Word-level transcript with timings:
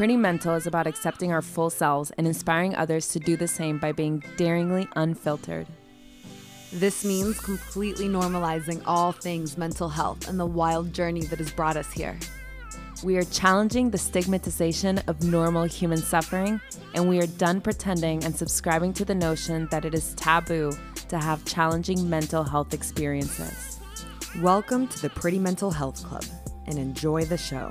Pretty 0.00 0.16
Mental 0.16 0.54
is 0.54 0.66
about 0.66 0.86
accepting 0.86 1.30
our 1.30 1.42
full 1.42 1.68
selves 1.68 2.10
and 2.12 2.26
inspiring 2.26 2.74
others 2.74 3.08
to 3.08 3.18
do 3.18 3.36
the 3.36 3.46
same 3.46 3.76
by 3.76 3.92
being 3.92 4.24
daringly 4.38 4.88
unfiltered. 4.96 5.66
This 6.72 7.04
means 7.04 7.38
completely 7.38 8.08
normalizing 8.08 8.80
all 8.86 9.12
things 9.12 9.58
mental 9.58 9.90
health 9.90 10.26
and 10.26 10.40
the 10.40 10.46
wild 10.46 10.94
journey 10.94 11.24
that 11.24 11.38
has 11.38 11.52
brought 11.52 11.76
us 11.76 11.92
here. 11.92 12.18
We 13.04 13.18
are 13.18 13.24
challenging 13.24 13.90
the 13.90 13.98
stigmatization 13.98 15.02
of 15.06 15.22
normal 15.22 15.64
human 15.64 15.98
suffering, 15.98 16.62
and 16.94 17.06
we 17.06 17.20
are 17.20 17.26
done 17.26 17.60
pretending 17.60 18.24
and 18.24 18.34
subscribing 18.34 18.94
to 18.94 19.04
the 19.04 19.14
notion 19.14 19.68
that 19.70 19.84
it 19.84 19.92
is 19.92 20.14
taboo 20.14 20.72
to 21.10 21.18
have 21.18 21.44
challenging 21.44 22.08
mental 22.08 22.44
health 22.44 22.72
experiences. 22.72 23.80
Welcome 24.40 24.86
to 24.86 25.02
the 25.02 25.10
Pretty 25.10 25.40
Mental 25.40 25.72
Health 25.72 26.04
Club 26.04 26.24
and 26.66 26.78
enjoy 26.78 27.24
the 27.24 27.36
show. 27.36 27.68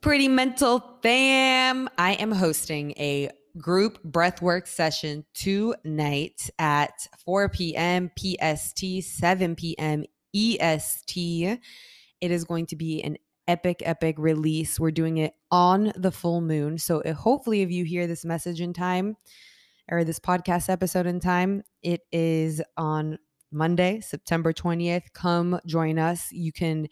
Pretty 0.00 0.26
Mental 0.26 0.98
Fam. 1.02 1.88
I 1.98 2.14
am 2.14 2.32
hosting 2.32 2.92
a 2.92 3.28
group 3.58 4.02
breathwork 4.02 4.66
session 4.66 5.26
tonight 5.34 6.48
at 6.58 7.06
4 7.26 7.50
p.m. 7.50 8.10
PST, 8.18 9.02
7 9.02 9.54
p.m. 9.54 10.04
EST. 10.34 11.58
It 12.20 12.30
is 12.30 12.44
going 12.44 12.66
to 12.66 12.76
be 12.76 13.02
an 13.02 13.16
epic, 13.48 13.82
epic 13.84 14.16
release. 14.18 14.78
We're 14.78 14.90
doing 14.90 15.18
it 15.18 15.34
on 15.50 15.92
the 15.96 16.12
full 16.12 16.40
moon. 16.40 16.78
So, 16.78 17.02
uh, 17.02 17.14
hopefully, 17.14 17.62
if 17.62 17.70
you 17.70 17.84
hear 17.84 18.06
this 18.06 18.24
message 18.24 18.60
in 18.60 18.72
time 18.72 19.16
or 19.90 20.04
this 20.04 20.20
podcast 20.20 20.68
episode 20.68 21.06
in 21.06 21.20
time, 21.20 21.62
it 21.82 22.02
is 22.12 22.62
on 22.76 23.18
Monday, 23.50 24.00
September 24.00 24.52
20th. 24.52 25.12
Come 25.12 25.58
join 25.66 25.98
us. 25.98 26.30
You 26.32 26.52
can 26.52 26.88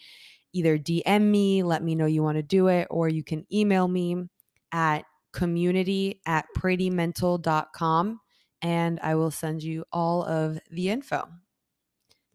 either 0.52 0.78
DM 0.78 1.22
me, 1.22 1.62
let 1.62 1.82
me 1.82 1.94
know 1.94 2.06
you 2.06 2.22
want 2.22 2.36
to 2.36 2.42
do 2.42 2.66
it, 2.68 2.88
or 2.90 3.08
you 3.08 3.22
can 3.22 3.46
email 3.52 3.86
me 3.86 4.24
at 4.72 5.04
community 5.32 6.20
at 6.26 6.46
prettymental.com 6.56 8.20
and 8.62 9.00
I 9.00 9.14
will 9.14 9.30
send 9.30 9.62
you 9.62 9.84
all 9.92 10.24
of 10.24 10.58
the 10.70 10.90
info. 10.90 11.28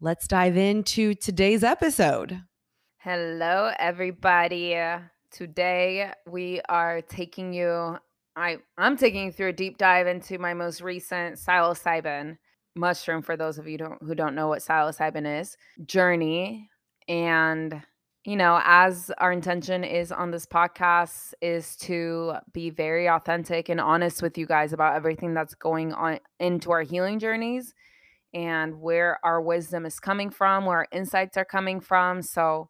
Let's 0.06 0.28
dive 0.28 0.56
into 0.56 1.14
today's 1.14 1.64
episode. 1.64 2.40
Hello, 2.98 3.72
everybody. 3.76 4.80
Today 5.32 6.12
we 6.28 6.60
are 6.68 7.02
taking 7.02 7.52
you, 7.52 7.98
I, 8.36 8.58
I'm 8.78 8.96
taking 8.96 9.24
you 9.24 9.32
through 9.32 9.48
a 9.48 9.52
deep 9.52 9.78
dive 9.78 10.06
into 10.06 10.38
my 10.38 10.54
most 10.54 10.80
recent 10.80 11.38
psilocybin 11.38 12.38
mushroom, 12.76 13.20
for 13.20 13.36
those 13.36 13.58
of 13.58 13.66
you 13.66 13.78
don't, 13.78 14.00
who 14.00 14.14
don't 14.14 14.36
know 14.36 14.46
what 14.46 14.60
psilocybin 14.60 15.40
is, 15.40 15.56
journey. 15.84 16.70
And 17.08 17.82
you 18.24 18.36
know, 18.36 18.60
as 18.62 19.10
our 19.18 19.32
intention 19.32 19.82
is 19.82 20.12
on 20.12 20.30
this 20.30 20.46
podcast 20.46 21.34
is 21.42 21.74
to 21.78 22.34
be 22.52 22.70
very 22.70 23.08
authentic 23.08 23.68
and 23.68 23.80
honest 23.80 24.22
with 24.22 24.38
you 24.38 24.46
guys 24.46 24.72
about 24.72 24.94
everything 24.94 25.34
that's 25.34 25.56
going 25.56 25.92
on 25.94 26.20
into 26.38 26.70
our 26.70 26.82
healing 26.82 27.18
journeys 27.18 27.74
and 28.36 28.82
where 28.82 29.18
our 29.24 29.40
wisdom 29.40 29.86
is 29.86 29.98
coming 29.98 30.28
from, 30.28 30.66
where 30.66 30.76
our 30.76 30.88
insights 30.92 31.38
are 31.38 31.44
coming 31.46 31.80
from. 31.80 32.20
So 32.20 32.68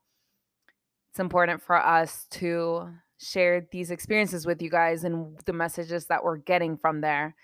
it's 1.10 1.18
important 1.18 1.60
for 1.60 1.74
us 1.74 2.28
to 2.32 2.88
share 3.18 3.66
these 3.72 3.90
experiences 3.90 4.46
with 4.46 4.62
you 4.62 4.70
guys 4.70 5.02
and 5.02 5.36
the 5.44 5.52
messages 5.52 6.06
that 6.06 6.22
we're 6.22 6.36
getting 6.36 6.76
from 6.76 7.00
there. 7.00 7.34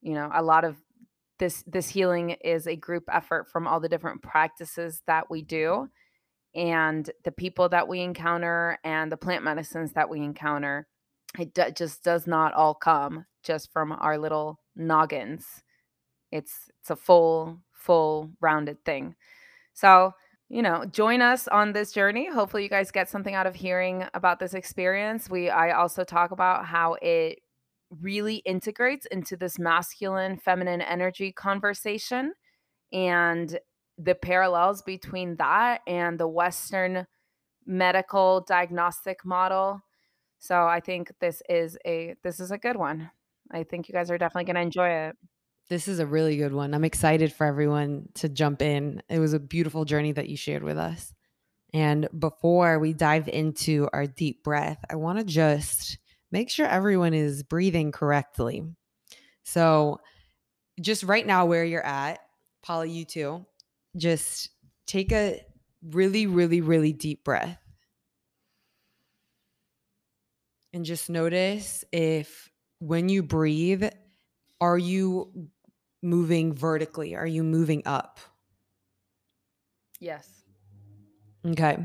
You 0.00 0.14
know, 0.14 0.30
a 0.32 0.42
lot 0.42 0.64
of 0.64 0.76
this 1.38 1.62
this 1.66 1.90
healing 1.90 2.30
is 2.42 2.66
a 2.66 2.74
group 2.74 3.04
effort 3.12 3.48
from 3.48 3.66
all 3.66 3.80
the 3.80 3.88
different 3.88 4.22
practices 4.22 5.02
that 5.06 5.28
we 5.28 5.42
do 5.42 5.90
and 6.54 7.10
the 7.24 7.32
people 7.32 7.68
that 7.68 7.86
we 7.86 8.00
encounter 8.00 8.78
and 8.82 9.12
the 9.12 9.16
plant 9.18 9.44
medicines 9.44 9.92
that 9.92 10.08
we 10.08 10.20
encounter 10.20 10.88
it 11.38 11.52
d- 11.54 11.70
just 11.76 12.02
does 12.02 12.26
not 12.26 12.54
all 12.54 12.74
come 12.74 13.26
just 13.44 13.70
from 13.72 13.92
our 13.92 14.18
little 14.18 14.58
noggins 14.74 15.62
it's 16.30 16.70
it's 16.80 16.90
a 16.90 16.96
full 16.96 17.58
full 17.72 18.30
rounded 18.40 18.82
thing 18.84 19.14
so 19.72 20.12
you 20.48 20.62
know 20.62 20.84
join 20.86 21.20
us 21.20 21.48
on 21.48 21.72
this 21.72 21.92
journey 21.92 22.30
hopefully 22.30 22.62
you 22.62 22.68
guys 22.68 22.90
get 22.90 23.08
something 23.08 23.34
out 23.34 23.46
of 23.46 23.54
hearing 23.54 24.04
about 24.14 24.38
this 24.38 24.54
experience 24.54 25.28
we 25.30 25.50
i 25.50 25.70
also 25.70 26.04
talk 26.04 26.30
about 26.30 26.64
how 26.66 26.96
it 27.02 27.40
really 28.02 28.36
integrates 28.36 29.06
into 29.06 29.36
this 29.36 29.58
masculine 29.58 30.36
feminine 30.36 30.82
energy 30.82 31.32
conversation 31.32 32.32
and 32.92 33.58
the 33.98 34.14
parallels 34.14 34.82
between 34.82 35.36
that 35.36 35.80
and 35.86 36.18
the 36.18 36.28
Western 36.28 37.06
medical 37.66 38.42
diagnostic 38.42 39.24
model. 39.24 39.82
So 40.38 40.66
I 40.66 40.80
think 40.80 41.12
this 41.20 41.42
is 41.48 41.76
a 41.84 42.14
this 42.22 42.38
is 42.38 42.50
a 42.50 42.58
good 42.58 42.76
one. 42.76 43.10
I 43.50 43.64
think 43.64 43.88
you 43.88 43.92
guys 43.92 44.10
are 44.10 44.18
definitely 44.18 44.44
going 44.44 44.56
to 44.56 44.62
enjoy 44.62 44.88
it. 44.88 45.16
This 45.68 45.86
is 45.86 45.98
a 45.98 46.06
really 46.06 46.36
good 46.38 46.54
one. 46.54 46.72
I'm 46.72 46.84
excited 46.84 47.32
for 47.32 47.46
everyone 47.46 48.08
to 48.14 48.28
jump 48.28 48.62
in. 48.62 49.02
It 49.10 49.18
was 49.18 49.34
a 49.34 49.38
beautiful 49.38 49.84
journey 49.84 50.12
that 50.12 50.28
you 50.28 50.36
shared 50.36 50.62
with 50.62 50.78
us. 50.78 51.12
And 51.74 52.08
before 52.18 52.78
we 52.78 52.94
dive 52.94 53.28
into 53.28 53.88
our 53.92 54.06
deep 54.06 54.42
breath, 54.42 54.82
I 54.88 54.96
want 54.96 55.18
to 55.18 55.24
just 55.24 55.98
make 56.32 56.48
sure 56.48 56.66
everyone 56.66 57.12
is 57.12 57.42
breathing 57.42 57.92
correctly. 57.92 58.62
So, 59.44 60.00
just 60.80 61.02
right 61.02 61.26
now, 61.26 61.44
where 61.44 61.64
you're 61.64 61.84
at, 61.84 62.20
Polly, 62.62 62.90
you 62.90 63.04
too, 63.04 63.44
just 63.96 64.50
take 64.86 65.12
a 65.12 65.42
really, 65.82 66.26
really, 66.26 66.60
really 66.60 66.92
deep 66.92 67.24
breath. 67.24 67.58
And 70.72 70.84
just 70.84 71.10
notice 71.10 71.84
if 71.92 72.50
when 72.78 73.08
you 73.08 73.22
breathe, 73.22 73.84
are 74.60 74.78
you 74.78 75.50
moving 76.02 76.54
vertically? 76.54 77.16
Are 77.16 77.26
you 77.26 77.42
moving 77.42 77.82
up? 77.86 78.20
Yes. 80.00 80.28
Okay. 81.46 81.78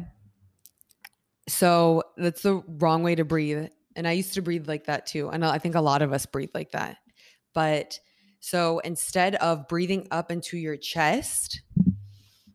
So 1.47 2.03
that's 2.17 2.41
the 2.41 2.63
wrong 2.67 3.03
way 3.03 3.15
to 3.15 3.25
breathe. 3.25 3.67
And 3.95 4.07
I 4.07 4.13
used 4.13 4.33
to 4.35 4.41
breathe 4.41 4.67
like 4.67 4.85
that 4.85 5.05
too. 5.05 5.29
And 5.29 5.45
I 5.45 5.57
think 5.57 5.75
a 5.75 5.81
lot 5.81 6.01
of 6.01 6.13
us 6.13 6.25
breathe 6.25 6.51
like 6.53 6.71
that. 6.71 6.97
But 7.53 7.99
so 8.39 8.79
instead 8.79 9.35
of 9.35 9.67
breathing 9.67 10.07
up 10.11 10.31
into 10.31 10.57
your 10.57 10.77
chest, 10.77 11.61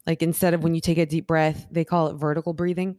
like 0.07 0.23
instead 0.23 0.55
of 0.55 0.63
when 0.63 0.75
you 0.75 0.81
take 0.81 0.99
a 0.99 1.07
deep 1.07 1.27
breath, 1.27 1.67
they 1.71 1.85
call 1.85 2.09
it 2.09 2.15
vertical 2.15 2.55
breathing. 2.55 2.97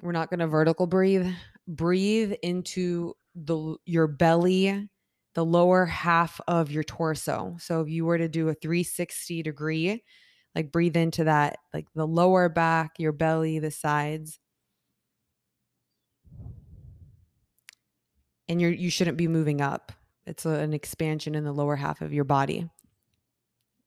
We're 0.00 0.12
not 0.12 0.30
going 0.30 0.40
to 0.40 0.46
vertical 0.46 0.86
breathe. 0.86 1.26
Breathe 1.66 2.32
into 2.42 3.14
the 3.34 3.76
your 3.84 4.06
belly, 4.06 4.88
the 5.34 5.44
lower 5.44 5.86
half 5.86 6.40
of 6.48 6.70
your 6.70 6.82
torso. 6.82 7.56
So 7.60 7.80
if 7.80 7.88
you 7.88 8.04
were 8.04 8.18
to 8.18 8.28
do 8.28 8.48
a 8.48 8.54
360 8.54 9.42
degree, 9.42 10.02
like 10.54 10.72
breathe 10.72 10.96
into 10.96 11.24
that, 11.24 11.58
like 11.72 11.86
the 11.94 12.06
lower 12.06 12.48
back, 12.48 12.92
your 12.98 13.12
belly, 13.12 13.58
the 13.58 13.70
sides. 13.70 14.38
And 18.48 18.60
you're 18.60 18.72
you 18.72 18.90
shouldn't 18.90 19.18
be 19.18 19.28
moving 19.28 19.60
up. 19.60 19.92
It's 20.26 20.46
a, 20.46 20.50
an 20.50 20.72
expansion 20.72 21.34
in 21.34 21.44
the 21.44 21.52
lower 21.52 21.76
half 21.76 22.00
of 22.00 22.12
your 22.12 22.24
body. 22.24 22.68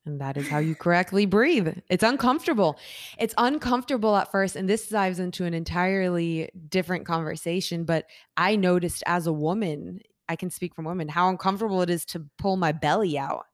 And 0.05 0.19
that 0.21 0.37
is 0.37 0.47
how 0.47 0.59
you 0.59 0.75
correctly 0.79 1.25
breathe. 1.25 1.67
It's 1.89 2.03
uncomfortable. 2.03 2.77
It's 3.19 3.33
uncomfortable 3.37 4.15
at 4.15 4.31
first. 4.31 4.55
And 4.55 4.69
this 4.69 4.89
dives 4.89 5.19
into 5.19 5.45
an 5.45 5.53
entirely 5.53 6.49
different 6.69 7.05
conversation. 7.05 7.83
But 7.83 8.05
I 8.37 8.55
noticed 8.55 9.03
as 9.05 9.27
a 9.27 9.33
woman, 9.33 10.01
I 10.29 10.35
can 10.35 10.49
speak 10.49 10.75
from 10.75 10.85
women, 10.85 11.07
how 11.07 11.29
uncomfortable 11.29 11.81
it 11.81 11.89
is 11.89 12.05
to 12.05 12.25
pull 12.37 12.57
my 12.57 12.71
belly 12.71 13.17
out 13.17 13.45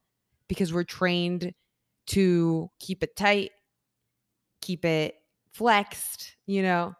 because 0.47 0.73
we're 0.73 0.83
trained 0.83 1.53
to 2.07 2.69
keep 2.79 3.03
it 3.03 3.15
tight, 3.15 3.51
keep 4.61 4.85
it 4.85 5.15
flexed, 5.51 6.35
you 6.45 6.61
know. 6.61 6.93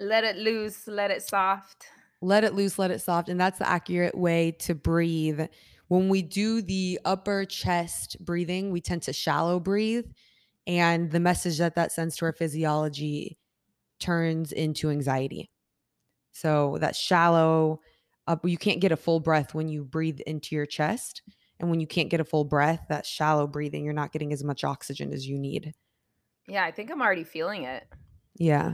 Let 0.00 0.24
it 0.24 0.36
loose, 0.36 0.86
let 0.86 1.10
it 1.10 1.22
soft. 1.22 1.86
Let 2.20 2.44
it 2.44 2.54
loose, 2.54 2.78
let 2.78 2.90
it 2.90 3.00
soft. 3.00 3.28
And 3.28 3.40
that's 3.40 3.58
the 3.58 3.68
accurate 3.68 4.16
way 4.16 4.52
to 4.60 4.74
breathe 4.74 5.40
when 5.92 6.08
we 6.08 6.22
do 6.22 6.62
the 6.62 6.98
upper 7.04 7.44
chest 7.44 8.16
breathing, 8.18 8.70
we 8.70 8.80
tend 8.80 9.02
to 9.02 9.12
shallow 9.12 9.60
breathe. 9.60 10.06
And 10.66 11.10
the 11.10 11.20
message 11.20 11.58
that 11.58 11.74
that 11.74 11.92
sends 11.92 12.16
to 12.16 12.24
our 12.24 12.32
physiology 12.32 13.36
turns 14.00 14.52
into 14.52 14.88
anxiety. 14.88 15.50
So 16.30 16.78
that 16.80 16.96
shallow 16.96 17.80
up, 18.26 18.46
you 18.46 18.58
can't 18.58 18.80
get 18.80 18.92
a 18.92 18.96
full 18.96 19.20
breath 19.20 19.54
when 19.54 19.68
you 19.68 19.84
breathe 19.84 20.20
into 20.20 20.54
your 20.54 20.66
chest. 20.66 21.22
And 21.60 21.70
when 21.70 21.80
you 21.80 21.86
can't 21.86 22.10
get 22.10 22.20
a 22.20 22.24
full 22.24 22.44
breath, 22.44 22.86
that 22.88 23.06
shallow 23.06 23.46
breathing, 23.46 23.84
you're 23.84 23.94
not 23.94 24.12
getting 24.12 24.32
as 24.32 24.42
much 24.42 24.64
oxygen 24.64 25.12
as 25.12 25.26
you 25.26 25.38
need. 25.38 25.74
Yeah, 26.48 26.64
I 26.64 26.72
think 26.72 26.90
I'm 26.90 27.00
already 27.00 27.24
feeling 27.24 27.64
it. 27.64 27.84
Yeah. 28.36 28.72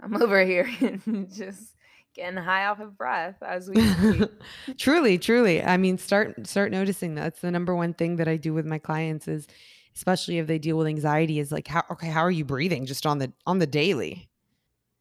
I'm 0.00 0.20
over 0.20 0.44
here 0.44 0.70
just 1.34 1.74
getting 2.14 2.36
high 2.36 2.66
off 2.66 2.80
of 2.80 2.96
breath 2.96 3.36
as 3.42 3.70
we 3.70 4.26
truly, 4.78 5.18
truly. 5.18 5.62
I 5.62 5.76
mean, 5.76 5.98
start 5.98 6.46
start 6.46 6.70
noticing 6.70 7.14
that. 7.14 7.22
That's 7.22 7.40
the 7.40 7.50
number 7.50 7.74
one 7.74 7.94
thing 7.94 8.16
that 8.16 8.28
I 8.28 8.36
do 8.36 8.52
with 8.52 8.66
my 8.66 8.78
clients 8.78 9.28
is 9.28 9.46
especially 9.94 10.38
if 10.38 10.46
they 10.46 10.58
deal 10.58 10.76
with 10.76 10.86
anxiety 10.86 11.38
is 11.38 11.50
like 11.50 11.68
how 11.68 11.82
okay, 11.90 12.08
how 12.08 12.20
are 12.20 12.30
you 12.30 12.44
breathing 12.44 12.84
just 12.84 13.06
on 13.06 13.18
the 13.18 13.32
on 13.46 13.58
the 13.58 13.66
daily? 13.66 14.28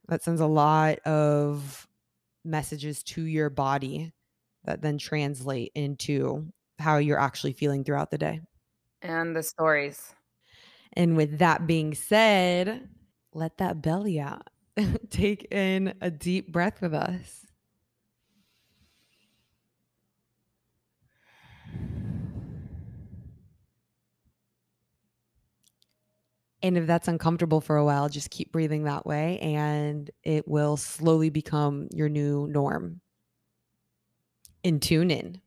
That 0.07 0.23
sends 0.23 0.39
a 0.39 0.45
lot 0.45 0.99
of 0.99 1.87
messages 2.45 3.03
to 3.03 3.23
your 3.23 3.49
body 3.49 4.13
that 4.65 4.81
then 4.81 4.97
translate 4.97 5.71
into 5.75 6.51
how 6.79 6.97
you're 6.97 7.19
actually 7.19 7.53
feeling 7.53 7.83
throughout 7.83 8.11
the 8.11 8.17
day. 8.17 8.41
And 9.01 9.35
the 9.35 9.43
stories. 9.43 10.13
And 10.93 11.15
with 11.15 11.39
that 11.39 11.67
being 11.67 11.93
said, 11.93 12.89
let 13.33 13.57
that 13.57 13.81
belly 13.81 14.19
out. 14.19 14.49
Take 15.09 15.47
in 15.51 15.93
a 16.01 16.09
deep 16.09 16.51
breath 16.51 16.81
with 16.81 16.93
us. 16.93 17.44
And 26.65 26.79
if 26.79 26.87
that's 26.87 27.07
uncomfortable 27.07 27.61
for 27.61 27.77
a 27.77 27.85
while, 27.85 28.09
just 28.09 28.31
keep 28.31 28.51
breathing 28.51 28.85
that 28.85 29.05
way 29.05 29.37
and 29.37 30.09
it 30.23 30.47
will 30.47 30.77
slowly 30.77 31.29
become 31.29 31.89
your 31.93 32.09
new 32.09 32.47
norm. 32.47 33.01
And 34.63 34.81
tune 34.81 35.11
in. 35.11 35.41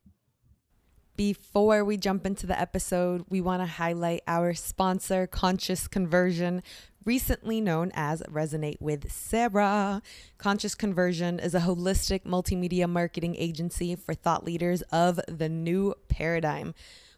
Before 1.16 1.84
we 1.84 1.96
jump 1.96 2.24
into 2.24 2.46
the 2.46 2.56
episode, 2.56 3.24
we 3.28 3.40
want 3.40 3.62
to 3.62 3.66
highlight 3.66 4.20
our 4.28 4.54
sponsor, 4.54 5.26
Conscious 5.26 5.88
Conversion, 5.88 6.62
recently 7.04 7.60
known 7.60 7.90
as 7.94 8.22
Resonate 8.30 8.80
with 8.80 9.10
Sarah. 9.10 10.00
Conscious 10.38 10.76
Conversion 10.76 11.40
is 11.40 11.52
a 11.52 11.60
holistic 11.62 12.26
multimedia 12.26 12.88
marketing 12.88 13.34
agency 13.36 13.96
for 13.96 14.14
thought 14.14 14.44
leaders 14.44 14.82
of 14.92 15.18
the 15.26 15.48
new 15.48 15.96
paradigm. 16.08 16.74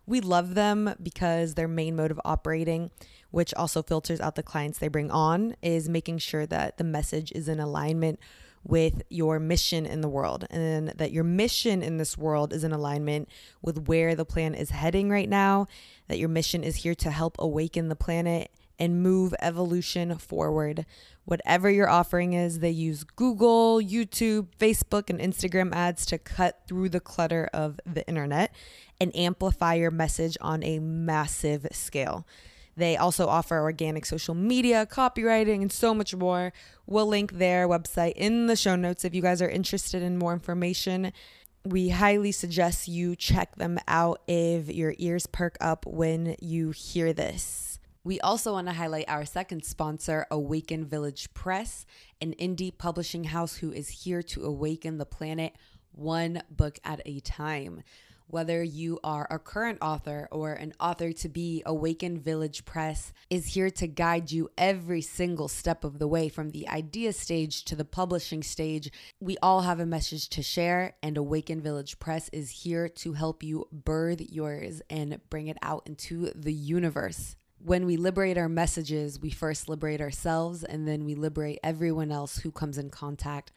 We 0.07 0.21
love 0.21 0.55
them 0.55 0.95
because 1.03 1.55
their 1.55 1.69
main 1.69 1.95
mode 1.95 2.11
of 2.11 2.21
operating, 2.25 2.91
which 3.31 3.55
also 3.55 3.83
filters 3.83 4.21
out 4.21 4.35
the 4.35 4.43
clients 4.43 4.79
they 4.79 4.89
bring 4.89 5.11
on, 5.11 5.57
is 5.63 5.89
making 5.89 6.19
sure 6.19 6.47
that 6.47 6.79
the 6.79 6.85
message 6.85 7.33
is 7.33 7.49
in 7.49 7.61
alignment 7.61 8.19
with 8.63 9.03
your 9.09 9.39
mission 9.39 9.87
in 9.87 10.01
the 10.03 10.09
world 10.09 10.47
and 10.51 10.89
that 10.91 11.13
your 11.13 11.25
mission 11.25 11.83
in 11.83 11.97
this 11.97 12.19
world 12.19 12.53
is 12.53 12.63
in 12.63 12.73
alignment 12.73 13.29
with 13.63 13.89
where 13.89 14.15
the 14.15 14.25
plan 14.25 14.55
is 14.55 14.71
heading 14.71 15.09
right 15.09 15.29
now, 15.29 15.67
that 16.09 16.19
your 16.19 16.29
mission 16.29 16.63
is 16.63 16.77
here 16.77 16.95
to 16.95 17.11
help 17.11 17.37
awaken 17.39 17.89
the 17.89 17.97
planet 17.97 18.51
and 18.79 19.03
move 19.03 19.35
evolution 19.41 20.17
forward. 20.17 20.87
Whatever 21.27 21.71
your 21.71 21.89
offering 21.89 22.33
is, 22.33 22.61
they 22.61 22.71
use 22.71 23.05
Google, 23.05 23.79
YouTube, 23.79 24.49
Facebook, 24.59 25.11
and 25.11 25.21
Instagram 25.21 25.73
ads 25.75 26.07
to 26.07 26.19
cut 26.19 26.63
through 26.67 26.89
the 26.89 27.01
clutter 27.01 27.49
of 27.53 27.79
the 27.87 28.07
internet 28.09 28.55
and 29.01 29.15
amplify 29.15 29.75
your 29.75 29.91
message 29.91 30.37
on 30.41 30.63
a 30.63 30.79
massive 30.79 31.67
scale. 31.73 32.27
They 32.77 32.97
also 32.97 33.27
offer 33.27 33.59
organic 33.59 34.07
social 34.07 34.35
media, 34.35 34.87
copywriting, 34.87 35.63
and 35.63 35.73
so 35.73 35.95
much 35.95 36.15
more. 36.15 36.53
We'll 36.87 37.07
link 37.07 37.33
their 37.33 37.69
website 37.69 38.15
in 38.17 38.47
the 38.47 38.57
show 38.57 38.77
notes 38.77 39.05
if 39.05 39.15
you 39.15 39.23
guys 39.23 39.43
are 39.43 39.49
interested 39.49 40.03
in 40.03 40.19
more 40.19 40.33
information. 40.33 41.13
We 41.65 41.91
highly 41.91 42.33
suggest 42.33 42.89
you 42.89 43.17
check 43.17 43.57
them 43.57 43.79
out 43.87 44.23
if 44.27 44.69
your 44.69 44.95
ears 44.99 45.27
perk 45.27 45.59
up 45.61 45.85
when 45.87 46.37
you 46.41 46.71
hear 46.71 47.13
this. 47.13 47.79
We 48.03 48.19
also 48.21 48.53
want 48.53 48.67
to 48.69 48.73
highlight 48.73 49.11
our 49.11 49.27
second 49.27 49.65
sponsor, 49.65 50.27
Awaken 50.31 50.87
Village 50.87 51.35
Press, 51.35 51.85
an 52.23 52.35
indie 52.41 52.77
publishing 52.77 53.25
house 53.25 53.57
who 53.57 53.73
is 53.73 53.91
here 54.05 54.23
to 54.23 54.47
awaken 54.47 54.97
the 54.97 55.05
planet 55.05 55.55
one 55.93 56.43
book 56.51 56.79
at 56.83 57.03
a 57.05 57.21
time. 57.21 57.83
Whether 58.31 58.63
you 58.63 59.01
are 59.03 59.27
a 59.29 59.41
current 59.41 59.79
author 59.83 60.29
or 60.31 60.53
an 60.53 60.73
author 60.79 61.13
to 61.13 61.29
be, 61.29 61.65
Awaken 61.67 62.21
Village 62.21 62.65
Press 62.65 63.13
is 63.29 63.55
here 63.55 63.71
to 63.71 63.89
guide 63.89 64.31
you 64.31 64.49
every 64.57 65.01
single 65.01 65.49
step 65.49 65.83
of 65.83 65.99
the 65.99 66.07
way 66.07 66.29
from 66.29 66.51
the 66.51 66.69
idea 66.69 67.13
stage 67.13 67.65
to 67.65 67.75
the 67.75 67.85
publishing 67.85 68.45
stage. 68.45 68.93
We 69.19 69.37
all 69.43 69.63
have 69.63 69.81
a 69.81 69.87
message 69.87 70.29
to 70.29 70.45
share, 70.45 70.95
and 71.03 71.17
Awaken 71.17 71.61
Village 71.61 71.99
Press 71.99 72.29
is 72.33 72.51
here 72.51 72.89
to 72.89 73.15
help 73.15 73.43
you 73.43 73.67
birth 73.73 74.21
yours 74.31 74.81
and 74.89 75.19
bring 75.29 75.49
it 75.49 75.59
out 75.61 75.83
into 75.87 76.31
the 76.33 76.55
universe. 76.55 77.35
When 77.59 77.85
we 77.85 77.97
liberate 77.97 78.39
our 78.39 78.49
messages, 78.49 79.21
we 79.21 79.31
first 79.31 79.69
liberate 79.69 80.01
ourselves 80.01 80.63
and 80.63 80.87
then 80.87 81.05
we 81.05 81.17
liberate 81.17 81.59
everyone 81.65 82.13
else 82.13 82.39
who 82.39 82.53
comes 82.53 82.79
in 82.79 82.91
contact 82.91 83.51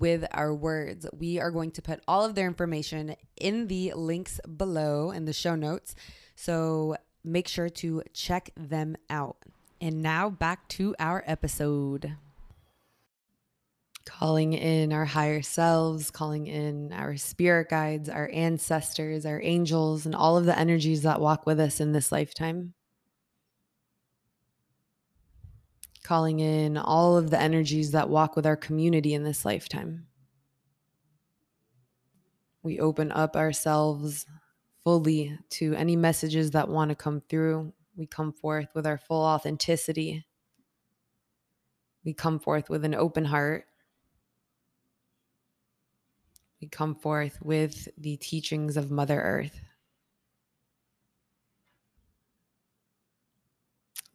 with 0.00 0.26
our 0.32 0.52
words. 0.52 1.06
We 1.16 1.38
are 1.38 1.50
going 1.50 1.70
to 1.72 1.82
put 1.82 2.00
all 2.08 2.24
of 2.24 2.34
their 2.34 2.46
information 2.46 3.14
in 3.36 3.68
the 3.68 3.92
links 3.94 4.40
below 4.56 5.10
in 5.10 5.26
the 5.26 5.32
show 5.32 5.54
notes. 5.54 5.94
So 6.34 6.96
make 7.22 7.46
sure 7.46 7.68
to 7.68 8.02
check 8.12 8.50
them 8.56 8.96
out. 9.08 9.36
And 9.80 10.02
now 10.02 10.30
back 10.30 10.66
to 10.68 10.96
our 10.98 11.22
episode. 11.26 12.16
Calling 14.06 14.54
in 14.54 14.92
our 14.92 15.04
higher 15.04 15.42
selves, 15.42 16.10
calling 16.10 16.46
in 16.46 16.92
our 16.92 17.16
spirit 17.16 17.68
guides, 17.68 18.08
our 18.08 18.30
ancestors, 18.32 19.26
our 19.26 19.40
angels, 19.42 20.06
and 20.06 20.14
all 20.14 20.36
of 20.36 20.46
the 20.46 20.58
energies 20.58 21.02
that 21.02 21.20
walk 21.20 21.46
with 21.46 21.60
us 21.60 21.78
in 21.78 21.92
this 21.92 22.10
lifetime. 22.10 22.72
Calling 26.02 26.40
in 26.40 26.76
all 26.76 27.16
of 27.16 27.30
the 27.30 27.40
energies 27.40 27.90
that 27.92 28.08
walk 28.08 28.36
with 28.36 28.46
our 28.46 28.56
community 28.56 29.14
in 29.14 29.24
this 29.24 29.44
lifetime. 29.44 30.06
We 32.62 32.80
open 32.80 33.10
up 33.12 33.36
ourselves 33.36 34.26
fully 34.84 35.38
to 35.50 35.74
any 35.74 35.96
messages 35.96 36.50
that 36.52 36.68
want 36.68 36.90
to 36.90 36.94
come 36.94 37.22
through. 37.28 37.72
We 37.96 38.06
come 38.06 38.32
forth 38.32 38.68
with 38.74 38.86
our 38.86 38.98
full 38.98 39.22
authenticity. 39.22 40.26
We 42.04 42.14
come 42.14 42.38
forth 42.38 42.70
with 42.70 42.84
an 42.84 42.94
open 42.94 43.24
heart. 43.24 43.66
We 46.60 46.68
come 46.68 46.94
forth 46.94 47.38
with 47.42 47.88
the 47.96 48.16
teachings 48.16 48.76
of 48.76 48.90
Mother 48.90 49.20
Earth. 49.20 49.60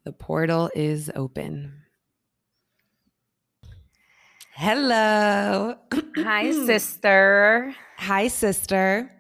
The 0.06 0.14
portal 0.14 0.70
is 0.76 1.12
open. 1.16 1.82
Hello. 4.54 5.76
Hi, 6.18 6.52
sister. 6.66 7.76
Hi, 7.98 8.28
sister. 8.28 9.12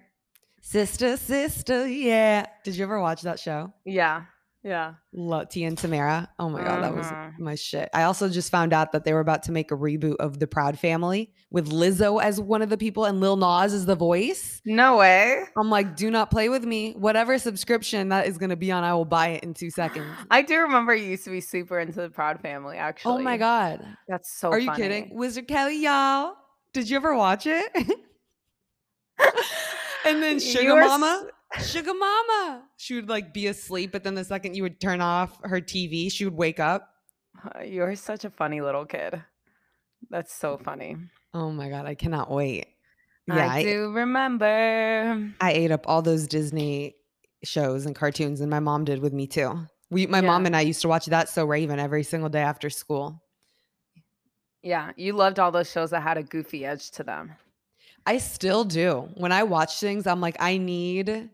Sister, 0.62 1.18
sister, 1.18 1.88
yeah. 1.88 2.46
Did 2.64 2.76
you 2.76 2.84
ever 2.84 3.02
watch 3.02 3.24
that 3.24 3.40
show? 3.40 3.74
Yeah. 3.84 4.26
Yeah. 4.66 4.96
Love 5.14 5.50
Tia 5.50 5.68
and 5.68 5.78
Tamera. 5.78 6.28
Oh 6.40 6.50
my 6.50 6.64
God, 6.64 6.82
that 6.82 6.96
was 6.96 7.06
mm-hmm. 7.06 7.44
my 7.44 7.54
shit. 7.54 7.88
I 7.94 8.02
also 8.02 8.28
just 8.28 8.50
found 8.50 8.74
out 8.74 8.94
that 8.94 9.06
they 9.06 9.14
were 9.14 9.20
about 9.20 9.44
to 9.44 9.52
make 9.52 9.70
a 9.70 9.76
reboot 9.76 10.16
of 10.16 10.40
The 10.40 10.48
Proud 10.48 10.80
Family 10.80 11.32
with 11.52 11.70
Lizzo 11.70 12.20
as 12.20 12.42
one 12.42 12.64
of 12.64 12.70
the 12.70 12.78
people 12.78 13.06
and 13.06 13.20
Lil 13.20 13.38
Nas 13.38 13.76
as 13.76 13.86
the 13.86 13.96
voice. 13.96 14.64
No 14.66 14.98
way. 14.98 15.44
I'm 15.56 15.70
like, 15.70 15.96
do 15.96 16.10
not 16.10 16.32
play 16.32 16.50
with 16.50 16.66
me. 16.66 16.94
Whatever 16.94 17.38
subscription 17.38 18.10
that 18.10 18.26
is 18.26 18.40
going 18.40 18.50
to 18.50 18.56
be 18.56 18.72
on, 18.72 18.84
I 18.84 18.96
will 18.96 19.06
buy 19.06 19.28
it 19.28 19.44
in 19.44 19.54
two 19.54 19.70
seconds. 19.70 20.08
I 20.32 20.42
do 20.42 20.58
remember 20.58 20.96
you 20.96 21.10
used 21.12 21.26
to 21.26 21.30
be 21.30 21.42
super 21.42 21.80
into 21.80 22.02
The 22.02 22.10
Proud 22.10 22.42
Family, 22.42 22.78
actually. 22.78 23.14
Oh 23.14 23.20
my 23.20 23.38
God. 23.38 23.86
That's 24.08 24.36
so 24.36 24.48
Are 24.48 24.54
funny. 24.54 24.66
you 24.66 24.72
kidding? 24.74 25.16
Wizard 25.16 25.48
Kelly, 25.48 25.84
y'all. 25.84 26.34
Did 26.74 26.90
you 26.90 26.96
ever 26.96 27.16
watch 27.16 27.46
it? 27.46 27.72
and 30.06 30.24
then 30.24 30.40
Sugar 30.40 30.76
Mama. 30.76 31.28
Sugar 31.62 31.94
Mama. 31.94 32.64
She 32.78 32.96
would 32.96 33.10
like 33.10 33.34
be 33.34 33.48
asleep, 33.48 33.92
but 33.92 34.04
then 34.04 34.16
the 34.16 34.24
second 34.24 34.56
you 34.56 34.64
would 34.64 34.80
turn 34.80 35.02
off 35.02 35.40
her 35.44 35.62
TV, 35.62 36.12
she 36.12 36.26
would 36.26 36.36
wake 36.36 36.60
up. 36.60 36.90
Uh, 37.44 37.62
you're 37.62 37.96
such 37.96 38.26
a 38.26 38.30
funny 38.30 38.62
little 38.62 38.86
kid. 38.86 39.22
That's 40.10 40.34
so 40.34 40.58
funny. 40.58 40.98
Oh 41.34 41.52
my 41.52 41.70
god, 41.70 41.86
I 41.86 41.96
cannot 41.96 42.32
wait. 42.32 42.68
Yeah, 43.28 43.48
I, 43.48 43.58
I 43.58 43.64
do 43.64 43.92
remember. 43.92 45.32
I 45.42 45.52
ate 45.52 45.72
up 45.72 45.88
all 45.88 46.02
those 46.02 46.28
Disney 46.28 46.96
shows 47.44 47.86
and 47.86 47.96
cartoons, 47.96 48.42
and 48.42 48.50
my 48.50 48.60
mom 48.60 48.86
did 48.86 49.02
with 49.02 49.14
me 49.14 49.28
too. 49.28 49.68
We, 49.90 50.08
my 50.08 50.20
yeah. 50.20 50.28
mom 50.28 50.46
and 50.46 50.56
I 50.56 50.62
used 50.62 50.82
to 50.82 50.88
watch 50.88 51.06
That 51.08 51.30
So 51.30 51.46
Raven 51.46 51.80
every 51.80 52.04
single 52.04 52.30
day 52.30 52.42
after 52.42 52.70
school. 52.70 53.22
Yeah, 54.62 54.92
you 54.96 55.14
loved 55.14 55.40
all 55.40 55.52
those 55.52 55.70
shows 55.70 55.92
that 55.92 56.02
had 56.02 56.18
a 56.18 56.24
goofy 56.24 56.66
edge 56.66 56.92
to 56.92 57.04
them. 57.04 57.36
I 58.06 58.18
still 58.18 58.64
do. 58.64 59.10
When 59.16 59.32
I 59.32 59.44
watch 59.44 59.80
things, 59.80 60.08
I'm 60.08 60.22
like, 60.22 60.38
I 60.40 60.58
need 60.58 61.30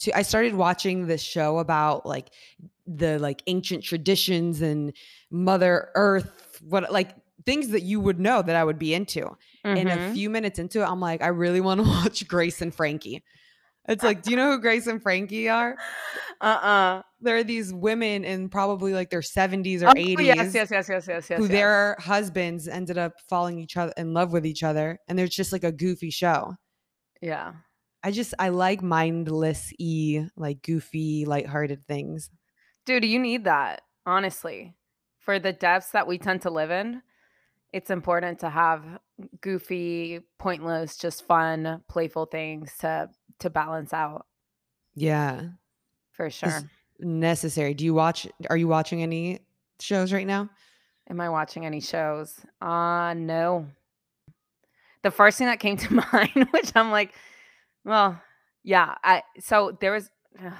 to 0.00 0.16
I 0.16 0.22
started 0.22 0.54
watching 0.54 1.06
this 1.06 1.22
show 1.22 1.58
about 1.58 2.06
like 2.06 2.28
the 2.86 3.18
like 3.18 3.42
ancient 3.46 3.84
traditions 3.84 4.62
and 4.62 4.92
Mother 5.30 5.90
Earth, 5.94 6.60
what 6.62 6.90
like 6.92 7.14
things 7.44 7.68
that 7.68 7.82
you 7.82 8.00
would 8.00 8.18
know 8.18 8.42
that 8.42 8.56
I 8.56 8.64
would 8.64 8.78
be 8.78 8.92
into. 8.94 9.22
Mm-hmm. 9.64 9.76
And 9.76 9.88
a 9.88 10.12
few 10.12 10.28
minutes 10.28 10.58
into 10.58 10.82
it, 10.82 10.86
I'm 10.86 11.00
like, 11.00 11.22
I 11.22 11.28
really 11.28 11.60
want 11.60 11.80
to 11.80 11.86
watch 11.88 12.26
Grace 12.28 12.60
and 12.60 12.74
Frankie. 12.74 13.22
It's 13.88 14.02
like, 14.02 14.22
do 14.22 14.30
you 14.30 14.36
know 14.36 14.50
who 14.50 14.60
Grace 14.60 14.88
and 14.88 15.00
Frankie 15.00 15.48
are? 15.48 15.76
Uh-uh. 16.40 17.02
There 17.20 17.36
are 17.36 17.44
these 17.44 17.72
women 17.72 18.24
in 18.24 18.48
probably 18.48 18.92
like 18.92 19.10
their 19.10 19.20
70s 19.20 19.82
or 19.82 19.88
Oh, 19.88 19.92
80s 19.92 20.24
yes, 20.24 20.54
yes, 20.54 20.70
yes, 20.70 20.88
yes, 20.88 21.06
yes, 21.06 21.30
yes. 21.30 21.38
who 21.38 21.44
yes. 21.44 21.52
their 21.52 21.96
husbands 22.00 22.66
ended 22.66 22.98
up 22.98 23.12
falling 23.28 23.60
each 23.60 23.76
other 23.76 23.92
in 23.96 24.12
love 24.12 24.32
with 24.32 24.44
each 24.44 24.64
other. 24.64 24.98
And 25.06 25.16
there's 25.16 25.30
just 25.30 25.52
like 25.52 25.62
a 25.62 25.70
goofy 25.70 26.10
show. 26.10 26.56
Yeah. 27.22 27.52
I 28.06 28.12
just 28.12 28.34
I 28.38 28.50
like 28.50 28.82
mindless 28.82 29.72
e 29.80 30.22
like 30.36 30.62
goofy, 30.62 31.24
lighthearted 31.24 31.88
things. 31.88 32.30
Dude, 32.84 33.04
you 33.04 33.18
need 33.18 33.42
that, 33.44 33.82
honestly. 34.06 34.76
For 35.18 35.40
the 35.40 35.52
depths 35.52 35.90
that 35.90 36.06
we 36.06 36.16
tend 36.18 36.42
to 36.42 36.50
live 36.50 36.70
in, 36.70 37.02
it's 37.72 37.90
important 37.90 38.38
to 38.40 38.48
have 38.48 38.84
goofy, 39.40 40.20
pointless, 40.38 40.96
just 40.96 41.26
fun, 41.26 41.82
playful 41.88 42.26
things 42.26 42.72
to 42.78 43.10
to 43.40 43.50
balance 43.50 43.92
out 43.92 44.26
Yeah. 44.94 45.48
for 46.12 46.26
It's 46.26 46.36
sure. 46.36 46.62
necessary. 47.00 47.74
Do 47.74 47.84
you 47.84 47.92
watch 47.92 48.28
are 48.48 48.56
you 48.56 48.68
watching 48.68 49.02
any 49.02 49.40
shows 49.80 50.12
right 50.12 50.28
now? 50.28 50.48
Am 51.10 51.20
I 51.20 51.28
watching 51.28 51.66
any 51.66 51.80
shows? 51.80 52.38
Uh 52.62 53.14
no. 53.16 53.66
The 55.02 55.10
first 55.10 55.38
thing 55.38 55.48
that 55.48 55.58
came 55.58 55.76
to 55.76 55.92
mind, 56.12 56.48
which 56.52 56.70
I'm 56.76 56.92
like, 56.92 57.12
well, 57.86 58.20
yeah, 58.64 58.96
I 59.02 59.22
so 59.40 59.76
there 59.80 59.92
was 59.92 60.10
ugh, 60.44 60.52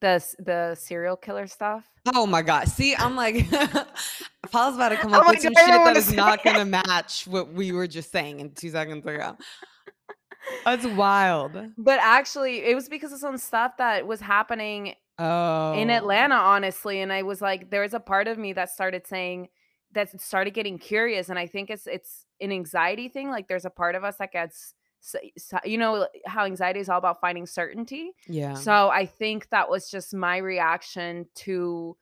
the 0.00 0.34
the 0.38 0.74
serial 0.74 1.16
killer 1.16 1.46
stuff. 1.46 1.84
Oh 2.14 2.26
my 2.26 2.42
god. 2.42 2.68
See, 2.68 2.94
I'm 2.96 3.16
like 3.16 3.48
Paul's 4.50 4.74
about 4.74 4.88
to 4.90 4.96
come 4.96 5.14
I'm 5.14 5.20
up 5.20 5.26
with 5.28 5.34
like, 5.36 5.42
some 5.42 5.54
shit 5.54 5.84
that 5.84 5.96
is 5.96 6.12
not 6.12 6.40
it. 6.40 6.44
gonna 6.44 6.64
match 6.64 7.26
what 7.26 7.52
we 7.52 7.72
were 7.72 7.86
just 7.86 8.10
saying 8.10 8.40
in 8.40 8.50
two 8.52 8.70
seconds 8.70 9.06
ago. 9.06 9.36
That's 10.64 10.86
wild. 10.86 11.52
But 11.78 12.00
actually, 12.02 12.64
it 12.64 12.74
was 12.74 12.88
because 12.88 13.12
of 13.12 13.20
some 13.20 13.36
stuff 13.38 13.76
that 13.78 14.06
was 14.06 14.20
happening 14.20 14.94
Oh. 15.22 15.74
in 15.74 15.90
Atlanta, 15.90 16.34
honestly. 16.34 17.02
And 17.02 17.12
I 17.12 17.22
was 17.24 17.42
like, 17.42 17.70
there 17.70 17.82
was 17.82 17.92
a 17.92 18.00
part 18.00 18.26
of 18.26 18.38
me 18.38 18.54
that 18.54 18.70
started 18.70 19.06
saying 19.06 19.48
that 19.92 20.18
started 20.18 20.54
getting 20.54 20.78
curious. 20.78 21.28
And 21.28 21.38
I 21.38 21.46
think 21.46 21.68
it's 21.68 21.86
it's 21.86 22.24
an 22.40 22.50
anxiety 22.52 23.08
thing. 23.10 23.28
Like 23.30 23.46
there's 23.46 23.66
a 23.66 23.70
part 23.70 23.94
of 23.94 24.02
us 24.02 24.16
that 24.16 24.32
gets 24.32 24.72
s- 25.02 25.16
s- 25.36 25.60
you 25.64 25.78
know 25.78 26.06
how 26.26 26.44
anxiety 26.44 26.80
is 26.80 26.88
all 26.88 26.98
about 26.98 27.20
finding 27.20 27.46
certainty. 27.46 28.12
Yeah. 28.26 28.54
So 28.54 28.88
I 28.90 29.06
think 29.06 29.48
that 29.50 29.70
was 29.70 29.90
just 29.90 30.14
my 30.14 30.36
reaction 30.38 31.26
to 31.36 31.96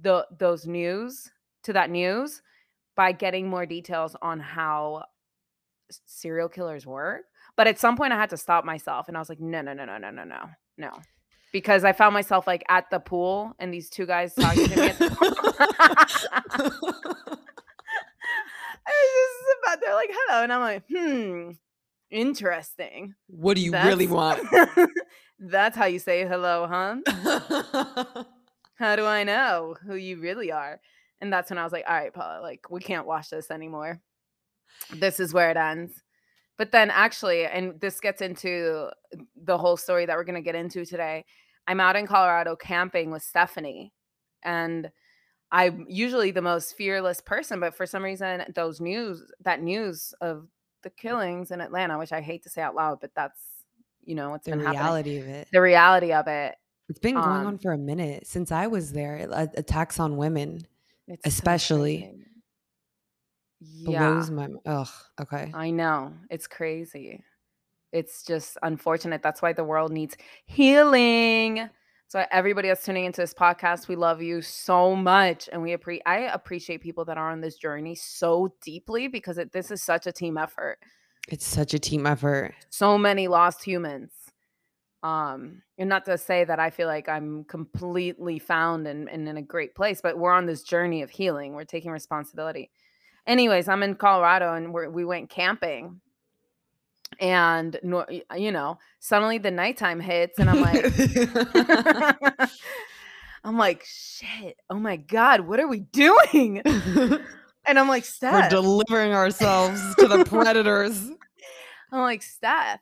the 0.00 0.26
those 0.38 0.66
news, 0.66 1.30
to 1.64 1.72
that 1.74 1.90
news 1.90 2.42
by 2.96 3.12
getting 3.12 3.48
more 3.48 3.66
details 3.66 4.16
on 4.22 4.40
how 4.40 5.04
serial 6.06 6.48
killers 6.48 6.86
work. 6.86 7.24
But 7.56 7.66
at 7.66 7.78
some 7.78 7.96
point 7.96 8.12
I 8.12 8.16
had 8.16 8.30
to 8.30 8.36
stop 8.36 8.64
myself 8.64 9.08
and 9.08 9.16
I 9.16 9.20
was 9.20 9.28
like, 9.28 9.40
no, 9.40 9.60
no, 9.60 9.72
no, 9.74 9.84
no, 9.84 9.98
no, 9.98 10.10
no, 10.10 10.24
no. 10.24 10.48
No. 10.78 10.90
Because 11.52 11.84
I 11.84 11.92
found 11.92 12.14
myself 12.14 12.46
like 12.46 12.64
at 12.70 12.88
the 12.90 12.98
pool 12.98 13.54
and 13.58 13.72
these 13.74 13.90
two 13.90 14.06
guys 14.06 14.34
talking 14.34 14.68
to 14.68 14.76
me 14.76 14.88
at 14.88 14.98
the 14.98 15.10
pool. 15.10 15.28
I 18.86 18.88
was 18.88 19.38
just 19.38 19.58
about 19.62 19.80
they're 19.80 19.94
like, 19.94 20.10
hello. 20.12 20.42
And 20.44 20.52
I'm 20.52 20.60
like, 20.60 20.82
hmm, 20.88 21.50
interesting. 22.12 23.14
what 23.26 23.56
do 23.56 23.62
you 23.62 23.72
really 23.72 24.06
want? 24.06 24.46
That's 25.40 25.76
how 25.76 25.86
you 25.86 25.98
say 25.98 26.26
hello, 26.26 26.68
huh? 26.70 28.24
How 28.76 28.96
do 28.96 29.06
I 29.06 29.24
know 29.24 29.76
who 29.84 29.96
you 29.96 30.20
really 30.20 30.50
are? 30.50 30.80
And 31.20 31.32
that's 31.32 31.50
when 31.50 31.58
I 31.58 31.62
was 31.62 31.72
like, 31.72 31.84
all 31.86 31.94
right, 31.94 32.12
Paula, 32.12 32.40
like 32.42 32.68
we 32.68 32.80
can't 32.80 33.06
watch 33.06 33.30
this 33.30 33.50
anymore. 33.50 34.00
This 34.92 35.20
is 35.20 35.32
where 35.32 35.50
it 35.50 35.56
ends. 35.56 36.02
But 36.58 36.72
then 36.72 36.90
actually, 36.90 37.46
and 37.46 37.80
this 37.80 38.00
gets 38.00 38.20
into 38.20 38.88
the 39.36 39.56
whole 39.56 39.76
story 39.76 40.06
that 40.06 40.16
we're 40.16 40.24
going 40.24 40.34
to 40.34 40.42
get 40.42 40.56
into 40.56 40.84
today. 40.84 41.24
I'm 41.66 41.80
out 41.80 41.96
in 41.96 42.08
Colorado 42.08 42.56
camping 42.56 43.10
with 43.10 43.22
Stephanie, 43.22 43.92
and 44.42 44.90
I'm 45.52 45.86
usually 45.88 46.32
the 46.32 46.42
most 46.42 46.76
fearless 46.76 47.20
person, 47.20 47.60
but 47.60 47.76
for 47.76 47.86
some 47.86 48.02
reason, 48.02 48.44
those 48.54 48.80
news, 48.80 49.22
that 49.44 49.62
news 49.62 50.12
of 50.20 50.48
the 50.82 50.90
killings 50.90 51.50
in 51.50 51.60
Atlanta, 51.60 51.98
which 51.98 52.12
I 52.12 52.20
hate 52.20 52.42
to 52.44 52.48
say 52.50 52.62
out 52.62 52.74
loud, 52.74 53.00
but 53.00 53.10
that's 53.14 53.40
you 54.04 54.14
know 54.14 54.30
what's 54.30 54.44
the 54.46 54.52
been 54.52 54.60
happening. 54.60 54.80
reality 54.80 55.18
of 55.18 55.28
it. 55.28 55.48
The 55.52 55.60
reality 55.60 56.12
of 56.12 56.26
it. 56.28 56.54
It's 56.88 56.98
been 56.98 57.14
going 57.14 57.26
um, 57.26 57.46
on 57.46 57.58
for 57.58 57.72
a 57.72 57.78
minute 57.78 58.26
since 58.26 58.52
I 58.52 58.66
was 58.66 58.92
there. 58.92 59.28
a- 59.30 59.48
Attacks 59.56 59.98
on 60.00 60.16
women 60.16 60.66
It's 61.08 61.24
so 61.24 61.28
Especially 61.28 61.98
crazy. 62.00 62.18
Yeah, 63.60 64.10
blows 64.12 64.30
my. 64.30 64.48
Ugh. 64.66 64.88
Okay. 65.20 65.50
I 65.54 65.70
know. 65.70 66.12
It's 66.30 66.46
crazy. 66.48 67.22
It's 67.92 68.24
just 68.24 68.58
unfortunate. 68.62 69.22
That's 69.22 69.40
why 69.40 69.52
the 69.52 69.64
world 69.64 69.92
needs 69.92 70.16
healing. 70.46 71.68
So 72.12 72.26
everybody 72.30 72.68
that's 72.68 72.84
tuning 72.84 73.06
into 73.06 73.22
this 73.22 73.32
podcast, 73.32 73.88
we 73.88 73.96
love 73.96 74.20
you 74.20 74.42
so 74.42 74.94
much, 74.94 75.48
and 75.50 75.62
we 75.62 75.72
appreciate. 75.72 76.02
I 76.04 76.18
appreciate 76.24 76.82
people 76.82 77.06
that 77.06 77.16
are 77.16 77.30
on 77.30 77.40
this 77.40 77.56
journey 77.56 77.94
so 77.94 78.52
deeply 78.60 79.08
because 79.08 79.38
it, 79.38 79.50
this 79.50 79.70
is 79.70 79.82
such 79.82 80.06
a 80.06 80.12
team 80.12 80.36
effort. 80.36 80.76
It's 81.28 81.46
such 81.46 81.72
a 81.72 81.78
team 81.78 82.04
effort. 82.04 82.52
So 82.68 82.98
many 82.98 83.28
lost 83.28 83.64
humans. 83.64 84.12
Um, 85.02 85.62
and 85.78 85.88
not 85.88 86.04
to 86.04 86.18
say 86.18 86.44
that 86.44 86.60
I 86.60 86.68
feel 86.68 86.86
like 86.86 87.08
I'm 87.08 87.44
completely 87.44 88.38
found 88.38 88.86
and, 88.86 89.08
and 89.08 89.26
in 89.26 89.38
a 89.38 89.42
great 89.42 89.74
place, 89.74 90.02
but 90.02 90.18
we're 90.18 90.34
on 90.34 90.44
this 90.44 90.62
journey 90.62 91.00
of 91.00 91.08
healing. 91.08 91.54
We're 91.54 91.64
taking 91.64 91.92
responsibility. 91.92 92.70
Anyways, 93.26 93.68
I'm 93.68 93.82
in 93.82 93.94
Colorado 93.94 94.52
and 94.52 94.74
we're, 94.74 94.90
we 94.90 95.06
went 95.06 95.30
camping. 95.30 96.01
And, 97.20 97.78
you 98.36 98.52
know, 98.52 98.78
suddenly 99.00 99.38
the 99.38 99.50
nighttime 99.50 100.00
hits 100.00 100.38
and 100.38 100.50
I'm 100.50 100.60
like, 100.60 100.84
I'm 103.44 103.58
like, 103.58 103.84
shit, 103.84 104.56
oh 104.70 104.78
my 104.78 104.96
God, 104.96 105.40
what 105.40 105.60
are 105.60 105.68
we 105.68 105.80
doing? 105.80 106.62
And 107.64 107.78
I'm 107.78 107.88
like, 107.88 108.04
steph 108.04 108.34
We're 108.34 108.48
delivering 108.48 109.12
ourselves 109.12 109.80
to 109.96 110.08
the 110.08 110.24
predators. 110.24 111.10
I'm 111.92 112.00
like, 112.00 112.22
Steph. 112.22 112.80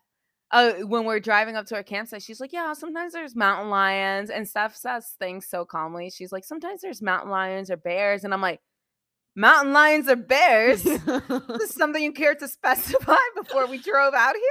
Uh, 0.49 0.73
when 0.81 1.05
we're 1.05 1.19
driving 1.19 1.55
up 1.55 1.65
to 1.67 1.75
our 1.75 1.83
campsite, 1.83 2.21
she's 2.21 2.41
like, 2.41 2.51
Yeah, 2.51 2.73
sometimes 2.73 3.13
there's 3.13 3.35
mountain 3.35 3.69
lions. 3.69 4.29
And 4.29 4.47
Steph 4.47 4.75
says 4.75 5.15
things 5.17 5.47
so 5.47 5.63
calmly. 5.63 6.09
She's 6.09 6.31
like, 6.31 6.43
Sometimes 6.43 6.81
there's 6.81 7.01
mountain 7.01 7.29
lions 7.29 7.71
or 7.71 7.77
bears. 7.77 8.23
And 8.23 8.33
I'm 8.33 8.41
like, 8.41 8.59
Mountain 9.35 9.73
lions 9.73 10.09
or 10.09 10.15
bears? 10.15 10.83
this 10.83 10.99
is 11.61 11.73
something 11.73 12.03
you 12.03 12.11
care 12.11 12.35
to 12.35 12.47
specify 12.47 13.15
before 13.35 13.67
we 13.67 13.77
drove 13.77 14.13
out 14.13 14.35
here? 14.35 14.43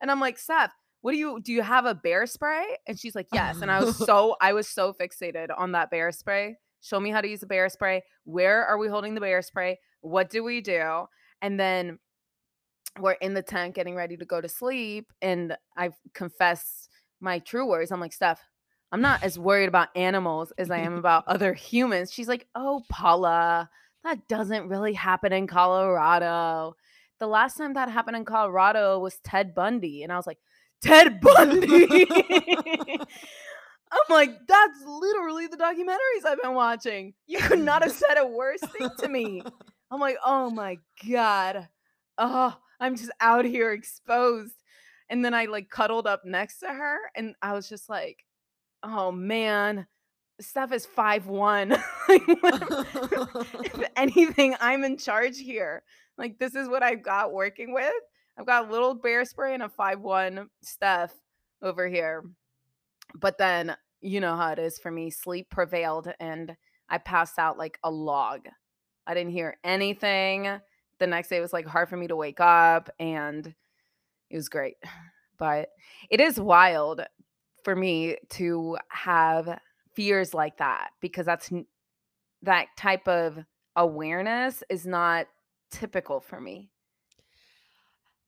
And 0.00 0.10
I'm 0.10 0.20
like, 0.20 0.38
Steph, 0.38 0.72
what 1.00 1.12
do 1.12 1.18
you 1.18 1.40
do? 1.40 1.52
You 1.52 1.62
have 1.62 1.86
a 1.86 1.94
bear 1.94 2.26
spray? 2.26 2.64
And 2.86 2.98
she's 2.98 3.14
like, 3.14 3.28
Yes. 3.32 3.62
And 3.62 3.70
I 3.70 3.82
was 3.82 3.96
so, 4.06 4.36
I 4.40 4.52
was 4.52 4.68
so 4.68 4.92
fixated 4.92 5.48
on 5.56 5.72
that 5.72 5.90
bear 5.90 6.12
spray. 6.12 6.56
Show 6.80 7.00
me 7.00 7.10
how 7.10 7.20
to 7.20 7.28
use 7.28 7.42
a 7.42 7.46
bear 7.46 7.68
spray. 7.68 8.02
Where 8.24 8.64
are 8.64 8.78
we 8.78 8.88
holding 8.88 9.14
the 9.14 9.20
bear 9.20 9.42
spray? 9.42 9.78
What 10.00 10.30
do 10.30 10.44
we 10.44 10.60
do? 10.60 11.06
And 11.42 11.58
then 11.58 11.98
we're 12.98 13.12
in 13.12 13.34
the 13.34 13.42
tent 13.42 13.74
getting 13.74 13.94
ready 13.94 14.16
to 14.16 14.24
go 14.24 14.40
to 14.40 14.48
sleep. 14.48 15.12
And 15.20 15.56
I 15.76 15.90
confess 16.14 16.88
my 17.20 17.40
true 17.40 17.66
words. 17.66 17.90
I'm 17.90 18.00
like, 18.00 18.12
Steph, 18.12 18.40
I'm 18.92 19.00
not 19.00 19.22
as 19.22 19.38
worried 19.38 19.68
about 19.68 19.88
animals 19.96 20.52
as 20.58 20.70
I 20.70 20.78
am 20.78 20.94
about 20.94 21.26
other 21.26 21.54
humans. 21.54 22.12
She's 22.12 22.28
like, 22.28 22.46
Oh, 22.54 22.82
Paula, 22.88 23.68
that 24.06 24.28
doesn't 24.28 24.68
really 24.68 24.92
happen 24.92 25.32
in 25.32 25.46
Colorado. 25.48 26.76
The 27.18 27.26
last 27.26 27.56
time 27.56 27.74
that 27.74 27.90
happened 27.90 28.16
in 28.16 28.24
Colorado 28.24 29.00
was 29.00 29.18
Ted 29.24 29.54
Bundy. 29.54 30.04
And 30.04 30.12
I 30.12 30.16
was 30.16 30.26
like, 30.26 30.38
Ted 30.80 31.20
Bundy. 31.20 32.06
I'm 33.92 33.98
like, 34.08 34.30
that's 34.46 34.78
literally 34.86 35.48
the 35.48 35.56
documentaries 35.56 36.24
I've 36.24 36.40
been 36.40 36.54
watching. 36.54 37.14
You 37.26 37.40
could 37.40 37.58
not 37.58 37.82
have 37.82 37.92
said 37.92 38.16
a 38.18 38.26
worse 38.26 38.60
thing 38.60 38.90
to 38.98 39.08
me. 39.08 39.42
I'm 39.90 40.00
like, 40.00 40.18
oh 40.24 40.50
my 40.50 40.78
God. 41.08 41.68
Oh, 42.18 42.56
I'm 42.78 42.96
just 42.96 43.10
out 43.20 43.44
here 43.44 43.72
exposed. 43.72 44.54
And 45.10 45.24
then 45.24 45.34
I 45.34 45.46
like 45.46 45.68
cuddled 45.68 46.06
up 46.06 46.22
next 46.24 46.60
to 46.60 46.68
her 46.68 46.98
and 47.16 47.34
I 47.42 47.54
was 47.54 47.68
just 47.68 47.88
like, 47.88 48.24
oh 48.82 49.10
man, 49.10 49.86
Steph 50.40 50.72
is 50.72 50.86
five 50.86 51.26
one. 51.26 51.72
if 52.08 53.90
anything, 53.96 54.54
I'm 54.60 54.84
in 54.84 54.96
charge 54.98 55.38
here. 55.38 55.82
Like, 56.18 56.38
this 56.38 56.54
is 56.54 56.68
what 56.68 56.82
I've 56.82 57.02
got 57.02 57.32
working 57.32 57.72
with. 57.72 57.92
I've 58.38 58.46
got 58.46 58.68
a 58.68 58.70
little 58.70 58.94
bear 58.94 59.24
spray 59.24 59.54
and 59.54 59.62
a 59.62 59.68
five 59.68 60.00
one 60.00 60.48
Steph 60.62 61.14
over 61.62 61.88
here. 61.88 62.24
But 63.14 63.38
then 63.38 63.76
you 64.00 64.20
know 64.20 64.36
how 64.36 64.52
it 64.52 64.58
is 64.58 64.78
for 64.78 64.90
me. 64.90 65.10
Sleep 65.10 65.48
prevailed 65.50 66.12
and 66.20 66.54
I 66.88 66.98
passed 66.98 67.38
out 67.38 67.58
like 67.58 67.78
a 67.82 67.90
log. 67.90 68.42
I 69.06 69.14
didn't 69.14 69.32
hear 69.32 69.56
anything. 69.64 70.60
The 70.98 71.06
next 71.06 71.28
day 71.28 71.38
it 71.38 71.42
was 71.42 71.52
like 71.52 71.66
hard 71.66 71.88
for 71.88 71.96
me 71.96 72.08
to 72.08 72.16
wake 72.16 72.40
up 72.40 72.90
and 72.98 73.46
it 74.30 74.36
was 74.36 74.48
great. 74.48 74.76
But 75.38 75.68
it 76.08 76.18
is 76.18 76.40
wild 76.40 77.02
for 77.62 77.76
me 77.76 78.16
to 78.30 78.78
have 78.88 79.58
fears 79.96 80.34
like 80.34 80.58
that 80.58 80.90
because 81.00 81.26
that's 81.26 81.50
that 82.42 82.66
type 82.76 83.08
of 83.08 83.38
awareness 83.74 84.62
is 84.70 84.86
not 84.86 85.26
typical 85.70 86.20
for 86.20 86.40
me. 86.40 86.70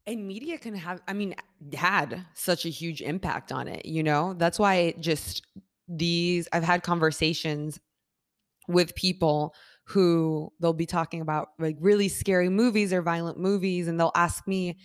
and 0.06 0.26
media 0.26 0.58
can 0.58 0.74
have 0.74 1.00
i 1.06 1.12
mean 1.12 1.34
had 1.74 2.24
such 2.34 2.64
a 2.64 2.70
huge 2.70 3.02
impact 3.02 3.52
on 3.52 3.68
it 3.68 3.84
you 3.86 4.02
know 4.02 4.34
that's 4.34 4.58
why 4.58 4.74
it 4.74 5.00
just 5.00 5.46
these 5.86 6.48
i've 6.52 6.64
had 6.64 6.82
conversations 6.82 7.78
with 8.68 8.94
people 8.94 9.54
who 9.84 10.52
they'll 10.60 10.72
be 10.72 10.86
talking 10.86 11.20
about 11.20 11.48
like 11.58 11.76
really 11.80 12.08
scary 12.08 12.48
movies 12.48 12.92
or 12.92 13.02
violent 13.02 13.38
movies 13.38 13.88
and 13.88 13.98
they'll 14.00 14.12
ask 14.14 14.46
me 14.46 14.76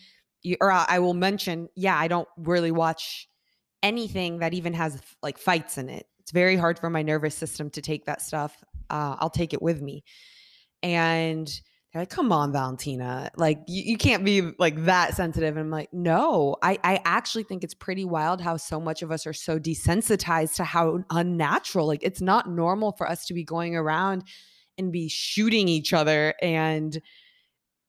or 0.62 0.72
i 0.72 1.00
will 1.00 1.14
mention 1.14 1.70
yeah 1.76 1.98
i 1.98 2.08
don't 2.08 2.28
really 2.38 2.72
watch 2.72 3.28
anything 3.82 4.40
that 4.40 4.54
even 4.54 4.74
has 4.74 5.02
like 5.22 5.38
fights 5.38 5.78
in 5.78 5.90
it 5.90 6.08
it's 6.24 6.32
very 6.32 6.56
hard 6.56 6.80
for 6.80 6.90
my 6.90 7.02
nervous 7.02 7.36
system 7.36 7.70
to 7.70 7.82
take 7.82 8.06
that 8.06 8.22
stuff 8.22 8.64
uh, 8.90 9.16
i'll 9.20 9.30
take 9.30 9.54
it 9.54 9.62
with 9.62 9.82
me 9.82 10.04
and 10.82 11.62
they're 11.94 12.02
like, 12.02 12.10
come 12.10 12.32
on, 12.32 12.52
Valentina. 12.52 13.30
Like, 13.36 13.60
you, 13.68 13.84
you 13.84 13.98
can't 13.98 14.26
be 14.26 14.42
like 14.58 14.84
that 14.86 15.14
sensitive. 15.14 15.56
And 15.56 15.66
I'm 15.66 15.70
like, 15.70 15.94
no, 15.94 16.56
I, 16.64 16.80
I 16.84 17.00
actually 17.06 17.44
think 17.44 17.64
it's 17.64 17.76
pretty 17.76 18.04
wild 18.04 18.42
how 18.42 18.58
so 18.58 18.80
much 18.80 19.04
of 19.04 19.12
us 19.12 19.28
are 19.28 19.34
so 19.34 19.60
desensitized 19.60 20.56
to 20.56 20.64
how 20.64 21.04
unnatural. 21.12 21.86
Like, 21.86 22.02
it's 22.02 22.20
not 22.20 22.50
normal 22.50 22.94
for 22.94 23.08
us 23.08 23.28
to 23.28 23.36
be 23.36 23.44
going 23.44 23.76
around 23.76 24.24
and 24.80 24.92
be 24.92 25.08
shooting 25.08 25.68
each 25.68 25.94
other 25.94 26.34
and, 26.42 27.00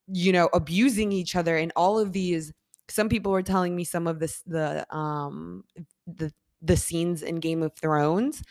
you 0.07 0.33
know, 0.33 0.51
abusing 0.53 1.11
each 1.11 1.35
other 1.35 1.57
and 1.57 1.73
all 1.75 1.99
of 1.99 2.13
these. 2.13 2.53
Some 2.91 3.09
people 3.09 3.33
were 3.33 3.43
telling 3.43 3.75
me 3.75 3.85
some 3.85 4.07
of 4.07 4.21
this, 4.21 4.43
the, 4.47 4.87
um, 4.95 5.65
the, 6.07 6.31
the 6.65 6.77
scenes 6.77 7.23
in 7.23 7.37
Game 7.37 7.63
of 7.63 7.75
Thrones. 7.75 8.43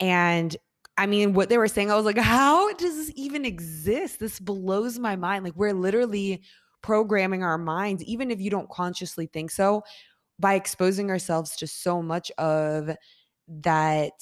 And 0.00 0.56
I 0.96 1.06
mean, 1.06 1.34
what 1.34 1.48
they 1.48 1.58
were 1.58 1.68
saying, 1.68 1.90
I 1.90 1.96
was 1.96 2.04
like, 2.04 2.18
how 2.18 2.72
does 2.74 2.96
this 2.96 3.12
even 3.16 3.44
exist? 3.44 4.20
This 4.20 4.40
blows 4.40 4.98
my 4.98 5.16
mind. 5.16 5.44
Like, 5.44 5.56
we're 5.56 5.72
literally 5.72 6.42
programming 6.82 7.42
our 7.42 7.58
minds, 7.58 8.02
even 8.04 8.30
if 8.30 8.40
you 8.40 8.50
don't 8.50 8.70
consciously 8.70 9.26
think 9.26 9.50
so, 9.50 9.82
by 10.38 10.54
exposing 10.54 11.10
ourselves 11.10 11.56
to 11.56 11.66
so 11.66 12.00
much 12.00 12.30
of 12.38 12.90
that. 13.48 14.12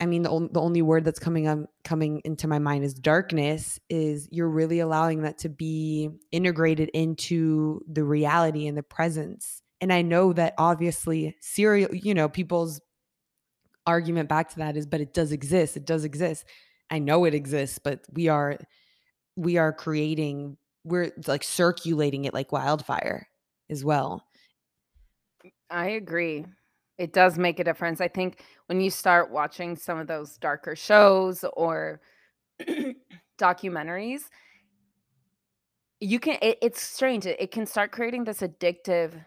I 0.00 0.06
mean, 0.06 0.22
the, 0.22 0.30
only, 0.30 0.48
the 0.52 0.60
only 0.60 0.82
word 0.82 1.04
that's 1.04 1.20
coming 1.20 1.46
up, 1.46 1.58
coming 1.84 2.20
into 2.24 2.48
my 2.48 2.58
mind 2.58 2.84
is 2.84 2.94
darkness. 2.94 3.78
Is 3.88 4.28
you're 4.30 4.48
really 4.48 4.80
allowing 4.80 5.22
that 5.22 5.38
to 5.38 5.48
be 5.48 6.10
integrated 6.30 6.88
into 6.94 7.80
the 7.88 8.04
reality 8.04 8.66
and 8.66 8.76
the 8.76 8.82
presence. 8.82 9.62
And 9.82 9.92
I 9.92 10.00
know 10.00 10.32
that 10.32 10.54
obviously, 10.58 11.36
serial, 11.40 11.92
you 11.94 12.14
know, 12.14 12.28
people's 12.28 12.80
argument 13.84 14.28
back 14.28 14.48
to 14.48 14.58
that 14.58 14.76
is 14.76 14.86
but 14.86 15.00
it 15.00 15.12
does 15.12 15.32
exist 15.32 15.76
it 15.76 15.84
does 15.84 16.04
exist. 16.04 16.44
I 16.88 17.00
know 17.00 17.24
it 17.24 17.34
exists 17.34 17.80
but 17.80 18.00
we 18.12 18.28
are 18.28 18.56
we 19.34 19.56
are 19.56 19.72
creating 19.72 20.56
we're 20.84 21.10
like 21.26 21.42
circulating 21.42 22.24
it 22.24 22.32
like 22.32 22.52
wildfire 22.52 23.26
as 23.68 23.84
well. 23.84 24.24
I 25.68 25.88
agree. 25.88 26.46
It 26.96 27.12
does 27.12 27.38
make 27.38 27.58
a 27.58 27.64
difference. 27.64 28.00
I 28.00 28.06
think 28.06 28.40
when 28.66 28.80
you 28.80 28.88
start 28.88 29.32
watching 29.32 29.74
some 29.74 29.98
of 29.98 30.06
those 30.06 30.38
darker 30.38 30.76
shows 30.76 31.44
or 31.54 32.00
documentaries 33.40 34.22
you 36.02 36.18
can 36.18 36.36
it, 36.42 36.58
it's 36.60 36.82
strange 36.82 37.26
it, 37.26 37.40
it 37.40 37.50
can 37.50 37.64
start 37.64 37.92
creating 37.92 38.24
this 38.24 38.40
addictive 38.40 39.24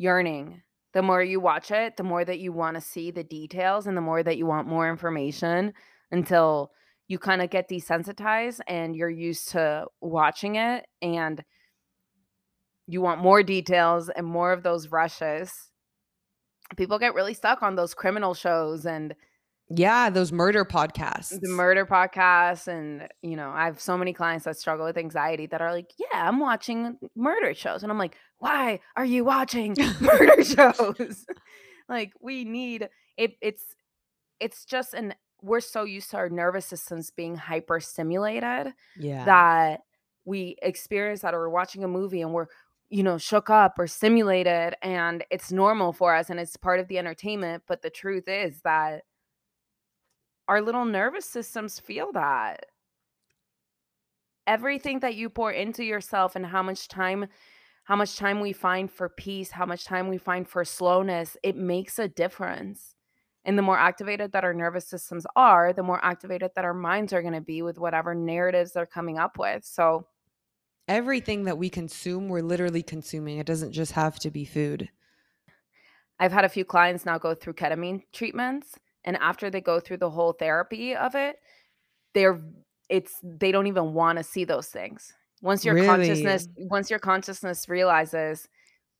yearning 0.00 0.62
the 0.92 1.02
more 1.02 1.22
you 1.22 1.40
watch 1.40 1.70
it, 1.70 1.96
the 1.96 2.02
more 2.02 2.24
that 2.24 2.40
you 2.40 2.52
want 2.52 2.74
to 2.74 2.80
see 2.80 3.10
the 3.10 3.22
details 3.22 3.86
and 3.86 3.96
the 3.96 4.00
more 4.00 4.22
that 4.22 4.36
you 4.36 4.46
want 4.46 4.66
more 4.66 4.90
information 4.90 5.72
until 6.10 6.72
you 7.06 7.18
kind 7.18 7.42
of 7.42 7.50
get 7.50 7.68
desensitized 7.68 8.60
and 8.66 8.96
you're 8.96 9.10
used 9.10 9.50
to 9.50 9.86
watching 10.00 10.56
it 10.56 10.86
and 11.00 11.44
you 12.86 13.00
want 13.00 13.20
more 13.20 13.42
details 13.42 14.08
and 14.08 14.26
more 14.26 14.52
of 14.52 14.62
those 14.62 14.88
rushes. 14.88 15.52
People 16.76 16.98
get 16.98 17.14
really 17.14 17.34
stuck 17.34 17.62
on 17.62 17.76
those 17.76 17.94
criminal 17.94 18.34
shows 18.34 18.86
and 18.86 19.14
yeah, 19.72 20.10
those 20.10 20.32
murder 20.32 20.64
podcasts. 20.64 21.40
The 21.40 21.48
murder 21.48 21.86
podcasts. 21.86 22.66
And, 22.66 23.08
you 23.22 23.36
know, 23.36 23.50
I 23.50 23.66
have 23.66 23.80
so 23.80 23.96
many 23.96 24.12
clients 24.12 24.44
that 24.44 24.58
struggle 24.58 24.84
with 24.84 24.98
anxiety 24.98 25.46
that 25.46 25.60
are 25.60 25.70
like, 25.70 25.92
yeah, 25.96 26.28
I'm 26.28 26.40
watching 26.40 26.98
murder 27.14 27.54
shows. 27.54 27.84
And 27.84 27.92
I'm 27.92 27.98
like, 27.98 28.16
why 28.38 28.80
are 28.96 29.04
you 29.04 29.24
watching 29.24 29.76
murder 30.00 30.42
shows? 30.42 31.24
like, 31.88 32.12
we 32.20 32.44
need 32.44 32.88
it. 33.16 33.36
It's, 33.40 33.76
it's 34.40 34.64
just 34.64 34.92
an, 34.92 35.14
we're 35.40 35.60
so 35.60 35.84
used 35.84 36.10
to 36.10 36.16
our 36.16 36.28
nervous 36.28 36.66
systems 36.66 37.12
being 37.12 37.36
hyper 37.36 37.78
stimulated 37.78 38.72
yeah. 38.98 39.24
that 39.24 39.82
we 40.24 40.56
experience 40.62 41.20
that 41.20 41.32
or 41.32 41.40
we're 41.40 41.48
watching 41.48 41.84
a 41.84 41.88
movie 41.88 42.22
and 42.22 42.32
we're, 42.32 42.46
you 42.88 43.04
know, 43.04 43.18
shook 43.18 43.48
up 43.50 43.78
or 43.78 43.86
stimulated 43.86 44.74
and 44.82 45.24
it's 45.30 45.52
normal 45.52 45.92
for 45.92 46.12
us 46.12 46.28
and 46.28 46.40
it's 46.40 46.56
part 46.56 46.80
of 46.80 46.88
the 46.88 46.98
entertainment. 46.98 47.62
But 47.68 47.82
the 47.82 47.90
truth 47.90 48.24
is 48.26 48.62
that 48.62 49.02
our 50.48 50.60
little 50.60 50.84
nervous 50.84 51.26
systems 51.26 51.78
feel 51.78 52.12
that. 52.12 52.66
Everything 54.46 55.00
that 55.00 55.14
you 55.14 55.28
pour 55.28 55.52
into 55.52 55.84
yourself 55.84 56.34
and 56.34 56.46
how 56.46 56.62
much 56.62 56.88
time 56.88 57.26
how 57.84 57.96
much 57.96 58.16
time 58.16 58.38
we 58.38 58.52
find 58.52 58.88
for 58.88 59.08
peace, 59.08 59.50
how 59.50 59.66
much 59.66 59.84
time 59.84 60.06
we 60.06 60.16
find 60.16 60.46
for 60.46 60.64
slowness, 60.64 61.36
it 61.42 61.56
makes 61.56 61.98
a 61.98 62.06
difference. 62.06 62.94
And 63.44 63.58
the 63.58 63.62
more 63.62 63.76
activated 63.76 64.30
that 64.30 64.44
our 64.44 64.54
nervous 64.54 64.86
systems 64.86 65.26
are, 65.34 65.72
the 65.72 65.82
more 65.82 65.98
activated 66.04 66.52
that 66.54 66.64
our 66.64 66.72
minds 66.72 67.12
are 67.12 67.20
going 67.20 67.34
to 67.34 67.40
be 67.40 67.62
with 67.62 67.78
whatever 67.78 68.14
narratives 68.14 68.70
they're 68.70 68.86
coming 68.86 69.18
up 69.18 69.38
with. 69.38 69.64
So, 69.64 70.06
everything 70.86 71.44
that 71.44 71.58
we 71.58 71.68
consume, 71.68 72.28
we're 72.28 72.42
literally 72.42 72.82
consuming. 72.82 73.38
It 73.38 73.46
doesn't 73.46 73.72
just 73.72 73.90
have 73.92 74.20
to 74.20 74.30
be 74.30 74.44
food. 74.44 74.88
I've 76.20 76.32
had 76.32 76.44
a 76.44 76.50
few 76.50 76.64
clients 76.64 77.06
now 77.06 77.18
go 77.18 77.34
through 77.34 77.54
ketamine 77.54 78.02
treatments 78.12 78.78
and 79.04 79.16
after 79.16 79.50
they 79.50 79.60
go 79.60 79.80
through 79.80 79.96
the 79.96 80.10
whole 80.10 80.32
therapy 80.32 80.94
of 80.94 81.14
it 81.14 81.36
they're 82.14 82.40
it's 82.88 83.20
they 83.22 83.52
don't 83.52 83.68
even 83.68 83.94
want 83.94 84.18
to 84.18 84.24
see 84.24 84.44
those 84.44 84.66
things. 84.66 85.14
Once 85.40 85.64
your 85.64 85.74
really? 85.74 85.86
consciousness 85.86 86.48
once 86.56 86.90
your 86.90 86.98
consciousness 86.98 87.68
realizes 87.68 88.48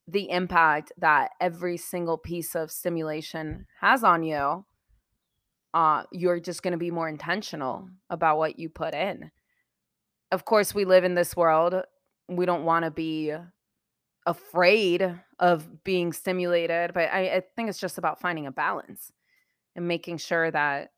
the 0.07 0.29
impact 0.31 0.91
that 0.97 1.31
every 1.39 1.77
single 1.77 2.17
piece 2.17 2.55
of 2.55 2.71
stimulation 2.71 3.67
has 3.79 4.03
on 4.03 4.23
you 4.23 4.65
uh 5.73 6.03
you're 6.11 6.39
just 6.39 6.63
going 6.63 6.71
to 6.71 6.77
be 6.77 6.91
more 6.91 7.07
intentional 7.07 7.89
about 8.09 8.37
what 8.37 8.57
you 8.57 8.69
put 8.69 8.93
in. 8.93 9.31
Of 10.31 10.45
course 10.45 10.73
we 10.73 10.85
live 10.85 11.03
in 11.03 11.15
this 11.15 11.35
world 11.35 11.75
we 12.27 12.45
don't 12.45 12.63
want 12.63 12.85
to 12.85 12.91
be 12.91 13.33
afraid 14.25 15.19
of 15.39 15.83
being 15.83 16.13
stimulated 16.13 16.93
but 16.93 17.09
I, 17.11 17.35
I 17.35 17.41
think 17.55 17.69
it's 17.69 17.79
just 17.79 17.97
about 17.97 18.21
finding 18.21 18.45
a 18.45 18.51
balance 18.51 19.11
and 19.75 19.87
making 19.87 20.17
sure 20.17 20.51
that 20.51 20.91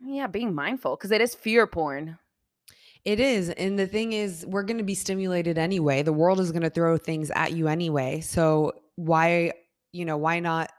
yeah 0.00 0.26
being 0.26 0.54
mindful 0.54 0.96
because 0.96 1.10
it 1.10 1.20
is 1.20 1.34
fear 1.34 1.66
porn. 1.66 2.18
It 3.04 3.20
is 3.20 3.50
and 3.50 3.78
the 3.78 3.86
thing 3.86 4.12
is 4.12 4.44
we're 4.46 4.64
going 4.64 4.78
to 4.78 4.84
be 4.84 4.94
stimulated 4.94 5.58
anyway. 5.58 6.02
The 6.02 6.12
world 6.12 6.40
is 6.40 6.52
going 6.52 6.62
to 6.62 6.70
throw 6.70 6.96
things 6.96 7.30
at 7.34 7.52
you 7.52 7.68
anyway 7.68 8.20
so 8.20 8.72
why 8.96 9.52
you 9.92 10.04
know 10.04 10.16
why 10.16 10.40
not 10.40 10.70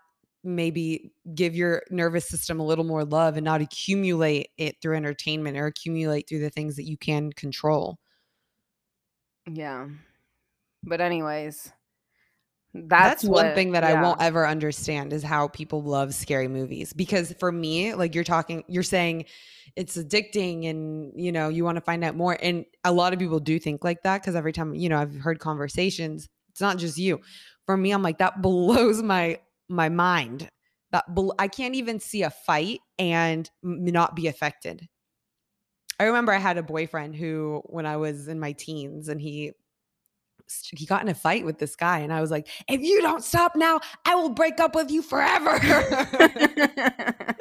maybe 0.44 1.12
give 1.36 1.56
your 1.56 1.84
nervous 1.90 2.28
system 2.28 2.60
a 2.60 2.66
little 2.66 2.86
more 2.86 3.04
love 3.04 3.36
and 3.36 3.44
not 3.44 3.62
accumulate 3.62 4.50
it 4.58 4.78
through 4.82 4.96
entertainment 4.96 5.58
or 5.58 5.66
accumulate 5.66 6.28
through 6.30 6.40
the 6.40 6.50
things 6.50 6.78
that 6.78 6.88
you 6.88 6.98
can 6.98 7.32
control. 7.34 8.00
Yeah. 9.46 9.88
But 10.84 11.02
anyways 11.02 11.74
that's, 12.74 12.88
that's 12.88 13.24
what, 13.24 13.46
one 13.46 13.56
thing 13.56 13.72
that 13.72 13.84
yeah. 13.84 14.00
I 14.00 14.02
won't 14.02 14.22
ever 14.22 14.48
understand 14.48 15.12
is 15.12 15.24
how 15.24 15.48
people 15.48 15.82
love 15.82 16.14
scary 16.14 16.48
movies. 16.48 16.94
Because 16.94 17.34
for 17.40 17.52
me, 17.52 17.94
like 17.96 18.14
you're 18.14 18.24
talking, 18.24 18.64
you're 18.68 18.84
saying 18.84 19.26
it's 19.76 19.98
addicting 19.98 20.70
and, 20.70 21.12
you 21.16 21.32
know, 21.32 21.50
you 21.50 21.64
want 21.64 21.78
to 21.78 21.82
find 21.82 22.04
out 22.04 22.16
more. 22.16 22.38
And 22.42 22.66
a 22.84 22.92
lot 22.92 23.14
of 23.14 23.20
people 23.20 23.40
do 23.40 23.60
think 23.60 23.84
like 23.84 24.04
that 24.04 24.22
because 24.22 24.36
every 24.36 24.54
time, 24.54 24.76
you 24.76 24.90
know, 24.90 25.00
I've 25.00 25.16
heard 25.16 25.40
conversations, 25.40 26.30
it's 26.50 26.62
not 26.62 26.78
just 26.78 26.98
you. 26.98 27.22
For 27.66 27.76
me, 27.76 27.92
I'm 27.92 28.04
like, 28.04 28.20
that 28.20 28.42
blows 28.42 29.02
my 29.02 29.40
my 29.68 29.90
mind. 29.90 30.50
That 30.92 31.14
bl- 31.14 31.32
I 31.38 31.48
can't 31.48 31.76
even 31.76 32.00
see 32.00 32.24
a 32.24 32.32
fight 32.32 32.80
and 32.98 33.50
not 33.62 34.16
be 34.16 34.28
affected. 34.28 34.88
I 36.00 36.06
remember 36.06 36.32
I 36.32 36.38
had 36.38 36.58
a 36.58 36.64
boyfriend 36.64 37.16
who, 37.16 37.62
when 37.66 37.86
I 37.86 37.98
was 37.98 38.28
in 38.28 38.40
my 38.40 38.54
teens, 38.54 39.10
and 39.10 39.22
he 39.22 39.52
he 40.72 40.86
got 40.86 41.02
in 41.02 41.10
a 41.10 41.14
fight 41.14 41.46
with 41.46 41.60
this 41.60 41.76
guy 41.76 42.00
and 42.00 42.12
I 42.12 42.22
was 42.22 42.32
like, 42.32 42.48
"If 42.68 42.82
you 42.82 43.02
don't 43.02 43.24
stop 43.24 43.56
now, 43.56 43.80
I 44.06 44.16
will 44.16 44.30
break 44.30 44.60
up 44.60 44.76
with 44.76 44.92
you 44.92 45.02
forever." 45.02 45.52
I 45.62 47.36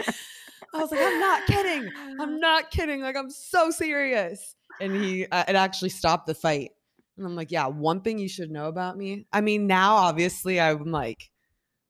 was 0.75 0.90
like, 0.90 1.01
"I'm 1.01 1.21
not 1.21 1.47
kidding. 1.47 1.90
I'm 2.21 2.40
not 2.40 2.71
kidding. 2.71 3.01
Like 3.01 3.16
I'm 3.16 3.31
so 3.31 3.71
serious." 3.71 4.55
And 4.81 4.94
he 4.94 5.27
uh, 5.27 5.44
it 5.49 5.57
actually 5.57 5.90
stopped 5.90 6.27
the 6.27 6.35
fight. 6.35 6.71
And 7.16 7.27
I'm 7.27 7.35
like, 7.35 7.51
"Yeah, 7.51 7.66
one 7.66 8.01
thing 8.01 8.18
you 8.18 8.29
should 8.29 8.51
know 8.51 8.68
about 8.68 8.97
me. 8.97 9.27
I 9.33 9.40
mean, 9.40 9.66
now 9.66 9.97
obviously 9.97 10.61
I'm 10.61 10.90
like 10.92 11.31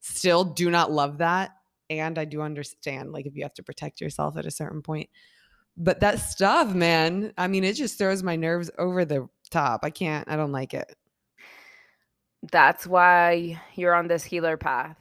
still 0.00 0.44
do 0.44 0.70
not 0.70 0.90
love 0.92 1.18
that 1.18 1.50
and 1.90 2.18
I 2.18 2.24
do 2.24 2.40
understand 2.42 3.12
like 3.12 3.26
if 3.26 3.34
you 3.36 3.42
have 3.42 3.54
to 3.54 3.62
protect 3.62 4.00
yourself 4.00 4.36
at 4.36 4.46
a 4.46 4.50
certain 4.50 4.82
point. 4.82 5.08
But 5.76 6.00
that 6.00 6.18
stuff, 6.18 6.74
man, 6.74 7.32
I 7.38 7.46
mean, 7.46 7.62
it 7.62 7.74
just 7.74 7.98
throws 7.98 8.22
my 8.22 8.34
nerves 8.34 8.70
over 8.78 9.04
the 9.04 9.28
top. 9.50 9.80
I 9.84 9.90
can't. 9.90 10.28
I 10.28 10.36
don't 10.36 10.52
like 10.52 10.74
it. 10.74 10.92
That's 12.50 12.86
why 12.86 13.60
you're 13.74 13.94
on 13.94 14.08
this 14.08 14.24
healer 14.24 14.56
path. 14.56 14.96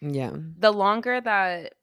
Yeah. 0.00 0.32
The 0.58 0.72
longer 0.72 1.20
that 1.20 1.74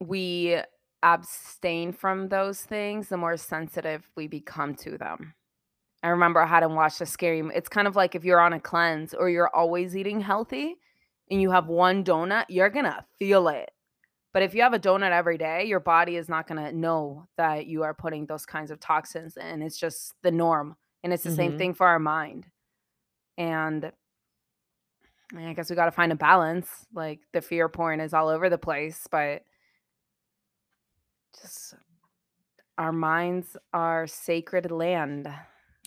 we 0.00 0.58
abstain 1.02 1.92
from 1.92 2.28
those 2.28 2.62
things, 2.62 3.08
the 3.08 3.16
more 3.16 3.36
sensitive 3.36 4.08
we 4.16 4.26
become 4.26 4.74
to 4.76 4.98
them. 4.98 5.34
I 6.02 6.08
remember 6.08 6.40
I 6.40 6.46
had 6.46 6.62
him 6.62 6.74
watch 6.74 7.00
a 7.00 7.06
scary 7.06 7.40
it's 7.54 7.68
kind 7.68 7.86
of 7.86 7.94
like 7.96 8.14
if 8.14 8.24
you're 8.24 8.40
on 8.40 8.54
a 8.54 8.60
cleanse 8.60 9.12
or 9.12 9.28
you're 9.28 9.54
always 9.54 9.94
eating 9.96 10.20
healthy 10.20 10.76
and 11.30 11.42
you 11.42 11.50
have 11.50 11.66
one 11.68 12.04
donut, 12.04 12.46
you're 12.48 12.70
gonna 12.70 13.04
feel 13.18 13.48
it. 13.48 13.70
But 14.32 14.42
if 14.42 14.54
you 14.54 14.62
have 14.62 14.72
a 14.72 14.78
donut 14.78 15.10
every 15.10 15.36
day, 15.36 15.64
your 15.64 15.80
body 15.80 16.16
is 16.16 16.28
not 16.28 16.46
gonna 16.46 16.72
know 16.72 17.26
that 17.36 17.66
you 17.66 17.82
are 17.82 17.92
putting 17.94 18.26
those 18.26 18.46
kinds 18.46 18.70
of 18.70 18.80
toxins 18.80 19.36
in. 19.36 19.60
It's 19.62 19.78
just 19.78 20.14
the 20.22 20.30
norm. 20.30 20.76
And 21.02 21.12
it's 21.12 21.24
the 21.24 21.30
same 21.30 21.52
Mhm. 21.52 21.58
thing 21.58 21.74
for 21.74 21.86
our 21.86 21.98
mind. 21.98 22.46
And 23.40 23.90
I 25.34 25.54
guess 25.54 25.70
we 25.70 25.76
got 25.76 25.86
to 25.86 25.92
find 25.92 26.12
a 26.12 26.16
balance. 26.16 26.68
Like 26.94 27.20
the 27.32 27.40
fear 27.40 27.70
porn 27.70 28.00
is 28.00 28.12
all 28.12 28.28
over 28.28 28.50
the 28.50 28.58
place, 28.58 29.06
but 29.10 29.42
just 31.40 31.74
our 32.76 32.92
minds 32.92 33.56
are 33.72 34.06
sacred 34.06 34.70
land. 34.70 35.26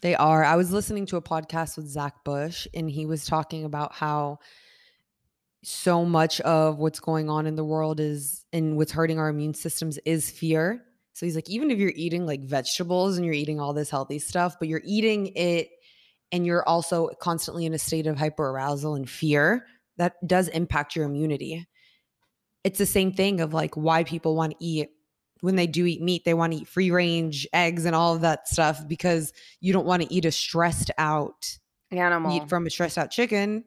They 0.02 0.16
are. 0.16 0.44
I 0.44 0.56
was 0.56 0.72
listening 0.72 1.06
to 1.08 1.18
a 1.18 1.22
podcast 1.22 1.78
with 1.78 1.88
Zach 1.88 2.24
Bush, 2.24 2.66
and 2.74 2.90
he 2.90 3.06
was 3.06 3.26
talking 3.26 3.66
about 3.66 3.94
how 3.94 4.40
so 5.64 6.04
much 6.04 6.42
of 6.42 6.80
what's 6.80 7.00
going 7.00 7.30
on 7.30 7.46
in 7.46 7.56
the 7.56 7.64
world 7.64 8.00
is 8.00 8.46
and 8.52 8.78
what's 8.78 8.92
hurting 8.92 9.20
our 9.20 9.30
immune 9.30 9.54
systems 9.54 10.00
is 10.06 10.32
fear. 10.32 10.84
So 11.14 11.28
he's 11.28 11.36
like, 11.36 11.52
even 11.52 11.70
if 11.70 11.78
you're 11.78 11.94
eating 11.96 12.26
like 12.26 12.42
vegetables 12.42 13.18
and 13.18 13.26
you're 13.26 13.36
eating 13.36 13.60
all 13.60 13.74
this 13.74 13.92
healthy 13.92 14.18
stuff, 14.18 14.56
but 14.58 14.68
you're 14.68 14.82
eating 14.84 15.28
it 15.36 15.70
and 16.34 16.48
you're 16.48 16.68
also 16.68 17.10
constantly 17.22 17.66
in 17.66 17.74
a 17.74 17.80
state 17.80 18.08
of 18.08 18.18
hyperarousal 18.18 18.98
and 18.98 19.10
fear, 19.10 19.68
that 19.98 20.16
does 20.28 20.48
impact 20.50 20.96
your 20.96 21.06
immunity. 21.06 21.66
It's 22.64 22.80
the 22.80 22.88
same 22.88 23.14
thing 23.14 23.40
of 23.40 23.54
like 23.54 23.76
why 23.76 24.04
people 24.04 24.36
want 24.36 24.54
to 24.54 24.58
eat 24.60 24.90
when 25.42 25.58
they 25.58 25.68
do 25.68 25.86
eat 25.86 26.02
meat, 26.02 26.24
they 26.24 26.34
want 26.34 26.54
to 26.54 26.60
eat 26.60 26.70
free 26.70 26.90
range 26.90 27.46
eggs 27.52 27.84
and 27.84 27.94
all 27.94 28.16
of 28.16 28.22
that 28.22 28.48
stuff 28.48 28.88
because 28.88 29.34
you 29.60 29.74
don't 29.74 29.86
want 29.86 30.02
to 30.02 30.12
eat 30.12 30.24
a 30.24 30.32
stressed 30.32 30.90
out 30.98 31.60
Animal. 31.92 32.32
meat 32.32 32.50
from 32.50 32.66
a 32.66 32.70
stressed 32.70 32.98
out 32.98 33.12
chicken. 33.12 33.66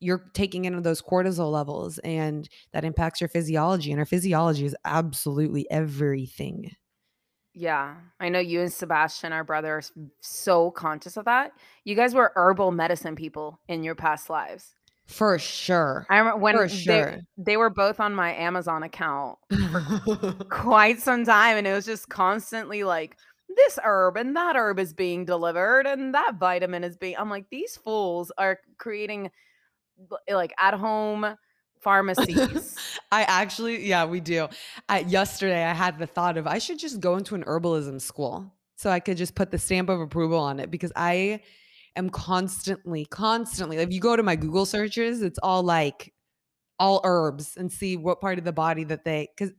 You're 0.00 0.30
taking 0.34 0.66
in 0.66 0.82
those 0.82 1.00
cortisol 1.00 1.50
levels 1.50 1.98
and 2.00 2.46
that 2.74 2.84
impacts 2.84 3.22
your 3.22 3.28
physiology. 3.28 3.90
And 3.90 3.98
our 3.98 4.04
physiology 4.04 4.66
is 4.66 4.76
absolutely 4.84 5.68
everything. 5.70 6.72
Yeah. 7.54 7.94
I 8.20 8.28
know 8.28 8.40
you 8.40 8.60
and 8.60 8.72
Sebastian, 8.72 9.32
our 9.32 9.44
brother, 9.44 9.76
are 9.76 9.82
so 10.20 10.70
conscious 10.72 11.16
of 11.16 11.24
that. 11.24 11.52
You 11.84 11.94
guys 11.94 12.14
were 12.14 12.32
herbal 12.34 12.72
medicine 12.72 13.14
people 13.16 13.60
in 13.68 13.84
your 13.84 13.94
past 13.94 14.28
lives. 14.28 14.74
For 15.06 15.38
sure. 15.38 16.06
I 16.08 16.18
remember 16.18 16.40
when 16.40 16.56
For 16.56 16.66
they, 16.68 16.74
sure. 16.74 17.20
they 17.36 17.56
were 17.56 17.70
both 17.70 18.00
on 18.00 18.14
my 18.14 18.34
Amazon 18.34 18.82
account 18.82 19.38
quite 20.48 21.00
some 21.00 21.24
time 21.24 21.58
and 21.58 21.66
it 21.66 21.74
was 21.74 21.84
just 21.84 22.08
constantly 22.08 22.84
like 22.84 23.18
this 23.54 23.78
herb 23.84 24.16
and 24.16 24.34
that 24.34 24.56
herb 24.56 24.78
is 24.78 24.94
being 24.94 25.26
delivered 25.26 25.86
and 25.86 26.14
that 26.14 26.36
vitamin 26.36 26.82
is 26.84 26.96
being 26.96 27.16
I'm 27.18 27.28
like 27.28 27.44
these 27.50 27.76
fools 27.76 28.32
are 28.38 28.58
creating 28.78 29.30
like 30.28 30.54
at 30.58 30.72
home 30.72 31.36
pharmacies. 31.84 32.76
I 33.12 33.22
actually, 33.22 33.86
yeah, 33.86 34.04
we 34.06 34.20
do. 34.20 34.48
I, 34.88 35.00
yesterday, 35.00 35.64
I 35.64 35.72
had 35.72 35.98
the 35.98 36.06
thought 36.06 36.36
of 36.36 36.46
I 36.46 36.58
should 36.58 36.78
just 36.78 36.98
go 37.00 37.16
into 37.16 37.34
an 37.36 37.44
herbalism 37.44 38.00
school 38.00 38.52
so 38.76 38.90
I 38.90 38.98
could 38.98 39.16
just 39.16 39.34
put 39.34 39.50
the 39.50 39.58
stamp 39.58 39.88
of 39.88 40.00
approval 40.00 40.38
on 40.38 40.58
it 40.58 40.70
because 40.70 40.92
I 40.96 41.40
am 41.94 42.10
constantly, 42.10 43.04
constantly. 43.04 43.76
If 43.76 43.92
you 43.92 44.00
go 44.00 44.16
to 44.16 44.22
my 44.22 44.34
Google 44.34 44.66
searches, 44.66 45.22
it's 45.22 45.38
all 45.42 45.62
like 45.62 46.12
all 46.80 47.00
herbs 47.04 47.56
and 47.56 47.70
see 47.70 47.96
what 47.96 48.20
part 48.20 48.38
of 48.38 48.44
the 48.44 48.52
body 48.52 48.82
that 48.84 49.04
they 49.04 49.28
because 49.36 49.54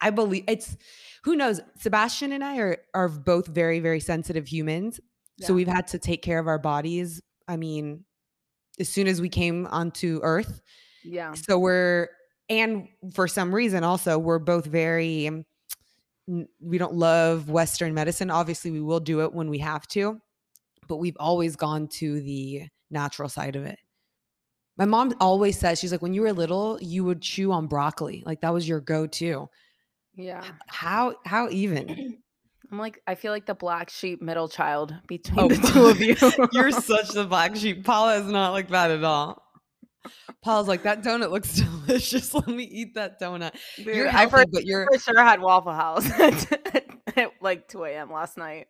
I 0.00 0.10
believe 0.10 0.44
it's 0.46 0.76
who 1.24 1.34
knows. 1.36 1.60
Sebastian 1.78 2.32
and 2.32 2.44
I 2.44 2.58
are 2.58 2.76
are 2.94 3.08
both 3.08 3.46
very 3.48 3.80
very 3.80 4.00
sensitive 4.00 4.46
humans, 4.46 5.00
so 5.40 5.52
we've 5.52 5.68
had 5.68 5.88
to 5.88 5.98
take 5.98 6.22
care 6.22 6.38
of 6.38 6.46
our 6.46 6.58
bodies. 6.58 7.20
I 7.48 7.56
mean, 7.56 8.04
as 8.78 8.88
soon 8.88 9.08
as 9.08 9.20
we 9.20 9.28
came 9.28 9.66
onto 9.66 10.20
Earth, 10.22 10.62
yeah. 11.04 11.32
so 11.34 11.58
we're 11.58 12.08
and 12.48 12.88
for 13.14 13.28
some 13.28 13.54
reason 13.54 13.84
also 13.84 14.18
we're 14.18 14.38
both 14.38 14.66
very 14.66 15.28
um, 15.28 15.44
we 16.60 16.78
don't 16.78 16.94
love 16.94 17.48
western 17.48 17.92
medicine. 17.92 18.30
Obviously 18.30 18.70
we 18.70 18.80
will 18.80 19.00
do 19.00 19.22
it 19.22 19.32
when 19.32 19.50
we 19.50 19.58
have 19.58 19.86
to 19.88 20.20
but 20.90 20.96
we've 20.96 21.16
always 21.20 21.54
gone 21.54 21.86
to 21.86 22.20
the 22.20 22.64
natural 22.90 23.28
side 23.28 23.54
of 23.54 23.64
it. 23.64 23.78
My 24.76 24.86
mom 24.86 25.14
always 25.20 25.56
says 25.56 25.78
she's 25.78 25.92
like 25.92 26.02
when 26.02 26.12
you 26.14 26.22
were 26.22 26.32
little 26.32 26.78
you 26.82 27.04
would 27.04 27.22
chew 27.22 27.52
on 27.52 27.68
broccoli. 27.68 28.24
Like 28.26 28.40
that 28.40 28.52
was 28.52 28.68
your 28.68 28.80
go-to. 28.80 29.48
Yeah. 30.16 30.44
how 30.66 31.14
how 31.24 31.48
even? 31.50 32.18
I'm 32.72 32.78
like 32.78 33.00
I 33.06 33.14
feel 33.14 33.32
like 33.32 33.46
the 33.46 33.54
black 33.54 33.88
sheep 33.88 34.20
middle 34.20 34.48
child 34.48 34.94
between 35.06 35.38
Oh, 35.38 35.48
the 35.48 35.68
two 35.68 35.86
of 35.86 36.00
you. 36.00 36.48
you're 36.52 36.72
such 36.72 37.10
the 37.10 37.24
black 37.24 37.54
sheep. 37.54 37.84
Paula 37.84 38.16
is 38.16 38.30
not 38.30 38.50
like 38.50 38.68
that 38.70 38.90
at 38.90 39.04
all 39.04 39.42
paula's 40.42 40.68
like 40.68 40.82
that 40.82 41.02
donut 41.02 41.30
looks 41.30 41.56
delicious 41.86 42.32
let 42.32 42.48
me 42.48 42.64
eat 42.64 42.94
that 42.94 43.20
donut 43.20 43.54
Dude, 43.76 43.94
you're 43.94 44.08
I 44.08 44.12
healthy 44.12 44.30
for, 44.30 44.46
but 44.46 44.64
you're 44.64 44.86
for 44.92 44.98
sure 44.98 45.22
had 45.22 45.40
Waffle 45.40 45.72
House 45.72 46.10
at, 47.16 47.32
like 47.40 47.68
2 47.68 47.84
a.m. 47.84 48.10
last 48.10 48.36
night. 48.38 48.68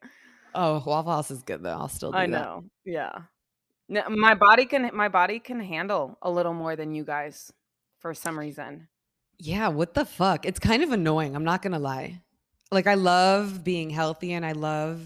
Oh, 0.55 0.83
Waffle 0.85 1.13
House 1.13 1.31
is 1.31 1.43
good 1.43 1.63
though. 1.63 1.71
I'll 1.71 1.89
still 1.89 2.11
do 2.11 2.19
I 2.19 2.27
that. 2.27 2.31
know. 2.31 2.65
Yeah. 2.85 3.13
No, 3.89 4.09
my 4.09 4.35
body 4.35 4.67
can 4.67 4.91
my 4.95 5.09
body 5.09 5.39
can 5.41 5.61
handle 5.61 6.19
a 6.23 6.31
little 6.31 6.55
more 6.55 6.77
than 6.77 6.95
you 6.95 7.05
guys 7.05 7.53
for 7.99 8.15
some 8.15 8.39
reason. 8.39 8.89
Yeah, 9.39 9.69
what 9.69 9.95
the 9.95 10.05
fuck? 10.05 10.47
It's 10.47 10.59
kind 10.59 10.83
of 10.83 10.93
annoying. 10.93 11.35
I'm 11.35 11.45
not 11.45 11.63
gonna 11.63 11.79
lie. 11.79 12.21
Like 12.71 12.87
I 12.87 12.95
love 12.95 13.65
being 13.65 13.91
healthy 13.91 14.33
and 14.33 14.47
I 14.47 14.53
love 14.53 15.01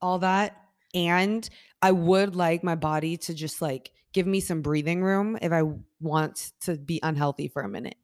all 0.00 0.18
that. 0.20 0.56
And 0.94 1.48
I 1.82 1.92
would 1.92 2.34
like 2.34 2.64
my 2.64 2.74
body 2.74 3.16
to 3.18 3.34
just 3.34 3.60
like 3.62 3.90
give 4.12 4.26
me 4.26 4.40
some 4.40 4.62
breathing 4.62 5.02
room 5.02 5.38
if 5.40 5.52
I 5.52 5.62
want 6.00 6.52
to 6.62 6.76
be 6.76 7.00
unhealthy 7.02 7.48
for 7.48 7.62
a 7.62 7.68
minute. 7.68 7.96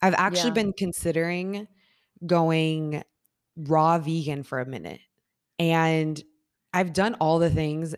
I've 0.00 0.14
actually 0.14 0.50
Yeah. 0.50 0.54
been 0.54 0.72
considering 0.72 1.68
going 2.26 3.02
raw 3.56 3.98
vegan 3.98 4.42
for 4.42 4.60
a 4.60 4.66
minute. 4.66 5.00
And 5.58 6.22
I've 6.72 6.92
done 6.92 7.14
all 7.14 7.38
the 7.38 7.50
things, 7.50 7.94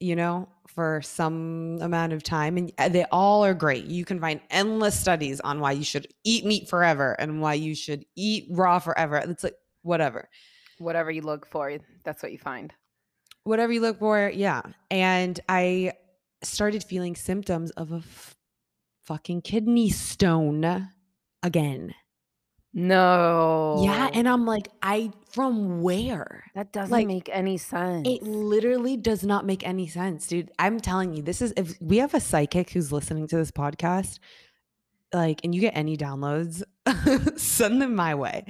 you 0.00 0.16
know, 0.16 0.48
for 0.68 1.02
some 1.02 1.78
amount 1.82 2.14
of 2.14 2.22
time 2.22 2.56
and 2.56 2.72
uh, 2.78 2.88
they 2.88 3.04
all 3.12 3.44
are 3.44 3.52
great. 3.52 3.84
You 3.84 4.04
can 4.06 4.20
find 4.20 4.40
endless 4.50 4.98
studies 4.98 5.40
on 5.40 5.60
why 5.60 5.72
you 5.72 5.84
should 5.84 6.06
eat 6.24 6.46
meat 6.46 6.68
forever 6.68 7.12
and 7.18 7.42
why 7.42 7.54
you 7.54 7.74
should 7.74 8.06
eat 8.16 8.46
raw 8.50 8.78
forever. 8.78 9.16
It's 9.16 9.44
like 9.44 9.56
whatever. 9.82 10.28
Whatever 10.78 11.10
you 11.10 11.22
look 11.22 11.46
for, 11.46 11.76
that's 12.04 12.22
what 12.22 12.32
you 12.32 12.38
find. 12.38 12.72
Whatever 13.44 13.72
you 13.72 13.80
look 13.80 13.98
for, 13.98 14.30
yeah. 14.32 14.62
And 14.90 15.38
I 15.48 15.92
started 16.44 16.84
feeling 16.84 17.16
symptoms 17.16 17.70
of 17.72 17.92
a 17.92 17.96
f- 17.96 18.36
fucking 19.04 19.42
kidney 19.42 19.90
stone 19.90 20.88
again. 21.42 21.94
No. 22.74 23.82
Yeah, 23.84 24.08
and 24.14 24.26
I'm 24.28 24.46
like, 24.46 24.68
I 24.82 25.12
from 25.30 25.82
where? 25.82 26.44
that 26.54 26.72
doesn't 26.72 26.90
like, 26.90 27.06
make 27.06 27.28
any 27.30 27.58
sense. 27.58 28.08
It 28.08 28.22
literally 28.22 28.96
does 28.96 29.24
not 29.24 29.44
make 29.44 29.66
any 29.66 29.86
sense, 29.86 30.26
dude. 30.26 30.50
I'm 30.58 30.80
telling 30.80 31.14
you, 31.14 31.22
this 31.22 31.42
is 31.42 31.52
if 31.56 31.76
we 31.80 31.98
have 31.98 32.14
a 32.14 32.20
psychic 32.20 32.70
who's 32.70 32.90
listening 32.90 33.26
to 33.28 33.36
this 33.36 33.50
podcast, 33.50 34.18
like, 35.12 35.40
and 35.44 35.54
you 35.54 35.60
get 35.60 35.76
any 35.76 35.96
downloads, 35.98 36.62
send 37.38 37.82
them 37.82 37.94
my 37.94 38.14
way. 38.14 38.46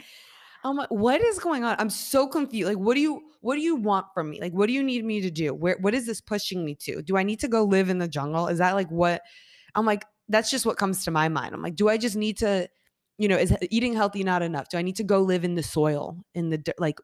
I'm 0.64 0.78
what 0.90 1.20
is 1.20 1.38
going 1.38 1.64
on? 1.64 1.76
I'm 1.78 1.90
so 1.90 2.26
confused. 2.26 2.68
Like, 2.68 2.78
what 2.78 2.94
do 2.94 3.00
you 3.00 3.22
what 3.40 3.56
do 3.56 3.60
you 3.60 3.76
want 3.76 4.06
from 4.14 4.30
me? 4.30 4.40
Like, 4.40 4.52
what 4.52 4.66
do 4.66 4.72
you 4.72 4.82
need 4.82 5.04
me 5.04 5.20
to 5.20 5.30
do? 5.30 5.52
Where 5.52 5.76
what 5.80 5.94
is 5.94 6.06
this 6.06 6.20
pushing 6.20 6.64
me 6.64 6.74
to? 6.82 7.02
Do 7.02 7.16
I 7.16 7.22
need 7.22 7.40
to 7.40 7.48
go 7.48 7.64
live 7.64 7.88
in 7.88 7.98
the 7.98 8.08
jungle? 8.08 8.48
Is 8.48 8.58
that 8.58 8.74
like 8.74 8.90
what 8.90 9.22
I'm 9.74 9.86
like, 9.86 10.04
that's 10.28 10.50
just 10.50 10.66
what 10.66 10.76
comes 10.76 11.04
to 11.04 11.10
my 11.10 11.28
mind. 11.28 11.54
I'm 11.54 11.62
like, 11.62 11.76
do 11.76 11.88
I 11.88 11.96
just 11.96 12.16
need 12.16 12.38
to, 12.38 12.68
you 13.18 13.28
know, 13.28 13.36
is 13.36 13.54
eating 13.70 13.94
healthy 13.94 14.22
not 14.22 14.42
enough? 14.42 14.68
Do 14.68 14.78
I 14.78 14.82
need 14.82 14.96
to 14.96 15.04
go 15.04 15.20
live 15.20 15.44
in 15.44 15.54
the 15.54 15.62
soil, 15.62 16.18
in 16.34 16.50
the? 16.50 16.62
Like, 16.78 17.00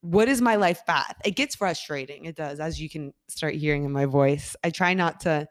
what 0.00 0.28
is 0.28 0.40
my 0.40 0.56
life 0.56 0.84
path? 0.86 1.16
It 1.24 1.36
gets 1.36 1.54
frustrating. 1.56 2.24
It 2.24 2.36
does, 2.36 2.60
as 2.60 2.80
you 2.80 2.88
can 2.88 3.12
start 3.28 3.54
hearing 3.54 3.84
in 3.84 3.92
my 3.92 4.06
voice. 4.06 4.56
I 4.64 4.70
try 4.70 4.94
not 4.94 5.20
to 5.20 5.48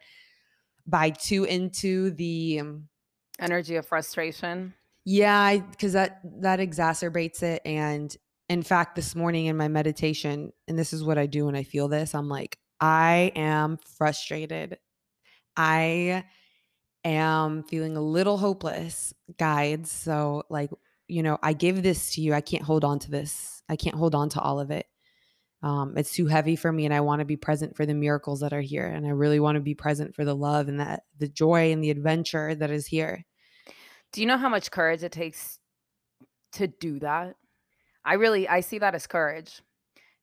buy 0.86 1.12
too 1.12 1.44
into 1.44 2.12
the 2.12 2.60
um, 2.62 2.88
Energy 3.40 3.76
of 3.76 3.86
frustration. 3.86 4.74
Yeah, 5.08 5.58
because 5.60 5.94
that 5.94 6.22
that 6.42 6.60
exacerbates 6.62 7.44
it. 7.44 7.64
And 7.66 8.16
in 8.50 8.64
fact, 8.64 8.96
this 8.98 9.16
morning 9.16 9.48
in 9.48 9.58
my 9.58 9.70
meditation, 9.70 10.54
and 10.68 10.80
this 10.80 10.94
is 10.94 11.04
what 11.06 11.20
I 11.20 11.28
do 11.28 11.48
when 11.48 11.56
I 11.56 11.64
feel 11.64 11.90
this, 11.90 12.16
I'm 12.16 12.30
like, 12.30 12.60
I 12.82 13.32
am 13.38 13.80
frustrated. 13.98 14.80
I 15.58 16.26
am 17.06 17.64
feeling 17.64 17.98
a 17.98 18.02
little 18.02 18.38
hopeless, 18.38 19.14
guides. 19.40 19.92
So, 19.92 20.44
like, 20.50 20.72
you 21.08 21.24
know, 21.24 21.40
I 21.44 21.54
give 21.54 21.84
this 21.84 22.16
to 22.16 22.22
you. 22.22 22.34
I 22.36 22.42
can't 22.42 22.64
hold 22.64 22.86
on 22.86 23.00
to 23.02 23.12
this. 23.12 23.64
I 23.70 23.78
can't 23.78 23.98
hold 23.98 24.16
on 24.16 24.30
to 24.32 24.42
all 24.42 24.60
of 24.62 24.72
it. 24.72 24.88
um, 25.64 25.96
it's 25.98 26.14
too 26.14 26.28
heavy 26.28 26.56
for 26.56 26.72
me 26.72 26.86
and 26.86 26.94
i 26.94 27.02
want 27.02 27.20
to 27.20 27.26
be 27.26 27.38
present 27.38 27.76
for 27.76 27.86
the 27.86 27.94
miracles 27.96 28.42
that 28.42 28.54
are 28.54 28.62
here 28.62 28.88
and 28.88 29.06
i 29.08 29.12
really 29.12 29.40
want 29.40 29.56
to 29.56 29.62
be 29.62 29.76
present 29.76 30.16
for 30.16 30.26
the 30.26 30.36
love 30.36 30.68
and 30.68 30.80
that 30.80 31.04
the 31.18 31.28
joy 31.28 31.72
and 31.72 31.84
the 31.84 31.92
adventure 31.92 32.56
that 32.56 32.72
is 32.72 32.88
here 32.88 33.26
do 34.12 34.22
you 34.22 34.28
know 34.28 34.38
how 34.38 34.50
much 34.50 34.72
courage 34.72 35.04
it 35.04 35.12
takes 35.12 35.60
to 36.54 36.68
do 36.68 37.00
that? 37.00 37.36
I 38.06 38.14
really 38.14 38.48
i 38.48 38.62
see 38.62 38.80
that 38.80 38.96
as 38.96 39.08
courage. 39.08 39.62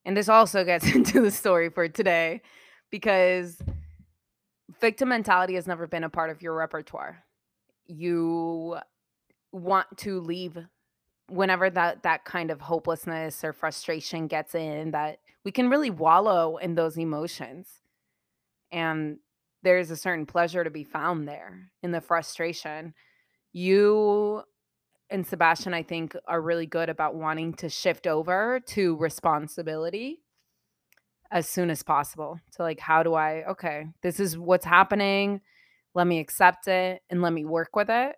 And 0.04 0.16
this 0.16 0.28
also 0.28 0.64
gets 0.64 0.86
into 0.94 1.20
the 1.20 1.30
story 1.30 1.68
for 1.68 1.88
today 1.88 2.42
because 2.90 3.62
victim 4.80 5.08
mentality 5.08 5.54
has 5.54 5.66
never 5.66 5.86
been 5.86 6.04
a 6.04 6.10
part 6.10 6.30
of 6.30 6.42
your 6.42 6.54
repertoire. 6.54 7.24
You 7.86 8.78
want 9.52 9.86
to 9.98 10.20
leave 10.20 10.58
whenever 11.28 11.70
that 11.70 12.02
that 12.02 12.24
kind 12.24 12.50
of 12.50 12.60
hopelessness 12.60 13.44
or 13.44 13.52
frustration 13.52 14.26
gets 14.26 14.54
in 14.54 14.90
that 14.90 15.20
we 15.44 15.52
can 15.52 15.70
really 15.70 15.90
wallow 15.90 16.56
in 16.56 16.74
those 16.74 16.98
emotions. 16.98 17.68
And 18.72 19.18
there's 19.62 19.90
a 19.90 19.96
certain 19.96 20.26
pleasure 20.26 20.64
to 20.64 20.70
be 20.70 20.84
found 20.84 21.28
there 21.28 21.70
in 21.82 21.92
the 21.92 22.00
frustration 22.00 22.94
you 23.54 24.42
and 25.08 25.26
Sebastian 25.26 25.72
I 25.72 25.82
think 25.82 26.14
are 26.28 26.42
really 26.42 26.66
good 26.66 26.90
about 26.90 27.14
wanting 27.14 27.54
to 27.54 27.70
shift 27.70 28.06
over 28.06 28.60
to 28.66 28.96
responsibility 28.96 30.20
as 31.30 31.48
soon 31.48 31.70
as 31.70 31.82
possible 31.82 32.38
to 32.52 32.62
like 32.62 32.78
how 32.78 33.02
do 33.02 33.14
I 33.14 33.44
okay 33.46 33.86
this 34.02 34.20
is 34.20 34.36
what's 34.36 34.66
happening. 34.66 35.40
Let 35.94 36.06
me 36.06 36.18
accept 36.18 36.68
it 36.68 37.02
and 37.08 37.22
let 37.22 37.32
me 37.32 37.44
work 37.44 37.74
with 37.76 37.88
it. 37.88 38.16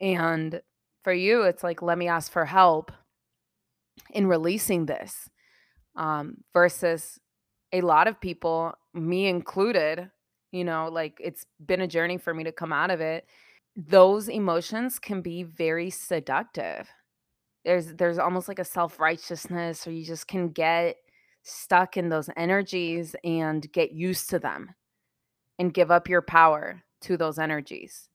And 0.00 0.60
for 1.04 1.12
you, 1.12 1.42
it's 1.42 1.62
like, 1.62 1.82
let 1.82 1.98
me 1.98 2.08
ask 2.08 2.30
for 2.30 2.44
help 2.44 2.90
in 4.10 4.26
releasing 4.26 4.86
this. 4.86 5.28
Um, 5.94 6.38
versus 6.54 7.20
a 7.72 7.82
lot 7.82 8.08
of 8.08 8.20
people, 8.20 8.72
me 8.94 9.26
included, 9.26 10.10
you 10.50 10.64
know, 10.64 10.88
like 10.90 11.18
it's 11.22 11.44
been 11.64 11.82
a 11.82 11.86
journey 11.86 12.16
for 12.16 12.32
me 12.32 12.44
to 12.44 12.52
come 12.52 12.72
out 12.72 12.90
of 12.90 13.00
it. 13.00 13.26
Those 13.76 14.28
emotions 14.28 14.98
can 14.98 15.22
be 15.22 15.42
very 15.44 15.90
seductive. 15.90 16.88
There's 17.64 17.94
there's 17.94 18.18
almost 18.18 18.48
like 18.48 18.58
a 18.58 18.64
self-righteousness 18.64 19.86
or 19.86 19.92
you 19.92 20.04
just 20.04 20.26
can 20.26 20.50
get 20.50 20.96
stuck 21.42 21.96
in 21.96 22.08
those 22.08 22.28
energies 22.36 23.16
and 23.24 23.70
get 23.72 23.92
used 23.92 24.30
to 24.30 24.38
them 24.38 24.74
and 25.58 25.74
give 25.74 25.90
up 25.90 26.08
your 26.08 26.22
power 26.22 26.82
to 27.02 27.16
those 27.16 27.38
energies. 27.38 28.08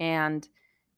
And 0.00 0.48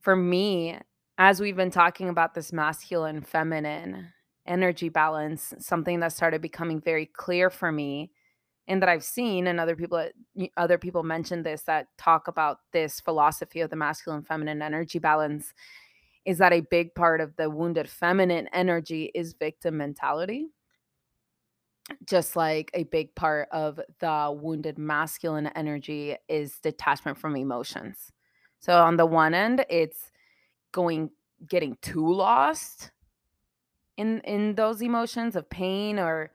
for 0.00 0.16
me, 0.16 0.78
as 1.18 1.40
we've 1.40 1.56
been 1.56 1.70
talking 1.70 2.08
about 2.08 2.34
this 2.34 2.52
masculine 2.52 3.22
feminine 3.22 4.12
energy 4.46 4.88
balance, 4.88 5.52
something 5.58 6.00
that 6.00 6.12
started 6.12 6.40
becoming 6.40 6.80
very 6.80 7.06
clear 7.06 7.50
for 7.50 7.72
me 7.72 8.10
and 8.68 8.82
that 8.82 8.88
I've 8.88 9.02
seen 9.02 9.46
and 9.48 9.58
other 9.58 9.74
people 9.74 9.98
uh, 9.98 10.46
other 10.56 10.78
people 10.78 11.02
mention 11.02 11.42
this 11.42 11.62
that 11.62 11.88
talk 11.96 12.28
about 12.28 12.58
this 12.72 13.00
philosophy 13.00 13.60
of 13.60 13.70
the 13.70 13.76
masculine 13.76 14.22
feminine 14.22 14.62
energy 14.62 15.00
balance 15.00 15.54
is 16.24 16.38
that 16.38 16.52
a 16.52 16.60
big 16.60 16.94
part 16.94 17.20
of 17.20 17.34
the 17.36 17.48
wounded 17.48 17.88
feminine 17.88 18.48
energy 18.52 19.10
is 19.14 19.32
victim 19.32 19.78
mentality 19.78 20.48
just 22.06 22.36
like 22.36 22.70
a 22.74 22.84
big 22.84 23.14
part 23.14 23.48
of 23.50 23.80
the 24.00 24.38
wounded 24.38 24.78
masculine 24.78 25.46
energy 25.56 26.14
is 26.28 26.58
detachment 26.58 27.16
from 27.16 27.34
emotions. 27.34 28.12
So 28.60 28.74
on 28.74 28.96
the 28.96 29.06
one 29.06 29.34
end 29.34 29.64
it's 29.70 30.10
going 30.72 31.10
getting 31.48 31.78
too 31.80 32.12
lost 32.12 32.90
in 33.96 34.20
in 34.20 34.54
those 34.54 34.82
emotions 34.82 35.34
of 35.34 35.48
pain 35.48 35.98
or 35.98 36.30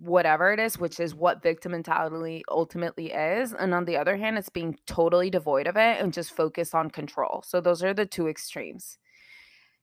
whatever 0.00 0.52
it 0.52 0.60
is 0.60 0.78
which 0.78 1.00
is 1.00 1.14
what 1.14 1.42
victim 1.42 1.72
mentality 1.72 2.42
ultimately 2.50 3.10
is 3.10 3.54
and 3.54 3.72
on 3.72 3.86
the 3.86 3.96
other 3.96 4.16
hand 4.16 4.36
it's 4.36 4.50
being 4.50 4.76
totally 4.86 5.30
devoid 5.30 5.66
of 5.66 5.76
it 5.76 6.00
and 6.00 6.12
just 6.12 6.36
focused 6.36 6.74
on 6.74 6.90
control 6.90 7.42
so 7.46 7.60
those 7.60 7.82
are 7.82 7.94
the 7.94 8.04
two 8.04 8.28
extremes 8.28 8.98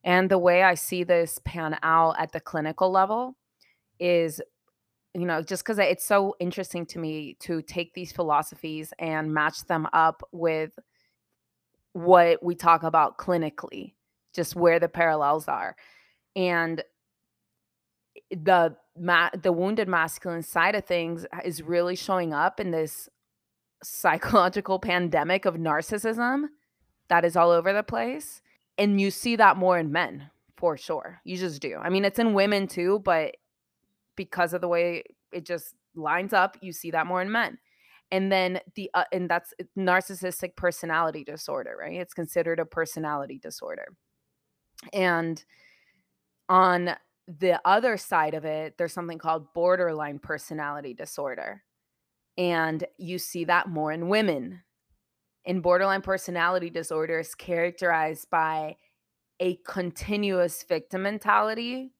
and 0.04 0.30
the 0.30 0.38
way 0.38 0.62
i 0.62 0.76
see 0.76 1.04
this 1.04 1.40
pan 1.44 1.76
out 1.82 2.16
at 2.20 2.32
the 2.32 2.40
clinical 2.40 2.92
level 2.92 3.36
is 4.00 4.40
you 5.16 5.26
know 5.26 5.42
just 5.42 5.64
because 5.64 5.80
it's 5.80 6.06
so 6.06 6.36
interesting 6.40 6.86
to 6.86 7.00
me 7.00 7.36
to 7.40 7.64
take 7.64 7.92
these 7.96 8.12
philosophies 8.12 8.94
and 9.00 9.34
match 9.34 9.66
them 9.66 9.88
up 9.92 10.22
with 10.32 10.72
what 11.96 12.44
we 12.44 12.56
talk 12.56 12.84
about 12.84 13.18
clinically, 13.18 13.94
just 14.34 14.54
where 14.54 14.82
the 14.82 14.90
parallels 14.90 15.48
are. 15.48 15.78
And 16.36 16.84
eh, 18.18 18.36
the 18.36 18.76
ma- 18.98 19.30
the 19.40 19.52
wounded 19.52 19.88
masculine 19.88 20.44
side 20.44 20.76
of 20.76 20.86
things 20.86 21.26
is 21.44 21.62
really 21.62 21.96
showing 21.96 22.34
up 22.34 22.60
in 22.60 22.72
this 22.72 23.10
psychological 23.84 24.80
pandemic 24.80 25.46
of 25.46 25.56
narcissism 25.56 26.46
that 27.08 27.26
is 27.26 27.36
all 27.36 27.52
over 27.52 27.74
the 27.74 27.84
place. 27.84 28.42
And 28.78 29.00
you 29.00 29.12
see 29.12 29.36
that 29.36 29.58
more 29.58 29.78
in 29.78 29.92
men 29.92 30.30
for 30.58 30.78
sure. 30.78 31.22
You 31.24 31.38
just 31.38 31.62
do. 31.62 31.78
I 31.82 31.90
mean, 31.90 32.06
it's 32.06 32.20
in 32.20 32.34
women 32.34 32.68
too, 32.68 33.02
but 33.04 33.36
because 34.16 34.54
of 34.54 34.62
the 34.62 34.68
way 34.68 35.04
it 35.32 35.46
just 35.46 35.76
lines 35.96 36.34
up, 36.34 36.58
you 36.62 36.72
see 36.72 36.92
that 36.92 37.08
more 37.08 37.22
in 37.22 37.32
men 37.32 37.58
and 38.12 38.32
then 38.32 38.60
the 38.76 38.90
uh, 38.94 39.04
and 39.12 39.30
that's 39.30 39.54
narcissistic 39.78 40.56
personality 40.56 41.24
disorder 41.24 41.76
right 41.80 41.96
it's 41.96 42.14
considered 42.14 42.60
a 42.60 42.66
personality 42.66 43.40
disorder 43.40 43.88
and 44.94 45.44
on 46.50 46.96
the 47.28 47.60
other 47.66 47.98
side 47.98 48.34
of 48.34 48.46
it 48.46 48.78
there's 48.78 48.94
something 48.94 49.18
called 49.18 49.54
borderline 49.54 50.20
personality 50.20 50.94
disorder 50.94 51.64
and 52.38 52.84
you 52.98 53.18
see 53.18 53.46
that 53.46 53.70
more 53.70 53.92
in 53.92 54.10
women. 54.10 54.62
In 55.46 55.62
borderline 55.62 56.02
personality 56.02 56.70
disorder 56.70 57.20
is 57.20 57.36
characterized 57.36 58.30
by 58.30 58.76
a 59.40 59.56
continuous 59.66 60.64
victim 60.64 61.04
mentality 61.04 61.92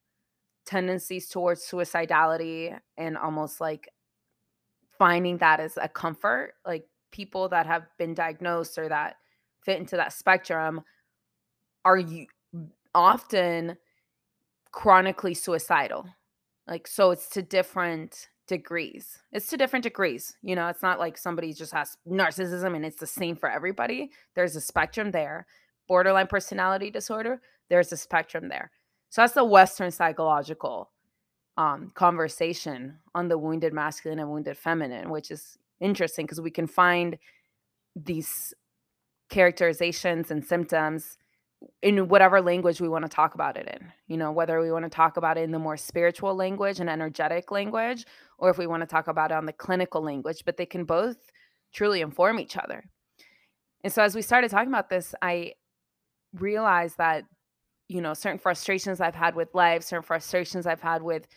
tendencies 0.66 1.30
towards 1.30 1.62
suicidality 1.62 2.78
and 2.98 3.18
almost 3.18 3.62
like 3.62 3.90
finding 4.98 5.38
that 5.38 5.60
as 5.60 5.78
a 5.80 5.88
comfort 5.88 6.54
like 6.66 6.88
people 7.12 7.50
that 7.50 7.68
have 7.68 7.84
been 8.00 8.14
diagnosed 8.14 8.78
or 8.78 8.88
that 8.88 9.18
fit 9.64 9.78
into 9.78 9.98
that 9.98 10.14
spectrum 10.14 10.82
are 11.84 11.98
you 11.98 12.26
often 12.96 13.78
chronically 14.76 15.34
suicidal 15.34 16.06
like 16.68 16.86
so 16.86 17.12
it's 17.12 17.30
to 17.30 17.42
different 17.42 18.28
degrees. 18.48 19.18
It's 19.32 19.48
to 19.48 19.58
different 19.58 19.84
degrees 19.84 20.36
you 20.44 20.56
know 20.56 20.68
it's 20.68 20.84
not 20.84 21.00
like 21.00 21.18
somebody 21.18 21.54
just 21.54 21.74
has 21.74 21.98
narcissism 22.08 22.76
and 22.76 22.86
it's 22.86 23.00
the 23.00 23.08
same 23.08 23.38
for 23.38 23.50
everybody. 23.50 24.12
There's 24.36 24.56
a 24.56 24.62
spectrum 24.62 25.12
there. 25.12 25.48
Borderline 25.88 26.28
personality 26.28 26.92
disorder 26.92 27.42
there's 27.70 27.92
a 27.92 27.98
spectrum 27.98 28.50
there. 28.50 28.70
So 29.10 29.22
that's 29.22 29.34
the 29.34 29.46
western 29.46 29.92
psychological 29.92 30.92
um, 31.58 31.92
conversation 31.96 33.00
on 33.16 33.30
the 33.30 33.38
wounded 33.38 33.74
masculine 33.74 34.20
and 34.20 34.30
wounded 34.30 34.58
feminine, 34.58 35.10
which 35.10 35.32
is 35.32 35.58
interesting 35.80 36.26
because 36.26 36.42
we 36.42 36.52
can 36.52 36.68
find 36.68 37.18
these 37.96 38.54
characterizations 39.30 40.32
and 40.32 40.46
symptoms 40.46 41.18
in 41.82 42.08
whatever 42.08 42.42
language 42.42 42.82
we 42.82 42.90
want 42.90 43.04
to 43.04 43.10
talk 43.10 43.36
about 43.36 43.58
it 43.58 43.68
in. 43.68 43.92
You 44.08 44.18
know, 44.18 44.32
whether 44.32 44.60
we 44.62 44.72
want 44.72 44.86
to 44.86 44.90
talk 44.90 45.18
about 45.18 45.38
it 45.38 45.42
in 45.42 45.52
the 45.52 45.60
more 45.60 45.78
spiritual 45.78 46.36
language 46.36 46.80
and 46.80 46.90
energetic 46.90 47.52
language, 47.52 48.06
or 48.38 48.50
if 48.50 48.58
we 48.58 48.68
want 48.68 48.82
to 48.82 48.88
talk 48.88 49.08
about 49.08 49.32
it 49.32 49.36
on 49.36 49.46
the 49.46 49.54
clinical 49.54 50.02
language, 50.02 50.44
but 50.46 50.58
they 50.58 50.66
can 50.66 50.86
both 50.86 51.18
truly 51.74 52.02
inform 52.02 52.40
each 52.40 52.58
other. 52.58 52.84
And 53.84 53.94
so 53.94 54.02
as 54.02 54.16
we 54.16 54.22
started 54.22 54.50
talking 54.50 54.70
about 54.70 54.90
this, 54.90 55.14
I 55.22 55.54
realized 56.34 56.98
that, 56.98 57.24
you 57.88 58.02
know, 58.02 58.14
certain 58.14 58.40
frustrations 58.40 59.00
I've 59.00 59.16
had 59.16 59.36
with 59.36 59.54
life, 59.54 59.84
certain 59.84 60.04
frustrations 60.04 60.66
I've 60.66 60.82
had 60.82 61.04
with 61.04 61.28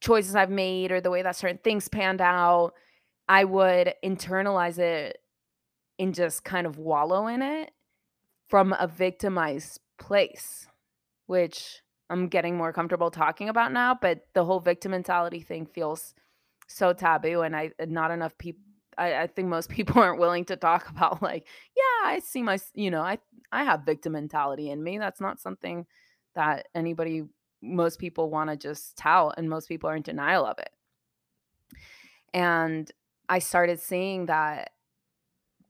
choices 0.00 0.34
I've 0.34 0.50
made 0.50 0.92
or 0.92 1.00
the 1.00 1.10
way 1.10 1.22
that 1.22 1.36
certain 1.36 1.58
things 1.62 1.88
panned 1.88 2.20
out, 2.20 2.72
I 3.28 3.44
would 3.44 3.94
internalize 4.04 4.78
it 4.78 5.18
and 5.98 6.14
just 6.14 6.44
kind 6.44 6.66
of 6.66 6.78
wallow 6.78 7.26
in 7.26 7.42
it 7.42 7.70
from 8.48 8.74
a 8.78 8.86
victimized 8.86 9.80
place, 9.98 10.66
which 11.26 11.82
I'm 12.10 12.28
getting 12.28 12.56
more 12.56 12.72
comfortable 12.72 13.10
talking 13.10 13.48
about 13.48 13.72
now. 13.72 13.96
But 14.00 14.26
the 14.34 14.44
whole 14.44 14.60
victim 14.60 14.92
mentality 14.92 15.40
thing 15.40 15.66
feels 15.66 16.14
so 16.66 16.92
taboo, 16.92 17.42
and 17.42 17.54
I 17.56 17.72
not 17.80 18.10
enough 18.10 18.36
people. 18.38 18.62
I, 18.96 19.22
I 19.22 19.26
think 19.28 19.48
most 19.48 19.68
people 19.70 20.00
aren't 20.02 20.20
willing 20.20 20.44
to 20.46 20.56
talk 20.56 20.88
about 20.88 21.22
like, 21.22 21.46
yeah, 21.76 22.08
I 22.08 22.20
see 22.20 22.42
my, 22.42 22.58
you 22.74 22.90
know, 22.90 23.02
I 23.02 23.18
I 23.52 23.64
have 23.64 23.86
victim 23.86 24.12
mentality 24.12 24.70
in 24.70 24.82
me. 24.82 24.98
That's 24.98 25.20
not 25.20 25.40
something 25.40 25.86
that 26.34 26.68
anybody 26.74 27.24
most 27.62 27.98
people 27.98 28.30
want 28.30 28.50
to 28.50 28.56
just 28.56 28.96
tell 28.96 29.32
and 29.36 29.48
most 29.48 29.68
people 29.68 29.90
are 29.90 29.96
in 29.96 30.02
denial 30.02 30.44
of 30.44 30.58
it 30.58 30.70
and 32.32 32.92
i 33.28 33.38
started 33.38 33.80
seeing 33.80 34.26
that 34.26 34.70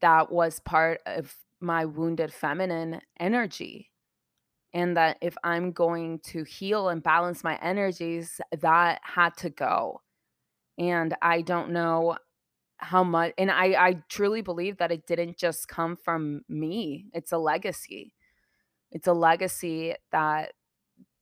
that 0.01 0.31
was 0.31 0.61
part 0.61 1.01
of 1.07 1.35
my 1.61 1.85
wounded 1.85 2.33
feminine 2.33 3.01
energy 3.19 3.91
and 4.73 4.97
that 4.97 5.19
if 5.21 5.37
I'm 5.43 5.73
going 5.73 6.21
to 6.21 6.45
heal 6.45 6.89
and 6.89 7.03
balance 7.03 7.43
my 7.43 7.59
energies, 7.63 8.41
that 8.61 9.01
had 9.03 9.37
to 9.39 9.51
go. 9.51 10.03
And 10.79 11.17
I 11.23 11.43
don't 11.43 11.71
know 11.71 12.17
how 12.81 13.03
much 13.03 13.35
and 13.39 13.51
I 13.51 13.89
I 13.89 14.03
truly 14.09 14.41
believe 14.41 14.77
that 14.79 14.93
it 14.93 15.07
didn't 15.07 15.37
just 15.37 15.67
come 15.69 15.97
from 15.97 16.43
me. 16.49 17.07
It's 17.13 17.33
a 17.33 17.39
legacy. 17.39 18.15
It's 18.93 19.09
a 19.09 19.13
legacy 19.13 19.95
that 20.13 20.53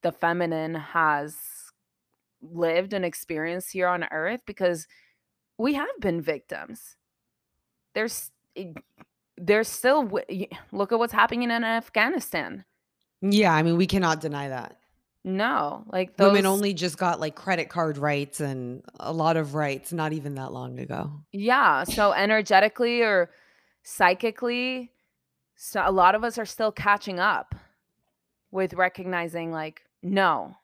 the 0.03 0.13
feminine 0.13 0.75
has 0.75 1.37
lived 2.43 2.93
and 2.93 3.05
experienced 3.05 3.73
here 3.73 3.89
on 3.89 4.05
earth 4.13 4.43
because 4.47 4.87
we 5.59 5.75
have 5.75 5.89
been 6.01 6.21
victims. 6.21 6.97
There's 7.95 8.31
eh, 8.57 8.73
there's 9.37 9.69
still 9.69 10.11
look 10.73 10.93
at 10.93 10.99
what's 10.99 11.13
happening 11.13 11.43
in 11.43 11.65
Afghanistan. 11.65 12.65
Yeah, 13.23 13.55
I 13.55 13.63
mean, 13.63 13.77
we 13.77 13.87
cannot 13.87 14.21
deny 14.21 14.49
that. 14.49 14.79
No, 15.25 15.85
like 15.89 16.17
those, 16.17 16.29
women 16.29 16.47
only 16.47 16.73
just 16.73 16.99
got 16.99 17.19
like 17.19 17.35
credit 17.35 17.69
card 17.69 17.99
rights 17.99 18.39
and 18.41 18.83
a 19.01 19.13
lot 19.13 19.37
of 19.37 19.55
rights 19.55 19.93
not 19.93 20.13
even 20.13 20.37
that 20.37 20.53
long 20.53 20.79
ago. 20.79 21.11
Yeah, 21.33 21.83
so 21.83 22.13
energetically 22.13 23.03
or 23.03 23.31
psychically, 23.83 24.93
so 25.57 25.83
a 25.85 25.91
lot 25.91 26.15
of 26.15 26.23
us 26.23 26.39
are 26.39 26.45
still 26.45 26.71
catching 26.71 27.19
up 27.19 27.57
with 28.53 28.75
recognizing 28.75 29.51
like 29.51 29.83
no, 30.01 30.55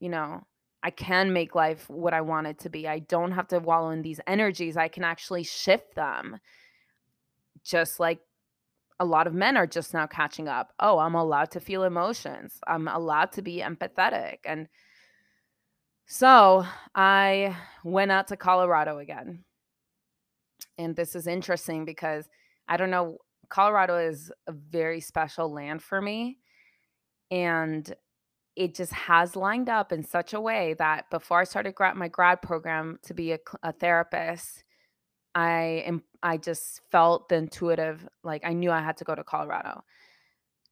you 0.00 0.08
know, 0.08 0.46
I 0.82 0.90
can 0.90 1.34
make 1.34 1.54
life 1.54 1.84
what 1.90 2.14
I 2.14 2.22
want 2.22 2.46
it 2.46 2.58
to 2.60 2.70
be. 2.70 2.88
I 2.88 3.00
don't 3.00 3.32
have 3.32 3.48
to 3.48 3.58
wallow 3.58 3.90
in 3.90 4.00
these 4.00 4.20
energies. 4.26 4.78
I 4.78 4.88
can 4.88 5.04
actually 5.04 5.42
shift 5.42 5.94
them. 5.94 6.38
Just 7.66 7.98
like 7.98 8.20
a 8.98 9.04
lot 9.04 9.26
of 9.26 9.34
men 9.34 9.56
are 9.56 9.66
just 9.66 9.92
now 9.92 10.06
catching 10.06 10.48
up. 10.48 10.72
Oh, 10.80 10.98
I'm 10.98 11.14
allowed 11.14 11.50
to 11.52 11.60
feel 11.60 11.82
emotions. 11.84 12.58
I'm 12.66 12.88
allowed 12.88 13.32
to 13.32 13.42
be 13.42 13.58
empathetic. 13.60 14.38
And 14.44 14.68
so 16.06 16.64
I 16.94 17.56
went 17.84 18.12
out 18.12 18.28
to 18.28 18.36
Colorado 18.36 18.98
again. 18.98 19.44
And 20.78 20.94
this 20.94 21.14
is 21.14 21.26
interesting 21.26 21.84
because 21.84 22.28
I 22.68 22.76
don't 22.76 22.90
know, 22.90 23.18
Colorado 23.48 23.98
is 23.98 24.32
a 24.46 24.52
very 24.52 25.00
special 25.00 25.52
land 25.52 25.82
for 25.82 26.00
me. 26.00 26.38
And 27.30 27.94
it 28.54 28.74
just 28.74 28.92
has 28.92 29.36
lined 29.36 29.68
up 29.68 29.92
in 29.92 30.02
such 30.02 30.32
a 30.32 30.40
way 30.40 30.74
that 30.78 31.10
before 31.10 31.40
I 31.40 31.44
started 31.44 31.74
grad, 31.74 31.96
my 31.96 32.08
grad 32.08 32.40
program 32.40 32.98
to 33.02 33.12
be 33.12 33.32
a, 33.32 33.38
a 33.62 33.72
therapist, 33.72 34.64
I 35.36 35.84
am 35.86 36.02
I 36.22 36.38
just 36.38 36.80
felt 36.90 37.28
the 37.28 37.36
intuitive 37.36 38.08
like 38.24 38.42
I 38.44 38.54
knew 38.54 38.70
I 38.70 38.80
had 38.80 38.96
to 38.96 39.04
go 39.04 39.14
to 39.14 39.22
Colorado. 39.22 39.84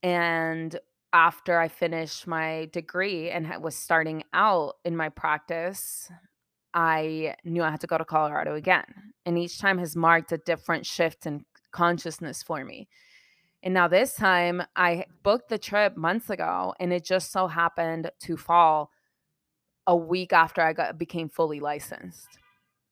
And 0.02 0.76
after 1.12 1.60
I 1.60 1.68
finished 1.68 2.26
my 2.26 2.70
degree 2.72 3.30
and 3.30 3.46
was 3.62 3.76
starting 3.76 4.24
out 4.32 4.76
in 4.84 4.96
my 4.96 5.10
practice, 5.10 6.10
I 6.72 7.36
knew 7.44 7.62
I 7.62 7.70
had 7.70 7.82
to 7.82 7.86
go 7.86 7.98
to 7.98 8.06
Colorado 8.06 8.54
again. 8.54 9.12
And 9.26 9.38
each 9.38 9.58
time 9.58 9.78
has 9.78 9.94
marked 9.94 10.32
a 10.32 10.38
different 10.38 10.86
shift 10.86 11.26
in 11.26 11.44
consciousness 11.70 12.42
for 12.42 12.64
me. 12.64 12.88
And 13.62 13.74
now 13.74 13.86
this 13.86 14.14
time 14.14 14.62
I 14.74 15.04
booked 15.22 15.50
the 15.50 15.58
trip 15.58 15.94
months 15.96 16.30
ago 16.30 16.74
and 16.80 16.90
it 16.92 17.04
just 17.04 17.32
so 17.32 17.48
happened 17.48 18.10
to 18.20 18.36
fall 18.38 18.90
a 19.86 19.94
week 19.94 20.32
after 20.32 20.62
I 20.62 20.72
got 20.72 20.98
became 20.98 21.28
fully 21.28 21.60
licensed 21.60 22.38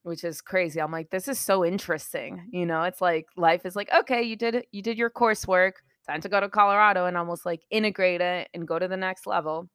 which 0.02 0.24
is 0.24 0.40
crazy. 0.40 0.80
I'm 0.80 0.92
like, 0.92 1.10
this 1.10 1.28
is 1.28 1.38
so 1.38 1.64
interesting. 1.64 2.48
You 2.50 2.66
know, 2.66 2.82
it's 2.82 3.00
like 3.00 3.26
life 3.36 3.64
is 3.64 3.76
like, 3.76 3.90
okay, 3.92 4.22
you 4.22 4.36
did 4.36 4.66
you 4.72 4.82
did 4.82 4.98
your 4.98 5.10
coursework. 5.10 5.72
Time 6.06 6.20
to 6.20 6.28
go 6.28 6.40
to 6.40 6.48
Colorado 6.48 7.06
and 7.06 7.16
almost 7.16 7.46
like 7.46 7.62
integrate 7.70 8.20
it 8.20 8.48
and 8.54 8.66
go 8.66 8.78
to 8.78 8.88
the 8.88 8.96
next 8.96 9.26
level. 9.26 9.68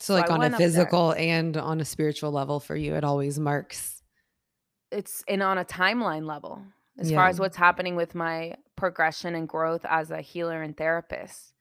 So, 0.00 0.14
so 0.14 0.20
like 0.20 0.30
I 0.30 0.34
on 0.34 0.54
a 0.54 0.56
physical 0.56 1.12
and 1.12 1.56
on 1.56 1.80
a 1.80 1.84
spiritual 1.84 2.32
level 2.32 2.58
for 2.58 2.74
you, 2.74 2.94
it 2.94 3.04
always 3.04 3.38
marks. 3.38 4.02
It's 4.90 5.22
and 5.28 5.42
on 5.42 5.58
a 5.58 5.64
timeline 5.64 6.26
level, 6.26 6.62
as 6.98 7.10
yeah. 7.10 7.18
far 7.18 7.28
as 7.28 7.38
what's 7.38 7.56
happening 7.56 7.94
with 7.94 8.14
my 8.14 8.54
progression 8.74 9.36
and 9.36 9.48
growth 9.48 9.84
as 9.88 10.10
a 10.10 10.20
healer 10.20 10.62
and 10.62 10.76
therapist. 10.76 11.52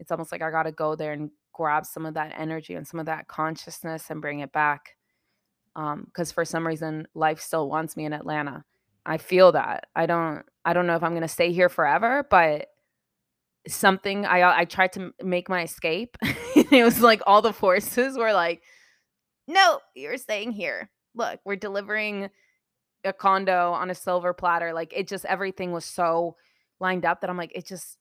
It's 0.00 0.10
almost 0.10 0.32
like 0.32 0.42
I 0.42 0.50
got 0.50 0.64
to 0.64 0.72
go 0.72 0.96
there 0.96 1.12
and 1.12 1.30
grab 1.52 1.86
some 1.86 2.06
of 2.06 2.14
that 2.14 2.32
energy 2.36 2.74
and 2.74 2.88
some 2.88 2.98
of 2.98 3.06
that 3.06 3.28
consciousness 3.28 4.06
and 4.10 4.20
bring 4.20 4.40
it 4.40 4.52
back 4.52 4.96
um 5.76 6.04
because 6.06 6.32
for 6.32 6.44
some 6.44 6.66
reason 6.66 7.06
life 7.14 7.40
still 7.40 7.68
wants 7.68 7.96
me 7.96 8.04
in 8.04 8.12
atlanta. 8.12 8.64
I 9.04 9.18
feel 9.18 9.52
that. 9.52 9.88
I 9.94 10.06
don't 10.06 10.44
i 10.64 10.72
don't 10.72 10.86
know 10.86 10.96
if 10.96 11.02
i'm 11.02 11.18
to 11.20 11.28
stay 11.28 11.52
here 11.52 11.68
forever 11.68 12.26
but 12.30 12.68
something 13.68 14.26
i 14.26 14.60
i 14.60 14.64
tried 14.64 14.92
to 14.92 15.12
make 15.22 15.48
my 15.48 15.62
escape 15.62 16.16
it 16.22 16.84
was 16.84 17.00
like 17.00 17.22
all 17.26 17.42
the 17.42 17.52
forces 17.52 18.18
were 18.18 18.32
like 18.32 18.60
no 19.46 19.80
you're 19.94 20.16
staying 20.16 20.52
here. 20.52 20.90
Look 21.14 21.40
we're 21.44 21.56
delivering 21.56 22.30
a 23.04 23.12
condo 23.12 23.72
on 23.72 23.90
a 23.90 23.94
silver 23.94 24.32
platter. 24.32 24.72
Like 24.72 24.92
it 24.96 25.08
just 25.08 25.24
everything 25.24 25.72
was 25.72 25.84
so 25.84 26.36
lined 26.80 27.04
up 27.04 27.20
that 27.20 27.30
i'm 27.30 27.36
like 27.36 27.52
it 27.54 27.66
just 27.66 27.96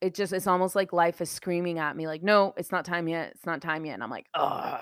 it 0.00 0.14
just 0.14 0.32
it's 0.32 0.46
almost 0.46 0.76
like 0.76 0.92
life 0.92 1.20
is 1.20 1.30
screaming 1.30 1.78
at 1.78 1.96
me 1.96 2.06
like 2.06 2.22
no 2.22 2.52
it's 2.56 2.72
not 2.72 2.84
time 2.84 3.08
yet. 3.08 3.32
It's 3.34 3.46
not 3.46 3.62
time 3.62 3.84
yet. 3.84 3.94
And 3.94 4.02
i'm 4.02 4.10
like 4.10 4.26
oh 4.34 4.78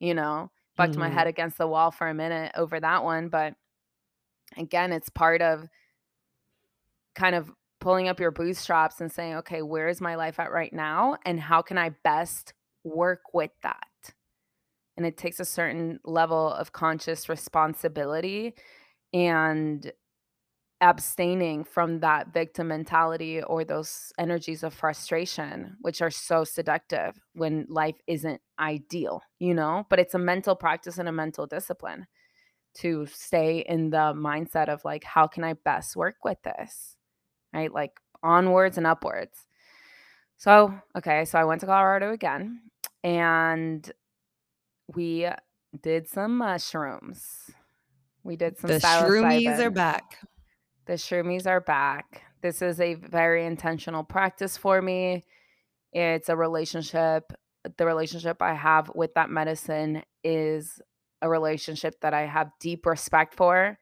you 0.00 0.14
know 0.14 0.50
bucked 0.76 0.92
mm-hmm. 0.92 1.00
my 1.00 1.08
head 1.08 1.26
against 1.26 1.58
the 1.58 1.66
wall 1.66 1.90
for 1.90 2.08
a 2.08 2.14
minute 2.14 2.52
over 2.56 2.78
that 2.80 3.04
one. 3.04 3.28
But 3.28 3.54
again, 4.56 4.92
it's 4.92 5.08
part 5.08 5.42
of 5.42 5.66
kind 7.14 7.34
of 7.34 7.50
pulling 7.80 8.08
up 8.08 8.20
your 8.20 8.30
bootstraps 8.30 9.00
and 9.00 9.10
saying, 9.10 9.34
okay, 9.34 9.60
where 9.62 9.88
is 9.88 10.00
my 10.00 10.14
life 10.14 10.38
at 10.38 10.52
right 10.52 10.72
now? 10.72 11.16
And 11.24 11.40
how 11.40 11.62
can 11.62 11.78
I 11.78 11.90
best 12.04 12.54
work 12.84 13.22
with 13.34 13.50
that? 13.62 13.86
And 14.96 15.04
it 15.04 15.16
takes 15.16 15.40
a 15.40 15.44
certain 15.44 15.98
level 16.04 16.52
of 16.52 16.72
conscious 16.72 17.28
responsibility 17.28 18.54
and 19.12 19.90
abstaining 20.82 21.62
from 21.62 22.00
that 22.00 22.34
victim 22.34 22.68
mentality 22.68 23.40
or 23.42 23.64
those 23.64 24.12
energies 24.18 24.64
of 24.64 24.74
frustration, 24.74 25.76
which 25.80 26.02
are 26.02 26.10
so 26.10 26.42
seductive 26.42 27.18
when 27.34 27.64
life 27.68 27.94
isn't 28.06 28.40
ideal, 28.58 29.22
you 29.38 29.54
know? 29.54 29.86
But 29.88 30.00
it's 30.00 30.14
a 30.14 30.18
mental 30.18 30.56
practice 30.56 30.98
and 30.98 31.08
a 31.08 31.12
mental 31.12 31.46
discipline 31.46 32.06
to 32.74 33.06
stay 33.06 33.60
in 33.60 33.90
the 33.90 34.12
mindset 34.12 34.68
of 34.68 34.84
like, 34.84 35.04
how 35.04 35.26
can 35.28 35.44
I 35.44 35.54
best 35.54 35.94
work 35.94 36.16
with 36.24 36.42
this? 36.42 36.96
Right? 37.54 37.72
Like 37.72 37.92
onwards 38.22 38.76
and 38.76 38.86
upwards. 38.86 39.46
So, 40.36 40.74
okay, 40.98 41.24
so 41.24 41.38
I 41.38 41.44
went 41.44 41.60
to 41.60 41.66
Colorado 41.66 42.12
again 42.12 42.60
and 43.04 43.88
we 44.94 45.28
did 45.80 46.08
some 46.08 46.38
mushrooms. 46.38 47.50
We 48.24 48.36
did 48.36 48.58
some 48.58 48.68
the 48.68 48.78
shroomies 48.78 49.58
are 49.58 49.70
back. 49.70 50.18
The 50.92 50.98
shroomies 50.98 51.46
are 51.46 51.62
back. 51.62 52.20
This 52.42 52.60
is 52.60 52.78
a 52.78 52.92
very 52.92 53.46
intentional 53.46 54.04
practice 54.04 54.58
for 54.58 54.82
me. 54.82 55.24
It's 55.94 56.28
a 56.28 56.36
relationship. 56.36 57.32
The 57.78 57.86
relationship 57.86 58.42
I 58.42 58.52
have 58.52 58.90
with 58.94 59.14
that 59.14 59.30
medicine 59.30 60.02
is 60.22 60.82
a 61.22 61.30
relationship 61.30 62.02
that 62.02 62.12
I 62.12 62.26
have 62.26 62.50
deep 62.60 62.84
respect 62.84 63.34
for. 63.34 63.78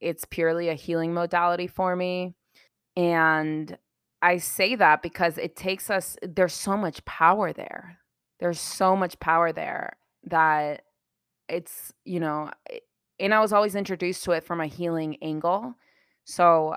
It's 0.00 0.24
purely 0.24 0.68
a 0.68 0.74
healing 0.74 1.12
modality 1.12 1.66
for 1.66 1.96
me. 1.96 2.36
And 2.94 3.76
I 4.22 4.36
say 4.36 4.76
that 4.76 5.02
because 5.02 5.38
it 5.38 5.56
takes 5.56 5.90
us, 5.90 6.16
there's 6.22 6.54
so 6.54 6.76
much 6.76 7.04
power 7.04 7.52
there. 7.52 7.98
There's 8.38 8.60
so 8.60 8.94
much 8.94 9.18
power 9.18 9.50
there 9.50 9.96
that 10.26 10.82
it's, 11.48 11.92
you 12.04 12.20
know, 12.20 12.52
and 13.18 13.34
I 13.34 13.40
was 13.40 13.52
always 13.52 13.74
introduced 13.74 14.22
to 14.22 14.30
it 14.30 14.44
from 14.44 14.60
a 14.60 14.66
healing 14.66 15.16
angle. 15.22 15.74
So 16.24 16.76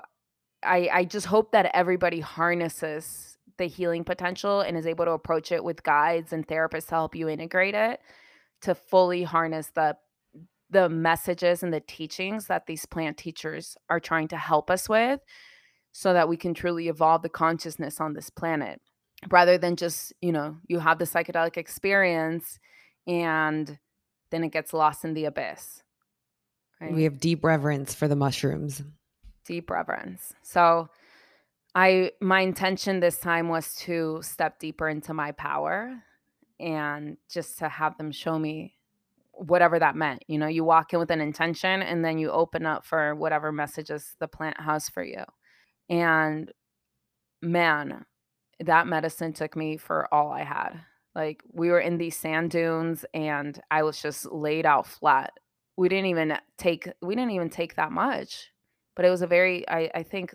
I 0.62 0.88
I 0.92 1.04
just 1.04 1.26
hope 1.26 1.52
that 1.52 1.70
everybody 1.74 2.20
harnesses 2.20 3.36
the 3.58 3.66
healing 3.66 4.04
potential 4.04 4.60
and 4.60 4.76
is 4.76 4.86
able 4.86 5.04
to 5.06 5.12
approach 5.12 5.50
it 5.52 5.64
with 5.64 5.82
guides 5.82 6.32
and 6.32 6.46
therapists 6.46 6.88
to 6.88 6.94
help 6.94 7.14
you 7.14 7.28
integrate 7.28 7.74
it 7.74 8.00
to 8.62 8.74
fully 8.74 9.22
harness 9.22 9.70
the 9.74 9.96
the 10.68 10.88
messages 10.88 11.62
and 11.62 11.72
the 11.72 11.80
teachings 11.80 12.46
that 12.46 12.66
these 12.66 12.86
plant 12.86 13.16
teachers 13.16 13.76
are 13.88 14.00
trying 14.00 14.26
to 14.28 14.36
help 14.36 14.70
us 14.70 14.88
with 14.88 15.20
so 15.92 16.12
that 16.12 16.28
we 16.28 16.36
can 16.36 16.54
truly 16.54 16.88
evolve 16.88 17.22
the 17.22 17.28
consciousness 17.28 18.00
on 18.00 18.14
this 18.14 18.30
planet 18.30 18.80
rather 19.30 19.56
than 19.56 19.76
just 19.76 20.12
you 20.20 20.32
know 20.32 20.56
you 20.66 20.78
have 20.78 20.98
the 20.98 21.04
psychedelic 21.04 21.56
experience 21.56 22.58
and 23.06 23.78
then 24.30 24.42
it 24.42 24.50
gets 24.50 24.72
lost 24.72 25.04
in 25.04 25.14
the 25.14 25.24
abyss 25.24 25.82
right? 26.80 26.92
we 26.92 27.04
have 27.04 27.20
deep 27.20 27.44
reverence 27.44 27.94
for 27.94 28.08
the 28.08 28.16
mushrooms 28.16 28.82
deep 29.46 29.70
reverence. 29.70 30.34
So 30.42 30.88
I 31.74 32.12
my 32.20 32.40
intention 32.40 33.00
this 33.00 33.18
time 33.18 33.48
was 33.48 33.74
to 33.76 34.20
step 34.22 34.58
deeper 34.58 34.88
into 34.88 35.14
my 35.14 35.32
power 35.32 36.02
and 36.58 37.16
just 37.30 37.58
to 37.58 37.68
have 37.68 37.98
them 37.98 38.10
show 38.10 38.38
me 38.38 38.74
whatever 39.32 39.78
that 39.78 39.96
meant. 39.96 40.24
You 40.26 40.38
know, 40.38 40.46
you 40.46 40.64
walk 40.64 40.92
in 40.92 40.98
with 40.98 41.10
an 41.10 41.20
intention 41.20 41.82
and 41.82 42.04
then 42.04 42.18
you 42.18 42.30
open 42.30 42.64
up 42.64 42.84
for 42.86 43.14
whatever 43.14 43.52
messages 43.52 44.16
the 44.18 44.28
plant 44.28 44.58
has 44.60 44.88
for 44.88 45.04
you. 45.04 45.24
And 45.90 46.50
man, 47.42 48.06
that 48.60 48.86
medicine 48.86 49.32
took 49.32 49.54
me 49.54 49.76
for 49.76 50.12
all 50.12 50.30
I 50.32 50.44
had. 50.44 50.80
Like 51.14 51.42
we 51.52 51.68
were 51.68 51.80
in 51.80 51.98
these 51.98 52.16
sand 52.16 52.50
dunes 52.50 53.04
and 53.14 53.60
I 53.70 53.82
was 53.82 54.00
just 54.00 54.30
laid 54.32 54.66
out 54.66 54.86
flat. 54.86 55.32
We 55.76 55.88
didn't 55.88 56.06
even 56.06 56.38
take 56.56 56.88
we 57.02 57.14
didn't 57.14 57.32
even 57.32 57.50
take 57.50 57.76
that 57.76 57.92
much. 57.92 58.50
But 58.96 59.04
it 59.04 59.10
was 59.10 59.22
a 59.22 59.26
very 59.26 59.68
I 59.68 59.90
I 59.94 60.02
think 60.02 60.34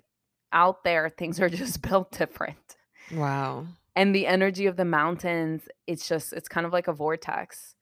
out 0.54 0.84
there 0.84 1.10
things 1.10 1.40
are 1.42 1.50
just 1.50 1.82
built 1.88 2.12
different. 2.12 2.78
Wow. 3.12 3.68
And 3.96 4.16
the 4.16 4.28
energy 4.28 4.68
of 4.68 4.78
the 4.78 4.86
mountains, 4.86 5.64
it's 5.88 6.08
just 6.08 6.32
it's 6.32 6.48
kind 6.48 6.66
of 6.66 6.72
like 6.72 6.88
a 6.88 6.94
vortex. 6.94 7.76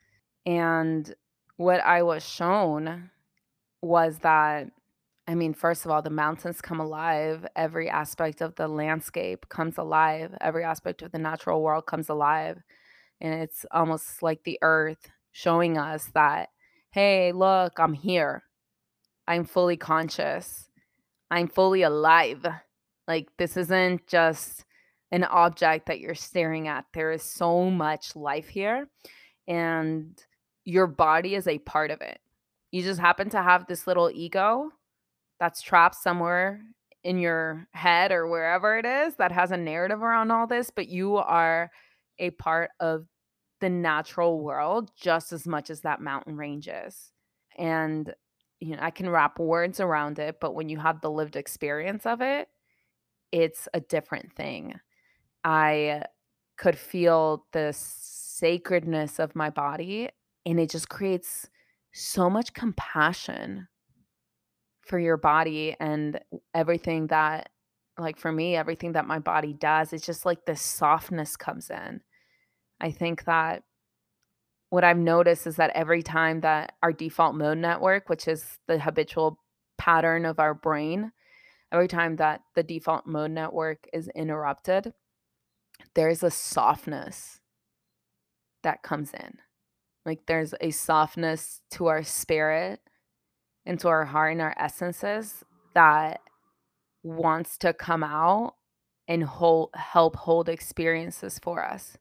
And 0.46 1.14
what 1.58 1.82
I 1.82 2.02
was 2.02 2.28
shown 2.28 3.12
was 3.82 4.20
that 4.20 4.72
I 5.30 5.36
mean, 5.36 5.54
first 5.54 5.86
of 5.86 5.92
all, 5.92 6.02
the 6.02 6.10
mountains 6.10 6.60
come 6.60 6.80
alive. 6.80 7.46
Every 7.56 7.88
aspect 7.88 8.42
of 8.42 8.56
the 8.56 8.68
landscape 8.68 9.48
comes 9.48 9.78
alive. 9.78 10.36
Every 10.42 10.64
aspect 10.64 11.04
of 11.04 11.12
the 11.12 11.20
natural 11.20 11.62
world 11.62 11.86
comes 11.86 12.10
alive. 12.10 12.64
And 13.22 13.36
it's 13.36 13.64
almost 13.70 14.24
like 14.24 14.44
the 14.44 14.58
earth 14.64 15.12
showing 15.32 15.78
us 15.78 16.10
that, 16.16 16.50
hey, 16.90 17.32
look, 17.32 17.74
I'm 17.78 17.94
here. 17.94 18.42
I'm 19.28 19.46
fully 19.46 19.78
conscious. 19.78 20.69
I'm 21.32 21.48
fully 21.48 21.84
alive. 21.84 22.46
Like, 23.08 23.30
this 23.38 23.58
isn't 23.58 24.08
just 24.08 24.66
an 25.12 25.24
object 25.24 25.88
that 25.88 26.00
you're 26.00 26.16
staring 26.16 26.68
at. 26.68 26.86
There 26.94 27.12
is 27.12 27.24
so 27.24 27.70
much 27.70 28.16
life 28.16 28.48
here, 28.48 28.90
and 29.48 30.22
your 30.66 30.88
body 30.88 31.36
is 31.36 31.48
a 31.48 31.60
part 31.60 31.92
of 31.92 32.02
it. 32.02 32.20
You 32.72 32.84
just 32.84 33.00
happen 33.00 33.30
to 33.32 33.42
have 33.42 33.66
this 33.66 33.88
little 33.88 34.12
ego 34.14 34.70
that's 35.40 35.62
trapped 35.62 35.96
somewhere 35.96 36.62
in 37.04 37.18
your 37.18 37.68
head 37.74 38.12
or 38.12 38.28
wherever 38.28 38.78
it 38.78 38.86
is 38.86 39.16
that 39.16 39.32
has 39.32 39.52
a 39.52 39.58
narrative 39.58 40.04
around 40.04 40.32
all 40.32 40.46
this, 40.46 40.70
but 40.70 40.90
you 40.90 41.16
are 41.18 41.72
a 42.20 42.30
part 42.32 42.72
of 42.80 43.06
the 43.62 43.70
natural 43.70 44.40
world 44.40 44.92
just 44.96 45.32
as 45.32 45.48
much 45.48 45.70
as 45.70 45.82
that 45.82 46.02
mountain 46.02 46.36
range 46.36 46.68
is. 46.68 47.12
And 47.58 48.14
you 48.60 48.76
know, 48.76 48.82
I 48.82 48.92
can 48.92 49.10
wrap 49.10 49.40
words 49.40 49.80
around 49.80 50.20
it, 50.20 50.40
but 50.40 50.54
when 50.54 50.70
you 50.70 50.78
have 50.80 51.02
the 51.02 51.12
lived 51.12 51.36
experience 51.36 52.06
of 52.06 52.22
it, 52.22 52.50
it's 53.32 53.68
a 53.74 53.80
different 53.80 54.34
thing. 54.34 54.80
I 55.44 56.04
could 56.58 56.78
feel 56.78 57.46
the 57.54 57.74
sacredness 57.74 59.20
of 59.20 59.36
my 59.36 59.50
body 59.50 60.10
and 60.46 60.60
it 60.60 60.70
just 60.70 60.90
creates 60.90 61.50
so 61.94 62.30
much 62.30 62.54
compassion 62.54 63.68
for 64.82 65.00
your 65.00 65.18
body 65.18 65.76
and 65.80 66.20
everything 66.54 67.08
that 67.08 67.50
like 67.98 68.18
for 68.18 68.32
me 68.32 68.56
everything 68.56 68.94
that 68.94 69.06
my 69.06 69.20
body 69.20 69.54
does 69.54 69.94
it's 69.94 70.06
just 70.06 70.26
like 70.26 70.46
this 70.46 70.62
softness 70.62 71.36
comes 71.36 71.70
in 71.70 72.02
i 72.80 72.90
think 72.90 73.26
that 73.26 73.64
what 74.70 74.84
i've 74.84 74.98
noticed 74.98 75.48
is 75.48 75.56
that 75.56 75.72
every 75.76 76.02
time 76.04 76.42
that 76.42 76.74
our 76.84 76.92
default 76.94 77.36
mode 77.36 77.58
network 77.58 78.10
which 78.10 78.28
is 78.28 78.58
the 78.68 78.80
habitual 78.80 79.40
pattern 79.78 80.26
of 80.26 80.40
our 80.40 80.54
brain 80.54 81.12
every 81.72 81.88
time 81.88 82.16
that 82.18 82.42
the 82.56 82.64
default 82.64 83.06
mode 83.06 83.32
network 83.32 83.88
is 83.94 84.10
interrupted 84.16 84.94
there's 85.96 86.24
a 86.24 86.32
softness 86.32 87.40
that 88.64 88.84
comes 88.84 89.14
in 89.14 89.38
like 90.06 90.26
there's 90.28 90.54
a 90.62 90.72
softness 90.72 91.62
to 91.72 91.88
our 91.88 92.04
spirit 92.04 92.80
into 93.66 93.88
our 93.88 94.06
heart 94.06 94.32
and 94.32 94.42
our 94.42 94.56
essences 94.58 95.44
that 95.76 96.22
wants 97.04 97.58
to 97.60 97.74
come 97.74 98.04
out 98.04 98.56
and 99.08 99.24
hold 99.24 99.70
help 99.76 100.16
hold 100.16 100.50
experiences 100.50 101.40
for 101.42 101.64
us. 101.64 101.98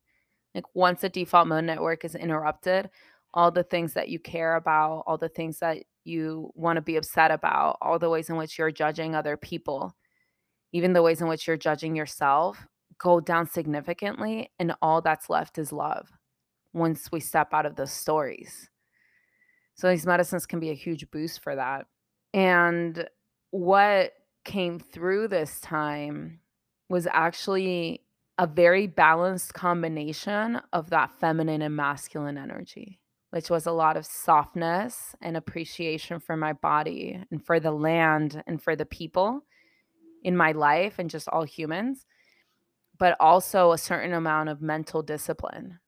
Like 0.55 0.65
once 0.75 1.03
the 1.03 1.09
default 1.09 1.49
mode 1.49 1.65
network 1.65 2.05
is 2.05 2.15
interrupted, 2.15 2.91
all 3.35 3.51
the 3.51 3.63
things 3.63 3.95
that 3.95 4.09
you 4.09 4.19
care 4.19 4.57
about, 4.57 5.05
all 5.07 5.19
the 5.19 5.29
things 5.29 5.59
that 5.59 5.85
you 6.05 6.51
want 6.55 6.77
to 6.77 6.83
be 6.83 6.97
upset 6.97 7.31
about, 7.31 7.79
all 7.83 7.99
the 7.99 8.11
ways 8.11 8.31
in 8.31 8.37
which 8.37 8.59
you're 8.59 8.71
judging 8.71 9.15
other 9.15 9.37
people, 9.37 9.95
even 10.73 10.93
the 10.93 11.03
ways 11.03 11.21
in 11.21 11.29
which 11.29 11.47
you're 11.47 11.57
judging 11.57 11.95
yourself 11.95 12.67
go 12.99 13.21
down 13.21 13.47
significantly 13.47 14.51
and 14.59 14.75
all 14.83 15.01
that's 15.01 15.31
left 15.31 15.59
is 15.59 15.73
love 15.73 16.09
once 16.73 17.11
we 17.13 17.21
step 17.21 17.55
out 17.55 17.67
of 17.67 17.77
those 17.77 17.93
stories. 17.93 18.69
So 19.75 19.89
these 19.89 20.07
medicines 20.07 20.47
can 20.47 20.59
be 20.59 20.71
a 20.71 20.75
huge 20.75 21.09
boost 21.11 21.41
for 21.41 21.55
that. 21.55 21.87
And 22.35 23.09
what 23.51 24.13
came 24.45 24.81
through 24.81 25.29
this 25.29 25.61
time 25.61 26.41
was 26.89 27.07
actually 27.11 28.03
a 28.39 28.47
very 28.47 28.87
balanced 28.87 29.53
combination 29.53 30.61
of 30.73 30.91
that 30.91 31.11
feminine 31.19 31.61
and 31.61 31.75
masculine 31.75 32.39
energy, 32.39 33.01
which 33.31 33.51
was 33.51 33.67
a 33.67 33.73
lot 33.73 33.97
of 33.97 34.07
softness 34.07 35.17
and 35.21 35.37
appreciation 35.37 36.21
for 36.21 36.37
my 36.37 36.53
body 36.53 37.21
and 37.31 37.45
for 37.45 37.59
the 37.59 37.73
land 37.73 38.43
and 38.47 38.63
for 38.63 38.77
the 38.77 38.87
people 38.87 39.43
in 40.23 40.37
my 40.37 40.53
life 40.53 40.99
and 40.99 41.11
just 41.11 41.29
all 41.29 41.43
humans, 41.43 42.07
but 42.97 43.17
also 43.19 43.73
a 43.73 43.79
certain 43.79 44.13
amount 44.13 44.49
of 44.49 44.63
mental 44.63 45.03
discipline 45.03 45.81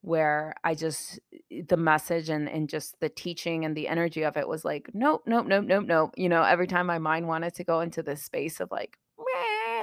where 0.00 0.54
I 0.62 0.74
just 0.74 1.18
the 1.66 1.76
message 1.76 2.28
and 2.28 2.48
and 2.48 2.68
just 2.68 3.00
the 3.00 3.08
teaching 3.08 3.64
and 3.64 3.76
the 3.76 3.88
energy 3.88 4.22
of 4.22 4.36
it 4.36 4.48
was 4.48 4.64
like, 4.64 4.90
nope, 4.94 5.22
nope, 5.26 5.46
nope, 5.46 5.64
nope, 5.64 5.86
nope. 5.86 6.14
You 6.16 6.28
know, 6.28 6.42
every 6.42 6.66
time 6.66 6.86
my 6.86 6.98
mind 6.98 7.26
wanted 7.26 7.54
to 7.54 7.64
go 7.64 7.80
into 7.80 8.02
this 8.02 8.22
space 8.22 8.60
of 8.60 8.70
like, 8.70 8.96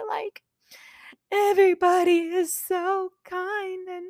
like 0.07 0.41
everybody 1.35 2.19
is 2.19 2.53
so 2.55 3.09
kind 3.23 3.87
and 3.89 4.05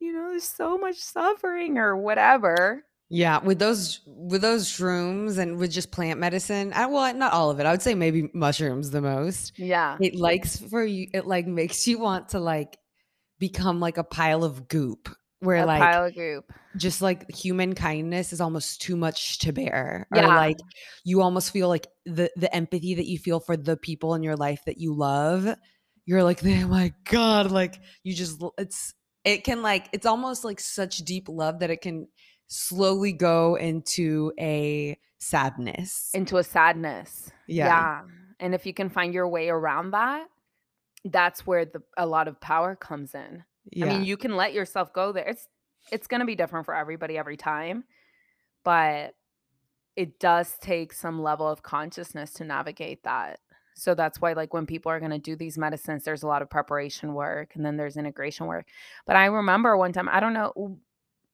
you 0.00 0.12
know, 0.12 0.28
there's 0.30 0.44
so 0.44 0.78
much 0.78 0.96
suffering 0.96 1.76
or 1.76 1.96
whatever. 1.96 2.84
Yeah, 3.10 3.38
with 3.42 3.58
those 3.58 4.00
with 4.06 4.42
those 4.42 4.68
shrooms 4.68 5.38
and 5.38 5.56
with 5.56 5.72
just 5.72 5.90
plant 5.90 6.20
medicine, 6.20 6.72
I, 6.74 6.86
well, 6.86 7.12
not 7.14 7.32
all 7.32 7.50
of 7.50 7.58
it. 7.58 7.66
I 7.66 7.70
would 7.72 7.82
say 7.82 7.94
maybe 7.94 8.28
mushrooms 8.34 8.90
the 8.90 9.00
most. 9.00 9.58
Yeah, 9.58 9.96
it 10.00 10.14
likes 10.14 10.58
for 10.58 10.84
you. 10.84 11.08
It 11.14 11.26
like 11.26 11.46
makes 11.46 11.86
you 11.88 11.98
want 11.98 12.28
to 12.30 12.38
like 12.38 12.76
become 13.38 13.80
like 13.80 13.96
a 13.98 14.04
pile 14.04 14.44
of 14.44 14.68
goop 14.68 15.08
where 15.40 15.56
a 15.56 15.66
like 15.66 15.80
pile 15.80 16.04
of 16.06 16.14
goop. 16.14 16.52
just 16.76 17.00
like 17.00 17.30
human 17.30 17.74
kindness 17.74 18.32
is 18.32 18.40
almost 18.40 18.82
too 18.82 18.96
much 18.96 19.38
to 19.38 19.52
bear 19.52 20.06
Yeah. 20.14 20.24
or 20.24 20.28
like 20.28 20.56
you 21.04 21.22
almost 21.22 21.52
feel 21.52 21.68
like 21.68 21.86
the 22.04 22.30
the 22.36 22.52
empathy 22.54 22.96
that 22.96 23.06
you 23.06 23.18
feel 23.18 23.38
for 23.40 23.56
the 23.56 23.76
people 23.76 24.14
in 24.16 24.22
your 24.24 24.34
life 24.36 24.60
that 24.66 24.78
you 24.78 24.94
love 24.94 25.46
you're 26.08 26.22
like 26.22 26.40
oh 26.44 26.66
my 26.68 26.92
god 27.04 27.50
like 27.50 27.78
you 28.02 28.14
just, 28.14 28.42
it's, 28.56 28.94
it 29.24 29.44
can 29.44 29.60
like 29.60 29.88
it's 29.92 30.06
almost 30.06 30.42
like 30.42 30.58
such 30.58 30.98
deep 30.98 31.28
love 31.28 31.58
that 31.58 31.70
it 31.70 31.82
can 31.82 32.08
slowly 32.46 33.12
go 33.12 33.56
into 33.56 34.32
a 34.40 34.98
sadness 35.18 36.10
into 36.14 36.38
a 36.38 36.42
sadness. 36.44 37.30
Yeah. 37.46 38.02
And 38.40 38.54
if 38.54 38.64
you 38.64 38.72
can 38.72 38.88
find 38.88 39.12
your 39.12 39.28
way 39.28 39.48
around 39.48 39.90
that, 39.90 40.28
that's 41.04 41.46
where 41.46 41.64
the 41.64 41.82
a 41.96 42.06
lot 42.06 42.28
of 42.28 42.40
power 42.40 42.74
comes 42.74 43.14
in. 43.14 43.44
yeah 43.70 43.86
I 43.86 43.88
mean, 43.90 44.04
you 44.04 44.16
can 44.16 44.36
let 44.36 44.54
yourself 44.54 44.92
go 44.92 45.12
there. 45.12 45.26
It's 45.26 45.46
it's 45.92 46.06
going 46.06 46.20
to 46.20 46.26
be 46.26 46.36
different 46.36 46.64
for 46.64 46.74
everybody 46.74 47.18
every 47.18 47.36
time, 47.36 47.84
but 48.64 49.14
it 49.96 50.20
does 50.20 50.56
take 50.60 50.92
some 50.92 51.22
level 51.22 51.48
of 51.48 51.62
consciousness 51.62 52.32
to 52.34 52.44
navigate 52.44 53.02
that. 53.04 53.40
So 53.78 53.94
that's 53.94 54.20
why 54.20 54.32
like 54.32 54.52
when 54.52 54.66
people 54.66 54.90
are 54.90 54.98
going 54.98 55.12
to 55.12 55.18
do 55.18 55.36
these 55.36 55.56
medicines 55.56 56.04
there's 56.04 56.22
a 56.22 56.26
lot 56.26 56.42
of 56.42 56.50
preparation 56.50 57.14
work 57.14 57.52
and 57.54 57.64
then 57.64 57.76
there's 57.76 57.96
integration 57.96 58.46
work. 58.46 58.66
But 59.06 59.16
I 59.16 59.26
remember 59.26 59.76
one 59.76 59.92
time, 59.92 60.08
I 60.10 60.20
don't 60.20 60.32
know 60.34 60.78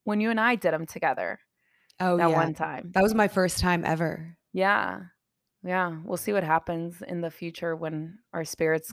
when 0.04 0.20
you 0.20 0.30
and 0.30 0.40
I 0.40 0.54
did 0.54 0.72
them 0.72 0.86
together 0.86 1.40
oh 2.00 2.16
that 2.16 2.28
yeah 2.28 2.36
one 2.36 2.54
time. 2.54 2.90
that 2.94 3.02
was 3.02 3.14
my 3.14 3.28
first 3.28 3.58
time 3.58 3.84
ever 3.84 4.36
Yeah. 4.52 5.00
Yeah. 5.62 5.96
We'll 6.04 6.18
see 6.18 6.32
what 6.32 6.44
happens 6.44 7.02
in 7.06 7.20
the 7.20 7.30
future 7.30 7.74
when 7.74 8.18
our 8.32 8.44
spirits 8.44 8.92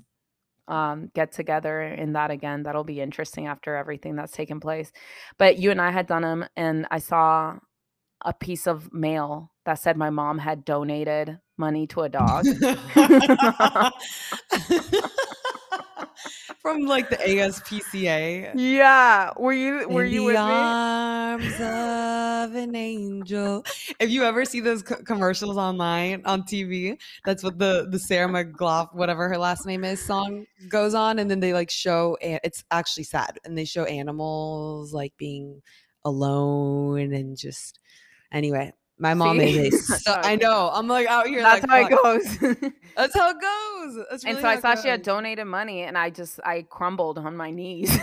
um, 0.67 1.11
get 1.13 1.31
together 1.33 1.81
in 1.81 2.13
that 2.13 2.31
again. 2.31 2.63
That'll 2.63 2.83
be 2.83 3.01
interesting 3.01 3.47
after 3.47 3.75
everything 3.75 4.15
that's 4.15 4.31
taken 4.31 4.59
place. 4.59 4.91
But 5.37 5.57
you 5.57 5.71
and 5.71 5.81
I 5.81 5.91
had 5.91 6.07
done 6.07 6.21
them, 6.21 6.45
and 6.55 6.87
I 6.89 6.99
saw 6.99 7.57
a 8.24 8.34
piece 8.34 8.67
of 8.67 8.93
mail 8.93 9.51
that 9.65 9.76
said 9.76 9.97
my 9.97 10.09
mom 10.09 10.38
had 10.39 10.65
donated 10.65 11.39
money 11.57 11.86
to 11.88 12.01
a 12.01 12.09
dog. 12.09 12.45
From 16.61 16.82
like 16.84 17.09
the 17.09 17.15
ASPCA. 17.17 18.51
yeah. 18.55 19.32
Were 19.38 19.51
you 19.53 19.88
were 19.89 20.03
In 20.05 20.11
you 20.11 20.19
the 20.22 20.26
with 20.28 20.36
me? 20.36 20.41
arms 20.41 21.53
of 21.55 22.55
an 22.55 22.76
angel. 22.76 23.65
If 23.99 24.11
you 24.11 24.24
ever 24.24 24.45
see 24.45 24.59
those 24.59 24.84
co- 24.84 25.01
commercials 25.03 25.57
online 25.57 26.22
on 26.26 26.43
TV, 26.43 26.99
that's 27.26 27.43
what 27.43 27.57
the 27.57 27.88
the 27.89 27.97
Sarah 27.97 28.28
McLachlan, 28.30 28.93
whatever 28.93 29.28
her 29.28 29.39
last 29.39 29.65
name 29.65 29.84
is, 29.84 29.99
song 30.05 30.45
goes 30.69 30.93
on, 30.93 31.17
and 31.17 31.32
then 31.32 31.39
they 31.39 31.53
like 31.53 31.72
show. 31.72 32.15
It's 32.22 32.63
actually 32.69 33.05
sad, 33.05 33.39
and 33.43 33.57
they 33.57 33.65
show 33.65 33.86
animals 33.86 34.93
like 34.93 35.13
being 35.17 35.63
alone 36.05 37.11
and 37.11 37.36
just. 37.38 37.80
Anyway, 38.32 38.71
My 38.97 39.13
mom 39.13 39.39
See? 39.39 39.59
is 39.59 39.89
a 39.89 39.95
so 39.99 40.13
I 40.23 40.36
know. 40.36 40.69
I'm 40.73 40.88
like 40.88 41.07
out 41.07 41.27
here 41.27 41.41
That's 41.41 41.65
like 41.67 41.89
how 41.91 41.97
fuck. 41.97 42.21
it 42.21 42.39
goes. 42.41 42.71
That's 42.95 43.15
how 43.15 43.29
it 43.32 43.38
goes. 43.41 44.05
That's 44.09 44.23
and 44.25 44.38
so 44.38 44.47
I 44.47 44.59
saw 44.59 44.75
she 44.75 44.88
had 44.88 45.01
donated 45.01 45.47
money 45.47 45.82
and 45.84 45.97
I 45.97 46.09
just 46.09 46.39
I 46.45 46.63
crumbled 46.69 47.17
on 47.17 47.36
my 47.36 47.51
knees. 47.51 47.91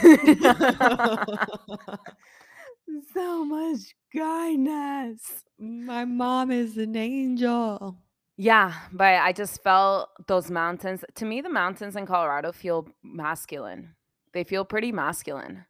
so 3.15 3.45
much 3.45 3.95
kindness. 4.15 5.45
My 5.59 6.05
mom 6.05 6.51
is 6.51 6.77
an 6.79 6.97
angel. 6.97 7.97
Yeah, 8.37 8.73
but 8.93 9.15
I 9.17 9.33
just 9.33 9.63
felt 9.63 10.11
those 10.29 10.51
mountains. 10.51 11.05
To 11.17 11.25
me, 11.25 11.41
the 11.41 11.51
mountains 11.51 11.97
in 11.97 12.07
Colorado 12.07 12.53
feel 12.53 12.87
masculine. 13.03 13.95
They 14.33 14.45
feel 14.45 14.65
pretty 14.65 14.93
masculine. 14.93 15.65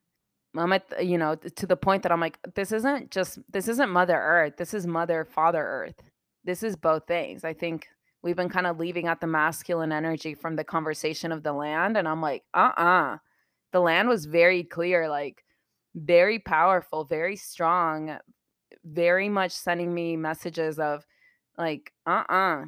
I'm 0.57 0.73
at, 0.73 1.05
you 1.05 1.19
know, 1.19 1.35
to 1.35 1.67
the 1.67 1.77
point 1.77 2.03
that 2.03 2.13
I'm 2.13 2.21
like, 2.21 2.39
this 2.55 2.73
isn't 2.73 3.11
just, 3.11 3.39
this 3.53 3.69
isn't 3.69 3.91
Mother 3.91 4.17
Earth. 4.17 4.55
This 4.57 4.75
is 4.75 4.87
Mother, 4.87 5.25
Father 5.25 5.63
Earth. 5.63 6.03
This 6.45 6.63
is 6.63 6.77
both 6.77 7.07
things. 7.07 7.45
I 7.45 7.53
think 7.53 7.87
we've 8.23 8.37
been 8.37 8.49
kind 8.49 8.67
of 8.67 8.79
leaving 8.79 9.07
out 9.07 9.21
the 9.21 9.27
masculine 9.27 9.93
energy 9.93 10.35
from 10.35 10.57
the 10.57 10.65
conversation 10.65 11.33
of 11.33 11.43
the 11.43 11.53
land. 11.53 11.97
And 11.97 12.09
I'm 12.09 12.23
like, 12.23 12.45
uh 12.55 12.73
uh 12.77 13.19
The 13.73 13.81
land 13.81 14.09
was 14.09 14.25
very 14.27 14.65
clear, 14.65 15.09
like 15.09 15.45
very 15.95 16.39
powerful, 16.39 17.05
very 17.05 17.37
strong, 17.37 18.19
very 18.85 19.29
much 19.29 19.53
sending 19.53 19.93
me 19.93 20.17
messages 20.17 20.79
of 20.79 21.05
like, 21.59 21.93
uh-uh, 22.07 22.65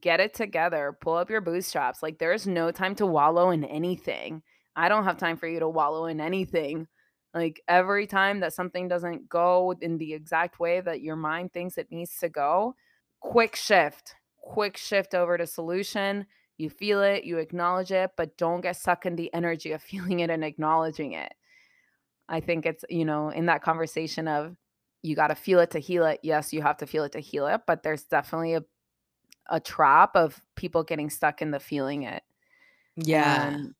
get 0.00 0.20
it 0.20 0.34
together, 0.34 0.96
pull 1.00 1.14
up 1.14 1.30
your 1.30 1.40
bootstraps. 1.40 2.02
Like 2.02 2.18
there's 2.18 2.46
no 2.46 2.70
time 2.70 2.94
to 2.96 3.06
wallow 3.06 3.50
in 3.50 3.64
anything. 3.64 4.42
I 4.76 4.88
don't 4.88 5.04
have 5.04 5.18
time 5.18 5.36
for 5.36 5.46
you 5.46 5.60
to 5.60 5.68
wallow 5.68 6.06
in 6.06 6.20
anything. 6.20 6.88
Like 7.34 7.62
every 7.66 8.06
time 8.06 8.40
that 8.40 8.52
something 8.52 8.88
doesn't 8.88 9.28
go 9.28 9.74
in 9.80 9.98
the 9.98 10.12
exact 10.12 10.60
way 10.60 10.80
that 10.80 11.00
your 11.00 11.16
mind 11.16 11.52
thinks 11.52 11.78
it 11.78 11.90
needs 11.90 12.18
to 12.18 12.28
go, 12.28 12.76
quick 13.20 13.56
shift, 13.56 14.14
quick 14.38 14.76
shift 14.76 15.14
over 15.14 15.38
to 15.38 15.46
solution. 15.46 16.26
You 16.58 16.68
feel 16.68 17.02
it, 17.02 17.24
you 17.24 17.38
acknowledge 17.38 17.90
it, 17.90 18.10
but 18.16 18.36
don't 18.36 18.60
get 18.60 18.76
stuck 18.76 19.06
in 19.06 19.16
the 19.16 19.32
energy 19.32 19.72
of 19.72 19.82
feeling 19.82 20.20
it 20.20 20.30
and 20.30 20.44
acknowledging 20.44 21.12
it. 21.12 21.32
I 22.28 22.40
think 22.40 22.66
it's, 22.66 22.84
you 22.88 23.04
know, 23.04 23.30
in 23.30 23.46
that 23.46 23.62
conversation 23.62 24.28
of 24.28 24.56
you 25.02 25.16
got 25.16 25.28
to 25.28 25.34
feel 25.34 25.58
it 25.58 25.70
to 25.72 25.78
heal 25.78 26.06
it. 26.06 26.20
Yes, 26.22 26.52
you 26.52 26.62
have 26.62 26.76
to 26.78 26.86
feel 26.86 27.04
it 27.04 27.12
to 27.12 27.20
heal 27.20 27.46
it, 27.46 27.62
but 27.66 27.82
there's 27.82 28.04
definitely 28.04 28.54
a 28.54 28.64
a 29.50 29.60
trap 29.60 30.16
of 30.16 30.40
people 30.56 30.82
getting 30.82 31.10
stuck 31.10 31.42
in 31.42 31.50
the 31.50 31.60
feeling 31.60 32.04
it. 32.04 32.22
Yeah. 32.96 33.48
And 33.48 33.74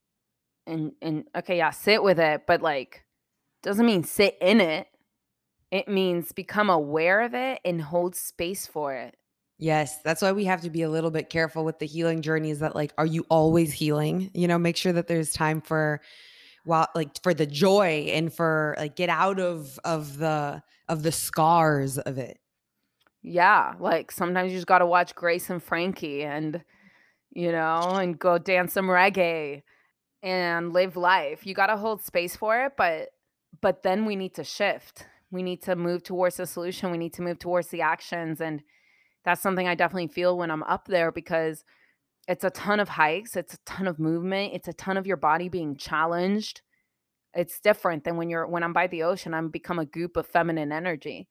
and 0.66 0.92
and 1.00 1.24
okay, 1.36 1.58
yeah, 1.58 1.70
sit 1.70 2.02
with 2.02 2.18
it, 2.18 2.42
but 2.46 2.62
like 2.62 3.04
doesn't 3.62 3.86
mean 3.86 4.04
sit 4.04 4.36
in 4.40 4.60
it. 4.60 4.86
It 5.70 5.88
means 5.88 6.32
become 6.32 6.68
aware 6.68 7.22
of 7.22 7.34
it 7.34 7.60
and 7.64 7.80
hold 7.80 8.14
space 8.14 8.66
for 8.66 8.94
it. 8.94 9.16
Yes, 9.58 9.98
that's 10.02 10.20
why 10.20 10.32
we 10.32 10.44
have 10.44 10.62
to 10.62 10.70
be 10.70 10.82
a 10.82 10.90
little 10.90 11.10
bit 11.10 11.30
careful 11.30 11.64
with 11.64 11.78
the 11.78 11.86
healing 11.86 12.20
journeys 12.20 12.58
that 12.58 12.74
like 12.74 12.92
are 12.98 13.06
you 13.06 13.24
always 13.28 13.72
healing? 13.72 14.30
You 14.34 14.48
know, 14.48 14.58
make 14.58 14.76
sure 14.76 14.92
that 14.92 15.06
there's 15.06 15.32
time 15.32 15.60
for 15.60 16.00
while 16.64 16.88
like 16.94 17.10
for 17.22 17.32
the 17.32 17.46
joy 17.46 18.08
and 18.12 18.32
for 18.32 18.74
like 18.78 18.96
get 18.96 19.08
out 19.08 19.38
of 19.38 19.78
of 19.84 20.18
the 20.18 20.62
of 20.88 21.02
the 21.02 21.12
scars 21.12 21.96
of 21.98 22.18
it. 22.18 22.38
Yeah, 23.22 23.74
like 23.78 24.10
sometimes 24.10 24.50
you 24.50 24.58
just 24.58 24.66
got 24.66 24.78
to 24.78 24.86
watch 24.86 25.14
Grace 25.14 25.48
and 25.48 25.62
Frankie 25.62 26.24
and 26.24 26.64
you 27.34 27.50
know, 27.50 27.80
and 27.94 28.18
go 28.18 28.38
dance 28.38 28.72
some 28.72 28.86
reggae 28.86 29.62
and 30.22 30.72
live 30.72 30.96
life. 30.96 31.46
You 31.46 31.54
got 31.54 31.68
to 31.68 31.76
hold 31.76 32.02
space 32.02 32.36
for 32.36 32.64
it, 32.64 32.72
but 32.76 33.08
but 33.60 33.82
then 33.82 34.04
we 34.06 34.16
need 34.16 34.34
to 34.34 34.44
shift. 34.44 35.06
We 35.30 35.42
need 35.42 35.62
to 35.62 35.76
move 35.76 36.02
towards 36.02 36.36
the 36.36 36.46
solution. 36.46 36.90
We 36.90 36.98
need 36.98 37.14
to 37.14 37.22
move 37.22 37.38
towards 37.38 37.68
the 37.68 37.82
actions 37.82 38.40
and 38.40 38.62
that's 39.24 39.40
something 39.40 39.68
I 39.68 39.74
definitely 39.74 40.08
feel 40.08 40.36
when 40.36 40.50
I'm 40.50 40.64
up 40.64 40.86
there 40.88 41.12
because 41.12 41.64
it's 42.28 42.44
a 42.44 42.50
ton 42.50 42.80
of 42.80 42.88
hikes, 42.88 43.36
it's 43.36 43.54
a 43.54 43.58
ton 43.64 43.86
of 43.86 43.98
movement, 43.98 44.52
it's 44.54 44.68
a 44.68 44.72
ton 44.72 44.96
of 44.96 45.06
your 45.06 45.16
body 45.16 45.48
being 45.48 45.76
challenged. 45.76 46.60
It's 47.34 47.60
different 47.60 48.04
than 48.04 48.16
when 48.16 48.28
you're 48.28 48.46
when 48.46 48.62
I'm 48.62 48.72
by 48.72 48.88
the 48.88 49.04
ocean, 49.04 49.32
I'm 49.32 49.48
become 49.48 49.78
a 49.78 49.86
goop 49.86 50.16
of 50.16 50.26
feminine 50.26 50.72
energy 50.72 51.28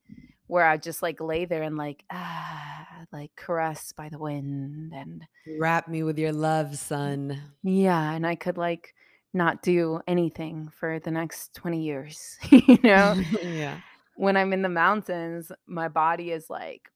where 0.47 0.65
I 0.65 0.77
just 0.77 1.01
like 1.01 1.21
lay 1.21 1.45
there 1.45 1.63
and 1.63 1.77
like 1.77 2.03
ah 2.11 2.87
like 3.11 3.31
caressed 3.35 3.95
by 3.95 4.09
the 4.09 4.17
wind 4.17 4.93
and 4.93 5.23
Wrap 5.59 5.87
me 5.87 6.03
with 6.03 6.17
your 6.17 6.31
love, 6.33 6.77
son. 6.77 7.39
yeah, 7.63 8.11
and 8.13 8.25
I 8.25 8.35
could 8.35 8.57
like 8.57 8.93
not 9.33 9.61
do 9.61 10.01
anything 10.07 10.69
for 10.77 10.99
the 10.99 11.11
next 11.11 11.53
20 11.55 11.81
years, 11.81 12.37
you 12.49 12.77
know? 12.83 13.15
yeah. 13.41 13.79
When 14.15 14.35
I'm 14.37 14.53
in 14.53 14.61
the 14.61 14.69
mountains, 14.69 15.51
my 15.67 15.87
body 15.87 16.31
is 16.31 16.49
like, 16.49 16.89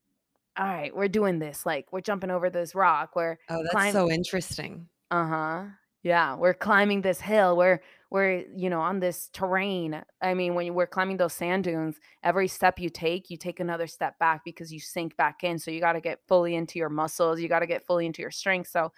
all 0.57 0.65
right, 0.65 0.95
we're 0.95 1.07
doing 1.07 1.39
this. 1.39 1.65
Like, 1.65 1.91
we're 1.91 2.01
jumping 2.01 2.31
over 2.31 2.49
this 2.49 2.75
rock. 2.75 3.15
We're 3.15 3.37
Oh, 3.49 3.59
that's 3.63 3.71
climb 3.71 3.93
so 3.93 4.09
interesting. 4.11 4.87
uh-huh. 5.11 5.65
Yeah, 6.03 6.35
we're 6.35 6.53
climbing 6.53 7.01
this 7.01 7.19
hill. 7.19 7.57
We're 7.57 7.81
we're, 8.11 8.43
you 8.55 8.69
know, 8.69 8.79
on 8.79 8.99
this 8.99 9.27
terrain. 9.33 10.03
I 10.21 10.35
mean, 10.35 10.53
when 10.53 10.67
you- 10.67 10.73
we're 10.73 10.85
climbing 10.85 11.17
those 11.17 11.33
sand 11.33 11.63
dunes, 11.63 11.97
every 12.23 12.47
step 12.47 12.77
you 12.79 12.89
take, 12.89 13.31
you 13.31 13.37
take 13.37 13.59
another 13.59 13.87
step 13.87 14.19
back 14.19 14.41
because 14.45 14.71
you 14.71 14.79
sink 14.79 15.17
back 15.17 15.43
in. 15.43 15.57
So 15.57 15.71
you 15.71 15.79
got 15.79 15.93
to 15.93 16.01
get 16.01 16.19
fully 16.27 16.53
into 16.55 16.77
your 16.77 16.89
muscles. 16.89 17.39
You 17.41 17.49
got 17.49 17.59
to 17.59 17.65
get 17.67 17.83
fully 17.85 18.05
into 18.05 18.21
your 18.21 18.29
strength. 18.31 18.69
So 18.69 18.91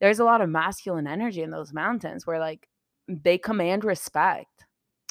there's 0.00 0.18
a 0.18 0.24
lot 0.24 0.40
of 0.40 0.48
masculine 0.48 1.06
energy 1.06 1.42
in 1.42 1.50
those 1.50 1.72
mountains 1.72 2.26
where 2.26 2.38
like 2.38 2.68
they 3.08 3.38
command 3.38 3.84
respect. 3.84 4.48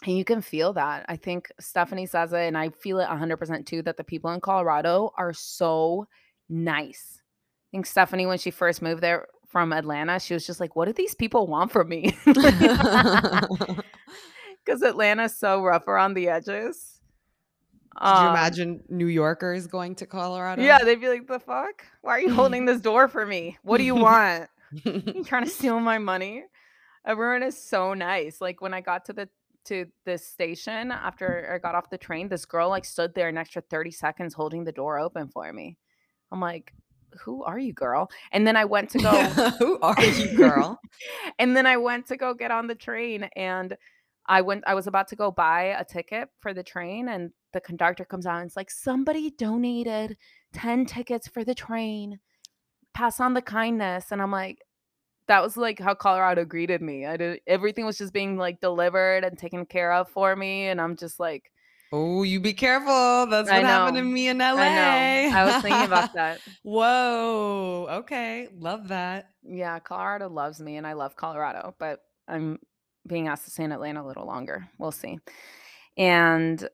And 0.06 0.18
you 0.18 0.26
can 0.26 0.42
feel 0.42 0.74
that. 0.74 1.06
I 1.08 1.16
think 1.16 1.50
Stephanie 1.60 2.06
says 2.06 2.34
it, 2.34 2.40
and 2.42 2.58
I 2.58 2.70
feel 2.70 3.00
it 3.00 3.08
100% 3.08 3.66
too, 3.66 3.82
that 3.84 3.96
the 3.98 4.04
people 4.04 4.30
in 4.32 4.42
Colorado 4.42 5.12
are 5.18 5.34
so 5.34 6.06
nice. 6.50 7.22
I 7.22 7.78
think 7.78 7.86
Stephanie, 7.86 8.26
when 8.26 8.38
she 8.38 8.52
first 8.52 8.82
moved 8.82 9.02
there 9.02 9.28
from 9.48 9.72
Atlanta, 9.72 10.20
she 10.20 10.34
was 10.34 10.46
just 10.46 10.60
like, 10.60 10.76
What 10.76 10.86
do 10.86 10.94
these 10.94 11.16
people 11.16 11.48
want 11.48 11.72
from 11.72 11.88
me? 11.90 12.16
Because 14.66 14.82
Atlanta's 14.82 15.38
so 15.38 15.62
rough 15.64 15.88
around 15.88 16.16
the 16.16 16.28
edges. 16.28 17.00
Could 17.96 18.08
you 18.08 18.14
Um, 18.14 18.30
imagine 18.32 18.84
New 18.90 19.06
Yorkers 19.08 19.68
going 19.68 19.94
to 19.96 20.06
Colorado? 20.08 20.62
Yeah, 20.64 20.80
they'd 20.84 21.00
be 21.00 21.08
like, 21.08 21.28
The 21.28 21.40
fuck? 21.40 21.86
Why 22.02 22.14
are 22.14 22.20
you 22.20 22.34
holding 22.34 22.66
this 22.66 22.82
door 22.82 23.08
for 23.08 23.26
me? 23.26 23.58
What 23.64 23.78
do 23.78 23.84
you 23.84 23.96
want? 23.96 24.50
trying 25.26 25.44
to 25.44 25.50
steal 25.50 25.80
my 25.80 25.98
money? 25.98 26.44
Everyone 27.06 27.44
is 27.44 27.62
so 27.62 27.94
nice. 27.94 28.42
Like 28.42 28.62
when 28.62 28.74
I 28.74 28.82
got 28.82 29.06
to 29.06 29.14
the 29.14 29.30
to 29.66 29.86
this 30.06 30.26
station 30.26 30.92
after 30.92 31.52
I 31.54 31.58
got 31.58 31.76
off 31.76 31.90
the 31.90 31.98
train, 31.98 32.30
this 32.30 32.46
girl 32.46 32.70
like 32.70 32.86
stood 32.86 33.14
there 33.16 33.30
an 33.30 33.38
extra 33.38 33.62
30 33.62 33.92
seconds 33.92 34.34
holding 34.34 34.64
the 34.64 34.72
door 34.72 35.00
open 35.00 35.28
for 35.28 35.52
me. 35.52 35.78
I'm 36.32 36.40
like, 36.40 36.74
who 37.20 37.44
are 37.44 37.58
you, 37.60 37.74
girl? 37.74 38.10
And 38.32 38.46
then 38.46 38.56
I 38.56 38.66
went 38.66 38.90
to 38.92 39.00
go 39.00 39.12
Who 39.60 39.80
are 39.82 40.04
you, 40.04 40.36
girl? 40.38 40.80
and 41.40 41.56
then 41.56 41.66
I 41.66 41.78
went 41.78 42.08
to 42.08 42.18
go 42.18 42.34
get 42.34 42.52
on 42.52 42.68
the 42.68 42.76
train 42.76 43.30
and 43.36 43.76
I 44.28 44.42
went 44.42 44.64
I 44.68 44.74
was 44.74 44.88
about 44.88 45.08
to 45.10 45.16
go 45.16 45.32
buy 45.32 45.76
a 45.78 45.86
ticket 45.86 46.30
for 46.40 46.54
the 46.54 46.64
train 46.64 47.10
and 47.10 47.32
the 47.54 47.62
conductor 47.62 48.06
comes 48.06 48.26
out 48.26 48.42
and 48.42 48.48
it's 48.48 48.58
like 48.58 48.72
somebody 48.72 49.32
donated 49.32 50.18
10 50.54 50.86
tickets 50.86 51.28
for 51.28 51.44
the 51.44 51.56
train. 51.56 52.20
Pass 52.94 53.20
on 53.20 53.34
the 53.34 53.42
kindness 53.42 54.12
and 54.12 54.22
I'm 54.22 54.32
like 54.32 54.60
that 55.28 55.42
was 55.42 55.58
like 55.58 55.80
how 55.80 55.96
Colorado 55.96 56.46
greeted 56.46 56.82
me. 56.82 57.06
I 57.06 57.18
did 57.18 57.42
everything 57.48 57.86
was 57.86 57.98
just 57.98 58.14
being 58.14 58.38
like 58.38 58.62
delivered 58.62 59.24
and 59.24 59.38
taken 59.38 59.66
care 59.66 59.94
of 59.94 60.10
for 60.10 60.36
me 60.36 60.68
and 60.68 60.80
I'm 60.80 60.96
just 60.96 61.20
like 61.20 61.52
Oh, 61.92 62.24
you 62.24 62.40
be 62.40 62.54
careful. 62.54 63.28
That's 63.28 63.50
what 63.50 63.64
happened 63.64 63.96
to 63.98 64.04
me 64.04 64.28
in 64.28 64.40
LA. 64.40 64.56
I 64.56 65.30
know. 65.30 65.38
I 65.38 65.46
was 65.46 65.62
thinking 65.62 65.86
about 65.86 66.14
that. 66.16 66.40
Whoa. 66.64 67.88
Okay. 67.90 68.50
Love 68.58 68.90
that. 68.90 69.30
Yeah, 69.44 69.80
Colorado 69.80 70.28
loves 70.28 70.60
me 70.60 70.78
and 70.78 70.86
I 70.86 70.94
love 70.94 71.16
Colorado, 71.16 71.76
but 71.80 72.02
I'm 72.28 72.60
being 73.08 73.28
asked 73.28 73.46
to 73.46 73.52
stay 73.52 73.64
in 73.64 73.72
Atlanta 73.72 74.02
a 74.02 74.08
little 74.08 74.26
longer. 74.26 74.68
We'll 74.78 74.92
see. 74.92 75.20
And 75.96 76.68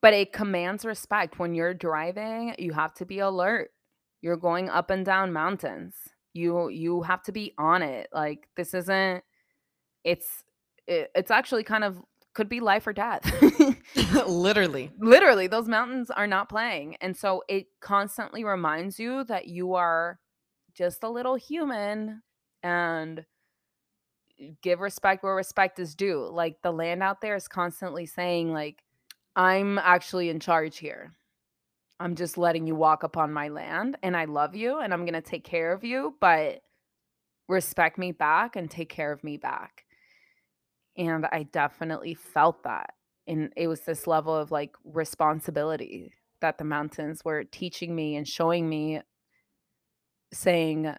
but 0.00 0.14
it 0.14 0.32
commands 0.32 0.84
respect. 0.84 1.38
When 1.38 1.54
you're 1.54 1.74
driving, 1.74 2.54
you 2.58 2.72
have 2.72 2.94
to 2.94 3.04
be 3.04 3.18
alert. 3.18 3.70
You're 4.22 4.36
going 4.36 4.70
up 4.70 4.90
and 4.90 5.04
down 5.04 5.32
mountains. 5.32 5.94
You 6.34 6.68
you 6.68 7.02
have 7.02 7.22
to 7.24 7.32
be 7.32 7.54
on 7.58 7.82
it. 7.82 8.08
Like 8.12 8.48
this 8.56 8.74
isn't 8.74 9.22
it's 10.04 10.44
it, 10.86 11.10
it's 11.14 11.30
actually 11.30 11.64
kind 11.64 11.84
of 11.84 12.00
could 12.34 12.48
be 12.48 12.60
life 12.60 12.86
or 12.86 12.92
death. 12.92 13.30
Literally. 14.26 14.90
Literally, 14.98 15.46
those 15.46 15.68
mountains 15.68 16.10
are 16.10 16.26
not 16.26 16.48
playing. 16.48 16.96
And 17.00 17.16
so 17.16 17.42
it 17.48 17.66
constantly 17.80 18.44
reminds 18.44 18.98
you 18.98 19.24
that 19.24 19.48
you 19.48 19.74
are 19.74 20.18
just 20.74 21.02
a 21.02 21.10
little 21.10 21.34
human 21.34 22.22
and 22.62 23.24
give 24.62 24.80
respect 24.80 25.22
where 25.22 25.34
respect 25.34 25.78
is 25.78 25.94
due. 25.94 26.28
Like 26.30 26.56
the 26.62 26.72
land 26.72 27.02
out 27.02 27.20
there 27.20 27.36
is 27.36 27.48
constantly 27.48 28.06
saying 28.06 28.52
like 28.52 28.82
I'm 29.36 29.78
actually 29.78 30.30
in 30.30 30.40
charge 30.40 30.78
here. 30.78 31.12
I'm 32.00 32.16
just 32.16 32.36
letting 32.36 32.66
you 32.66 32.74
walk 32.74 33.02
upon 33.02 33.32
my 33.32 33.48
land 33.48 33.96
and 34.02 34.16
I 34.16 34.24
love 34.24 34.56
you 34.56 34.80
and 34.80 34.92
I'm 34.92 35.04
going 35.04 35.12
to 35.14 35.20
take 35.20 35.44
care 35.44 35.72
of 35.72 35.84
you, 35.84 36.14
but 36.20 36.62
respect 37.48 37.98
me 37.98 38.12
back 38.12 38.56
and 38.56 38.70
take 38.70 38.88
care 38.88 39.12
of 39.12 39.22
me 39.22 39.36
back. 39.36 39.84
And 40.96 41.26
I 41.26 41.44
definitely 41.44 42.14
felt 42.14 42.64
that. 42.64 42.94
And 43.26 43.52
it 43.56 43.68
was 43.68 43.82
this 43.82 44.06
level 44.06 44.34
of 44.34 44.50
like 44.50 44.74
responsibility 44.84 46.12
that 46.40 46.58
the 46.58 46.64
mountains 46.64 47.24
were 47.24 47.44
teaching 47.44 47.94
me 47.94 48.16
and 48.16 48.26
showing 48.26 48.68
me 48.68 49.00
saying 50.32 50.94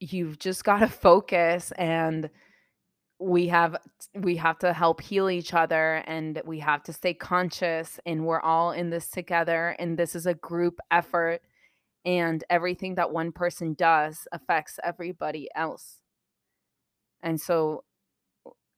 you've 0.00 0.38
just 0.38 0.64
got 0.64 0.78
to 0.78 0.88
focus 0.88 1.72
and 1.72 2.30
we 3.18 3.48
have 3.48 3.76
we 4.14 4.36
have 4.36 4.58
to 4.58 4.72
help 4.72 5.00
heal 5.00 5.30
each 5.30 5.54
other 5.54 6.02
and 6.06 6.40
we 6.44 6.58
have 6.58 6.82
to 6.82 6.92
stay 6.92 7.14
conscious 7.14 7.98
and 8.04 8.26
we're 8.26 8.40
all 8.40 8.72
in 8.72 8.90
this 8.90 9.08
together 9.08 9.74
and 9.78 9.98
this 9.98 10.14
is 10.14 10.26
a 10.26 10.34
group 10.34 10.78
effort 10.90 11.40
and 12.04 12.44
everything 12.50 12.94
that 12.94 13.10
one 13.10 13.32
person 13.32 13.74
does 13.74 14.28
affects 14.32 14.78
everybody 14.84 15.48
else. 15.56 16.02
And 17.22 17.40
so 17.40 17.82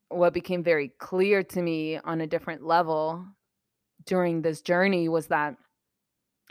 what 0.09 0.32
became 0.32 0.64
very 0.64 0.93
clear 0.99 1.43
to 1.43 1.61
me 1.61 1.99
on 1.99 2.22
a 2.22 2.26
different 2.26 2.64
level 2.64 3.26
during 4.07 4.41
this 4.41 4.62
journey 4.62 5.09
was 5.09 5.26
that 5.26 5.57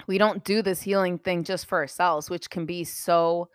we 0.05 0.19
don't 0.19 0.43
do 0.43 0.61
this 0.61 0.81
healing 0.81 1.17
thing 1.17 1.43
just 1.43 1.65
for 1.65 1.79
ourselves 1.79 2.29
which 2.29 2.51
can 2.51 2.67
be 2.67 2.83
so 2.83 3.49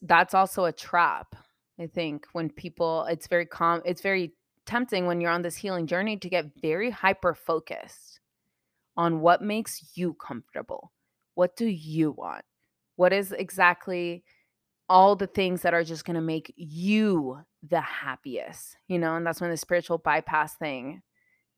that's 0.00 0.32
also 0.32 0.64
a 0.64 0.72
trap 0.72 1.36
I 1.80 1.86
think 1.86 2.26
when 2.32 2.50
people, 2.50 3.04
it's 3.04 3.26
very 3.26 3.46
calm, 3.46 3.82
it's 3.84 4.02
very 4.02 4.32
tempting 4.66 5.06
when 5.06 5.20
you're 5.20 5.30
on 5.30 5.42
this 5.42 5.56
healing 5.56 5.86
journey 5.86 6.16
to 6.18 6.28
get 6.28 6.52
very 6.60 6.90
hyper 6.90 7.34
focused 7.34 8.20
on 8.96 9.20
what 9.20 9.42
makes 9.42 9.92
you 9.94 10.14
comfortable. 10.14 10.92
What 11.34 11.56
do 11.56 11.66
you 11.66 12.12
want? 12.12 12.44
What 12.96 13.12
is 13.12 13.32
exactly 13.32 14.22
all 14.88 15.16
the 15.16 15.26
things 15.26 15.62
that 15.62 15.72
are 15.72 15.84
just 15.84 16.04
going 16.04 16.16
to 16.16 16.20
make 16.20 16.52
you 16.56 17.38
the 17.66 17.80
happiest, 17.80 18.76
you 18.88 18.98
know? 18.98 19.16
And 19.16 19.26
that's 19.26 19.40
when 19.40 19.50
the 19.50 19.56
spiritual 19.56 19.98
bypass 19.98 20.54
thing 20.56 21.02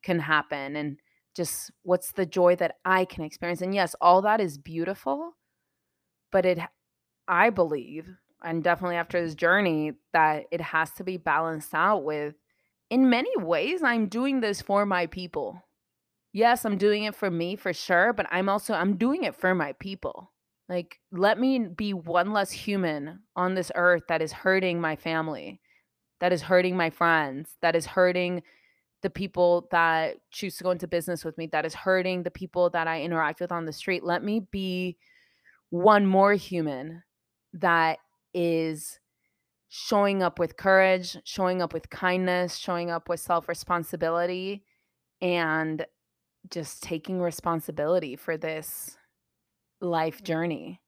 can 0.03 0.21
happen. 0.21 0.77
And 0.77 0.99
just 1.35 1.73
what's 1.83 2.13
the 2.13 2.27
joy 2.27 2.55
that 2.57 2.77
I 2.85 3.05
can 3.05 3.25
experience? 3.25 3.61
And 3.61 3.75
yes, 3.75 3.97
all 4.01 4.23
that 4.23 4.41
is 4.41 4.57
beautiful, 4.57 5.33
but 6.31 6.47
it, 6.47 6.61
I 7.27 7.51
believe, 7.51 8.09
and 8.45 8.63
definitely 8.63 8.97
after 8.97 9.21
this 9.21 9.35
journey 9.35 9.93
that 10.13 10.45
it 10.51 10.61
has 10.61 10.91
to 10.93 11.05
be 11.05 11.17
balanced 11.17 11.75
out 11.75 12.05
with 12.05 12.35
in 12.91 13.09
many 13.09 13.31
ways 13.39 13.83
i'm 13.83 14.07
doing 14.07 14.41
this 14.41 14.61
for 14.61 14.87
my 14.87 15.07
people. 15.07 15.61
Yes 16.33 16.65
i'm 16.65 16.79
doing 16.79 17.05
it 17.05 17.15
for 17.15 17.31
me 17.31 17.57
for 17.57 17.73
sure 17.73 18.13
but 18.13 18.27
i'm 18.31 18.49
also 18.49 18.75
i'm 18.75 18.97
doing 18.97 19.25
it 19.25 19.35
for 19.35 19.55
my 19.55 19.73
people. 19.75 20.31
Like 20.69 20.99
let 21.13 21.39
me 21.39 21.59
be 21.59 21.93
one 21.93 22.33
less 22.33 22.51
human 22.51 23.21
on 23.37 23.55
this 23.55 23.71
earth 23.75 24.03
that 24.09 24.23
is 24.23 24.33
hurting 24.33 24.81
my 24.81 24.97
family 24.97 25.61
that 26.21 26.33
is 26.33 26.43
hurting 26.43 26.77
my 26.77 26.91
friends 26.91 27.57
that 27.61 27.77
is 27.77 27.87
hurting 27.87 28.43
the 29.03 29.11
people 29.11 29.69
that 29.71 30.17
choose 30.31 30.57
to 30.57 30.65
go 30.65 30.71
into 30.71 30.89
business 30.89 31.25
with 31.25 31.37
me 31.37 31.47
that 31.49 31.67
is 31.67 31.75
hurting 31.75 32.23
the 32.23 32.31
people 32.31 32.71
that 32.71 32.89
i 32.89 33.03
interact 33.03 33.41
with 33.41 33.53
on 33.53 33.67
the 33.67 33.73
street. 33.73 34.03
Let 34.03 34.25
me 34.25 34.47
be 34.51 34.97
one 35.69 36.07
more 36.07 36.35
human 36.35 37.03
that 37.55 37.99
is 38.35 38.99
showing 39.69 40.23
up 40.23 40.39
with 40.39 40.57
courage, 40.57 41.17
showing 41.25 41.63
up 41.63 41.73
with 41.73 41.91
kindness, 41.91 42.57
showing 42.57 42.91
up 42.91 43.09
with 43.09 43.21
self 43.21 43.49
responsibility, 43.49 44.65
and 45.21 45.87
just 46.51 46.83
taking 46.83 47.21
responsibility 47.21 48.17
for 48.17 48.37
this 48.37 48.97
life 49.81 50.17
mm-hmm. 50.17 50.25
journey. 50.25 50.81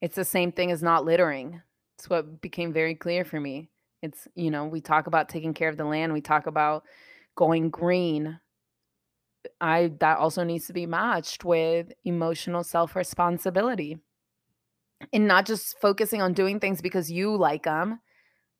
It's 0.00 0.16
the 0.16 0.24
same 0.24 0.52
thing 0.52 0.70
as 0.70 0.82
not 0.82 1.04
littering. 1.04 1.60
It's 1.98 2.08
what 2.08 2.40
became 2.40 2.72
very 2.72 2.94
clear 2.94 3.24
for 3.24 3.38
me. 3.38 3.68
It's, 4.02 4.26
you 4.34 4.50
know, 4.50 4.64
we 4.64 4.80
talk 4.80 5.06
about 5.06 5.28
taking 5.28 5.54
care 5.54 5.68
of 5.68 5.76
the 5.76 5.84
land, 5.84 6.12
we 6.12 6.20
talk 6.20 6.46
about 6.46 6.84
going 7.36 7.70
green. 7.70 8.40
I 9.60 9.92
that 10.00 10.18
also 10.18 10.44
needs 10.44 10.66
to 10.68 10.72
be 10.72 10.86
matched 10.86 11.44
with 11.44 11.92
emotional 12.04 12.64
self 12.64 12.94
responsibility 12.96 13.98
and 15.12 15.26
not 15.26 15.46
just 15.46 15.78
focusing 15.80 16.22
on 16.22 16.32
doing 16.32 16.60
things 16.60 16.80
because 16.80 17.10
you 17.10 17.36
like 17.36 17.64
them 17.64 18.00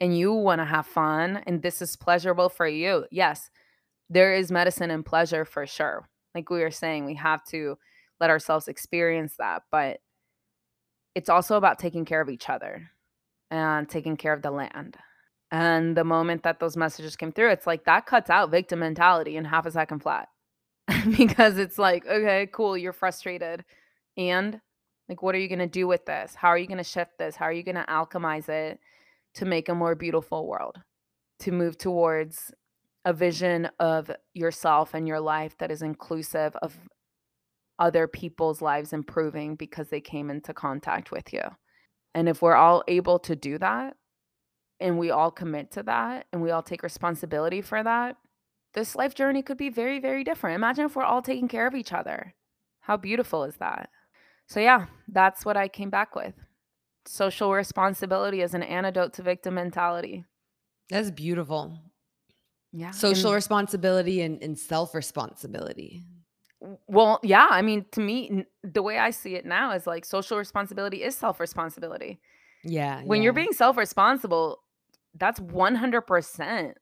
and 0.00 0.16
you 0.16 0.32
want 0.32 0.60
to 0.60 0.64
have 0.64 0.86
fun 0.86 1.42
and 1.46 1.62
this 1.62 1.82
is 1.82 1.96
pleasurable 1.96 2.48
for 2.48 2.66
you. 2.66 3.06
Yes, 3.10 3.50
there 4.10 4.34
is 4.34 4.52
medicine 4.52 4.90
and 4.90 5.04
pleasure 5.04 5.44
for 5.44 5.66
sure. 5.66 6.08
Like 6.34 6.50
we 6.50 6.60
were 6.60 6.70
saying, 6.70 7.04
we 7.04 7.14
have 7.14 7.44
to 7.46 7.76
let 8.20 8.30
ourselves 8.30 8.68
experience 8.68 9.34
that, 9.38 9.62
but 9.70 10.00
it's 11.14 11.28
also 11.28 11.56
about 11.56 11.78
taking 11.78 12.04
care 12.04 12.20
of 12.20 12.30
each 12.30 12.48
other 12.48 12.90
and 13.50 13.88
taking 13.88 14.16
care 14.16 14.32
of 14.32 14.42
the 14.42 14.50
land. 14.50 14.96
And 15.50 15.94
the 15.96 16.04
moment 16.04 16.42
that 16.44 16.60
those 16.60 16.76
messages 16.76 17.16
came 17.16 17.32
through, 17.32 17.50
it's 17.50 17.66
like 17.66 17.84
that 17.84 18.06
cuts 18.06 18.30
out 18.30 18.50
victim 18.50 18.78
mentality 18.78 19.36
in 19.36 19.44
half 19.44 19.66
a 19.66 19.70
second 19.70 20.00
flat. 20.00 20.28
because 21.16 21.58
it's 21.58 21.78
like, 21.78 22.06
okay, 22.06 22.48
cool, 22.52 22.76
you're 22.76 22.92
frustrated. 22.92 23.64
And 24.16 24.60
like, 25.08 25.22
what 25.22 25.34
are 25.34 25.38
you 25.38 25.48
going 25.48 25.58
to 25.58 25.66
do 25.66 25.86
with 25.86 26.06
this? 26.06 26.34
How 26.34 26.48
are 26.48 26.58
you 26.58 26.66
going 26.66 26.78
to 26.78 26.84
shift 26.84 27.18
this? 27.18 27.36
How 27.36 27.46
are 27.46 27.52
you 27.52 27.62
going 27.62 27.76
to 27.76 27.84
alchemize 27.84 28.48
it 28.48 28.78
to 29.34 29.44
make 29.44 29.68
a 29.68 29.74
more 29.74 29.94
beautiful 29.94 30.46
world? 30.46 30.78
To 31.40 31.52
move 31.52 31.76
towards 31.76 32.52
a 33.04 33.12
vision 33.12 33.68
of 33.80 34.10
yourself 34.32 34.94
and 34.94 35.08
your 35.08 35.20
life 35.20 35.58
that 35.58 35.70
is 35.70 35.82
inclusive 35.82 36.54
of 36.62 36.78
other 37.78 38.06
people's 38.06 38.62
lives 38.62 38.92
improving 38.92 39.56
because 39.56 39.88
they 39.88 40.00
came 40.00 40.30
into 40.30 40.54
contact 40.54 41.10
with 41.10 41.32
you. 41.32 41.42
And 42.14 42.28
if 42.28 42.40
we're 42.40 42.54
all 42.54 42.84
able 42.86 43.18
to 43.20 43.34
do 43.34 43.58
that 43.58 43.96
and 44.78 44.98
we 44.98 45.10
all 45.10 45.30
commit 45.30 45.72
to 45.72 45.82
that 45.84 46.26
and 46.32 46.42
we 46.42 46.50
all 46.50 46.62
take 46.62 46.82
responsibility 46.82 47.60
for 47.60 47.82
that, 47.82 48.16
this 48.74 48.94
life 48.94 49.14
journey 49.14 49.42
could 49.42 49.58
be 49.58 49.68
very, 49.68 49.98
very 49.98 50.22
different. 50.22 50.54
Imagine 50.54 50.86
if 50.86 50.94
we're 50.94 51.02
all 51.02 51.22
taking 51.22 51.48
care 51.48 51.66
of 51.66 51.74
each 51.74 51.92
other. 51.92 52.34
How 52.80 52.96
beautiful 52.96 53.44
is 53.44 53.56
that? 53.56 53.90
So, 54.52 54.60
yeah, 54.60 54.84
that's 55.08 55.46
what 55.46 55.56
I 55.56 55.66
came 55.66 55.88
back 55.88 56.14
with. 56.14 56.34
Social 57.06 57.54
responsibility 57.54 58.42
as 58.42 58.52
an 58.52 58.62
antidote 58.62 59.14
to 59.14 59.22
victim 59.22 59.54
mentality. 59.54 60.26
That's 60.90 61.10
beautiful. 61.10 61.78
Yeah. 62.70 62.90
Social 62.90 63.30
and, 63.30 63.36
responsibility 63.36 64.20
and, 64.20 64.42
and 64.42 64.58
self 64.58 64.94
responsibility. 64.94 66.02
Well, 66.86 67.18
yeah. 67.22 67.46
I 67.50 67.62
mean, 67.62 67.86
to 67.92 68.02
me, 68.02 68.44
the 68.62 68.82
way 68.82 68.98
I 68.98 69.08
see 69.08 69.36
it 69.36 69.46
now 69.46 69.72
is 69.72 69.86
like 69.86 70.04
social 70.04 70.36
responsibility 70.36 71.02
is 71.02 71.16
self 71.16 71.40
responsibility. 71.40 72.20
Yeah. 72.62 73.00
When 73.04 73.22
yeah. 73.22 73.24
you're 73.24 73.32
being 73.32 73.54
self 73.54 73.78
responsible, 73.78 74.58
that's 75.14 75.40
100% 75.40 76.74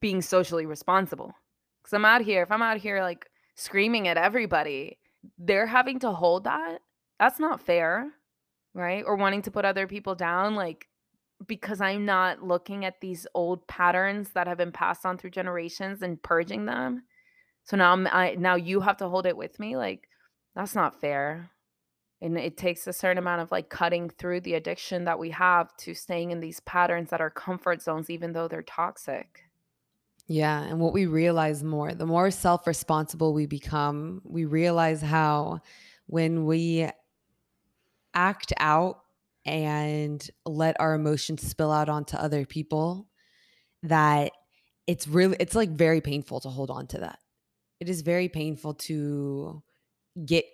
being 0.00 0.22
socially 0.22 0.66
responsible. 0.66 1.34
Because 1.82 1.94
I'm 1.94 2.04
out 2.04 2.22
here, 2.22 2.42
if 2.42 2.52
I'm 2.52 2.62
out 2.62 2.76
here 2.76 3.02
like 3.02 3.26
screaming 3.56 4.06
at 4.06 4.16
everybody, 4.16 4.98
they're 5.36 5.66
having 5.66 5.98
to 5.98 6.12
hold 6.12 6.44
that 6.44 6.78
that's 7.18 7.40
not 7.40 7.60
fair, 7.60 8.10
right? 8.74 9.04
Or 9.06 9.16
wanting 9.16 9.42
to 9.42 9.50
put 9.50 9.64
other 9.64 9.86
people 9.86 10.14
down, 10.14 10.54
like 10.54 10.86
because 11.46 11.80
I'm 11.80 12.04
not 12.04 12.42
looking 12.42 12.84
at 12.84 13.00
these 13.00 13.26
old 13.34 13.66
patterns 13.68 14.30
that 14.30 14.48
have 14.48 14.58
been 14.58 14.72
passed 14.72 15.06
on 15.06 15.18
through 15.18 15.30
generations 15.30 16.02
and 16.02 16.20
purging 16.22 16.66
them. 16.66 17.02
So 17.64 17.76
now 17.76 17.92
I'm 17.92 18.06
I 18.08 18.34
now 18.38 18.56
you 18.56 18.80
have 18.80 18.96
to 18.98 19.08
hold 19.08 19.26
it 19.26 19.36
with 19.36 19.58
me. 19.60 19.76
Like 19.76 20.08
that's 20.54 20.74
not 20.74 21.00
fair. 21.00 21.50
And 22.20 22.36
it 22.36 22.56
takes 22.56 22.86
a 22.86 22.92
certain 22.92 23.18
amount 23.18 23.42
of 23.42 23.52
like 23.52 23.68
cutting 23.68 24.10
through 24.10 24.40
the 24.40 24.54
addiction 24.54 25.04
that 25.04 25.20
we 25.20 25.30
have 25.30 25.76
to 25.78 25.94
staying 25.94 26.32
in 26.32 26.40
these 26.40 26.58
patterns 26.60 27.10
that 27.10 27.20
are 27.20 27.30
comfort 27.30 27.80
zones, 27.80 28.10
even 28.10 28.32
though 28.32 28.48
they're 28.48 28.62
toxic. 28.62 29.44
Yeah. 30.26 30.62
And 30.62 30.80
what 30.80 30.92
we 30.92 31.06
realize 31.06 31.62
more, 31.62 31.94
the 31.94 32.06
more 32.06 32.30
self 32.30 32.66
responsible 32.66 33.32
we 33.32 33.46
become, 33.46 34.20
we 34.24 34.44
realize 34.44 35.00
how 35.00 35.60
when 36.06 36.44
we 36.44 36.88
act 38.14 38.52
out 38.58 39.00
and 39.44 40.28
let 40.44 40.76
our 40.80 40.94
emotions 40.94 41.46
spill 41.46 41.72
out 41.72 41.88
onto 41.88 42.16
other 42.16 42.44
people 42.44 43.08
that 43.82 44.32
it's 44.86 45.06
really 45.08 45.36
it's 45.40 45.54
like 45.54 45.70
very 45.70 46.00
painful 46.00 46.40
to 46.40 46.48
hold 46.48 46.70
on 46.70 46.86
to 46.88 46.98
that. 46.98 47.18
It 47.80 47.88
is 47.88 48.02
very 48.02 48.28
painful 48.28 48.74
to 48.74 49.62
get 50.24 50.44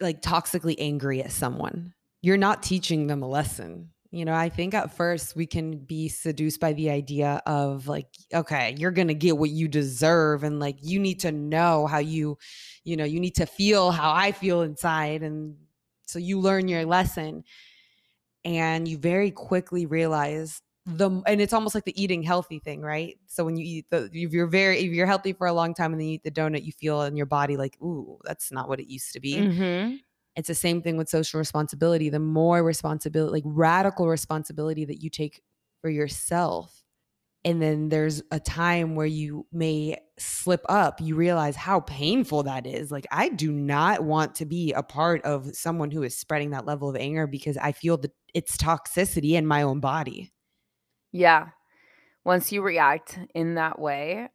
like 0.00 0.22
toxically 0.22 0.74
angry 0.78 1.22
at 1.22 1.30
someone. 1.30 1.94
You're 2.22 2.36
not 2.36 2.62
teaching 2.62 3.06
them 3.06 3.22
a 3.22 3.28
lesson. 3.28 3.90
You 4.12 4.24
know 4.24 4.34
i 4.34 4.48
think 4.48 4.72
at 4.72 4.96
first 4.96 5.36
we 5.36 5.46
can 5.46 5.78
be 5.78 6.08
seduced 6.08 6.58
by 6.58 6.72
the 6.72 6.88
idea 6.88 7.42
of 7.44 7.86
like 7.86 8.06
okay 8.32 8.74
you're 8.78 8.92
gonna 8.92 9.12
get 9.12 9.36
what 9.36 9.50
you 9.50 9.68
deserve 9.68 10.42
and 10.42 10.58
like 10.58 10.76
you 10.80 10.98
need 11.00 11.20
to 11.20 11.32
know 11.32 11.86
how 11.86 11.98
you 11.98 12.38
you 12.84 12.96
know 12.96 13.04
you 13.04 13.20
need 13.20 13.34
to 13.34 13.46
feel 13.46 13.90
how 13.90 14.12
i 14.12 14.32
feel 14.32 14.62
inside 14.62 15.22
and 15.22 15.56
so 16.06 16.18
you 16.18 16.40
learn 16.40 16.68
your 16.68 16.84
lesson 16.84 17.44
and 18.44 18.86
you 18.86 18.96
very 18.96 19.30
quickly 19.30 19.86
realize 19.86 20.62
the 20.86 21.10
and 21.26 21.40
it's 21.40 21.52
almost 21.52 21.74
like 21.74 21.84
the 21.84 22.00
eating 22.00 22.22
healthy 22.22 22.60
thing, 22.60 22.80
right? 22.80 23.18
So 23.26 23.44
when 23.44 23.56
you 23.56 23.64
eat 23.64 23.86
the 23.90 24.08
if 24.12 24.32
you're 24.32 24.46
very 24.46 24.78
if 24.78 24.92
you're 24.92 25.06
healthy 25.06 25.32
for 25.32 25.48
a 25.48 25.52
long 25.52 25.74
time 25.74 25.92
and 25.92 26.00
then 26.00 26.06
you 26.06 26.14
eat 26.14 26.22
the 26.22 26.30
donut, 26.30 26.64
you 26.64 26.70
feel 26.70 27.02
in 27.02 27.16
your 27.16 27.26
body 27.26 27.56
like, 27.56 27.76
ooh, 27.82 28.18
that's 28.24 28.52
not 28.52 28.68
what 28.68 28.78
it 28.78 28.88
used 28.88 29.12
to 29.12 29.20
be. 29.20 29.36
Mm-hmm. 29.36 29.96
It's 30.36 30.48
the 30.48 30.54
same 30.54 30.82
thing 30.82 30.96
with 30.96 31.08
social 31.08 31.38
responsibility. 31.38 32.08
The 32.08 32.20
more 32.20 32.62
responsibility, 32.62 33.32
like 33.32 33.42
radical 33.44 34.06
responsibility 34.06 34.84
that 34.84 35.02
you 35.02 35.10
take 35.10 35.42
for 35.80 35.90
yourself, 35.90 36.84
and 37.46 37.62
then 37.62 37.90
there's 37.90 38.24
a 38.32 38.40
time 38.40 38.96
where 38.96 39.06
you 39.06 39.46
may 39.52 39.96
slip 40.18 40.62
up 40.68 41.00
you 41.00 41.14
realize 41.14 41.54
how 41.54 41.80
painful 41.80 42.42
that 42.42 42.66
is. 42.66 42.90
Like 42.90 43.06
i 43.10 43.28
do 43.28 43.52
not 43.52 44.02
want 44.02 44.34
to 44.36 44.44
be 44.44 44.72
a 44.72 44.82
part 44.82 45.22
of 45.22 45.54
someone 45.54 45.90
who 45.90 46.02
is 46.02 46.18
spreading 46.18 46.50
that 46.50 46.66
level 46.66 46.90
of 46.90 46.96
anger 46.96 47.26
because 47.26 47.56
i 47.56 47.72
feel 47.72 47.96
that 47.98 48.12
it's 48.34 48.56
toxicity 48.56 49.32
in 49.32 49.46
my 49.46 49.62
own 49.62 49.80
body. 49.80 50.32
Yeah. 51.12 51.48
Once 52.24 52.52
you 52.52 52.60
react 52.60 53.18
in 53.34 53.54
that 53.54 53.78
way 53.78 54.28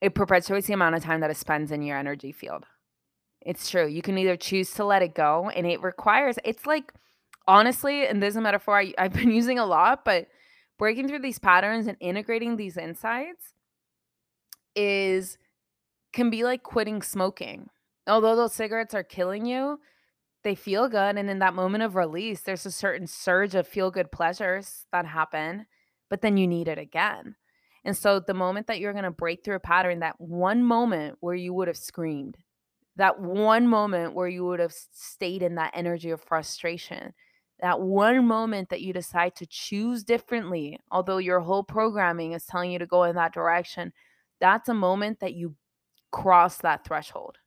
it 0.00 0.14
perpetuates 0.14 0.66
the 0.66 0.72
amount 0.72 0.94
of 0.94 1.02
time 1.04 1.20
that 1.20 1.30
it 1.30 1.36
spends 1.36 1.70
in 1.70 1.82
your 1.82 1.96
energy 1.96 2.32
field. 2.32 2.64
It's 3.40 3.70
true. 3.70 3.86
You 3.86 4.02
can 4.02 4.18
either 4.18 4.36
choose 4.36 4.70
to 4.72 4.84
let 4.84 5.02
it 5.02 5.14
go 5.14 5.50
and 5.54 5.66
it 5.66 5.82
requires 5.82 6.38
it's 6.44 6.64
like 6.66 6.92
honestly 7.46 8.06
and 8.06 8.22
this 8.22 8.30
is 8.30 8.36
a 8.36 8.40
metaphor 8.40 8.78
I, 8.78 8.94
i've 8.96 9.12
been 9.12 9.30
using 9.42 9.58
a 9.58 9.66
lot 9.66 10.04
but 10.04 10.28
breaking 10.78 11.08
through 11.08 11.20
these 11.20 11.38
patterns 11.38 11.86
and 11.86 11.96
integrating 12.00 12.56
these 12.56 12.76
insights 12.76 13.54
is 14.74 15.38
can 16.12 16.30
be 16.30 16.44
like 16.44 16.62
quitting 16.62 17.02
smoking. 17.02 17.68
Although 18.06 18.36
those 18.36 18.52
cigarettes 18.52 18.94
are 18.94 19.02
killing 19.02 19.46
you, 19.46 19.80
they 20.42 20.54
feel 20.54 20.88
good 20.88 21.16
and 21.16 21.30
in 21.30 21.38
that 21.38 21.54
moment 21.54 21.82
of 21.82 21.96
release 21.96 22.42
there's 22.42 22.66
a 22.66 22.70
certain 22.70 23.06
surge 23.06 23.54
of 23.54 23.66
feel 23.66 23.90
good 23.90 24.12
pleasures 24.12 24.86
that 24.92 25.06
happen, 25.06 25.66
but 26.10 26.20
then 26.20 26.36
you 26.36 26.46
need 26.46 26.68
it 26.68 26.78
again. 26.78 27.36
And 27.84 27.96
so 27.96 28.18
the 28.18 28.34
moment 28.34 28.66
that 28.66 28.80
you're 28.80 28.92
going 28.92 29.04
to 29.04 29.10
break 29.10 29.44
through 29.44 29.56
a 29.56 29.60
pattern, 29.60 30.00
that 30.00 30.18
one 30.18 30.62
moment 30.62 31.18
where 31.20 31.34
you 31.34 31.52
would 31.52 31.68
have 31.68 31.76
screamed, 31.76 32.38
that 32.96 33.20
one 33.20 33.68
moment 33.68 34.14
where 34.14 34.28
you 34.28 34.44
would 34.44 34.60
have 34.60 34.72
stayed 34.72 35.42
in 35.42 35.56
that 35.56 35.72
energy 35.74 36.10
of 36.10 36.22
frustration, 36.22 37.12
that 37.64 37.80
one 37.80 38.26
moment 38.26 38.68
that 38.68 38.82
you 38.82 38.92
decide 38.92 39.34
to 39.34 39.46
choose 39.46 40.04
differently, 40.04 40.78
although 40.90 41.16
your 41.16 41.40
whole 41.40 41.64
programming 41.64 42.32
is 42.32 42.44
telling 42.44 42.70
you 42.70 42.78
to 42.78 42.84
go 42.84 43.04
in 43.04 43.16
that 43.16 43.32
direction, 43.32 43.90
that's 44.38 44.68
a 44.68 44.74
moment 44.74 45.20
that 45.20 45.32
you 45.32 45.54
cross 46.10 46.58
that 46.58 46.84
threshold 46.84 47.38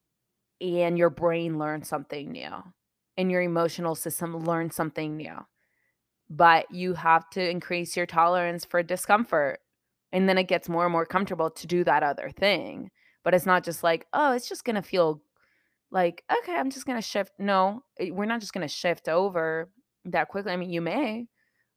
and 0.60 0.98
your 0.98 1.12
brain 1.12 1.60
learns 1.60 1.88
something 1.88 2.32
new 2.32 2.50
and 3.16 3.32
your 3.32 3.44
emotional 3.44 3.94
system 3.94 4.36
learns 4.40 4.74
something 4.74 5.18
new. 5.18 5.36
But 6.32 6.66
you 6.72 6.96
have 6.96 7.30
to 7.32 7.48
increase 7.48 7.96
your 7.96 8.08
tolerance 8.08 8.66
for 8.66 8.82
discomfort. 8.82 9.60
And 10.12 10.28
then 10.28 10.40
it 10.40 10.48
gets 10.48 10.68
more 10.68 10.86
and 10.86 10.92
more 10.92 11.06
comfortable 11.06 11.52
to 11.52 11.68
do 11.68 11.84
that 11.84 12.02
other 12.02 12.32
thing. 12.32 12.90
But 13.24 13.36
it's 13.36 13.46
not 13.46 13.64
just 13.64 13.84
like, 13.84 14.08
oh, 14.14 14.32
it's 14.32 14.50
just 14.50 14.66
going 14.66 14.78
to 14.78 14.82
feel 14.82 15.22
like, 15.92 16.24
okay, 16.40 16.56
I'm 16.56 16.72
just 16.72 16.88
going 16.88 16.98
to 16.98 17.08
shift. 17.08 17.34
No, 17.38 17.84
we're 18.00 18.26
not 18.26 18.40
just 18.40 18.54
going 18.54 18.68
to 18.68 18.74
shift 18.74 19.08
over 19.08 19.70
that 20.12 20.30
quickly. 20.30 20.52
I 20.52 20.58
mean, 20.58 20.70
you 20.70 20.82
may, 20.82 21.28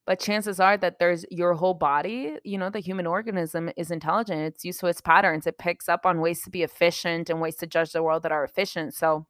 but 0.06 0.18
chances 0.18 0.58
are 0.58 0.76
that 0.78 0.98
there's 0.98 1.24
your 1.30 1.54
whole 1.54 1.74
body, 1.74 2.36
you 2.42 2.58
know, 2.58 2.70
the 2.70 2.80
human 2.80 3.06
organism 3.06 3.70
is 3.76 3.90
intelligent. 3.90 4.40
It's 4.40 4.64
used 4.64 4.80
to 4.80 4.86
its 4.86 5.00
patterns. 5.00 5.46
It 5.46 5.58
picks 5.58 5.88
up 5.88 6.04
on 6.04 6.20
ways 6.20 6.42
to 6.42 6.50
be 6.50 6.62
efficient 6.62 7.30
and 7.30 7.40
ways 7.40 7.56
to 7.56 7.66
judge 7.66 7.92
the 7.92 8.02
world 8.02 8.22
that 8.24 8.32
are 8.32 8.44
efficient. 8.44 8.94
So 8.94 9.26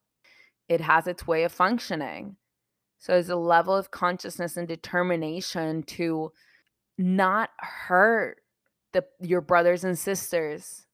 it 0.68 0.80
has 0.80 1.06
its 1.06 1.26
way 1.26 1.42
of 1.42 1.52
functioning. 1.52 2.36
So 2.98 3.12
there's 3.12 3.28
a 3.28 3.36
level 3.36 3.74
of 3.74 3.90
consciousness 3.90 4.56
and 4.56 4.68
determination 4.68 5.82
to 5.84 6.32
not 6.96 7.50
hurt 7.58 8.38
the 8.92 9.04
your 9.20 9.40
brothers 9.40 9.84
and 9.84 9.98
sisters 9.98 10.86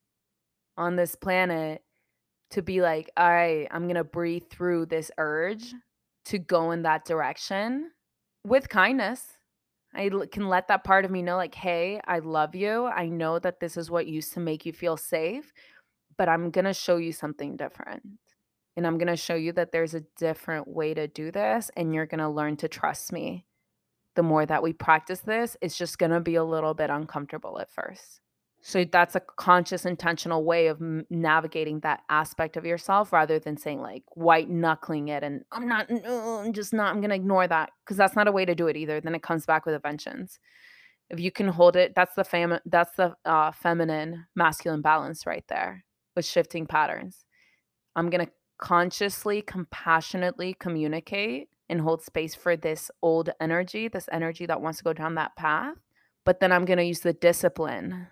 on 0.76 0.96
this 0.96 1.14
planet 1.14 1.82
to 2.50 2.62
be 2.62 2.80
like, 2.80 3.10
all 3.16 3.30
right, 3.30 3.68
I'm 3.70 3.86
gonna 3.86 4.04
breathe 4.04 4.44
through 4.50 4.86
this 4.86 5.10
urge 5.18 5.74
to 6.26 6.38
go 6.38 6.70
in 6.70 6.82
that 6.82 7.04
direction 7.04 7.90
with 8.46 8.68
kindness. 8.68 9.24
I 9.94 10.10
can 10.30 10.48
let 10.48 10.68
that 10.68 10.84
part 10.84 11.04
of 11.04 11.10
me 11.10 11.22
know, 11.22 11.36
like, 11.36 11.54
hey, 11.54 12.00
I 12.06 12.18
love 12.18 12.54
you. 12.54 12.86
I 12.86 13.08
know 13.08 13.38
that 13.38 13.60
this 13.60 13.76
is 13.76 13.90
what 13.90 14.06
used 14.06 14.32
to 14.34 14.40
make 14.40 14.66
you 14.66 14.72
feel 14.72 14.96
safe, 14.96 15.52
but 16.18 16.28
I'm 16.28 16.50
going 16.50 16.66
to 16.66 16.74
show 16.74 16.96
you 16.96 17.12
something 17.12 17.56
different. 17.56 18.02
And 18.76 18.86
I'm 18.86 18.98
going 18.98 19.06
to 19.08 19.16
show 19.16 19.34
you 19.34 19.52
that 19.52 19.72
there's 19.72 19.94
a 19.94 20.04
different 20.18 20.68
way 20.68 20.92
to 20.92 21.06
do 21.08 21.30
this, 21.32 21.70
and 21.76 21.94
you're 21.94 22.06
going 22.06 22.20
to 22.20 22.28
learn 22.28 22.56
to 22.58 22.68
trust 22.68 23.10
me. 23.10 23.46
The 24.16 24.22
more 24.22 24.44
that 24.44 24.62
we 24.62 24.72
practice 24.74 25.20
this, 25.20 25.56
it's 25.62 25.78
just 25.78 25.98
going 25.98 26.12
to 26.12 26.20
be 26.20 26.34
a 26.34 26.44
little 26.44 26.74
bit 26.74 26.90
uncomfortable 26.90 27.58
at 27.58 27.70
first. 27.70 28.20
So 28.68 28.84
that's 28.84 29.14
a 29.14 29.20
conscious, 29.20 29.86
intentional 29.86 30.44
way 30.44 30.66
of 30.66 30.82
m- 30.82 31.06
navigating 31.08 31.78
that 31.80 32.02
aspect 32.08 32.56
of 32.56 32.66
yourself 32.66 33.12
rather 33.12 33.38
than 33.38 33.56
saying 33.56 33.80
like 33.80 34.02
white 34.16 34.50
knuckling 34.50 35.06
it 35.06 35.22
and 35.22 35.44
I'm 35.52 35.68
not, 35.68 35.88
no, 35.88 36.40
I'm 36.44 36.52
just 36.52 36.74
not, 36.74 36.92
I'm 36.92 37.00
going 37.00 37.10
to 37.10 37.14
ignore 37.14 37.46
that 37.46 37.70
because 37.84 37.96
that's 37.96 38.16
not 38.16 38.26
a 38.26 38.32
way 38.32 38.44
to 38.44 38.56
do 38.56 38.66
it 38.66 38.76
either. 38.76 39.00
Then 39.00 39.14
it 39.14 39.22
comes 39.22 39.46
back 39.46 39.66
with 39.66 39.76
a 39.76 39.78
vengeance. 39.78 40.40
If 41.10 41.20
you 41.20 41.30
can 41.30 41.46
hold 41.46 41.76
it, 41.76 41.92
that's 41.94 42.16
the 42.16 42.24
fam, 42.24 42.58
that's 42.66 42.90
the 42.96 43.14
uh, 43.24 43.52
feminine 43.52 44.26
masculine 44.34 44.82
balance 44.82 45.26
right 45.26 45.44
there 45.48 45.84
with 46.16 46.24
shifting 46.24 46.66
patterns. 46.66 47.24
I'm 47.94 48.10
going 48.10 48.26
to 48.26 48.32
consciously, 48.58 49.42
compassionately 49.42 50.56
communicate 50.58 51.50
and 51.68 51.82
hold 51.82 52.02
space 52.02 52.34
for 52.34 52.56
this 52.56 52.90
old 53.00 53.30
energy, 53.40 53.86
this 53.86 54.08
energy 54.10 54.44
that 54.46 54.60
wants 54.60 54.78
to 54.78 54.84
go 54.84 54.92
down 54.92 55.14
that 55.14 55.36
path. 55.36 55.76
But 56.24 56.40
then 56.40 56.50
I'm 56.50 56.64
going 56.64 56.78
to 56.78 56.84
use 56.84 57.02
the 57.02 57.12
discipline 57.12 58.08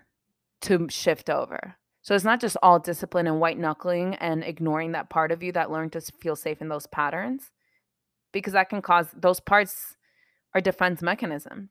to 0.61 0.87
shift 0.89 1.29
over. 1.29 1.75
So 2.01 2.13
it's 2.13 2.23
not 2.23 2.39
just 2.39 2.57
all 2.61 2.79
discipline 2.79 3.25
and 3.25 3.39
white 3.39 3.57
knuckling 3.57 4.15
and 4.15 4.43
ignoring 4.43 4.91
that 4.91 5.09
part 5.09 5.31
of 5.31 5.41
you 5.41 5.51
that 5.53 5.71
learned 5.71 5.93
to 5.93 6.01
feel 6.01 6.35
safe 6.35 6.61
in 6.61 6.69
those 6.69 6.85
patterns, 6.87 7.51
because 8.31 8.53
that 8.53 8.69
can 8.69 8.81
cause 8.81 9.07
those 9.15 9.39
parts 9.39 9.95
are 10.53 10.61
defense 10.61 11.01
mechanisms. 11.01 11.69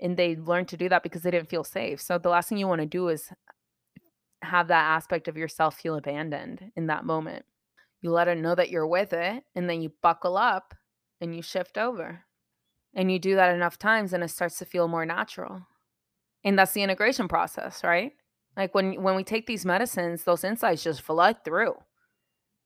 And 0.00 0.16
they 0.16 0.36
learn 0.36 0.66
to 0.66 0.76
do 0.76 0.88
that 0.88 1.02
because 1.02 1.22
they 1.22 1.30
didn't 1.30 1.48
feel 1.48 1.64
safe. 1.64 2.00
So 2.00 2.18
the 2.18 2.28
last 2.28 2.48
thing 2.48 2.58
you 2.58 2.68
want 2.68 2.80
to 2.80 2.86
do 2.86 3.08
is 3.08 3.30
have 4.42 4.68
that 4.68 4.84
aspect 4.84 5.28
of 5.28 5.36
yourself 5.36 5.76
feel 5.76 5.96
abandoned 5.96 6.72
in 6.76 6.88
that 6.88 7.04
moment. 7.04 7.44
You 8.02 8.10
let 8.10 8.28
it 8.28 8.38
know 8.38 8.54
that 8.54 8.68
you're 8.68 8.86
with 8.86 9.12
it, 9.12 9.44
and 9.54 9.70
then 9.70 9.80
you 9.80 9.92
buckle 10.02 10.36
up 10.36 10.74
and 11.20 11.34
you 11.34 11.40
shift 11.40 11.78
over. 11.78 12.24
And 12.94 13.10
you 13.10 13.18
do 13.18 13.36
that 13.36 13.54
enough 13.54 13.78
times, 13.78 14.12
and 14.12 14.22
it 14.22 14.28
starts 14.28 14.58
to 14.58 14.64
feel 14.64 14.88
more 14.88 15.06
natural 15.06 15.62
and 16.46 16.58
that's 16.58 16.72
the 16.72 16.82
integration 16.82 17.28
process 17.28 17.84
right? 17.84 18.12
Like 18.56 18.74
when 18.74 19.02
when 19.02 19.16
we 19.16 19.24
take 19.24 19.46
these 19.46 19.66
medicines 19.66 20.24
those 20.24 20.44
insights 20.44 20.84
just 20.84 21.02
flood 21.02 21.44
through. 21.44 21.74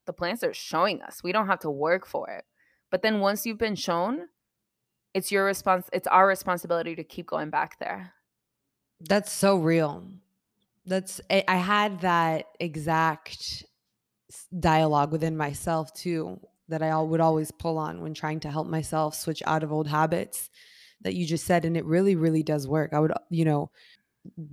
The 0.07 0.12
plants 0.12 0.45
are 0.45 0.55
showing 0.55 1.03
us. 1.03 1.22
We 1.22 1.33
don't 1.33 1.47
have 1.47 1.61
to 1.61 1.70
work 1.70 2.07
for 2.07 2.28
it. 2.31 2.45
But 2.91 3.03
then 3.03 3.20
once 3.20 3.45
you've 3.45 3.59
been 3.59 3.74
shown 3.74 4.28
it's 5.14 5.33
your 5.33 5.45
response 5.45 5.89
it's 5.93 6.07
our 6.07 6.26
responsibility 6.28 6.95
to 6.95 7.03
keep 7.03 7.26
going 7.26 7.51
back 7.51 7.81
there. 7.81 8.12
That's 9.01 9.33
so 9.33 9.57
real. 9.57 10.05
That's 10.87 11.20
i 11.31 11.57
had 11.57 12.01
that 12.03 12.47
exact 12.61 13.64
dialogue 14.59 15.11
within 15.11 15.37
myself 15.37 15.93
too 15.93 16.41
that 16.68 16.83
i 16.83 16.97
would 17.01 17.20
always 17.20 17.51
pull 17.51 17.78
on 17.78 18.01
when 18.01 18.14
trying 18.14 18.39
to 18.41 18.51
help 18.51 18.66
myself 18.68 19.14
switch 19.14 19.43
out 19.45 19.64
of 19.64 19.72
old 19.72 19.89
habits 19.89 20.51
that 21.03 21.14
you 21.14 21.26
just 21.26 21.46
said 21.46 21.64
and 21.64 21.76
it 21.76 21.84
really 21.84 22.16
really 22.16 22.42
does 22.42 22.66
work. 22.66 22.92
I 22.92 23.01
would 23.01 23.12
you 23.30 23.44
know 23.44 23.70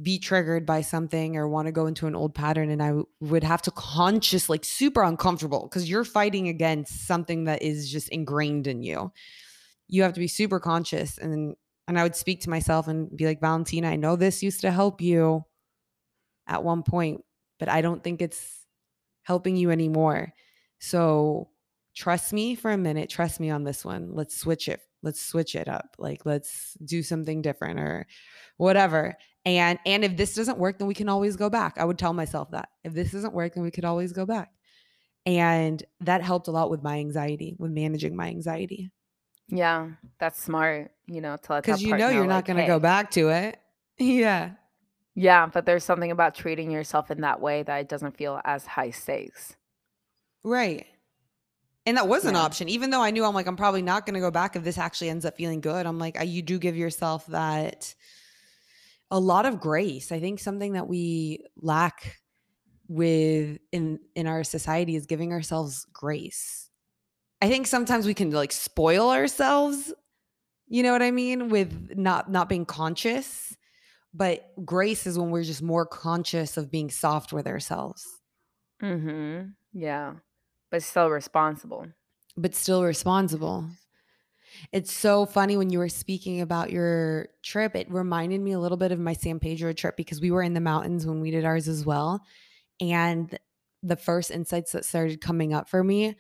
be 0.01 0.17
triggered 0.17 0.65
by 0.65 0.79
something 0.81 1.35
or 1.35 1.47
want 1.47 1.65
to 1.65 1.73
go 1.73 1.87
into 1.87 2.07
an 2.07 2.15
old 2.15 2.33
pattern 2.33 2.69
and 2.69 2.81
i 2.81 2.87
w- 2.87 3.05
would 3.19 3.43
have 3.43 3.61
to 3.61 3.69
conscious 3.71 4.47
like 4.47 4.63
super 4.63 5.03
uncomfortable 5.03 5.67
because 5.69 5.89
you're 5.89 6.05
fighting 6.05 6.47
against 6.47 7.05
something 7.05 7.43
that 7.43 7.61
is 7.61 7.91
just 7.91 8.07
ingrained 8.07 8.65
in 8.65 8.81
you. 8.81 9.11
You 9.89 10.03
have 10.03 10.13
to 10.13 10.21
be 10.21 10.27
super 10.29 10.61
conscious 10.61 11.17
and 11.17 11.55
and 11.87 11.99
i 11.99 12.03
would 12.03 12.15
speak 12.15 12.41
to 12.41 12.49
myself 12.49 12.87
and 12.87 13.15
be 13.15 13.25
like 13.25 13.41
valentina 13.41 13.89
i 13.89 13.97
know 13.97 14.15
this 14.15 14.41
used 14.41 14.61
to 14.61 14.71
help 14.71 15.01
you 15.01 15.43
at 16.47 16.63
one 16.63 16.83
point 16.83 17.23
but 17.59 17.67
i 17.67 17.81
don't 17.81 18.03
think 18.03 18.21
it's 18.21 18.57
helping 19.27 19.57
you 19.57 19.71
anymore. 19.71 20.33
So 20.79 21.49
trust 21.93 22.31
me 22.31 22.55
for 22.55 22.71
a 22.71 22.77
minute 22.77 23.09
trust 23.09 23.41
me 23.41 23.49
on 23.49 23.65
this 23.65 23.83
one. 23.83 24.11
Let's 24.13 24.37
switch 24.37 24.69
it 24.69 24.79
let's 25.03 25.21
switch 25.21 25.55
it 25.55 25.67
up 25.67 25.95
like 25.97 26.25
let's 26.25 26.75
do 26.83 27.03
something 27.03 27.41
different 27.41 27.79
or 27.79 28.07
whatever. 28.57 29.17
And 29.45 29.79
and 29.85 30.03
if 30.03 30.17
this 30.17 30.33
doesn't 30.33 30.57
work 30.57 30.79
then 30.79 30.87
we 30.87 30.93
can 30.93 31.09
always 31.09 31.35
go 31.35 31.49
back. 31.49 31.77
I 31.77 31.85
would 31.85 31.97
tell 31.97 32.13
myself 32.13 32.51
that. 32.51 32.69
If 32.83 32.93
this 32.93 33.11
doesn't 33.11 33.33
work 33.33 33.53
then 33.53 33.63
we 33.63 33.71
could 33.71 33.85
always 33.85 34.11
go 34.11 34.25
back. 34.25 34.51
And 35.25 35.83
that 36.01 36.21
helped 36.21 36.47
a 36.47 36.51
lot 36.51 36.69
with 36.69 36.83
my 36.83 36.97
anxiety 36.99 37.55
with 37.57 37.71
managing 37.71 38.15
my 38.15 38.27
anxiety. 38.27 38.91
Yeah 39.49 39.91
that's 40.19 40.41
smart 40.41 40.91
you 41.05 41.21
know 41.21 41.37
because 41.41 41.81
you 41.81 41.95
know 41.95 42.09
you're 42.09 42.27
not 42.27 42.45
going 42.45 42.57
to 42.57 42.63
hey. 42.63 42.67
go 42.67 42.79
back 42.79 43.11
to 43.11 43.29
it. 43.29 43.59
Yeah. 43.99 44.51
Yeah 45.15 45.47
but 45.47 45.65
there's 45.65 45.83
something 45.83 46.11
about 46.11 46.35
treating 46.35 46.69
yourself 46.69 47.09
in 47.09 47.21
that 47.21 47.41
way 47.41 47.63
that 47.63 47.77
it 47.77 47.89
doesn't 47.89 48.15
feel 48.17 48.39
as 48.43 48.65
high 48.65 48.91
stakes. 48.91 49.55
Right 50.43 50.85
and 51.87 51.95
that 51.95 52.09
was 52.09 52.25
an 52.25 52.35
yeah. 52.35 52.41
option, 52.41 52.67
even 52.67 52.89
though 52.89 53.01
I 53.01 53.11
knew 53.11 53.23
I'm 53.23 53.33
like, 53.33 53.47
I'm 53.47 53.55
probably 53.55 53.81
not 53.81 54.05
going 54.05 54.15
to 54.15 54.19
go 54.19 54.29
back 54.29 54.57
if 54.57 54.63
this 54.63 54.77
actually 54.77 55.09
ends 55.09 55.23
up 55.23 55.37
feeling 55.37 55.61
good. 55.61 55.85
I'm 55.85 55.97
like, 55.97 56.19
I, 56.19 56.23
you 56.23 56.41
do 56.41 56.59
give 56.59 56.75
yourself 56.75 57.25
that 57.27 57.95
a 59.09 59.17
lot 59.17 59.45
of 59.45 59.61
grace. 59.61 60.11
I 60.11 60.19
think 60.19 60.41
something 60.41 60.73
that 60.73 60.89
we 60.89 61.45
lack 61.55 62.17
with 62.89 63.57
in 63.71 63.99
in 64.15 64.27
our 64.27 64.43
society 64.43 64.97
is 64.97 65.05
giving 65.05 65.31
ourselves 65.31 65.85
grace. 65.93 66.69
I 67.41 67.47
think 67.47 67.67
sometimes 67.67 68.05
we 68.05 68.13
can 68.13 68.31
like 68.31 68.51
spoil 68.51 69.09
ourselves, 69.09 69.93
you 70.67 70.83
know 70.83 70.91
what 70.91 71.01
I 71.01 71.11
mean, 71.11 71.47
with 71.47 71.93
not 71.95 72.29
not 72.29 72.49
being 72.49 72.65
conscious. 72.65 73.55
But 74.13 74.45
grace 74.65 75.07
is 75.07 75.17
when 75.17 75.29
we're 75.29 75.43
just 75.43 75.61
more 75.61 75.85
conscious 75.85 76.57
of 76.57 76.69
being 76.69 76.89
soft 76.89 77.31
with 77.31 77.47
ourselves. 77.47 78.05
Mhm. 78.81 79.53
Yeah. 79.71 80.15
But 80.69 80.83
still 80.83 81.09
responsible. 81.09 81.87
But 82.35 82.55
still 82.55 82.83
responsible. 82.83 83.69
It's 84.71 84.91
so 84.91 85.25
funny 85.25 85.57
when 85.57 85.69
you 85.69 85.79
were 85.79 85.89
speaking 85.89 86.41
about 86.41 86.71
your 86.71 87.29
trip. 87.43 87.75
It 87.75 87.91
reminded 87.91 88.41
me 88.41 88.51
a 88.51 88.59
little 88.59 88.77
bit 88.77 88.91
of 88.91 88.99
my 88.99 89.13
San 89.13 89.39
Pedro 89.39 89.73
trip 89.73 89.95
because 89.95 90.21
we 90.21 90.31
were 90.31 90.41
in 90.41 90.53
the 90.53 90.59
mountains 90.59 91.05
when 91.05 91.21
we 91.21 91.31
did 91.31 91.45
ours 91.45 91.67
as 91.67 91.85
well. 91.85 92.21
And 92.79 93.37
the 93.83 93.95
first 93.95 94.31
insights 94.31 94.71
that 94.71 94.85
started 94.85 95.21
coming 95.21 95.53
up 95.53 95.69
for 95.69 95.83
me, 95.83 96.15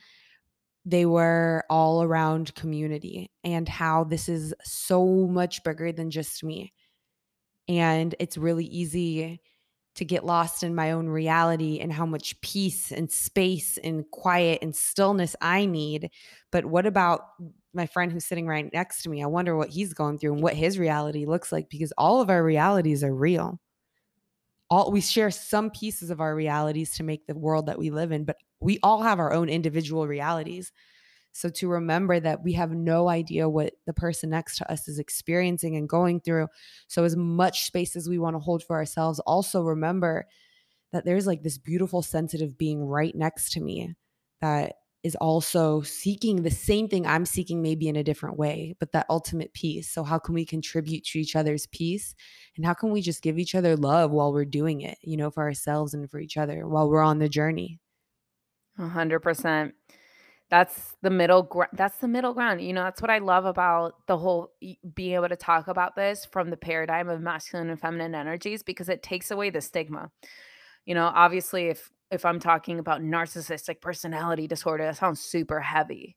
they 0.85 1.05
were 1.05 1.63
all 1.69 2.03
around 2.03 2.55
community 2.55 3.31
and 3.43 3.67
how 3.67 4.03
this 4.03 4.29
is 4.29 4.53
so 4.63 5.27
much 5.27 5.63
bigger 5.63 5.91
than 5.91 6.09
just 6.11 6.43
me. 6.43 6.73
And 7.67 8.15
it's 8.19 8.37
really 8.37 8.65
easy 8.65 9.41
to 9.97 10.05
get 10.05 10.25
lost 10.25 10.63
in 10.63 10.75
my 10.75 10.91
own 10.91 11.07
reality 11.07 11.79
and 11.79 11.91
how 11.91 12.05
much 12.05 12.39
peace 12.41 12.91
and 12.91 13.11
space 13.11 13.77
and 13.83 14.09
quiet 14.11 14.59
and 14.61 14.75
stillness 14.75 15.35
I 15.41 15.65
need. 15.65 16.11
But 16.51 16.65
what 16.65 16.85
about 16.85 17.21
my 17.73 17.87
friend 17.87 18.11
who's 18.11 18.25
sitting 18.25 18.47
right 18.47 18.71
next 18.73 19.03
to 19.03 19.09
me? 19.09 19.23
I 19.23 19.27
wonder 19.27 19.55
what 19.55 19.69
he's 19.69 19.93
going 19.93 20.19
through 20.19 20.33
and 20.33 20.43
what 20.43 20.53
his 20.53 20.79
reality 20.79 21.25
looks 21.25 21.51
like 21.51 21.69
because 21.69 21.91
all 21.97 22.21
of 22.21 22.29
our 22.29 22.43
realities 22.43 23.03
are 23.03 23.13
real. 23.13 23.59
All 24.69 24.91
we 24.91 25.01
share 25.01 25.31
some 25.31 25.71
pieces 25.71 26.09
of 26.09 26.21
our 26.21 26.35
realities 26.35 26.93
to 26.95 27.03
make 27.03 27.25
the 27.25 27.35
world 27.35 27.65
that 27.67 27.79
we 27.79 27.89
live 27.89 28.11
in, 28.11 28.25
but 28.25 28.37
we 28.59 28.79
all 28.83 29.01
have 29.01 29.19
our 29.19 29.33
own 29.33 29.49
individual 29.49 30.07
realities. 30.07 30.71
So 31.37 31.49
to 31.49 31.67
remember 31.67 32.19
that 32.19 32.43
we 32.43 32.53
have 32.53 32.71
no 32.71 33.09
idea 33.09 33.47
what 33.47 33.73
the 33.85 33.93
person 33.93 34.31
next 34.31 34.57
to 34.57 34.71
us 34.71 34.87
is 34.87 34.97
experiencing 34.97 35.75
and 35.75 35.87
going 35.87 36.19
through. 36.19 36.47
So 36.87 37.03
as 37.03 37.15
much 37.15 37.67
space 37.67 37.95
as 37.95 38.09
we 38.09 38.17
want 38.17 38.35
to 38.35 38.39
hold 38.39 38.63
for 38.63 38.75
ourselves, 38.75 39.19
also 39.19 39.61
remember 39.61 40.25
that 40.93 41.05
there's 41.05 41.27
like 41.27 41.43
this 41.43 41.59
beautiful 41.59 42.01
sensitive 42.01 42.57
being 42.57 42.83
right 42.83 43.13
next 43.13 43.51
to 43.51 43.61
me 43.61 43.93
that 44.41 44.77
is 45.03 45.15
also 45.17 45.81
seeking 45.81 46.41
the 46.41 46.49
same 46.49 46.87
thing 46.87 47.05
I'm 47.05 47.27
seeking, 47.27 47.61
maybe 47.61 47.87
in 47.87 47.97
a 47.97 48.03
different 48.03 48.39
way, 48.39 48.75
but 48.79 48.91
that 48.93 49.05
ultimate 49.07 49.53
peace. 49.53 49.91
So, 49.91 50.03
how 50.03 50.17
can 50.17 50.33
we 50.33 50.43
contribute 50.43 51.05
to 51.05 51.19
each 51.19 51.35
other's 51.35 51.67
peace? 51.67 52.15
And 52.55 52.65
how 52.65 52.73
can 52.73 52.89
we 52.89 53.03
just 53.03 53.21
give 53.21 53.37
each 53.37 53.53
other 53.53 53.77
love 53.77 54.09
while 54.09 54.33
we're 54.33 54.43
doing 54.43 54.81
it, 54.81 54.97
you 55.03 55.17
know, 55.17 55.29
for 55.29 55.43
ourselves 55.43 55.93
and 55.93 56.09
for 56.09 56.19
each 56.19 56.35
other 56.35 56.67
while 56.67 56.89
we're 56.89 57.03
on 57.03 57.19
the 57.19 57.29
journey? 57.29 57.79
A 58.79 58.87
hundred 58.87 59.19
percent. 59.19 59.75
That's 60.49 60.95
the 61.01 61.09
middle 61.09 61.43
ground. 61.43 61.71
that's 61.73 61.97
the 61.97 62.07
middle 62.07 62.33
ground, 62.33 62.61
you 62.61 62.71
know, 62.71 62.83
that's 62.83 63.01
what 63.01 63.11
I 63.11 63.17
love 63.17 63.43
about 63.45 63.95
the 64.07 64.17
whole 64.17 64.51
being 64.95 65.15
able 65.15 65.27
to 65.27 65.35
talk 65.35 65.67
about 65.67 65.95
this 65.97 66.25
from 66.25 66.49
the 66.49 66.55
paradigm 66.57 67.09
of 67.09 67.19
masculine 67.21 67.69
and 67.69 67.79
feminine 67.79 68.15
energies 68.15 68.63
because 68.63 68.87
it 68.87 69.03
takes 69.03 69.29
away 69.29 69.49
the 69.49 69.59
stigma. 69.59 70.09
You 70.85 70.95
know, 70.95 71.11
obviously, 71.13 71.67
if 71.67 71.89
if 72.11 72.23
I'm 72.25 72.39
talking 72.39 72.79
about 72.79 73.01
narcissistic 73.01 73.81
personality 73.81 74.47
disorder, 74.47 74.85
that 74.85 74.97
sounds 74.97 75.19
super 75.21 75.59
heavy. 75.59 76.15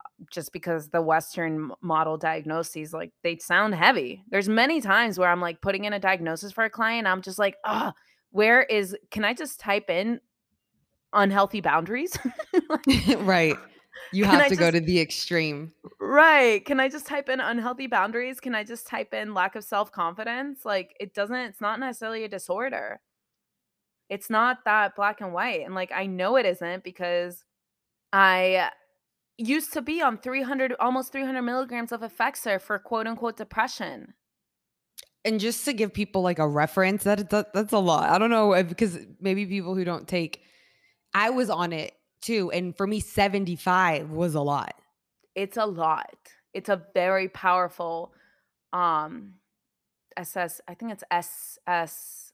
Uh, 0.00 0.24
just 0.32 0.52
because 0.52 0.90
the 0.90 1.02
Western 1.02 1.72
model 1.82 2.16
diagnoses, 2.18 2.92
like, 2.92 3.12
they 3.24 3.36
sound 3.38 3.74
heavy. 3.74 4.24
There's 4.30 4.48
many 4.48 4.80
times 4.80 5.18
where 5.18 5.28
I'm, 5.30 5.40
like, 5.40 5.60
putting 5.62 5.84
in 5.86 5.92
a 5.94 6.00
diagnosis 6.00 6.52
for 6.52 6.64
a 6.64 6.70
client, 6.70 7.06
I'm 7.08 7.22
just 7.22 7.38
like, 7.40 7.56
"Ugh, 7.64 7.94
where 8.30 8.62
is 8.64 8.96
can 9.10 9.24
I 9.24 9.34
just 9.34 9.60
type 9.60 9.90
in 9.90 10.20
unhealthy 11.12 11.60
boundaries?" 11.60 12.16
Like 12.68 12.82
Right. 13.18 13.56
You 14.12 14.24
have 14.24 14.48
to 14.48 14.56
go 14.56 14.70
to 14.70 14.80
the 14.80 15.00
extreme. 15.00 15.72
Right. 16.00 16.64
Can 16.64 16.80
I 16.80 16.88
just 16.88 17.06
type 17.06 17.28
in 17.28 17.40
unhealthy 17.40 17.86
boundaries? 17.86 18.40
Can 18.40 18.54
I 18.54 18.64
just 18.64 18.86
type 18.86 19.14
in 19.14 19.34
lack 19.34 19.54
of 19.54 19.62
self-confidence? 19.64 20.64
Like, 20.64 20.96
it 20.98 21.14
doesn't 21.14 21.36
it's 21.36 21.60
not 21.60 21.78
necessarily 21.78 22.24
a 22.24 22.28
disorder. 22.28 23.00
It's 24.08 24.28
not 24.28 24.64
that 24.64 24.96
black 24.96 25.20
and 25.20 25.32
white, 25.32 25.64
and, 25.64 25.74
like, 25.74 25.92
I 25.94 26.06
know 26.06 26.36
it 26.36 26.44
isn't 26.44 26.82
because 26.82 27.44
I 28.12 28.70
used 29.38 29.72
to 29.74 29.82
be 29.82 30.02
on 30.02 30.18
300 30.18 30.74
almost 30.80 31.12
300 31.12 31.42
milligrams 31.42 31.92
of 31.92 32.00
Effexor 32.02 32.60
for 32.60 32.78
quote 32.78 33.06
unquote 33.06 33.36
"depression." 33.36 34.14
And 35.24 35.38
just 35.38 35.64
to 35.66 35.72
give 35.72 35.92
people, 35.92 36.22
like, 36.22 36.38
a 36.38 36.48
reference, 36.48 37.04
that 37.04 37.30
that 37.30 37.52
that's 37.52 37.72
a 37.72 37.78
lot. 37.78 38.10
I 38.10 38.18
don't 38.18 38.30
know 38.30 38.60
because 38.64 38.98
maybe 39.20 39.46
people 39.46 39.74
who 39.74 39.84
don't 39.84 40.08
take 40.08 40.42
I 41.14 41.30
was 41.30 41.50
on 41.50 41.72
it 41.72 41.94
too, 42.22 42.50
and 42.52 42.76
for 42.76 42.86
me, 42.86 43.00
75 43.00 44.10
was 44.10 44.34
a 44.34 44.40
lot. 44.40 44.74
It's 45.34 45.56
a 45.56 45.66
lot. 45.66 46.16
It's 46.54 46.68
a 46.68 46.82
very 46.94 47.28
powerful, 47.28 48.12
um, 48.72 49.34
SS 50.16 50.60
I 50.68 50.74
think 50.74 50.92
it's 50.92 51.04
S 51.10 51.58
S 51.66 52.32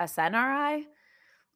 SNRI? 0.00 0.84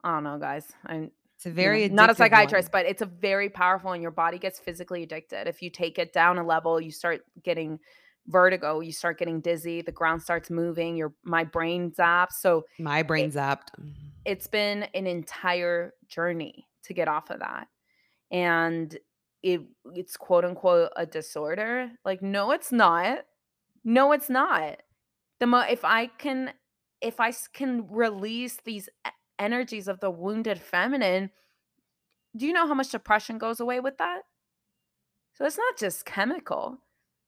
I 0.04 0.12
don't 0.12 0.24
know, 0.24 0.38
guys. 0.38 0.66
I'm, 0.86 1.10
It's 1.36 1.46
a 1.46 1.50
you 1.58 1.68
know, 1.68 1.80
very 1.80 1.88
not 1.88 2.10
a 2.10 2.14
psychiatrist, 2.14 2.68
one. 2.72 2.82
but 2.82 2.86
it's 2.86 3.02
a 3.02 3.06
very 3.06 3.48
powerful 3.48 3.92
and 3.92 4.02
your 4.02 4.10
body 4.10 4.38
gets 4.38 4.58
physically 4.60 5.02
addicted. 5.04 5.46
If 5.48 5.62
you 5.62 5.70
take 5.70 5.98
it 5.98 6.12
down 6.12 6.38
a 6.38 6.44
level, 6.44 6.80
you 6.80 6.90
start 6.90 7.22
getting 7.42 7.78
vertigo, 8.28 8.80
you 8.80 8.92
start 8.92 9.18
getting 9.18 9.40
dizzy, 9.40 9.82
the 9.82 9.92
ground 9.92 10.22
starts 10.22 10.50
moving, 10.50 10.96
your 10.96 11.12
my 11.24 11.44
brain 11.44 11.90
zaps. 11.92 12.32
So, 12.40 12.64
My 12.78 13.00
it 13.00 13.06
brain 13.08 13.30
zapped. 13.30 13.68
Mhm. 13.80 13.94
it's 14.24 14.46
been 14.46 14.84
an 14.94 15.06
entire 15.06 15.94
journey 16.08 16.68
to 16.84 16.94
get 16.94 17.08
off 17.08 17.30
of 17.30 17.40
that. 17.40 17.68
And 18.30 18.96
it 19.42 19.62
it's 19.94 20.16
quote 20.16 20.44
unquote 20.44 20.92
"a 20.96 21.06
disorder." 21.06 21.92
Like, 22.04 22.22
no, 22.22 22.52
it's 22.52 22.72
not. 22.72 23.26
No, 23.84 24.12
it's 24.12 24.30
not. 24.30 24.82
The 25.40 25.46
mo 25.46 25.60
if 25.60 25.84
I 25.84 26.06
can 26.08 26.54
if 27.00 27.20
I 27.20 27.32
can 27.52 27.88
release 27.90 28.58
these 28.64 28.88
energies 29.40 29.88
of 29.88 30.00
the 30.00 30.10
wounded 30.10 30.60
feminine, 30.60 31.30
do 32.36 32.46
you 32.46 32.52
know 32.52 32.66
how 32.68 32.74
much 32.74 32.90
depression 32.90 33.38
goes 33.38 33.60
away 33.60 33.80
with 33.80 33.98
that? 33.98 34.22
So 35.34 35.44
it's 35.46 35.58
not 35.58 35.76
just 35.78 36.04
chemical. 36.04 36.78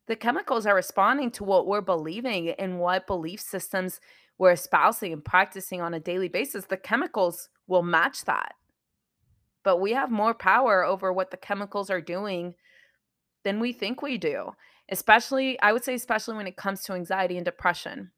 The 0.07 0.17
chemicals 0.17 0.67
are 0.67 0.75
responding 0.75 1.31
to 1.33 1.45
what 1.45 1.67
we're 1.67 1.81
believing 1.81 2.51
and 2.51 2.79
what 2.79 3.07
belief 3.07 3.41
systems 3.41 4.01
we're 4.37 4.53
espousing 4.53 5.13
and 5.13 5.25
practicing 5.25 5.81
on 5.81 5.95
a 5.95 6.01
daily 6.01 6.29
basis. 6.29 6.67
The 6.67 6.77
chemicals 6.77 7.49
will 7.67 7.83
match 7.83 8.25
that. 8.25 8.55
But 9.63 9.81
we 9.81 9.93
have 9.93 10.11
more 10.11 10.35
power 10.35 10.85
over 10.85 11.13
what 11.13 11.31
the 11.31 11.37
chemicals 11.37 11.89
are 11.89 12.01
doing 12.01 12.55
than 13.45 13.61
we 13.61 13.73
think 13.73 14.03
we 14.03 14.19
do. 14.19 14.53
Especially 14.91 15.59
I 15.61 15.73
would 15.73 15.85
say 15.85 15.95
especially 15.95 16.37
when 16.37 16.47
it 16.47 16.57
comes 16.57 16.83
to 16.85 16.93
anxiety 16.93 17.37
and 17.37 17.45
depression. 17.45 18.11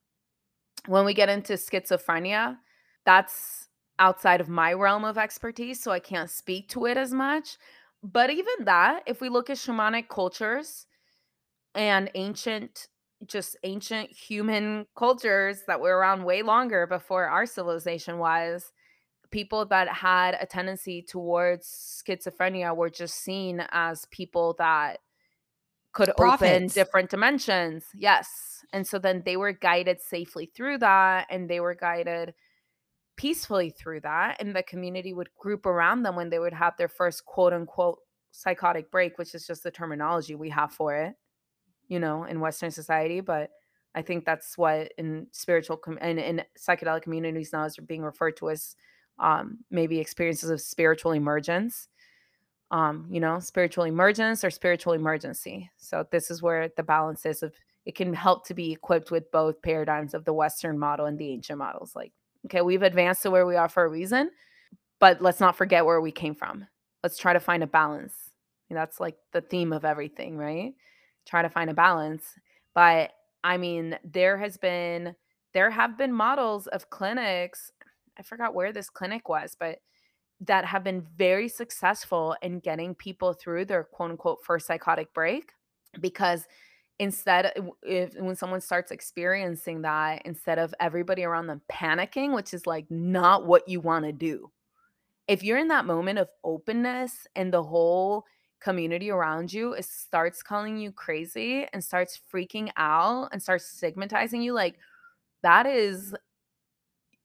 When 0.86 1.04
we 1.04 1.14
get 1.14 1.28
into 1.28 1.54
schizophrenia, 1.54 2.58
that's 3.04 3.68
outside 3.98 4.40
of 4.40 4.48
my 4.48 4.72
realm 4.72 5.04
of 5.04 5.18
expertise, 5.18 5.80
so 5.80 5.90
I 5.90 6.00
can't 6.00 6.30
speak 6.30 6.68
to 6.70 6.86
it 6.86 6.96
as 6.96 7.12
much. 7.12 7.56
But 8.02 8.30
even 8.30 8.64
that, 8.64 9.02
if 9.06 9.20
we 9.20 9.28
look 9.28 9.48
at 9.50 9.56
shamanic 9.56 10.08
cultures 10.08 10.86
and 11.76 12.10
ancient 12.14 12.88
just 13.24 13.56
ancient 13.62 14.10
human 14.10 14.86
cultures 14.94 15.62
that 15.66 15.80
were 15.80 15.96
around 15.96 16.24
way 16.24 16.42
longer 16.42 16.86
before 16.86 17.26
our 17.26 17.46
civilization 17.46 18.18
was, 18.18 18.72
people 19.30 19.64
that 19.64 19.88
had 19.88 20.36
a 20.38 20.44
tendency 20.46 21.02
towards 21.02 21.66
schizophrenia 22.06 22.76
were 22.76 22.90
just 22.90 23.16
seen 23.16 23.64
as 23.70 24.06
people 24.10 24.54
that 24.58 24.98
could 25.92 26.12
open 26.18 26.66
different 26.66 27.08
dimensions. 27.08 27.86
Yes. 27.94 28.62
And 28.72 28.86
so 28.86 28.98
then 28.98 29.22
they 29.24 29.38
were 29.38 29.52
guided 29.52 30.02
safely 30.02 30.44
through 30.44 30.78
that, 30.78 31.26
and 31.30 31.48
they 31.48 31.60
were 31.60 31.74
guided 31.74 32.34
peacefully 33.16 33.70
through 33.70 34.00
that, 34.00 34.36
and 34.40 34.54
the 34.54 34.62
community 34.62 35.14
would 35.14 35.30
group 35.38 35.64
around 35.64 36.02
them 36.02 36.16
when 36.16 36.28
they 36.28 36.38
would 36.38 36.52
have 36.52 36.76
their 36.76 36.88
first 36.88 37.24
quote 37.24 37.54
unquote 37.54 37.98
"psychotic 38.30 38.90
break," 38.90 39.16
which 39.16 39.34
is 39.34 39.46
just 39.46 39.62
the 39.62 39.70
terminology 39.70 40.34
we 40.34 40.50
have 40.50 40.70
for 40.70 40.94
it, 40.94 41.14
you 41.88 41.98
know, 41.98 42.24
in 42.24 42.40
Western 42.40 42.70
society, 42.70 43.20
but 43.20 43.50
I 43.94 44.02
think 44.02 44.24
that's 44.24 44.58
what 44.58 44.92
in 44.98 45.26
spiritual 45.32 45.76
com 45.76 45.98
in 45.98 46.18
in 46.18 46.42
psychedelic 46.58 47.02
communities 47.02 47.52
now 47.52 47.64
is 47.64 47.76
being 47.76 48.02
referred 48.02 48.36
to 48.38 48.50
as, 48.50 48.76
um, 49.18 49.58
maybe 49.70 49.98
experiences 49.98 50.50
of 50.50 50.60
spiritual 50.60 51.12
emergence. 51.12 51.88
Um, 52.72 53.06
you 53.08 53.20
know, 53.20 53.38
spiritual 53.38 53.84
emergence 53.84 54.42
or 54.42 54.50
spiritual 54.50 54.92
emergency. 54.92 55.70
So 55.76 56.04
this 56.10 56.32
is 56.32 56.42
where 56.42 56.68
the 56.76 56.82
balance 56.82 57.24
is 57.24 57.44
of 57.44 57.54
it 57.84 57.94
can 57.94 58.12
help 58.12 58.44
to 58.48 58.54
be 58.54 58.72
equipped 58.72 59.12
with 59.12 59.30
both 59.30 59.62
paradigms 59.62 60.14
of 60.14 60.24
the 60.24 60.32
Western 60.32 60.76
model 60.76 61.06
and 61.06 61.16
the 61.16 61.30
ancient 61.30 61.58
models. 61.60 61.94
Like, 61.94 62.12
okay, 62.46 62.62
we've 62.62 62.82
advanced 62.82 63.22
to 63.22 63.30
where 63.30 63.46
we 63.46 63.54
are 63.54 63.68
for 63.68 63.84
a 63.84 63.88
reason, 63.88 64.30
but 64.98 65.22
let's 65.22 65.38
not 65.38 65.56
forget 65.56 65.86
where 65.86 66.00
we 66.00 66.10
came 66.10 66.34
from. 66.34 66.66
Let's 67.04 67.18
try 67.18 67.32
to 67.32 67.38
find 67.38 67.62
a 67.62 67.68
balance. 67.68 68.14
And 68.68 68.76
that's 68.76 68.98
like 68.98 69.16
the 69.32 69.40
theme 69.40 69.72
of 69.72 69.84
everything, 69.84 70.36
right? 70.36 70.74
Try 71.26 71.42
to 71.42 71.50
find 71.50 71.70
a 71.70 71.74
balance. 71.74 72.34
But 72.74 73.12
I 73.44 73.56
mean, 73.56 73.98
there 74.04 74.38
has 74.38 74.56
been 74.56 75.14
there 75.52 75.70
have 75.70 75.96
been 75.96 76.12
models 76.12 76.66
of 76.68 76.90
clinics. 76.90 77.72
I 78.18 78.22
forgot 78.22 78.54
where 78.54 78.72
this 78.72 78.90
clinic 78.90 79.28
was, 79.28 79.56
but 79.58 79.78
that 80.40 80.64
have 80.66 80.84
been 80.84 81.06
very 81.16 81.48
successful 81.48 82.36
in 82.42 82.60
getting 82.60 82.94
people 82.94 83.32
through 83.32 83.64
their 83.64 83.84
quote 83.84 84.10
unquote 84.10 84.44
first 84.44 84.66
psychotic 84.66 85.12
break 85.14 85.52
because 86.00 86.46
instead 86.98 87.52
if 87.82 88.14
when 88.16 88.36
someone 88.36 88.60
starts 88.60 88.90
experiencing 88.90 89.82
that, 89.82 90.22
instead 90.24 90.58
of 90.58 90.74
everybody 90.80 91.24
around 91.24 91.46
them 91.46 91.62
panicking, 91.70 92.34
which 92.34 92.52
is, 92.54 92.66
like, 92.66 92.90
not 92.90 93.46
what 93.46 93.68
you 93.68 93.80
wanna 93.80 94.12
do. 94.12 94.50
If 95.28 95.42
you're 95.42 95.58
in 95.58 95.68
that 95.68 95.86
moment 95.86 96.18
of 96.18 96.28
openness 96.44 97.26
and 97.34 97.52
the 97.52 97.62
whole 97.62 98.24
community 98.60 99.10
around 99.10 99.52
you 99.52 99.74
is 99.74 99.88
starts 99.88 100.42
calling 100.42 100.78
you 100.78 100.92
crazy 100.92 101.66
and 101.72 101.84
starts 101.84 102.20
freaking 102.32 102.70
out 102.76 103.28
and 103.32 103.42
starts 103.42 103.66
stigmatizing 103.66 104.42
you, 104.42 104.52
like, 104.54 104.76
that 105.42 105.66
is 105.66 106.14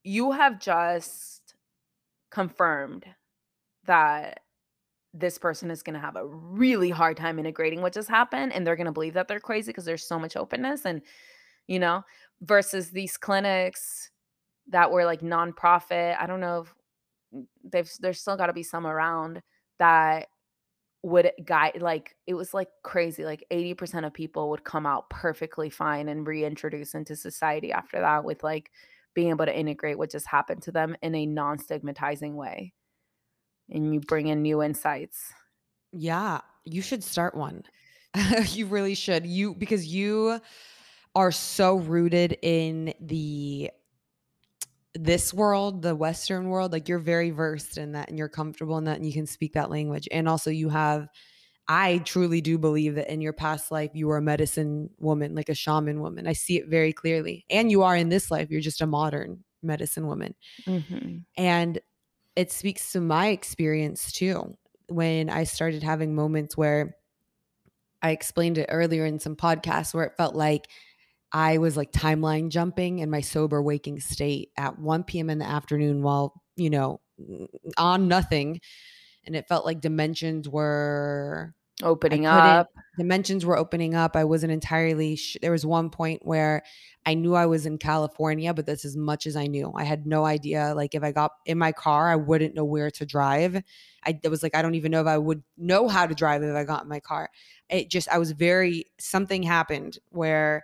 you 0.04 0.32
have 0.32 0.60
just 0.60 1.56
confirmed 2.32 3.06
that 3.86 4.42
this 5.14 5.38
person 5.38 5.72
is 5.72 5.84
gonna 5.84 6.00
have 6.00 6.16
a 6.18 6.26
really 6.28 6.90
hard 6.92 7.18
time 7.18 7.40
integrating 7.40 7.82
what 7.82 7.94
just 7.94 8.10
happened, 8.10 8.54
and 8.54 8.68
they're 8.68 8.76
gonna 8.78 8.92
believe 8.94 9.14
that 9.16 9.28
they're 9.28 9.40
crazy 9.42 9.72
because 9.72 9.86
there's 9.86 10.06
so 10.08 10.20
much 10.20 10.38
openness 10.38 10.86
and 10.86 11.02
you 11.68 11.80
know, 11.80 12.04
versus 12.42 12.92
these 12.92 13.18
clinics 13.18 14.12
that 14.70 14.92
were, 14.92 15.06
like, 15.06 15.22
nonprofit. 15.22 16.18
I 16.20 16.28
don't 16.28 16.42
know 16.42 16.62
if 16.64 16.76
mm, 17.36 17.46
they've 17.72 17.92
there's 18.02 18.22
still 18.22 18.38
gotta 18.38 18.54
be 18.54 18.64
some 18.64 18.88
around 18.88 19.42
that 19.80 20.30
would 21.04 21.32
guide 21.44 21.82
like, 21.82 22.16
it 22.28 22.36
was, 22.36 22.54
like, 22.54 22.70
crazy, 22.84 23.26
like, 23.26 23.46
80% 23.52 24.06
of 24.06 24.14
people 24.14 24.50
would 24.50 24.64
come 24.64 24.86
out 24.86 25.10
perfectly 25.10 25.70
fine 25.70 26.08
and 26.08 26.28
reintroduce 26.28 26.94
into 26.94 27.16
society 27.16 27.72
after 27.72 28.00
that 28.00 28.24
with, 28.24 28.44
like, 28.44 28.72
being 29.14 29.30
able 29.30 29.46
to 29.46 29.58
integrate 29.58 29.98
what 29.98 30.12
just 30.12 30.28
happened 30.28 30.62
to 30.64 30.72
them 30.72 30.96
in 31.02 31.16
a 31.16 31.26
non-stigmatizing 31.26 32.36
way. 32.36 32.74
And 33.70 33.94
you 33.94 34.00
bring 34.02 34.28
in 34.28 34.42
new 34.42 34.62
insights. 34.62 35.34
Yeah, 35.92 36.42
you 36.64 36.82
should 36.82 37.04
start 37.04 37.36
one. 37.36 37.64
You 38.50 38.66
really 38.66 38.96
should. 38.96 39.26
You 39.26 39.56
because 39.56 39.86
you 39.88 40.42
are 41.16 41.32
so 41.32 41.78
rooted 41.78 42.38
in 42.42 42.94
the 43.00 43.72
this 44.96 45.34
world, 45.34 45.82
the 45.84 45.96
Western 45.96 46.50
world, 46.50 46.72
like, 46.74 46.90
you're 46.90 47.00
very 47.00 47.32
versed 47.32 47.78
in 47.78 47.94
that, 47.94 48.10
and 48.10 48.18
you're 48.18 48.30
comfortable 48.30 48.78
in 48.78 48.86
that, 48.86 48.98
and 48.98 49.06
you 49.06 49.14
can 49.14 49.26
speak 49.28 49.54
that 49.54 49.70
language, 49.70 50.08
and 50.12 50.28
also 50.30 50.50
you 50.50 50.70
have 50.70 51.10
I 51.70 52.00
truly 52.00 52.42
do 52.42 52.58
believe 52.58 52.96
that 52.96 53.12
in 53.12 53.22
your 53.22 53.34
past 53.34 53.72
life, 53.72 53.92
you 53.94 54.08
were 54.08 54.18
a 54.18 54.22
medicine 54.22 54.90
woman, 55.00 55.36
like 55.36 55.50
a 55.50 55.56
shaman 55.56 56.02
woman. 56.02 56.28
I 56.28 56.34
see 56.34 56.58
it 56.58 56.68
very 56.70 56.94
clearly, 56.94 57.46
and 57.50 57.72
you 57.72 57.84
are 57.84 57.96
in 57.98 58.10
this 58.10 58.32
life, 58.32 58.50
you're 58.52 58.62
just 58.62 58.82
a 58.82 58.88
modern 58.88 59.44
medicine 59.64 60.08
woman. 60.08 60.36
Mhm. 60.68 61.26
And 61.38 61.80
it 62.36 62.52
speaks 62.52 62.94
to 62.94 63.02
my 63.02 63.28
experience 63.30 64.12
too, 64.12 64.58
when 64.90 65.30
I 65.30 65.46
started 65.46 65.84
having 65.84 66.16
moments 66.16 66.58
where 66.58 66.96
I 68.04 68.12
explained 68.12 68.58
it 68.58 68.68
earlier 68.70 69.06
in 69.06 69.20
some 69.20 69.36
podcasts 69.36 69.94
where 69.94 70.06
it 70.06 70.18
felt 70.18 70.36
like 70.36 70.68
I 71.34 71.58
was, 71.60 71.78
like, 71.78 71.92
timeline 71.92 72.50
jumping 72.50 73.00
in 73.00 73.10
my 73.10 73.22
sober 73.22 73.62
waking 73.62 74.00
state 74.02 74.52
at 74.58 74.80
1 74.80 75.04
PM 75.04 75.30
in 75.30 75.40
the 75.40 75.46
afternoon 75.46 76.02
while, 76.04 76.42
you 76.56 76.70
know, 76.70 77.02
on 77.78 78.08
nothing, 78.08 78.60
and 79.26 79.36
it 79.36 79.48
felt 79.48 79.66
like 79.66 79.82
dimensions 79.82 80.50
were 80.50 81.54
Opening 81.84 82.26
up. 82.26 82.70
dimensions 82.98 83.46
were 83.46 83.58
opening 83.58 83.96
up, 83.96 84.16
I 84.16 84.24
wasn't 84.24 84.52
entirely 84.52 85.16
su 85.16 85.40
there 85.42 85.52
was 85.52 85.66
one 85.66 85.90
point 85.90 86.26
where 86.26 86.64
I 87.06 87.16
knew 87.16 87.34
I 87.36 87.46
was 87.48 87.66
in 87.66 87.78
California, 87.80 88.54
but 88.54 88.66
that's 88.68 88.86
as 88.86 88.96
much 88.98 89.26
as 89.26 89.36
I 89.36 89.48
knew. 89.48 89.72
I 89.76 89.84
had 89.84 90.06
no 90.06 90.26
idea, 90.26 90.74
like, 90.76 90.94
if 90.96 91.04
I 91.04 91.12
got 91.12 91.32
in 91.46 91.58
my 91.58 91.72
car, 91.72 92.10
I 92.10 92.16
wouldn't 92.18 92.54
know 92.56 92.66
where 92.66 92.92
to 92.92 93.06
drive. 93.06 93.64
I 94.06 94.20
it 94.24 94.30
was 94.30 94.44
like, 94.44 94.56
I 94.56 94.62
don't 94.62 94.76
even 94.76 94.92
know 94.92 95.02
if 95.02 95.08
I 95.08 95.18
would 95.18 95.44
know 95.58 95.88
how 95.88 96.06
to 96.06 96.14
drive 96.16 96.44
if 96.44 96.56
I 96.56 96.64
got 96.66 96.84
in 96.84 96.90
my 96.90 97.00
car. 97.00 97.30
It 97.70 97.90
just 97.90 98.10
I 98.10 98.18
was 98.20 98.32
very 98.34 98.86
something 99.00 99.42
happened 99.44 99.98
where 100.10 100.64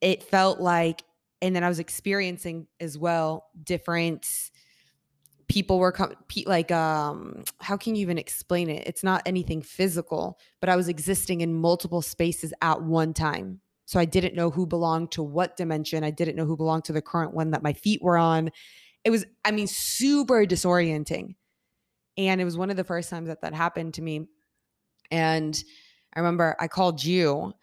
it 0.00 0.22
felt 0.22 0.60
like 0.60 1.02
and 1.40 1.54
then 1.54 1.62
I 1.62 1.68
was 1.68 1.78
experiencing 1.78 2.66
as 2.80 2.98
well 2.98 3.46
different 3.62 4.26
people 5.48 5.78
were 5.78 5.92
com 5.92 6.14
pe 6.28 6.44
like, 6.46 6.70
um, 6.70 7.42
how 7.60 7.76
can 7.76 7.94
you 7.94 8.02
even 8.02 8.18
explain 8.18 8.68
it? 8.68 8.86
It's 8.86 9.02
not 9.02 9.22
anything 9.26 9.62
physical, 9.62 10.38
but 10.60 10.68
I 10.68 10.76
was 10.76 10.88
existing 10.88 11.40
in 11.40 11.54
multiple 11.54 12.02
spaces 12.02 12.52
at 12.62 12.82
one 12.82 13.14
time. 13.14 13.60
So 13.86 13.98
I 13.98 14.04
didn't 14.04 14.34
know 14.34 14.50
who 14.50 14.66
belonged 14.66 15.12
to 15.12 15.22
what 15.22 15.56
dimension. 15.56 16.04
I 16.04 16.10
didn't 16.10 16.36
know 16.36 16.44
who 16.44 16.58
belonged 16.58 16.84
to 16.84 16.92
the 16.92 17.00
current 17.00 17.32
one 17.32 17.52
that 17.52 17.62
my 17.62 17.72
feet 17.72 18.02
were 18.02 18.18
on. 18.18 18.50
It 19.04 19.10
was, 19.10 19.24
I 19.44 19.50
mean, 19.50 19.66
super 19.66 20.44
disorienting. 20.44 21.36
And 22.18 22.40
it 22.40 22.44
was 22.44 22.58
one 22.58 22.70
of 22.70 22.76
the 22.76 22.84
first 22.84 23.08
times 23.08 23.28
that 23.28 23.40
that 23.40 23.54
happened 23.54 23.94
to 23.94 24.02
me. 24.02 24.26
And 25.10 25.58
I 26.12 26.20
remember 26.20 26.54
I 26.60 26.68
called 26.68 27.02
you 27.02 27.54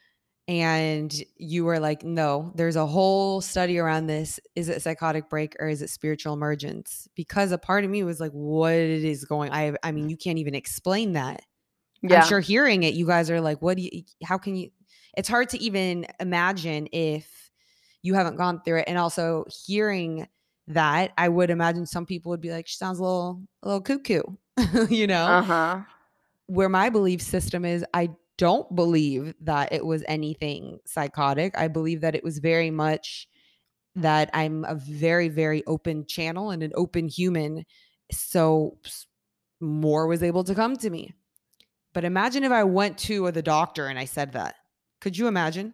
and 0.47 1.13
you 1.37 1.65
were 1.65 1.79
like, 1.79 2.03
"No, 2.03 2.51
there's 2.55 2.75
a 2.75 2.85
whole 2.85 3.41
study 3.41 3.79
around 3.79 4.07
this. 4.07 4.39
Is 4.55 4.69
it 4.69 4.81
psychotic 4.81 5.29
break 5.29 5.55
or 5.59 5.67
is 5.67 5.81
it 5.81 5.89
spiritual 5.89 6.33
emergence?" 6.33 7.07
Because 7.15 7.51
a 7.51 7.57
part 7.57 7.83
of 7.83 7.89
me 7.89 8.03
was 8.03 8.19
like, 8.19 8.31
"What 8.31 8.73
is 8.73 9.25
going 9.25 9.51
I 9.51 9.75
I 9.83 9.91
mean, 9.91 10.09
you 10.09 10.17
can't 10.17 10.37
even 10.39 10.55
explain 10.55 11.13
that." 11.13 11.41
Yeah. 12.01 12.21
I'm 12.21 12.27
sure 12.27 12.39
hearing 12.39 12.83
it, 12.83 12.93
you 12.93 13.07
guys 13.07 13.31
are 13.31 13.41
like, 13.41 13.61
"What 13.61 13.77
do 13.77 13.83
you 13.83 14.03
how 14.23 14.37
can 14.37 14.55
you" 14.55 14.69
It's 15.17 15.29
hard 15.29 15.49
to 15.49 15.57
even 15.59 16.05
imagine 16.19 16.87
if 16.91 17.51
you 18.03 18.13
haven't 18.13 18.35
gone 18.37 18.61
through 18.63 18.79
it, 18.79 18.85
and 18.87 18.97
also 18.99 19.45
hearing 19.65 20.27
that, 20.67 21.11
I 21.17 21.29
would 21.29 21.49
imagine 21.49 21.85
some 21.85 22.05
people 22.05 22.29
would 22.31 22.41
be 22.41 22.51
like, 22.51 22.67
"She 22.67 22.77
sounds 22.77 22.99
a 22.99 23.03
little 23.03 23.41
a 23.63 23.67
little 23.67 23.81
cuckoo," 23.81 24.23
you 24.89 25.07
know? 25.07 25.25
Uh-huh. 25.27 25.81
Where 26.47 26.69
my 26.69 26.89
belief 26.89 27.21
system 27.21 27.65
is, 27.65 27.83
I 27.93 28.09
don't 28.37 28.75
believe 28.75 29.33
that 29.41 29.71
it 29.71 29.85
was 29.85 30.03
anything 30.07 30.79
psychotic. 30.85 31.57
I 31.57 31.67
believe 31.67 32.01
that 32.01 32.15
it 32.15 32.23
was 32.23 32.39
very 32.39 32.71
much 32.71 33.27
that 33.95 34.29
I'm 34.33 34.65
a 34.65 34.75
very, 34.75 35.29
very 35.29 35.63
open 35.65 36.05
channel 36.05 36.49
and 36.49 36.61
an 36.61 36.73
open 36.75 37.07
human, 37.07 37.65
so 38.11 38.77
more 39.61 40.07
was 40.07 40.21
able 40.21 40.43
to 40.43 40.55
come 40.55 40.75
to 40.77 40.89
me. 40.89 41.13
But 41.93 42.03
imagine 42.03 42.43
if 42.43 42.51
I 42.51 42.65
went 42.65 42.97
to 42.99 43.31
the 43.31 43.41
doctor 43.41 43.87
and 43.87 43.97
I 43.97 44.05
said 44.05 44.33
that. 44.33 44.55
Could 44.99 45.17
you 45.17 45.27
imagine? 45.27 45.73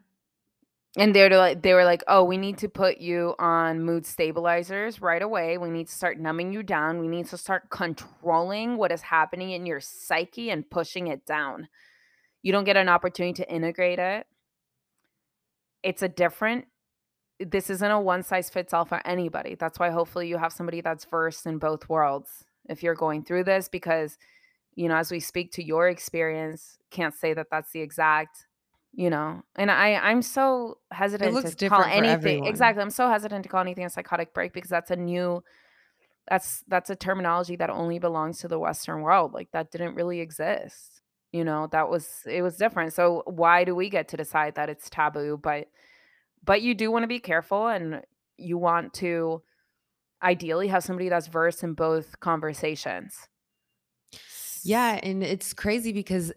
And 0.97 1.15
they're 1.15 1.29
like 1.29 1.61
they 1.61 1.73
were 1.73 1.85
like, 1.85 2.03
"Oh, 2.07 2.25
we 2.25 2.37
need 2.37 2.57
to 2.59 2.69
put 2.69 2.97
you 2.97 3.33
on 3.39 3.81
mood 3.81 4.05
stabilizers 4.05 5.01
right 5.01 5.21
away. 5.21 5.57
We 5.57 5.69
need 5.69 5.87
to 5.87 5.95
start 5.95 6.19
numbing 6.19 6.51
you 6.51 6.63
down. 6.63 6.99
We 6.99 7.07
need 7.07 7.27
to 7.27 7.37
start 7.37 7.69
controlling 7.69 8.75
what 8.75 8.91
is 8.91 9.01
happening 9.01 9.51
in 9.51 9.65
your 9.65 9.79
psyche 9.79 10.49
and 10.49 10.69
pushing 10.69 11.07
it 11.07 11.25
down. 11.25 11.69
You 12.41 12.51
don't 12.51 12.63
get 12.63 12.77
an 12.77 12.89
opportunity 12.89 13.33
to 13.43 13.51
integrate 13.51 13.99
it." 13.99 14.27
It's 15.83 16.01
a 16.01 16.09
different 16.09 16.65
this 17.49 17.69
isn't 17.69 17.91
a 17.91 17.99
one 17.99 18.23
size 18.23 18.49
fits 18.49 18.73
all 18.73 18.85
for 18.85 19.01
anybody. 19.05 19.55
That's 19.55 19.79
why 19.79 19.89
hopefully 19.89 20.27
you 20.27 20.37
have 20.37 20.53
somebody 20.53 20.81
that's 20.81 21.05
versed 21.05 21.45
in 21.45 21.57
both 21.57 21.89
worlds 21.89 22.45
if 22.69 22.83
you're 22.83 22.95
going 22.95 23.23
through 23.23 23.45
this 23.45 23.67
because, 23.67 24.17
you 24.75 24.87
know, 24.87 24.95
as 24.95 25.11
we 25.11 25.19
speak 25.19 25.51
to 25.53 25.63
your 25.63 25.89
experience, 25.89 26.77
can't 26.91 27.15
say 27.15 27.33
that 27.33 27.47
that's 27.49 27.71
the 27.71 27.81
exact, 27.81 28.45
you 28.93 29.09
know. 29.09 29.41
And 29.55 29.71
I 29.71 29.95
I'm 29.95 30.21
so 30.21 30.77
hesitant 30.91 31.57
to 31.57 31.69
call 31.69 31.83
anything 31.83 32.09
everyone. 32.09 32.47
exactly. 32.47 32.81
I'm 32.81 32.89
so 32.91 33.09
hesitant 33.09 33.43
to 33.43 33.49
call 33.49 33.61
anything 33.61 33.85
a 33.85 33.89
psychotic 33.89 34.33
break 34.33 34.53
because 34.53 34.69
that's 34.69 34.91
a 34.91 34.95
new 34.95 35.43
that's 36.29 36.63
that's 36.67 36.89
a 36.89 36.95
terminology 36.95 37.55
that 37.55 37.69
only 37.69 37.99
belongs 37.99 38.39
to 38.39 38.47
the 38.47 38.59
Western 38.59 39.01
world. 39.01 39.33
Like 39.33 39.49
that 39.51 39.71
didn't 39.71 39.95
really 39.95 40.19
exist. 40.19 41.00
You 41.33 41.45
know, 41.45 41.67
that 41.71 41.89
was 41.89 42.23
it 42.25 42.41
was 42.41 42.57
different. 42.57 42.93
So 42.93 43.23
why 43.25 43.63
do 43.63 43.73
we 43.75 43.89
get 43.89 44.07
to 44.09 44.17
decide 44.17 44.55
that 44.55 44.69
it's 44.69 44.89
taboo? 44.89 45.37
But 45.41 45.69
but 46.43 46.61
you 46.61 46.75
do 46.75 46.91
wanna 46.91 47.07
be 47.07 47.19
careful 47.19 47.67
and 47.67 48.03
you 48.37 48.57
want 48.57 48.93
to 48.95 49.43
ideally 50.23 50.67
have 50.69 50.83
somebody 50.83 51.09
that's 51.09 51.27
versed 51.27 51.63
in 51.63 51.73
both 51.75 52.19
conversations. 52.21 53.29
Yeah, 54.63 54.99
and 55.01 55.23
it's 55.23 55.53
crazy 55.53 55.91
because 55.91 56.31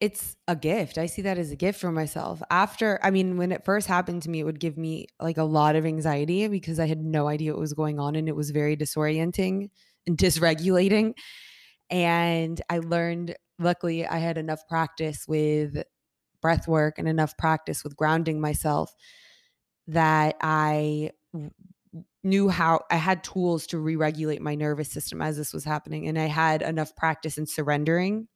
it's 0.00 0.36
a 0.48 0.56
gift. 0.56 0.98
I 0.98 1.06
see 1.06 1.22
that 1.22 1.38
as 1.38 1.50
a 1.52 1.56
gift 1.56 1.80
for 1.80 1.92
myself. 1.92 2.42
After 2.50 3.00
I 3.02 3.10
mean, 3.10 3.36
when 3.38 3.52
it 3.52 3.64
first 3.64 3.86
happened 3.88 4.22
to 4.22 4.30
me, 4.30 4.40
it 4.40 4.44
would 4.44 4.60
give 4.60 4.76
me, 4.78 5.06
like, 5.20 5.38
a 5.38 5.44
lot 5.44 5.76
of 5.76 5.86
anxiety 5.86 6.48
because 6.48 6.80
I 6.80 6.86
had 6.86 7.00
no 7.02 7.28
idea 7.28 7.52
what 7.52 7.60
was 7.60 7.74
going 7.74 8.00
on, 8.00 8.16
and 8.16 8.28
it 8.28 8.36
was 8.36 8.50
very 8.50 8.76
disorienting 8.76 9.70
and 10.06 10.18
dysregulating, 10.18 11.14
and 11.90 12.60
I 12.70 12.78
learned 12.80 13.36
luckily, 13.62 14.06
I 14.06 14.18
had 14.18 14.38
enough 14.38 14.66
practice 14.68 15.26
with 15.28 15.82
breath 16.40 16.68
work 16.68 16.98
and 16.98 17.08
enough 17.08 17.36
practice 17.36 17.84
with 17.84 17.96
grounding 17.96 18.40
myself 18.40 18.94
that 19.88 20.36
I 20.40 21.10
knew 22.24 22.48
how 22.48 22.82
I 22.90 22.96
had 22.96 23.24
tools 23.24 23.66
to 23.68 23.78
re-regulate 23.78 24.42
my 24.42 24.54
nervous 24.54 24.90
system 24.90 25.22
as 25.22 25.36
this 25.36 25.52
was 25.52 25.64
happening, 25.64 26.08
and 26.08 26.18
I 26.18 26.26
had 26.26 26.62
enough 26.62 26.94
practice 26.96 27.38
in 27.38 27.46
surrendering 27.46 28.28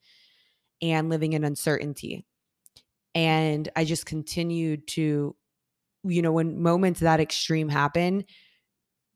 and 0.83 1.09
living 1.09 1.33
in 1.35 1.45
uncertainty. 1.45 2.27
And 3.15 3.69
I 3.77 3.85
just 3.85 4.07
continued 4.07 4.89
to 4.89 5.37
you 6.09 6.23
know, 6.23 6.33
when 6.33 6.63
moments 6.63 7.01
that 7.01 7.21
extreme 7.21 7.69
happen, 7.69 8.25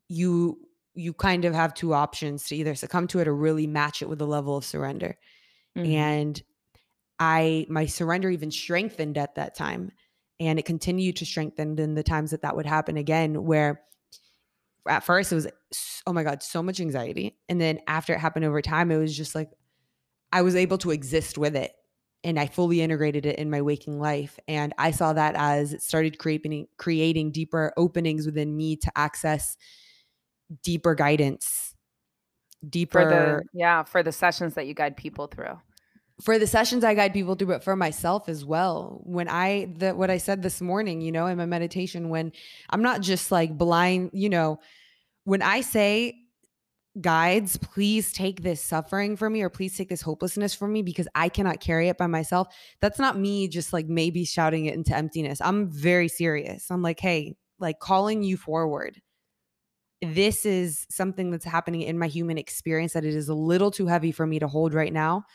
you 0.08 0.58
you 0.94 1.14
kind 1.14 1.44
of 1.44 1.54
have 1.54 1.72
2 1.74 1.94
options 1.94 2.44
to 2.48 2.56
either 2.56 2.74
succumb 2.74 3.06
to 3.06 3.20
it 3.20 3.28
or 3.28 3.34
really 3.34 3.66
match 3.66 4.02
it 4.02 4.08
with 4.08 4.20
a 4.20 4.26
level 4.26 4.56
of 4.56 4.64
surrender. 4.64 5.16
Mhm. 5.76 5.86
And 5.86 6.42
I 7.20 7.66
my 7.70 7.86
surrender 7.86 8.30
even 8.30 8.50
strengthened 8.50 9.18
at 9.18 9.36
that 9.36 9.54
time. 9.56 9.92
and 10.40 10.58
it 10.58 10.66
continued 10.66 11.16
to 11.16 11.26
strengthen 11.26 11.78
in 11.78 11.94
the 11.94 12.02
times 12.02 12.30
that 12.32 12.42
that 12.42 12.56
would 12.56 12.66
happen 12.66 12.96
again 12.96 13.44
where 13.44 13.82
at 14.88 15.04
first 15.04 15.30
it 15.32 15.34
was 15.34 15.46
oh 16.06 16.12
my 16.12 16.22
god 16.22 16.42
so 16.42 16.62
much 16.62 16.80
anxiety 16.80 17.36
and 17.48 17.60
then 17.60 17.78
after 17.86 18.12
it 18.14 18.18
happened 18.18 18.44
over 18.44 18.62
time 18.62 18.90
it 18.90 18.96
was 18.98 19.16
just 19.16 19.34
like 19.34 19.50
i 20.32 20.42
was 20.42 20.56
able 20.56 20.78
to 20.78 20.90
exist 20.90 21.38
with 21.38 21.56
it 21.56 21.72
and 22.24 22.38
i 22.40 22.46
fully 22.46 22.82
integrated 22.82 23.26
it 23.26 23.38
in 23.38 23.50
my 23.50 23.62
waking 23.62 24.00
life 24.00 24.38
and 24.48 24.74
i 24.78 24.90
saw 24.90 25.12
that 25.12 25.34
as 25.36 25.74
it 25.74 25.82
started 25.82 26.18
creating 26.18 26.66
creating 26.78 27.32
deeper 27.32 27.72
openings 27.76 28.26
within 28.26 28.56
me 28.56 28.76
to 28.76 28.90
access 28.96 29.56
deeper 30.62 30.94
guidance 30.94 31.69
deeper 32.68 33.02
for 33.02 33.08
the 33.08 33.42
yeah 33.54 33.82
for 33.82 34.02
the 34.02 34.12
sessions 34.12 34.54
that 34.54 34.66
you 34.66 34.74
guide 34.74 34.96
people 34.96 35.26
through 35.26 35.58
for 36.20 36.38
the 36.38 36.46
sessions 36.46 36.84
I 36.84 36.94
guide 36.94 37.12
people 37.12 37.34
through, 37.34 37.48
but 37.48 37.64
for 37.64 37.76
myself 37.76 38.28
as 38.28 38.44
well. 38.44 39.00
When 39.04 39.28
I 39.28 39.72
the 39.76 39.94
what 39.94 40.10
I 40.10 40.18
said 40.18 40.42
this 40.42 40.60
morning, 40.60 41.00
you 41.00 41.12
know, 41.12 41.26
in 41.26 41.38
my 41.38 41.46
meditation, 41.46 42.08
when 42.08 42.32
I'm 42.68 42.82
not 42.82 43.00
just 43.00 43.32
like 43.32 43.56
blind, 43.56 44.10
you 44.12 44.28
know, 44.28 44.60
when 45.24 45.42
I 45.42 45.60
say 45.62 46.16
guides, 47.00 47.56
please 47.56 48.12
take 48.12 48.42
this 48.42 48.62
suffering 48.62 49.16
from 49.16 49.32
me 49.32 49.42
or 49.42 49.48
please 49.48 49.76
take 49.76 49.88
this 49.88 50.02
hopelessness 50.02 50.54
from 50.54 50.72
me 50.72 50.82
because 50.82 51.08
I 51.14 51.28
cannot 51.28 51.60
carry 51.60 51.88
it 51.88 51.96
by 51.96 52.06
myself. 52.06 52.48
That's 52.80 52.98
not 52.98 53.18
me 53.18 53.48
just 53.48 53.72
like 53.72 53.86
maybe 53.86 54.24
shouting 54.24 54.66
it 54.66 54.74
into 54.74 54.94
emptiness. 54.94 55.40
I'm 55.40 55.70
very 55.70 56.08
serious. 56.08 56.70
I'm 56.70 56.82
like, 56.82 57.00
hey, 57.00 57.36
like 57.58 57.78
calling 57.78 58.22
you 58.22 58.36
forward. 58.36 59.00
This 60.02 60.46
is 60.46 60.86
something 60.88 61.30
that's 61.30 61.44
happening 61.44 61.82
in 61.82 61.98
my 61.98 62.06
human 62.06 62.38
experience 62.38 62.94
that 62.94 63.04
it 63.04 63.14
is 63.14 63.28
a 63.28 63.34
little 63.34 63.70
too 63.70 63.86
heavy 63.86 64.12
for 64.12 64.26
me 64.26 64.38
to 64.38 64.48
hold 64.48 64.72
right 64.72 64.92
now 64.92 65.26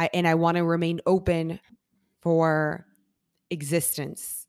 I, 0.00 0.08
and 0.14 0.26
I 0.26 0.34
want 0.34 0.56
to 0.56 0.64
remain 0.64 1.00
open 1.04 1.60
for 2.22 2.86
existence. 3.50 4.46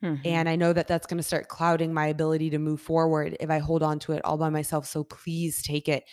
Mm-hmm. 0.00 0.22
And 0.24 0.48
I 0.48 0.54
know 0.54 0.72
that 0.72 0.86
that's 0.86 1.08
going 1.08 1.16
to 1.16 1.24
start 1.24 1.48
clouding 1.48 1.92
my 1.92 2.06
ability 2.06 2.50
to 2.50 2.58
move 2.58 2.80
forward 2.80 3.36
if 3.40 3.50
I 3.50 3.58
hold 3.58 3.82
on 3.82 3.98
to 4.00 4.12
it 4.12 4.24
all 4.24 4.36
by 4.36 4.48
myself. 4.48 4.86
So 4.86 5.02
please 5.02 5.60
take 5.64 5.88
it. 5.88 6.04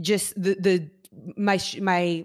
Just 0.00 0.34
the 0.34 0.56
the 0.58 0.90
my 1.36 1.60
my 1.80 2.24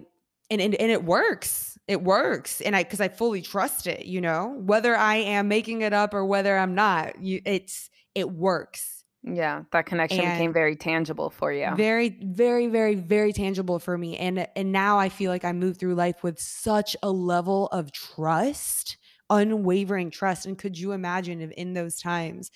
and 0.50 0.60
and, 0.60 0.74
and 0.74 0.90
it 0.90 1.04
works. 1.04 1.78
It 1.86 2.02
works, 2.02 2.60
and 2.60 2.74
I 2.74 2.82
because 2.82 3.00
I 3.00 3.06
fully 3.06 3.42
trust 3.42 3.86
it. 3.86 4.06
You 4.06 4.20
know, 4.20 4.56
whether 4.58 4.96
I 4.96 5.16
am 5.16 5.46
making 5.46 5.82
it 5.82 5.92
up 5.92 6.12
or 6.12 6.24
whether 6.24 6.56
I'm 6.58 6.74
not, 6.74 7.20
you 7.22 7.40
it's 7.44 7.88
it 8.16 8.32
works 8.32 8.95
yeah, 9.26 9.64
that 9.72 9.86
connection 9.86 10.20
and 10.20 10.34
became 10.34 10.52
very 10.52 10.76
tangible 10.76 11.30
for 11.30 11.52
you. 11.52 11.68
Very, 11.74 12.10
very, 12.10 12.68
very, 12.68 12.94
very 12.94 13.32
tangible 13.32 13.80
for 13.80 13.98
me. 13.98 14.16
And 14.16 14.46
and 14.54 14.70
now 14.70 14.98
I 14.98 15.08
feel 15.08 15.32
like 15.32 15.44
I 15.44 15.52
move 15.52 15.78
through 15.78 15.94
life 15.94 16.22
with 16.22 16.38
such 16.38 16.96
a 17.02 17.10
level 17.10 17.66
of 17.68 17.90
trust, 17.90 18.96
unwavering 19.28 20.10
trust. 20.10 20.46
And 20.46 20.56
could 20.56 20.78
you 20.78 20.92
imagine 20.92 21.40
if 21.40 21.50
in 21.52 21.74
those 21.74 21.98
times 21.98 22.52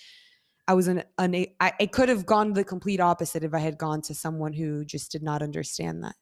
I 0.67 0.73
was 0.73 0.87
an, 0.87 1.03
an 1.17 1.35
I, 1.59 1.73
I 1.79 1.85
could 1.87 2.07
have 2.07 2.25
gone 2.25 2.53
the 2.53 2.63
complete 2.63 3.01
opposite 3.01 3.43
if 3.43 3.53
I 3.53 3.59
had 3.59 3.77
gone 3.77 4.01
to 4.03 4.15
someone 4.15 4.53
who 4.53 4.85
just 4.85 5.11
did 5.11 5.23
not 5.23 5.41
understand 5.41 6.05
that. 6.05 6.15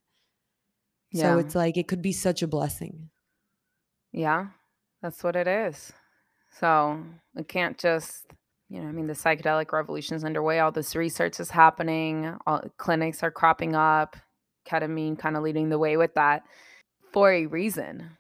Yeah. 1.12 1.24
So 1.24 1.38
it's 1.38 1.54
like 1.54 1.78
it 1.78 1.88
could 1.88 2.02
be 2.02 2.14
such 2.14 2.42
a 2.42 2.48
blessing. 2.48 3.12
Yeah, 4.12 4.48
that's 5.04 5.24
what 5.24 5.36
it 5.36 5.48
is. 5.48 5.94
So 6.60 7.04
it 7.36 7.48
can't 7.48 7.78
just 7.78 8.26
you 8.70 8.82
know, 8.82 8.88
I 8.88 8.92
mean, 8.92 9.08
the 9.08 9.14
psychedelic 9.14 9.72
revolution 9.72 10.16
is 10.16 10.24
underway. 10.24 10.60
All 10.60 10.72
this 10.72 10.96
research 10.96 11.40
is 11.40 11.50
happening. 11.50 12.36
All 12.46 12.62
clinics 12.78 13.24
are 13.24 13.32
cropping 13.32 13.76
up. 13.76 14.16
Ketamine 14.68 15.18
kind 15.18 15.36
of 15.36 15.42
leading 15.42 15.70
the 15.70 15.80
way 15.80 15.98
with 15.98 16.14
that 16.14 16.44
for 17.12 17.32
a 17.32 17.48
reason. 17.48 18.12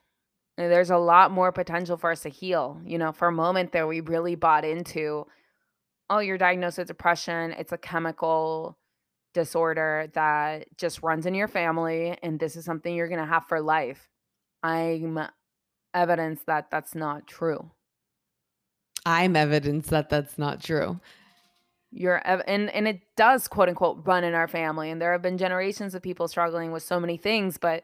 And 0.57 0.71
there's 0.71 0.89
a 0.89 0.97
lot 0.97 1.31
more 1.31 1.51
potential 1.51 1.97
for 1.97 2.11
us 2.11 2.21
to 2.21 2.29
heal. 2.29 2.81
You 2.83 2.97
know, 2.97 3.11
for 3.11 3.27
a 3.27 3.31
moment 3.31 3.71
there, 3.71 3.85
we 3.85 4.01
really 4.01 4.35
bought 4.35 4.65
into, 4.65 5.27
oh, 6.09 6.19
you're 6.19 6.39
diagnosed 6.39 6.79
with 6.79 6.87
depression. 6.87 7.51
It's 7.51 7.71
a 7.71 7.77
chemical 7.77 8.77
disorder 9.35 10.09
that 10.15 10.65
just 10.75 11.03
runs 11.03 11.27
in 11.27 11.35
your 11.35 11.47
family, 11.47 12.17
and 12.23 12.39
this 12.39 12.55
is 12.55 12.65
something 12.65 12.95
you're 12.95 13.07
going 13.07 13.19
to 13.19 13.25
have 13.25 13.45
for 13.47 13.61
life. 13.61 14.09
I'm 14.63 15.19
evidence 15.93 16.41
that 16.47 16.71
that's 16.71 16.95
not 16.95 17.27
true. 17.27 17.71
I'm 19.05 19.35
evidence 19.35 19.87
that 19.87 20.09
that's 20.09 20.37
not 20.37 20.61
true. 20.61 20.99
You're 21.91 22.21
and 22.25 22.69
and 22.69 22.87
it 22.87 23.01
does 23.15 23.47
quote 23.47 23.69
unquote 23.69 24.05
run 24.05 24.23
in 24.23 24.33
our 24.35 24.47
family, 24.47 24.91
and 24.91 25.01
there 25.01 25.11
have 25.11 25.21
been 25.21 25.37
generations 25.37 25.95
of 25.95 26.01
people 26.01 26.27
struggling 26.27 26.71
with 26.71 26.83
so 26.83 26.99
many 26.99 27.17
things, 27.17 27.57
but 27.57 27.83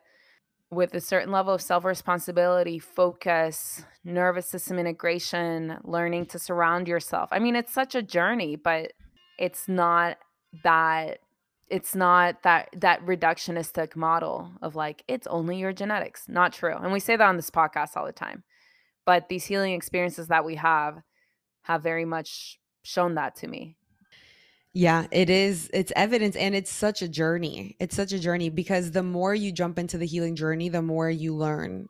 with 0.69 0.93
a 0.93 1.01
certain 1.01 1.31
level 1.31 1.53
of 1.53 1.61
self 1.61 1.83
responsibility, 1.85 2.77
focus, 2.77 3.83
nervous 4.03 4.47
system 4.47 4.77
integration, 4.77 5.77
learning 5.83 6.27
to 6.27 6.39
surround 6.39 6.87
yourself. 6.87 7.29
I 7.31 7.39
mean, 7.39 7.55
it's 7.55 7.73
such 7.73 7.95
a 7.95 8.03
journey, 8.03 8.55
but 8.55 8.93
it's 9.39 9.67
not 9.67 10.17
that 10.63 11.19
it's 11.69 11.95
not 11.95 12.43
that 12.43 12.69
that 12.77 13.03
reductionistic 13.05 13.95
model 13.95 14.51
of 14.61 14.75
like 14.75 15.03
it's 15.07 15.27
only 15.27 15.57
your 15.57 15.73
genetics 15.73 16.27
not 16.27 16.53
true 16.53 16.75
and 16.75 16.93
we 16.93 16.99
say 16.99 17.15
that 17.15 17.27
on 17.27 17.35
this 17.35 17.49
podcast 17.49 17.97
all 17.97 18.05
the 18.05 18.11
time 18.11 18.43
but 19.05 19.29
these 19.29 19.45
healing 19.45 19.73
experiences 19.73 20.27
that 20.27 20.45
we 20.45 20.55
have 20.55 21.01
have 21.63 21.83
very 21.83 22.05
much 22.05 22.59
shown 22.83 23.15
that 23.15 23.35
to 23.35 23.47
me 23.47 23.77
yeah, 24.77 25.07
it 25.09 25.29
is. 25.29 25.69
It's 25.73 25.93
evidence 25.95 26.35
and 26.35 26.53
it's 26.53 26.69
such 26.69 27.01
a 27.01 27.07
journey. 27.07 27.77
It's 27.79 27.95
such 27.95 28.11
a 28.11 28.19
journey 28.19 28.49
because 28.49 28.91
the 28.91 29.03
more 29.03 29.33
you 29.33 29.53
jump 29.53 29.79
into 29.79 29.97
the 29.97 30.05
healing 30.05 30.35
journey, 30.35 30.67
the 30.67 30.81
more 30.81 31.09
you 31.09 31.33
learn. 31.33 31.87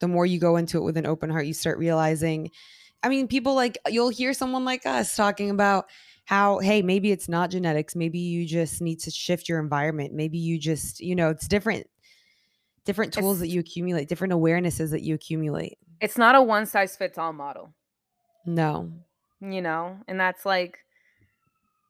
The 0.00 0.08
more 0.08 0.24
you 0.24 0.38
go 0.38 0.56
into 0.56 0.78
it 0.78 0.84
with 0.84 0.96
an 0.96 1.04
open 1.04 1.28
heart, 1.28 1.44
you 1.44 1.52
start 1.52 1.76
realizing. 1.76 2.50
I 3.02 3.10
mean, 3.10 3.28
people 3.28 3.54
like 3.54 3.76
you'll 3.88 4.08
hear 4.08 4.32
someone 4.32 4.64
like 4.64 4.86
us 4.86 5.14
talking 5.14 5.50
about 5.50 5.84
how, 6.24 6.60
hey, 6.60 6.80
maybe 6.80 7.12
it's 7.12 7.28
not 7.28 7.50
genetics. 7.50 7.94
Maybe 7.94 8.20
you 8.20 8.46
just 8.46 8.80
need 8.80 9.00
to 9.00 9.10
shift 9.10 9.46
your 9.46 9.58
environment. 9.58 10.14
Maybe 10.14 10.38
you 10.38 10.58
just, 10.58 11.00
you 11.00 11.14
know, 11.14 11.28
it's 11.28 11.46
different, 11.46 11.86
different 12.86 13.12
tools 13.12 13.36
it's, 13.36 13.40
that 13.40 13.48
you 13.48 13.60
accumulate, 13.60 14.08
different 14.08 14.32
awarenesses 14.32 14.92
that 14.92 15.02
you 15.02 15.14
accumulate. 15.14 15.76
It's 16.04 16.18
not 16.18 16.34
a 16.34 16.42
one 16.42 16.66
size 16.66 16.96
fits 16.96 17.16
all 17.16 17.32
model. 17.32 17.72
No. 18.44 18.92
You 19.40 19.62
know, 19.62 19.96
and 20.06 20.20
that's 20.20 20.44
like 20.44 20.76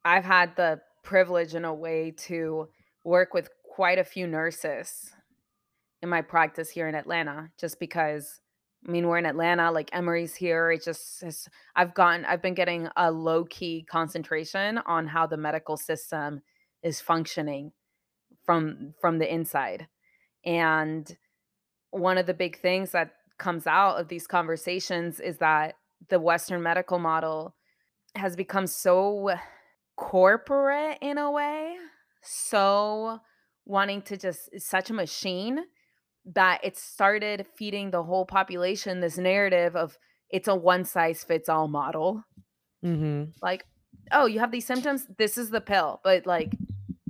I've 0.05 0.25
had 0.25 0.55
the 0.55 0.81
privilege 1.03 1.57
in 1.57 1.65
a 1.65 1.75
way 1.75 2.13
to 2.29 2.69
work 3.05 3.35
with 3.35 3.49
quite 3.65 3.99
a 3.99 4.05
few 4.05 4.29
nurses 4.29 5.11
in 6.01 6.09
my 6.09 6.23
practice 6.23 6.71
here 6.71 6.87
in 6.87 6.95
Atlanta 6.95 7.51
just 7.59 7.81
because 7.81 8.41
I 8.87 8.93
mean 8.93 9.09
we're 9.09 9.19
in 9.19 9.27
Atlanta 9.27 9.73
like 9.73 9.91
Emory's 9.93 10.37
here 10.37 10.71
it 10.71 10.85
just 10.85 11.23
has, 11.23 11.49
I've 11.75 11.93
gotten 11.93 12.25
I've 12.25 12.43
been 12.43 12.55
getting 12.55 12.89
a 12.97 13.11
low 13.11 13.45
key 13.45 13.85
concentration 13.91 14.79
on 14.87 15.09
how 15.09 15.27
the 15.27 15.37
medical 15.37 15.77
system 15.77 16.43
is 16.85 17.01
functioning 17.01 17.73
from 18.45 18.95
from 19.01 19.19
the 19.19 19.33
inside 19.33 19.89
and 20.45 21.17
one 21.91 22.17
of 22.17 22.27
the 22.27 22.35
big 22.35 22.61
things 22.61 22.93
that 22.93 23.11
comes 23.39 23.67
out 23.67 24.01
of 24.01 24.09
these 24.09 24.27
conversations 24.27 25.21
is 25.21 25.39
that 25.39 25.75
the 26.09 26.21
Western 26.21 26.63
medical 26.63 26.99
model 26.99 27.55
has 28.15 28.37
become 28.37 28.67
so 28.67 29.35
corporate 29.97 30.99
in 31.01 31.19
a 31.19 31.31
way, 31.31 31.77
so 32.23 33.19
wanting 33.65 34.03
to 34.03 34.17
just 34.17 34.49
such 34.59 34.91
a 34.91 34.95
machine 34.95 35.61
that 36.27 36.61
it 36.63 36.77
started 36.77 37.47
feeding 37.57 37.91
the 37.91 38.03
whole 38.03 38.25
population 38.25 39.01
this 39.01 39.19
narrative 39.19 39.77
of 39.77 39.99
it's 40.31 40.49
a 40.49 40.55
one 40.55 40.85
size 40.85 41.23
fits 41.23 41.49
all 41.49 41.69
model. 41.69 42.25
Mm-hmm. 42.85 43.31
Like, 43.43 43.67
oh, 44.11 44.27
you 44.27 44.41
have 44.41 44.51
these 44.51 44.67
symptoms, 44.67 45.07
this 45.19 45.39
is 45.39 45.51
the 45.51 45.61
pill. 45.61 46.01
But 46.03 46.27
like, 46.27 46.55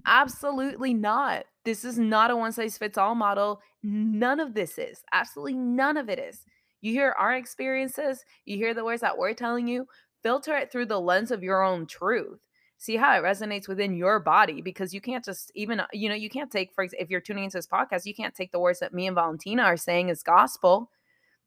absolutely 0.06 0.94
not. 0.94 1.44
This 1.64 1.84
is 1.84 1.98
not 1.98 2.30
a 2.30 2.36
one 2.36 2.52
size 2.52 2.76
fits 2.76 2.98
all 2.98 3.14
model. 3.14 3.60
None 3.84 4.40
of 4.40 4.54
this 4.54 4.78
is. 4.78 5.04
Absolutely 5.12 5.54
none 5.54 5.98
of 5.98 6.08
it 6.08 6.18
is. 6.18 6.46
You 6.80 6.92
hear 6.92 7.14
our 7.18 7.34
experiences, 7.34 8.24
you 8.46 8.56
hear 8.56 8.72
the 8.72 8.84
words 8.84 9.02
that 9.02 9.16
we're 9.16 9.34
telling 9.34 9.68
you, 9.68 9.86
filter 10.22 10.56
it 10.56 10.72
through 10.72 10.86
the 10.86 11.00
lens 11.00 11.30
of 11.30 11.42
your 11.42 11.62
own 11.62 11.86
truth. 11.86 12.40
See 12.78 12.96
how 12.96 13.14
it 13.16 13.22
resonates 13.22 13.68
within 13.68 13.94
your 13.94 14.20
body 14.20 14.62
because 14.62 14.92
you 14.94 15.00
can't 15.00 15.24
just 15.24 15.52
even, 15.54 15.80
uh, 15.80 15.86
you 15.92 16.08
know, 16.08 16.14
you 16.14 16.30
can't 16.30 16.50
take, 16.50 16.72
for 16.74 16.82
example, 16.82 17.04
if 17.04 17.10
you're 17.10 17.20
tuning 17.20 17.44
into 17.44 17.58
this 17.58 17.66
podcast, 17.66 18.06
you 18.06 18.14
can't 18.14 18.34
take 18.34 18.52
the 18.52 18.58
words 18.58 18.80
that 18.80 18.94
me 18.94 19.06
and 19.06 19.14
Valentina 19.14 19.62
are 19.62 19.76
saying 19.76 20.10
as 20.10 20.22
gospel. 20.22 20.90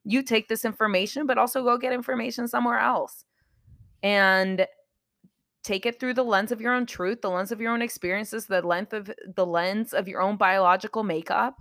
You 0.03 0.22
take 0.22 0.47
this 0.47 0.64
information, 0.64 1.26
but 1.26 1.39
also 1.39 1.64
go 1.64 1.77
get 1.77 1.91
information 1.91 2.47
somewhere 2.47 2.80
else. 2.80 3.26
And 4.03 4.68
take 5.64 5.85
it 5.85 5.99
through 5.99 6.14
the 6.14 6.23
lens 6.23 6.51
of 6.51 6.61
your 6.61 6.73
own 6.73 6.85
truth, 6.85 7.22
the 7.22 7.30
lens 7.30 7.51
of 7.51 7.59
your 7.59 7.73
own 7.73 7.81
experiences, 7.81 8.45
the 8.45 8.61
length 8.61 8.93
of 8.93 9.11
the 9.35 9.45
lens 9.45 9.93
of 9.93 10.07
your 10.07 10.22
own 10.22 10.38
biological 10.38 11.03
makeup, 11.03 11.55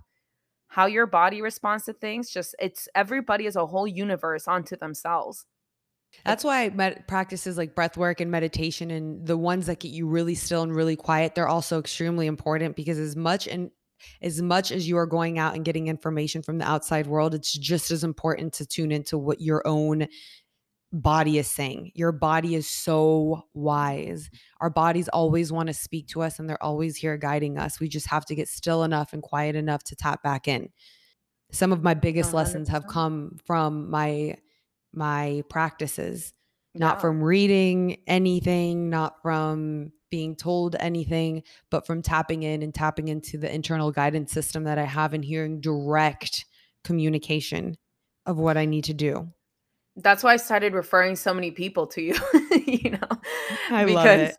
how 0.68 0.86
your 0.86 1.06
body 1.06 1.42
responds 1.42 1.84
to 1.84 1.92
things. 1.92 2.30
Just 2.30 2.54
it's 2.58 2.88
everybody 2.94 3.46
is 3.46 3.56
a 3.56 3.66
whole 3.66 3.86
universe 3.86 4.48
onto 4.48 4.76
themselves. 4.76 5.46
That's 6.24 6.44
why 6.44 6.70
med- 6.70 7.06
practices 7.06 7.58
like 7.58 7.74
breath 7.74 7.96
work 7.96 8.20
and 8.20 8.30
meditation 8.30 8.90
and 8.90 9.26
the 9.26 9.36
ones 9.36 9.66
that 9.66 9.80
get 9.80 9.90
you 9.90 10.06
really 10.06 10.34
still 10.34 10.62
and 10.62 10.74
really 10.74 10.96
quiet, 10.96 11.34
they're 11.34 11.48
also 11.48 11.78
extremely 11.78 12.26
important 12.26 12.76
because 12.76 12.98
as 12.98 13.16
much 13.16 13.46
and 13.46 13.70
as 14.22 14.42
much 14.42 14.70
as 14.72 14.88
you 14.88 14.96
are 14.98 15.06
going 15.06 15.38
out 15.38 15.54
and 15.54 15.64
getting 15.64 15.88
information 15.88 16.42
from 16.42 16.58
the 16.58 16.68
outside 16.68 17.06
world, 17.06 17.34
it's 17.34 17.52
just 17.52 17.90
as 17.90 18.04
important 18.04 18.52
to 18.54 18.66
tune 18.66 18.92
into 18.92 19.18
what 19.18 19.40
your 19.40 19.66
own 19.66 20.06
body 20.96 21.38
is 21.38 21.46
saying. 21.46 21.92
Your 21.94 22.12
body 22.12 22.54
is 22.54 22.68
so 22.68 23.42
wise. 23.54 24.30
Our 24.60 24.70
bodies 24.70 25.08
always 25.08 25.52
want 25.52 25.68
to 25.68 25.74
speak 25.74 26.08
to 26.08 26.22
us 26.22 26.38
and 26.38 26.48
they're 26.48 26.62
always 26.62 26.96
here 26.96 27.16
guiding 27.16 27.58
us. 27.58 27.78
We 27.78 27.88
just 27.88 28.06
have 28.08 28.24
to 28.26 28.34
get 28.34 28.48
still 28.48 28.82
enough 28.82 29.12
and 29.12 29.22
quiet 29.22 29.56
enough 29.56 29.84
to 29.84 29.96
tap 29.96 30.22
back 30.22 30.48
in. 30.48 30.70
Some 31.52 31.72
of 31.72 31.82
my 31.82 31.94
biggest 31.94 32.30
100%. 32.30 32.34
lessons 32.34 32.68
have 32.68 32.86
come 32.86 33.36
from 33.44 33.90
my 33.90 34.36
my 34.92 35.42
practices, 35.50 36.32
not 36.74 37.00
from 37.00 37.22
reading 37.22 37.98
anything, 38.06 38.88
not 38.88 39.20
from 39.20 39.92
being 40.10 40.34
told 40.34 40.74
anything, 40.80 41.42
but 41.70 41.86
from 41.86 42.00
tapping 42.00 42.42
in 42.42 42.62
and 42.62 42.74
tapping 42.74 43.08
into 43.08 43.36
the 43.36 43.52
internal 43.52 43.92
guidance 43.92 44.32
system 44.32 44.64
that 44.64 44.78
I 44.78 44.84
have 44.84 45.12
and 45.12 45.24
hearing 45.24 45.60
direct 45.60 46.46
communication 46.84 47.76
of 48.24 48.38
what 48.38 48.56
I 48.56 48.64
need 48.64 48.84
to 48.84 48.94
do 48.94 49.30
that's 49.96 50.22
why 50.22 50.34
I 50.34 50.36
started 50.36 50.74
referring 50.74 51.16
so 51.16 51.32
many 51.32 51.50
people 51.50 51.86
to 51.88 52.02
you, 52.02 52.14
you 52.66 52.90
know. 52.90 53.08
I 53.70 53.84
because, 53.84 53.94
love 53.94 54.06
it. 54.06 54.36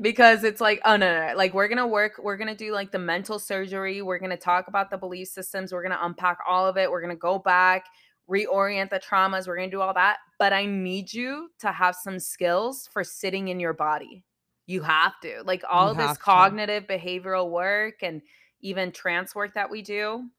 Because 0.00 0.44
it's 0.44 0.60
like, 0.60 0.80
oh 0.84 0.96
no, 0.96 1.28
no, 1.28 1.36
like 1.36 1.54
we're 1.54 1.68
gonna 1.68 1.86
work, 1.86 2.14
we're 2.22 2.36
gonna 2.36 2.56
do 2.56 2.72
like 2.72 2.90
the 2.90 2.98
mental 2.98 3.38
surgery, 3.38 4.02
we're 4.02 4.18
gonna 4.18 4.36
talk 4.36 4.66
about 4.68 4.90
the 4.90 4.98
belief 4.98 5.28
systems, 5.28 5.72
we're 5.72 5.82
gonna 5.82 6.00
unpack 6.02 6.38
all 6.48 6.66
of 6.66 6.76
it, 6.76 6.90
we're 6.90 7.00
gonna 7.00 7.14
go 7.14 7.38
back, 7.38 7.84
reorient 8.28 8.90
the 8.90 8.98
traumas, 8.98 9.46
we're 9.46 9.56
gonna 9.56 9.70
do 9.70 9.80
all 9.80 9.94
that. 9.94 10.18
But 10.38 10.52
I 10.52 10.66
need 10.66 11.12
you 11.12 11.50
to 11.60 11.70
have 11.70 11.94
some 11.94 12.18
skills 12.18 12.88
for 12.92 13.04
sitting 13.04 13.48
in 13.48 13.60
your 13.60 13.74
body. 13.74 14.24
You 14.66 14.82
have 14.82 15.12
to. 15.22 15.42
Like 15.44 15.62
all 15.70 15.94
this 15.94 16.16
cognitive 16.16 16.84
behavioral 16.86 17.50
work 17.50 17.96
and 18.02 18.22
even 18.60 18.92
trance 18.92 19.34
work 19.34 19.54
that 19.54 19.70
we 19.70 19.82
do. 19.82 20.30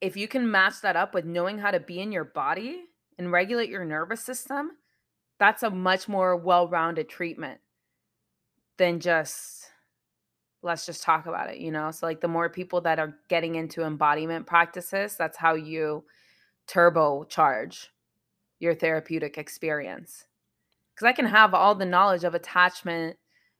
If 0.00 0.16
you 0.16 0.28
can 0.28 0.48
match 0.48 0.80
that 0.82 0.94
up 0.94 1.12
with 1.12 1.24
knowing 1.24 1.58
how 1.58 1.72
to 1.72 1.80
be 1.80 2.00
in 2.00 2.12
your 2.12 2.24
body, 2.24 2.84
and 3.18 3.32
regulate 3.32 3.70
your 3.70 3.84
nervous 3.84 4.24
system, 4.24 4.72
that's 5.38 5.62
a 5.62 5.70
much 5.70 6.08
more 6.08 6.36
well 6.36 6.68
rounded 6.68 7.08
treatment 7.08 7.60
than 8.78 9.00
just 9.00 9.64
let's 10.62 10.86
just 10.86 11.02
talk 11.02 11.26
about 11.26 11.50
it, 11.50 11.58
you 11.58 11.70
know? 11.70 11.90
So, 11.90 12.06
like, 12.06 12.20
the 12.20 12.28
more 12.28 12.48
people 12.48 12.80
that 12.82 12.98
are 12.98 13.14
getting 13.28 13.54
into 13.54 13.84
embodiment 13.84 14.46
practices, 14.46 15.16
that's 15.16 15.36
how 15.36 15.54
you 15.54 16.04
turbocharge 16.68 17.86
your 18.58 18.74
therapeutic 18.74 19.38
experience. 19.38 20.24
Because 20.94 21.06
I 21.06 21.12
can 21.12 21.26
have 21.26 21.54
all 21.54 21.74
the 21.74 21.84
knowledge 21.84 22.24
of 22.24 22.34
attachment 22.34 23.16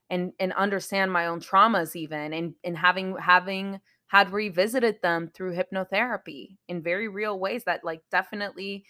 and 0.09 0.33
and 0.39 0.53
understand 0.53 1.11
my 1.11 1.27
own 1.27 1.39
traumas 1.39 1.95
even 1.95 2.33
and 2.33 2.55
and 2.63 2.77
having 2.77 3.15
having 3.17 3.79
had 4.07 4.33
revisited 4.33 4.97
them 5.03 5.29
through 5.33 5.55
hypnotherapy 5.55 6.57
in 6.67 6.81
very 6.81 7.07
real 7.07 7.39
ways 7.39 7.63
that 7.65 7.83
like 7.83 8.01
definitely 8.11 8.83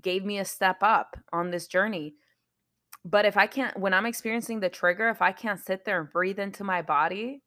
gave 0.00 0.24
me 0.24 0.38
a 0.38 0.44
step 0.44 0.78
up 0.82 1.16
on 1.32 1.50
this 1.50 1.66
journey. 1.66 2.14
But 3.04 3.24
if 3.24 3.36
I 3.36 3.46
can't, 3.46 3.78
when 3.78 3.94
I'm 3.94 4.06
experiencing 4.06 4.60
the 4.60 4.68
trigger, 4.68 5.08
if 5.08 5.22
I 5.22 5.32
can't 5.32 5.60
sit 5.60 5.84
there 5.84 6.00
and 6.00 6.10
breathe 6.10 6.38
into 6.38 6.64
my 6.64 6.82
body 6.82 7.42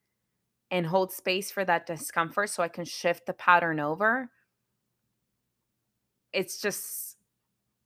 and 0.71 0.85
hold 0.85 1.11
space 1.11 1.51
for 1.51 1.65
that 1.65 1.85
discomfort 1.85 2.49
so 2.49 2.63
I 2.63 2.67
can 2.67 2.85
shift 2.85 3.25
the 3.25 3.33
pattern 3.33 3.79
over, 3.79 4.29
it's 6.33 6.59
just 6.61 7.17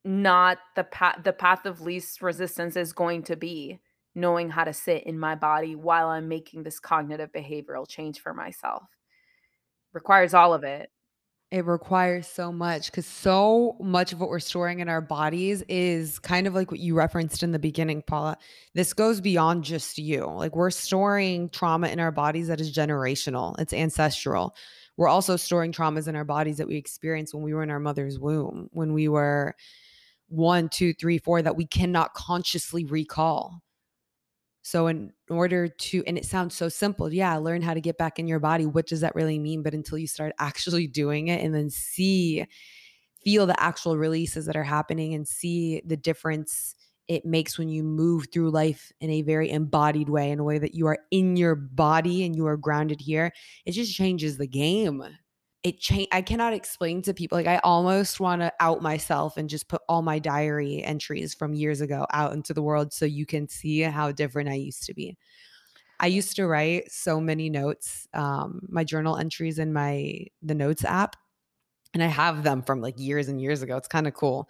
not 0.03 0.59
the 0.75 0.83
path 0.83 1.17
the 1.23 1.33
path 1.33 1.65
of 1.65 1.81
least 1.81 2.21
resistance 2.21 2.75
is 2.75 2.93
going 2.93 3.23
to 3.23 3.35
be 3.35 3.79
knowing 4.13 4.51
how 4.51 4.63
to 4.63 4.71
sit 4.71 5.03
in 5.03 5.19
my 5.19 5.35
body 5.35 5.75
while 5.75 6.07
I'm 6.07 6.27
making 6.27 6.63
this 6.63 6.79
cognitive 6.79 7.31
behavioral 7.31 7.87
change 7.87 8.21
for 8.21 8.33
myself. 8.33 8.83
Requires 9.93 10.33
all 10.33 10.53
of 10.53 10.63
it. 10.63 10.89
It 11.55 11.65
requires 11.65 12.27
so 12.27 12.51
much 12.51 12.87
because 12.87 13.05
so 13.05 13.77
much 13.79 14.11
of 14.11 14.19
what 14.19 14.27
we're 14.27 14.39
storing 14.39 14.81
in 14.81 14.89
our 14.89 14.99
bodies 14.99 15.63
is 15.69 16.19
kind 16.19 16.47
of 16.47 16.53
like 16.53 16.69
what 16.69 16.81
you 16.81 16.95
referenced 16.95 17.43
in 17.43 17.53
the 17.53 17.59
beginning, 17.59 18.01
Paula. 18.01 18.37
This 18.73 18.91
goes 18.91 19.21
beyond 19.21 19.63
just 19.63 19.97
you. 19.97 20.25
Like 20.25 20.53
we're 20.53 20.69
storing 20.69 21.47
trauma 21.47 21.87
in 21.87 22.01
our 22.01 22.11
bodies 22.11 22.49
that 22.49 22.59
is 22.59 22.75
generational, 22.75 23.57
it's 23.57 23.71
ancestral. 23.71 24.53
We're 24.97 25.07
also 25.07 25.37
storing 25.37 25.71
traumas 25.71 26.09
in 26.09 26.17
our 26.17 26.25
bodies 26.25 26.57
that 26.57 26.67
we 26.67 26.75
experienced 26.75 27.33
when 27.33 27.41
we 27.41 27.53
were 27.53 27.63
in 27.63 27.71
our 27.71 27.79
mother's 27.79 28.19
womb, 28.19 28.67
when 28.73 28.91
we 28.91 29.07
were 29.07 29.55
one, 30.27 30.67
two, 30.67 30.93
three, 30.93 31.19
four, 31.19 31.41
that 31.41 31.55
we 31.55 31.65
cannot 31.65 32.13
consciously 32.15 32.83
recall. 32.83 33.61
So, 34.65 34.87
in 34.87 35.13
order 35.29 35.67
to, 35.67 36.03
and 36.07 36.17
it 36.17 36.25
sounds 36.25 36.55
so 36.55 36.69
simple, 36.69 37.13
yeah, 37.13 37.35
learn 37.37 37.61
how 37.61 37.75
to 37.75 37.79
get 37.79 37.99
back 37.99 38.17
in 38.17 38.27
your 38.27 38.39
body. 38.39 38.65
What 38.65 38.87
does 38.87 39.01
that 39.01 39.13
really 39.13 39.37
mean? 39.37 39.61
But 39.61 39.75
until 39.75 39.99
you 39.99 40.07
start 40.07 40.33
actually 40.39 40.87
doing 40.87 41.27
it 41.27 41.45
and 41.45 41.53
then 41.53 41.69
see, 41.69 42.47
feel 43.23 43.45
the 43.45 43.61
actual 43.61 43.95
releases 43.95 44.47
that 44.47 44.55
are 44.55 44.63
happening 44.63 45.13
and 45.13 45.27
see 45.27 45.83
the 45.85 45.95
difference 45.95 46.73
it 47.07 47.27
makes 47.27 47.59
when 47.59 47.69
you 47.69 47.83
move 47.83 48.25
through 48.33 48.49
life 48.49 48.91
in 48.99 49.11
a 49.11 49.21
very 49.21 49.51
embodied 49.51 50.09
way, 50.09 50.31
in 50.31 50.39
a 50.39 50.43
way 50.43 50.57
that 50.57 50.73
you 50.73 50.87
are 50.87 50.97
in 51.11 51.37
your 51.37 51.53
body 51.53 52.25
and 52.25 52.35
you 52.35 52.47
are 52.47 52.57
grounded 52.57 52.99
here, 52.99 53.31
it 53.67 53.73
just 53.73 53.93
changes 53.93 54.39
the 54.39 54.47
game 54.47 55.03
it 55.65 55.79
changed. 55.79 56.09
I 56.11 56.21
cannot 56.21 56.53
explain 56.53 57.01
to 57.01 57.13
people. 57.15 57.39
Like 57.39 57.47
I 57.47 57.57
almost 57.63 58.19
want 58.19 58.43
to 58.43 58.53
out 58.59 58.83
myself 58.83 59.35
and 59.35 59.49
just 59.49 59.67
put 59.67 59.81
all 59.89 60.03
my 60.03 60.19
diary 60.19 60.83
entries 60.83 61.33
from 61.33 61.55
years 61.55 61.81
ago 61.81 62.05
out 62.13 62.33
into 62.33 62.53
the 62.53 62.61
world 62.61 62.93
so 62.93 63.03
you 63.03 63.25
can 63.25 63.49
see 63.49 63.81
how 63.81 64.11
different 64.11 64.47
I 64.47 64.53
used 64.53 64.83
to 64.83 64.93
be. 64.93 65.17
I 65.99 66.05
used 66.05 66.35
to 66.35 66.45
write 66.45 66.91
so 66.91 67.19
many 67.19 67.49
notes, 67.49 68.07
um, 68.13 68.67
my 68.69 68.83
journal 68.83 69.17
entries 69.17 69.57
in 69.57 69.73
my 69.73 70.27
the 70.43 70.53
notes 70.53 70.85
app, 70.85 71.15
and 71.95 72.03
I 72.03 72.07
have 72.07 72.43
them 72.43 72.61
from 72.61 72.79
like 72.79 72.99
years 72.99 73.27
and 73.27 73.41
years 73.41 73.63
ago. 73.63 73.75
It's 73.75 73.87
kind 73.87 74.05
of 74.05 74.13
cool. 74.13 74.47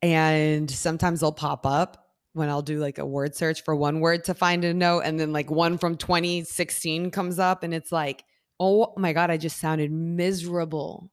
And 0.00 0.70
sometimes 0.70 1.20
they'll 1.20 1.32
pop 1.32 1.66
up 1.66 2.06
when 2.34 2.48
I'll 2.48 2.62
do 2.62 2.78
like 2.78 2.98
a 2.98 3.06
word 3.06 3.34
search 3.34 3.64
for 3.64 3.74
one 3.74 3.98
word 3.98 4.22
to 4.24 4.34
find 4.34 4.64
a 4.64 4.72
note, 4.72 5.00
and 5.00 5.18
then 5.18 5.32
like 5.32 5.50
one 5.50 5.76
from 5.76 5.96
2016 5.96 7.10
comes 7.10 7.40
up, 7.40 7.64
and 7.64 7.74
it's 7.74 7.90
like 7.90 8.22
Oh 8.64 8.92
my 8.96 9.12
God, 9.12 9.28
I 9.28 9.38
just 9.38 9.58
sounded 9.58 9.90
miserable. 9.90 11.10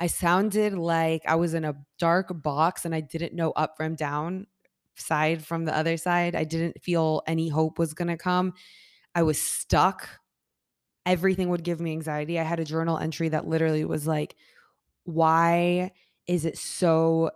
I 0.00 0.08
sounded 0.08 0.74
like 0.74 1.22
I 1.24 1.36
was 1.36 1.54
in 1.54 1.64
a 1.64 1.76
dark 2.00 2.42
box 2.42 2.84
and 2.84 2.92
I 2.92 3.00
didn't 3.00 3.32
know 3.32 3.52
up 3.52 3.76
from 3.76 3.94
down, 3.94 4.48
side 4.96 5.44
from 5.44 5.66
the 5.66 5.76
other 5.76 5.96
side. 5.96 6.34
I 6.34 6.42
didn't 6.42 6.82
feel 6.82 7.22
any 7.28 7.48
hope 7.48 7.78
was 7.78 7.94
going 7.94 8.08
to 8.08 8.16
come. 8.16 8.54
I 9.14 9.22
was 9.22 9.40
stuck. 9.40 10.08
Everything 11.06 11.50
would 11.50 11.62
give 11.62 11.80
me 11.80 11.92
anxiety. 11.92 12.40
I 12.40 12.42
had 12.42 12.58
a 12.58 12.64
journal 12.64 12.98
entry 12.98 13.28
that 13.28 13.46
literally 13.46 13.84
was 13.84 14.08
like, 14.08 14.34
why 15.04 15.92
is 16.26 16.44
it 16.44 16.58
so 16.58 17.30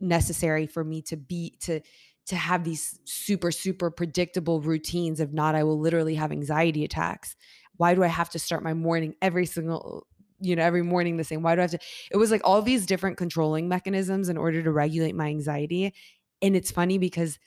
necessary 0.00 0.66
for 0.66 0.84
me 0.84 1.00
to 1.02 1.16
be 1.16 1.56
to 1.60 1.80
to 2.26 2.36
have 2.36 2.64
these 2.64 2.98
super 3.04 3.50
super 3.50 3.90
predictable 3.90 4.60
routines 4.60 5.20
if 5.20 5.32
not 5.32 5.54
i 5.54 5.62
will 5.62 5.78
literally 5.78 6.14
have 6.14 6.32
anxiety 6.32 6.84
attacks 6.84 7.36
why 7.76 7.94
do 7.94 8.02
I 8.02 8.08
have 8.08 8.30
to 8.30 8.38
start 8.38 8.62
my 8.62 8.74
morning 8.74 9.14
every 9.20 9.46
single 9.46 10.06
you 10.40 10.56
know 10.56 10.62
every 10.62 10.82
morning 10.82 11.16
the 11.16 11.24
same? 11.24 11.42
Why 11.42 11.54
do 11.54 11.60
i 11.60 11.62
have 11.62 11.70
to 11.72 11.78
it 12.10 12.16
was 12.16 12.30
like 12.30 12.42
all 12.44 12.62
these 12.62 12.86
different 12.86 13.16
controlling 13.16 13.68
mechanisms 13.68 14.28
in 14.28 14.36
order 14.36 14.62
to 14.62 14.72
regulate 14.72 15.14
my 15.14 15.26
anxiety. 15.26 15.94
And 16.42 16.56
it's 16.56 16.70
funny 16.70 16.98
because 16.98 17.38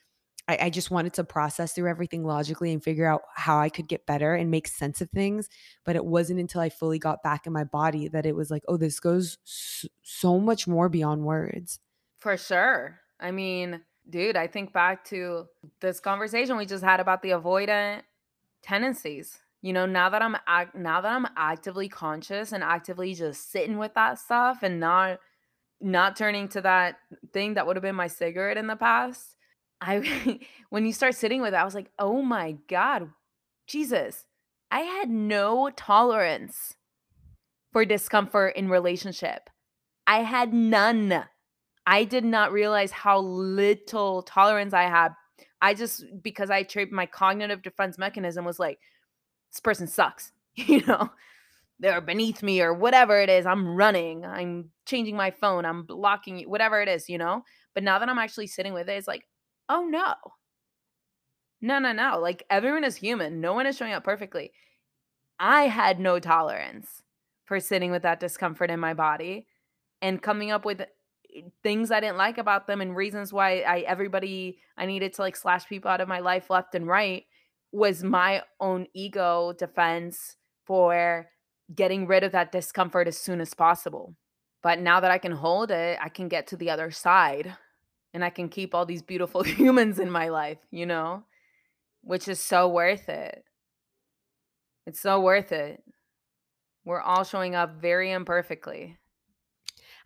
I, 0.48 0.58
I, 0.62 0.70
just 0.70 0.90
wanted 0.90 1.14
to 1.16 1.26
process 1.26 1.74
through 1.74 1.90
everything 1.90 2.24
logically 2.24 2.72
and 2.72 2.82
figure 2.82 3.06
out 3.06 3.24
how 3.36 3.60
i 3.60 3.70
could 3.70 3.88
get 3.88 4.06
better 4.06 4.34
and 4.34 4.50
make 4.50 4.68
sense 4.68 5.02
of 5.02 5.10
things. 5.12 5.50
But 5.84 5.96
it 5.96 6.06
wasn't 6.06 6.40
until 6.40 6.62
i 6.62 6.70
fully 6.70 7.00
got 7.00 7.24
back 7.24 7.46
in 7.46 7.54
my 7.54 7.64
body 7.64 8.08
that 8.10 8.26
it 8.26 8.36
was 8.36 8.50
like 8.50 8.64
oh 8.68 8.78
this 8.78 9.00
goes 9.00 9.38
so, 9.44 9.88
so 10.04 10.40
much 10.40 10.68
more 10.68 10.90
beyond 10.90 11.24
words. 11.24 11.80
For 12.18 12.38
sure. 12.38 13.00
I 13.20 13.32
mean 13.32 13.82
dude 14.10 14.38
i 14.38 14.48
think 14.48 14.74
back 14.74 15.04
to 15.04 15.46
this 15.82 16.00
conversation 16.00 16.56
we 16.56 16.66
just 16.66 16.84
had 16.84 17.00
about 17.00 17.22
the 17.22 17.32
avoidant 17.32 18.02
tendencies 18.62 19.40
you 19.62 19.74
know 19.74 19.86
now 19.86 20.10
that 20.10 20.22
i'm 20.22 20.36
act 20.48 20.76
now 20.76 21.02
that 21.02 21.12
i'm 21.12 21.28
actively 21.36 21.90
conscious 21.90 22.52
and 22.52 22.64
actively 22.64 23.14
just 23.14 23.52
sitting 23.52 23.78
with 23.78 23.94
that 23.96 24.20
stuff 24.20 24.60
and 24.64 24.80
not 24.80 25.20
not 25.80 26.16
turning 26.16 26.48
to 26.48 26.62
that 26.62 26.98
thing 27.34 27.54
that 27.54 27.66
would 27.66 27.76
have 27.76 27.84
been 27.84 27.96
my 27.96 28.08
cigarette 28.08 28.58
in 28.58 28.68
the 28.68 28.76
past 28.76 29.36
i 29.82 30.40
when 30.70 30.86
you 30.86 30.94
start 30.94 31.16
sitting 31.16 31.42
with 31.42 31.54
it 31.54 31.58
i 31.58 31.66
was 31.66 31.76
like 31.76 31.92
oh 32.00 32.22
my 32.22 32.58
god 32.68 33.10
jesus 33.68 34.26
i 34.72 34.82
had 34.82 35.10
no 35.10 35.70
tolerance 35.76 36.78
for 37.78 37.86
discomfort 37.86 38.56
in 38.56 38.70
relationship. 38.70 39.52
I 40.08 40.24
had 40.24 40.52
none. 40.52 41.26
I 41.86 42.06
did 42.06 42.26
not 42.26 42.52
realize 42.52 42.92
how 42.92 43.20
little 43.20 44.24
tolerance 44.24 44.74
i 44.74 44.86
had. 44.86 45.10
I 45.62 45.76
just 45.76 46.04
because 46.24 46.50
i 46.50 46.64
tripped 46.64 46.92
my 46.92 47.06
cognitive 47.06 47.62
defense 47.62 48.00
mechanism 48.00 48.46
was 48.46 48.58
like 48.58 48.80
this 49.58 49.62
person 49.62 49.88
sucks, 49.88 50.32
you 50.56 50.86
know, 50.86 51.10
they're 51.80 52.02
beneath 52.02 52.44
me 52.44 52.62
or 52.62 52.74
whatever 52.74 53.20
it 53.20 53.30
is. 53.30 53.46
I'm 53.46 53.76
running, 53.76 54.24
I'm 54.24 54.70
changing 54.86 55.16
my 55.16 55.32
phone, 55.32 55.66
I'm 55.66 55.84
blocking 55.84 56.40
you, 56.40 56.50
whatever 56.50 56.80
it 56.82 56.88
is, 56.88 57.10
you 57.10 57.18
know. 57.18 57.44
But 57.74 57.84
now 57.84 57.98
that 58.00 58.08
I'm 58.08 58.20
actually 58.20 58.48
sitting 58.48 58.74
with 58.74 58.88
it, 58.88 58.94
it's 58.94 59.08
like, 59.08 59.28
oh 59.68 59.84
no, 59.84 60.14
no, 61.60 61.80
no, 61.80 61.92
no. 61.92 62.20
Like 62.20 62.44
everyone 62.52 62.84
is 62.84 62.96
human, 62.96 63.42
no 63.42 63.54
one 63.54 63.66
is 63.66 63.76
showing 63.78 63.94
up 63.94 64.04
perfectly. 64.04 64.52
I 65.40 65.64
had 65.64 66.00
no 66.00 66.20
tolerance 66.20 67.02
for 67.46 67.60
sitting 67.60 67.92
with 67.92 68.04
that 68.04 68.20
discomfort 68.20 68.70
in 68.70 68.80
my 68.80 68.94
body 68.94 69.48
and 70.02 70.22
coming 70.22 70.52
up 70.52 70.66
with 70.66 70.82
eh, 70.82 71.42
things 71.64 71.90
I 71.90 72.00
didn't 72.00 72.18
like 72.18 72.38
about 72.38 72.68
them 72.68 72.82
and 72.82 72.96
reasons 72.96 73.34
why 73.34 73.62
I 73.62 73.80
everybody 73.80 74.60
I 74.78 74.86
needed 74.86 75.14
to 75.14 75.22
like 75.22 75.36
slash 75.36 75.68
people 75.68 75.90
out 75.90 76.02
of 76.02 76.08
my 76.08 76.20
life 76.20 76.50
left 76.50 76.76
and 76.76 76.88
right 76.88 77.26
was 77.72 78.04
my 78.04 78.44
own 78.60 78.88
ego 78.94 79.54
defense 79.58 80.36
for 80.66 81.28
getting 81.74 82.08
rid 82.08 82.24
of 82.24 82.32
that 82.32 82.52
discomfort 82.52 83.08
as 83.08 83.18
soon 83.18 83.42
as 83.42 83.54
possible. 83.54 84.16
But 84.64 84.80
now 84.80 85.00
that 85.00 85.12
I 85.12 85.18
can 85.18 85.34
hold 85.34 85.72
it, 85.72 86.00
I 86.02 86.10
can 86.10 86.28
get 86.28 86.48
to 86.48 86.58
the 86.58 86.70
other 86.70 86.92
side 86.92 87.56
and 88.14 88.24
I 88.24 88.30
can 88.30 88.50
keep 88.50 88.74
all 88.74 88.86
these 88.86 89.02
beautiful 89.02 89.44
humans 89.44 90.00
in 90.00 90.10
my 90.10 90.30
life, 90.30 90.60
you 90.72 90.86
know, 90.86 91.24
which 92.02 92.28
is 92.28 92.40
so 92.40 92.68
worth 92.68 93.10
it. 93.10 93.44
It's 94.86 95.00
so 95.00 95.20
worth 95.20 95.52
it. 95.52 95.84
We're 96.86 97.02
all 97.02 97.26
showing 97.26 97.54
up 97.54 97.82
very 97.82 98.12
imperfectly. 98.12 98.98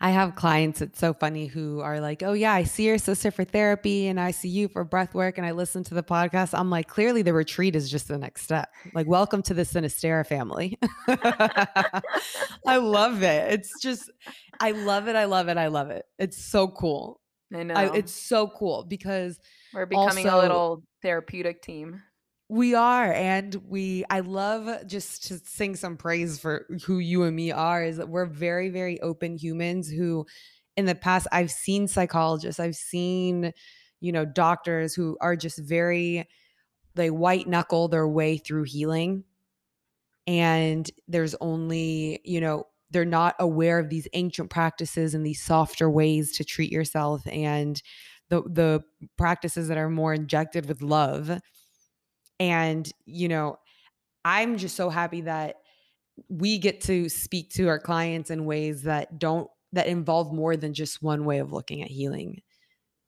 I 0.03 0.09
have 0.09 0.33
clients, 0.33 0.81
it's 0.81 0.97
so 0.97 1.13
funny, 1.13 1.45
who 1.45 1.79
are 1.81 1.99
like, 1.99 2.23
oh, 2.23 2.33
yeah, 2.33 2.53
I 2.53 2.63
see 2.63 2.87
your 2.87 2.97
sister 2.97 3.29
for 3.29 3.43
therapy 3.43 4.07
and 4.07 4.19
I 4.19 4.31
see 4.31 4.49
you 4.49 4.67
for 4.67 4.83
breath 4.83 5.13
work 5.13 5.37
and 5.37 5.45
I 5.45 5.51
listen 5.51 5.83
to 5.85 5.93
the 5.93 6.01
podcast. 6.01 6.57
I'm 6.57 6.71
like, 6.71 6.87
clearly 6.87 7.21
the 7.21 7.33
retreat 7.33 7.75
is 7.75 7.87
just 7.89 8.07
the 8.07 8.17
next 8.17 8.41
step. 8.41 8.67
Like, 8.95 9.05
welcome 9.05 9.43
to 9.43 9.53
the 9.53 9.61
Sinistera 9.61 10.25
family. 10.25 10.79
I 11.07 12.77
love 12.77 13.21
it. 13.21 13.53
It's 13.53 13.79
just, 13.79 14.09
I 14.59 14.71
love 14.71 15.07
it. 15.07 15.15
I 15.15 15.25
love 15.25 15.49
it. 15.49 15.57
I 15.57 15.67
love 15.67 15.91
it. 15.91 16.03
It's 16.17 16.43
so 16.43 16.67
cool. 16.67 17.21
I 17.53 17.61
know. 17.61 17.75
I, 17.75 17.95
it's 17.95 18.13
so 18.13 18.47
cool 18.47 18.83
because 18.89 19.39
we're 19.71 19.85
becoming 19.85 20.27
also- 20.27 20.39
a 20.39 20.41
little 20.41 20.83
therapeutic 21.03 21.61
team. 21.61 22.01
We 22.51 22.75
are. 22.75 23.13
And 23.13 23.55
we, 23.69 24.03
I 24.09 24.19
love 24.19 24.85
just 24.85 25.23
to 25.27 25.37
sing 25.37 25.77
some 25.77 25.95
praise 25.95 26.37
for 26.37 26.67
who 26.83 26.99
you 26.99 27.23
and 27.23 27.33
me 27.33 27.49
are 27.49 27.81
is 27.81 27.95
that 27.95 28.09
we're 28.09 28.25
very, 28.25 28.67
very 28.67 28.99
open 28.99 29.37
humans 29.37 29.89
who, 29.89 30.25
in 30.75 30.83
the 30.83 30.93
past, 30.93 31.27
I've 31.31 31.49
seen 31.49 31.87
psychologists, 31.87 32.59
I've 32.59 32.75
seen, 32.75 33.53
you 34.01 34.11
know, 34.11 34.25
doctors 34.25 34.93
who 34.93 35.17
are 35.21 35.37
just 35.37 35.59
very, 35.59 36.27
they 36.93 37.09
white 37.09 37.47
knuckle 37.47 37.87
their 37.87 38.05
way 38.05 38.35
through 38.35 38.63
healing. 38.63 39.23
And 40.27 40.91
there's 41.07 41.35
only, 41.39 42.19
you 42.25 42.41
know, 42.41 42.67
they're 42.89 43.05
not 43.05 43.35
aware 43.39 43.79
of 43.79 43.87
these 43.87 44.09
ancient 44.11 44.49
practices 44.49 45.13
and 45.13 45.25
these 45.25 45.41
softer 45.41 45.89
ways 45.89 46.35
to 46.35 46.43
treat 46.43 46.73
yourself 46.73 47.25
and 47.27 47.81
the 48.27 48.41
the 48.41 48.83
practices 49.17 49.69
that 49.69 49.77
are 49.77 49.89
more 49.89 50.13
injected 50.13 50.67
with 50.67 50.81
love. 50.81 51.39
And, 52.41 52.91
you 53.05 53.27
know, 53.27 53.59
I'm 54.25 54.57
just 54.57 54.75
so 54.75 54.89
happy 54.89 55.21
that 55.21 55.57
we 56.27 56.57
get 56.57 56.81
to 56.81 57.07
speak 57.07 57.51
to 57.51 57.67
our 57.67 57.77
clients 57.77 58.31
in 58.31 58.45
ways 58.45 58.81
that 58.81 59.19
don't 59.19 59.47
that 59.73 59.85
involve 59.85 60.33
more 60.33 60.57
than 60.57 60.73
just 60.73 61.03
one 61.03 61.23
way 61.23 61.37
of 61.37 61.53
looking 61.53 61.83
at 61.83 61.91
healing. 61.91 62.41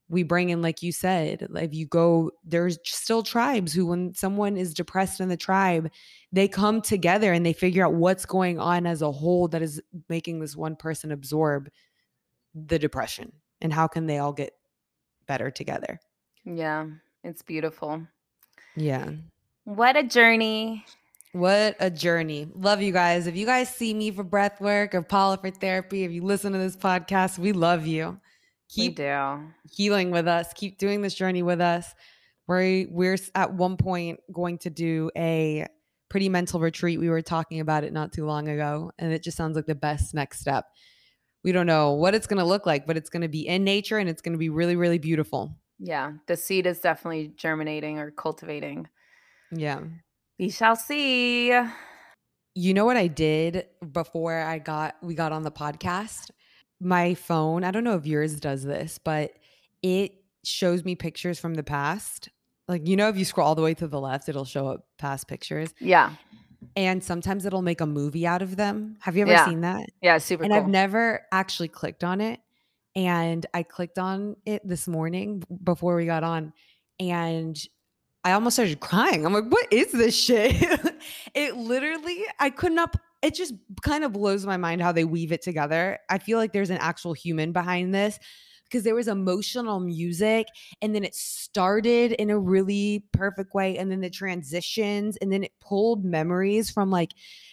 We 0.08 0.22
bring 0.22 0.50
in, 0.50 0.62
like 0.62 0.84
you 0.84 0.92
said, 0.92 1.48
if 1.56 1.74
you 1.74 1.88
go, 1.88 2.30
there's 2.44 2.78
still 2.84 3.24
tribes 3.24 3.74
who, 3.74 3.88
when 3.88 4.14
someone 4.14 4.56
is 4.56 4.76
depressed 4.76 5.20
in 5.20 5.30
the 5.30 5.36
tribe, 5.36 5.90
they 6.32 6.48
come 6.48 6.80
together 6.80 7.34
and 7.34 7.44
they 7.44 7.54
figure 7.54 7.84
out 7.84 7.96
what's 7.96 8.28
going 8.28 8.60
on 8.60 8.86
as 8.86 9.02
a 9.02 9.12
whole 9.12 9.48
that 9.48 9.64
is 9.64 9.82
making 10.10 10.40
this 10.40 10.56
one 10.56 10.76
person 10.76 11.12
absorb 11.12 11.70
the 12.54 12.78
depression 12.78 13.32
and 13.62 13.74
how 13.74 13.88
can 13.88 14.06
they 14.06 14.20
all 14.20 14.34
get 14.34 14.54
better 15.26 15.50
together. 15.50 16.00
Yeah, 16.46 16.86
it's 17.24 17.42
beautiful. 17.42 18.06
Yeah. 18.76 19.12
What 19.66 19.96
a 19.96 20.04
journey. 20.04 20.86
What 21.32 21.76
a 21.80 21.90
journey. 21.90 22.48
Love 22.54 22.82
you 22.82 22.92
guys. 22.92 23.26
If 23.28 23.36
you 23.36 23.46
guys 23.46 23.70
see 23.70 23.94
me 23.94 24.12
for 24.12 24.24
breath 24.24 24.62
work 24.62 24.94
or 24.94 25.02
Paula 25.02 25.38
for 25.38 25.50
therapy, 25.50 26.04
if 26.04 26.12
you 26.12 26.24
listen 26.24 26.54
to 26.54 26.60
this 26.60 26.76
podcast, 26.76 27.40
we 27.40 27.54
love 27.54 27.88
you. 27.88 28.20
Keep 28.70 29.00
we 29.00 29.06
do. 29.06 29.40
healing 29.72 30.12
with 30.12 30.28
us. 30.28 30.54
Keep 30.54 30.78
doing 30.78 31.02
this 31.02 31.14
journey 31.14 31.44
with 31.44 31.62
us. 31.62 31.94
We're 32.48 32.88
we're 32.90 33.18
at 33.36 33.54
one 33.54 33.78
point 33.78 34.20
going 34.32 34.58
to 34.60 34.70
do 34.70 35.10
a 35.18 35.66
pretty 36.10 36.30
mental 36.30 36.60
retreat. 36.60 37.00
We 37.00 37.10
were 37.10 37.22
talking 37.22 37.60
about 37.60 37.84
it 37.84 37.94
not 37.94 38.14
too 38.14 38.26
long 38.26 38.48
ago, 38.48 38.92
and 39.00 39.12
it 39.12 39.24
just 39.24 39.38
sounds 39.38 39.56
like 39.56 39.66
the 39.66 39.76
best 39.76 40.14
next 40.14 40.40
step. 40.40 40.66
We 41.44 41.52
don't 41.52 41.66
know 41.66 41.94
what 41.94 42.16
it's 42.16 42.28
going 42.28 42.40
to 42.40 42.46
look 42.46 42.66
like, 42.66 42.86
but 42.86 42.98
it's 42.98 43.10
going 43.10 43.22
to 43.22 43.28
be 43.28 43.48
in 43.48 43.64
nature 43.64 43.98
and 43.98 44.10
it's 44.10 44.22
going 44.22 44.34
to 44.34 44.40
be 44.40 44.50
really, 44.50 44.76
really 44.76 45.00
beautiful. 45.00 45.58
Yeah, 45.80 46.14
the 46.28 46.38
seed 46.38 46.66
is 46.68 46.80
definitely 46.80 47.34
germinating 47.36 48.00
or 48.00 48.12
cultivating. 48.12 48.88
Yeah. 49.52 49.82
We 50.40 50.50
shall 50.50 50.76
see. 50.76 51.50
You 52.56 52.74
know 52.74 52.86
what 52.86 52.98
I 52.98 53.08
did 53.08 53.68
before 53.92 54.38
I 54.40 54.60
got 54.60 54.96
we 55.02 55.16
got 55.16 55.32
on 55.32 55.44
the 55.44 55.52
podcast? 55.52 56.30
My 56.80 57.14
phone, 57.14 57.64
I 57.64 57.72
don't 57.72 57.84
know 57.84 57.96
if 57.96 58.06
yours 58.06 58.40
does 58.40 58.64
this, 58.64 59.00
but 59.04 59.34
it 59.82 60.14
shows 60.44 60.84
me 60.84 60.96
pictures 60.96 61.40
from 61.40 61.56
the 61.56 61.64
past. 61.64 62.30
Like 62.68 62.88
you 62.88 62.96
know 62.96 63.10
if 63.10 63.18
you 63.18 63.26
scroll 63.26 63.48
all 63.48 63.56
the 63.56 63.62
way 63.62 63.74
to 63.76 63.88
the 63.88 64.00
left, 64.00 64.30
it'll 64.30 64.46
show 64.46 64.68
up 64.68 64.86
past 64.98 65.28
pictures. 65.28 65.74
Yeah. 65.80 66.14
And 66.76 67.04
sometimes 67.04 67.46
it'll 67.46 67.62
make 67.62 67.82
a 67.82 67.86
movie 67.86 68.26
out 68.26 68.42
of 68.42 68.56
them. 68.56 68.98
Have 69.02 69.16
you 69.16 69.24
ever 69.24 69.32
Yeah. 69.32 69.46
seen 69.46 69.62
that? 69.62 69.90
Yeah, 70.02 70.18
super 70.18 70.44
and 70.44 70.54
cool. 70.54 70.62
I've 70.62 70.70
never 70.70 71.26
actually 71.32 71.68
clicked 71.68 72.04
on 72.04 72.22
it. 72.22 72.40
And 72.96 73.46
I 73.54 73.64
clicked 73.64 73.98
on 73.98 74.36
it 74.46 74.68
this 74.68 74.88
morning 74.88 75.44
before 75.64 75.96
we 75.96 76.06
got 76.06 76.24
on, 76.24 76.54
and 77.00 77.60
I 78.24 78.34
almost 78.34 78.56
started 78.56 78.80
crying. 78.80 79.26
I'm 79.26 79.34
like, 79.34 79.50
what 79.50 79.68
is 79.72 79.92
this 79.92 80.16
shit? 80.16 80.56
it 81.34 81.58
literally, 81.58 82.24
I 82.40 82.50
could 82.50 82.72
not, 82.72 82.96
it 83.22 83.34
just 83.34 83.54
kind 83.82 84.04
of 84.04 84.14
blows 84.14 84.46
my 84.46 84.58
mind 84.58 84.82
how 84.82 84.92
they 84.92 85.04
weave 85.04 85.32
it 85.32 85.42
together. 85.42 86.00
I 86.10 86.20
feel 86.20 86.38
like 86.38 86.54
there's 86.54 86.70
an 86.70 86.78
actual 86.78 87.14
human 87.14 87.52
behind 87.52 87.94
this 87.94 88.20
because 88.64 88.84
there 88.84 88.96
was 88.96 89.08
emotional 89.08 89.80
music 89.80 90.48
and 90.82 90.96
then 90.96 91.04
it 91.04 91.14
started 91.14 92.14
in 92.14 92.30
a 92.30 92.40
really 92.40 93.06
perfect 93.12 93.54
way 93.54 93.78
and 93.78 93.92
then 93.92 94.02
the 94.02 94.10
transitions 94.10 95.16
and 95.18 95.32
then 95.32 95.44
it 95.44 95.52
pulled 95.60 96.04
memories 96.04 96.72
from 96.72 96.90
like 96.90 97.12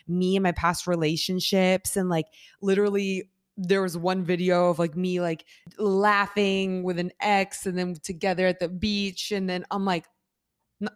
me 0.09 0.37
and 0.37 0.43
my 0.43 0.53
past 0.53 0.87
relationships 0.87 1.97
and 1.97 2.09
like 2.09 2.27
literally 2.63 3.29
there 3.63 3.83
was 3.83 3.97
one 3.97 4.25
video 4.25 4.71
of 4.71 4.79
like 4.79 4.97
me 4.97 5.21
like 5.21 5.45
laughing 5.79 6.83
with 6.83 6.99
an 6.99 7.13
ex 7.21 7.67
and 7.67 7.77
then 7.77 7.95
together 8.03 8.47
at 8.47 8.59
the 8.59 8.69
beach 8.69 9.33
and 9.33 9.49
then 9.49 9.65
i'm 9.71 9.85
like 9.85 10.07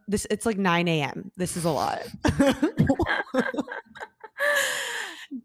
this 0.08 0.26
it's 0.30 0.46
like 0.46 0.56
9 0.56 0.88
a.m 0.88 1.30
this 1.36 1.56
is 1.56 1.64
a 1.64 1.70
lot. 1.70 2.02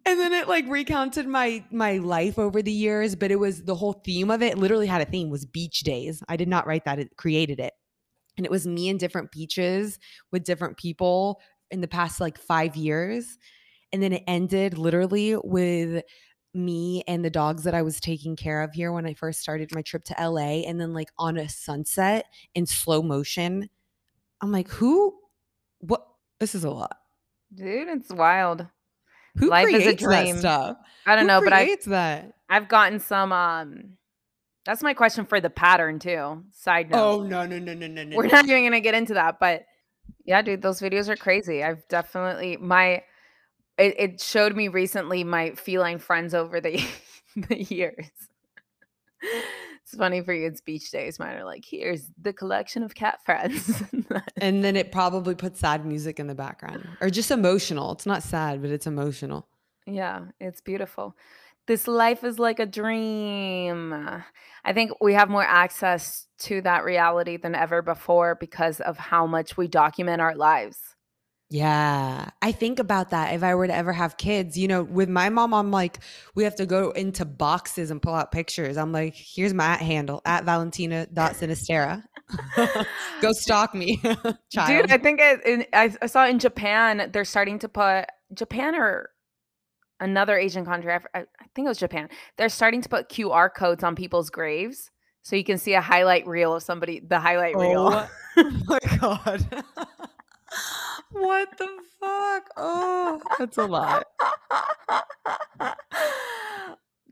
And 0.05 0.19
then 0.19 0.33
it 0.33 0.47
like 0.47 0.65
recounted 0.67 1.27
my 1.27 1.63
my 1.71 1.97
life 1.97 2.37
over 2.37 2.61
the 2.61 2.71
years 2.71 3.15
but 3.15 3.31
it 3.31 3.37
was 3.37 3.63
the 3.63 3.75
whole 3.75 3.93
theme 3.93 4.29
of 4.29 4.41
it 4.41 4.57
literally 4.57 4.87
had 4.87 5.01
a 5.01 5.05
theme 5.05 5.29
was 5.29 5.45
beach 5.45 5.81
days. 5.81 6.21
I 6.29 6.37
did 6.37 6.47
not 6.47 6.67
write 6.67 6.85
that 6.85 6.99
it 6.99 7.15
created 7.17 7.59
it. 7.59 7.73
And 8.37 8.45
it 8.45 8.51
was 8.51 8.67
me 8.67 8.89
in 8.89 8.97
different 8.97 9.31
beaches 9.31 9.99
with 10.31 10.43
different 10.43 10.77
people 10.77 11.41
in 11.71 11.81
the 11.81 11.87
past 11.87 12.19
like 12.19 12.37
five 12.37 12.75
years. 12.75 13.37
And 13.91 14.01
then 14.01 14.13
it 14.13 14.23
ended 14.27 14.77
literally 14.77 15.35
with 15.35 16.03
me 16.53 17.03
and 17.07 17.23
the 17.23 17.29
dogs 17.29 17.63
that 17.63 17.75
I 17.75 17.81
was 17.81 17.99
taking 17.99 18.35
care 18.35 18.63
of 18.63 18.73
here 18.73 18.91
when 18.91 19.05
I 19.05 19.13
first 19.13 19.39
started 19.39 19.73
my 19.73 19.81
trip 19.81 20.03
to 20.05 20.15
LA 20.19 20.61
and 20.65 20.79
then 20.79 20.93
like 20.93 21.09
on 21.17 21.37
a 21.37 21.47
sunset 21.47 22.25
in 22.55 22.65
slow 22.65 23.01
motion. 23.01 23.69
I'm 24.41 24.51
like, 24.51 24.69
who 24.69 25.15
what 25.79 26.05
this 26.39 26.55
is 26.55 26.63
a 26.63 26.69
lot. 26.69 26.97
Dude, 27.53 27.87
it's 27.89 28.11
wild. 28.11 28.65
Who 29.37 29.49
Life 29.49 29.69
is 29.69 29.87
a 29.87 29.95
dream. 29.95 30.37
stuff? 30.37 30.77
I 31.05 31.15
don't 31.15 31.23
Who 31.23 31.27
know, 31.27 31.41
but 31.41 31.53
I 31.53 31.75
that? 31.85 32.33
I've 32.49 32.67
gotten 32.67 32.99
some 32.99 33.31
um 33.31 33.97
that's 34.65 34.83
my 34.83 34.93
question 34.93 35.25
for 35.25 35.39
the 35.39 35.49
pattern 35.49 35.99
too. 35.99 36.43
Side 36.51 36.91
note. 36.91 36.97
Oh 36.97 37.23
no, 37.23 37.45
no, 37.45 37.59
no, 37.59 37.73
no, 37.73 37.87
no, 37.87 38.03
no. 38.03 38.17
We're 38.17 38.23
no. 38.23 38.29
not 38.29 38.45
even 38.45 38.63
gonna 38.63 38.81
get 38.81 38.95
into 38.95 39.13
that, 39.13 39.39
but 39.39 39.65
yeah, 40.25 40.41
dude, 40.41 40.61
those 40.61 40.81
videos 40.81 41.09
are 41.09 41.15
crazy. 41.15 41.63
I've 41.63 41.87
definitely 41.87 42.57
my 42.57 43.03
it, 43.79 43.95
it 43.97 44.21
showed 44.21 44.55
me 44.55 44.67
recently 44.67 45.23
my 45.23 45.51
feline 45.51 45.99
friends 45.99 46.33
over 46.33 46.61
the 46.61 46.83
the 47.35 47.63
years. 47.63 48.07
It's 49.83 49.95
funny 49.97 50.21
for 50.21 50.33
you. 50.33 50.45
It's 50.47 50.61
beach 50.61 50.91
days. 50.91 51.17
Mine 51.19 51.35
are 51.37 51.43
like, 51.43 51.65
here's 51.67 52.11
the 52.21 52.31
collection 52.33 52.83
of 52.83 52.93
cat 52.95 53.19
friends. 53.25 53.81
And 54.41 54.63
then 54.63 54.75
it 54.75 54.91
probably 54.91 55.35
puts 55.35 55.59
sad 55.59 55.85
music 55.85 56.19
in 56.19 56.27
the 56.27 56.35
background. 56.35 56.87
Or 57.01 57.09
just 57.09 57.29
emotional. 57.29 57.91
It's 57.91 58.05
not 58.05 58.23
sad, 58.23 58.61
but 58.61 58.71
it's 58.71 58.87
emotional. 58.87 59.47
yeah, 59.85 60.25
it's 60.39 60.61
beautiful. 60.61 61.15
This 61.67 61.87
life 61.87 62.23
is 62.23 62.39
like 62.39 62.59
a 62.59 62.65
dream. 62.65 63.93
I 64.63 64.73
think 64.73 64.91
we 65.01 65.13
have 65.13 65.29
more 65.29 65.43
access 65.43 66.27
to 66.39 66.61
that 66.61 66.83
reality 66.85 67.37
than 67.37 67.53
ever 67.53 67.81
before 67.81 68.35
because 68.35 68.79
of 68.79 68.97
how 68.97 69.27
much 69.27 69.57
we 69.57 69.67
document 69.67 70.21
our 70.21 70.35
lives. 70.35 70.79
Yeah. 71.49 72.29
I 72.41 72.51
think 72.51 72.77
about 72.79 73.09
that 73.09 73.33
if 73.33 73.41
I 73.41 73.55
were 73.55 73.65
to 73.65 73.75
ever 73.75 73.91
have 73.91 74.17
kids. 74.17 74.57
You 74.57 74.67
know, 74.67 74.83
with 74.83 75.09
my 75.09 75.29
mom, 75.29 75.53
I'm 75.53 75.71
like, 75.71 75.99
we 76.35 76.43
have 76.43 76.55
to 76.55 76.65
go 76.65 76.91
into 76.91 77.25
boxes 77.25 77.89
and 77.89 78.01
pull 78.01 78.13
out 78.13 78.31
pictures. 78.31 78.77
I'm 78.77 78.91
like, 78.91 79.15
here's 79.15 79.53
my 79.53 79.65
at 79.65 79.81
handle 79.81 80.21
at 80.25 80.43
valentina.sinistera. 80.45 82.03
go 83.21 83.31
stalk 83.31 83.73
me, 83.73 83.97
child. 84.51 84.67
Dude, 84.67 84.91
I 84.91 84.97
think 84.99 85.19
it, 85.19 85.45
in, 85.45 85.65
I, 85.73 85.91
I 86.01 86.05
saw 86.05 86.27
in 86.27 86.37
Japan 86.37 87.09
they're 87.11 87.25
starting 87.25 87.57
to 87.59 87.69
put 87.69 88.05
Japan 88.33 88.75
or 88.75 89.09
another 89.99 90.37
Asian 90.37 90.65
country. 90.65 90.93
I, 90.93 90.99
I 91.15 91.25
think 91.55 91.65
it 91.65 91.69
was 91.69 91.79
Japan. 91.79 92.09
They're 92.37 92.49
starting 92.49 92.81
to 92.83 92.89
put 92.89 93.09
QR 93.09 93.49
codes 93.51 93.83
on 93.83 93.95
people's 93.95 94.29
graves 94.29 94.91
so 95.23 95.35
you 95.35 95.43
can 95.43 95.57
see 95.57 95.73
a 95.73 95.81
highlight 95.81 96.27
reel 96.27 96.55
of 96.55 96.63
somebody. 96.63 96.99
The 96.99 97.19
highlight 97.19 97.55
reel. 97.55 97.89
Oh, 97.91 98.09
oh 98.37 98.61
my 98.67 98.79
god. 98.99 99.63
What 101.11 101.57
the 101.57 101.67
fuck? 101.99 102.49
Oh, 102.57 103.21
that's 103.37 103.57
a 103.57 103.65
lot. 103.65 104.05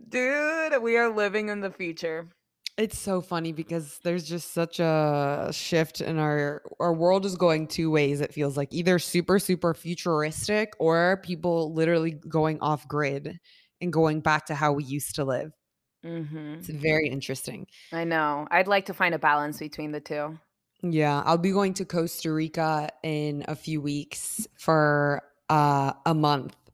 Dude, 0.09 0.81
we 0.81 0.97
are 0.97 1.09
living 1.13 1.49
in 1.49 1.61
the 1.61 1.71
future. 1.71 2.29
It's 2.77 2.97
so 2.97 3.21
funny 3.21 3.51
because 3.53 3.99
there's 4.03 4.23
just 4.23 4.53
such 4.53 4.79
a 4.79 5.49
shift 5.51 5.99
in 5.99 6.19
our 6.19 6.61
our 6.79 6.93
world 6.93 7.25
is 7.25 7.35
going 7.35 7.67
two 7.67 7.89
ways 7.89 8.21
it 8.21 8.33
feels 8.33 8.55
like 8.55 8.71
either 8.71 8.99
super 8.99 9.39
super 9.39 9.73
futuristic 9.73 10.73
or 10.79 11.19
people 11.23 11.73
literally 11.73 12.11
going 12.11 12.59
off 12.61 12.87
grid 12.87 13.39
and 13.81 13.91
going 13.91 14.21
back 14.21 14.45
to 14.45 14.55
how 14.55 14.73
we 14.73 14.83
used 14.83 15.15
to 15.15 15.25
live. 15.25 15.51
hmm 16.03 16.55
It's 16.59 16.69
very 16.69 17.09
interesting. 17.09 17.65
I 17.91 18.03
know. 18.03 18.47
I'd 18.51 18.67
like 18.67 18.85
to 18.85 18.93
find 18.93 19.15
a 19.15 19.19
balance 19.19 19.59
between 19.59 19.91
the 19.91 19.99
two. 20.01 20.37
Yeah, 20.83 21.23
I'll 21.25 21.37
be 21.39 21.51
going 21.51 21.73
to 21.75 21.85
Costa 21.85 22.31
Rica 22.31 22.89
in 23.03 23.43
a 23.47 23.55
few 23.55 23.81
weeks 23.81 24.47
for 24.57 25.23
uh 25.49 25.93
a 26.05 26.13
month. 26.13 26.55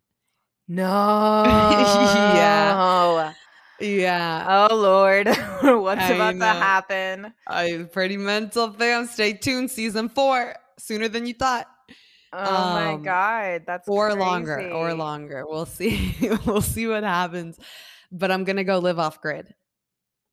No. 0.69 1.43
Yeah. 1.45 3.33
Yeah. 3.79 4.67
Oh 4.69 4.75
Lord. 4.75 5.27
What's 5.61 6.01
I 6.01 6.13
about 6.13 6.39
to 6.39 6.45
happen? 6.45 7.33
I 7.47 7.85
pretty 7.91 8.17
mental 8.17 8.71
fam. 8.71 9.07
Stay 9.07 9.33
tuned. 9.33 9.69
Season 9.71 10.07
four 10.09 10.55
sooner 10.79 11.09
than 11.09 11.25
you 11.25 11.33
thought, 11.33 11.67
Oh 12.31 12.39
my 12.73 12.93
Um, 12.93 13.03
god. 13.03 13.63
That's 13.67 13.87
or 13.87 14.15
longer, 14.15 14.71
or 14.71 14.93
longer. 14.93 15.43
We'll 15.45 15.65
see. 15.65 16.15
we'll 16.45 16.61
see 16.61 16.87
what 16.87 17.03
happens. 17.03 17.59
But 18.11 18.31
I'm 18.31 18.43
gonna 18.45 18.63
go 18.63 18.79
live 18.79 18.99
off 18.99 19.21
grid. 19.21 19.53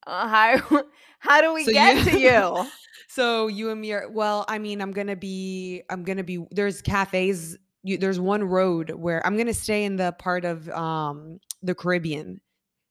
Uh, 0.07 0.29
how 0.29 0.85
how 1.19 1.41
do 1.41 1.53
we 1.55 1.65
So 1.65 1.73
get 1.73 1.97
you- 2.07 2.13
to 2.13 2.19
you? 2.21 2.67
So 3.13 3.49
you 3.49 3.71
and 3.71 3.81
me 3.81 3.93
are 3.93 4.09
well. 4.09 4.45
I 4.47 4.61
mean, 4.61 4.81
I'm 4.81 4.93
gonna 4.93 5.17
be. 5.17 5.83
I'm 5.91 6.05
gonna 6.05 6.23
be. 6.23 6.47
There's 6.53 6.81
cafes. 6.81 7.59
You, 7.83 7.99
there's 7.99 8.21
one 8.21 8.45
road 8.45 8.91
where 8.91 9.27
I'm 9.27 9.37
gonna 9.37 9.53
stay 9.53 9.85
in 9.85 9.97
the 9.97 10.13
part 10.13 10.45
of 10.45 10.69
um 10.69 11.41
the 11.61 11.75
Caribbean 11.75 12.41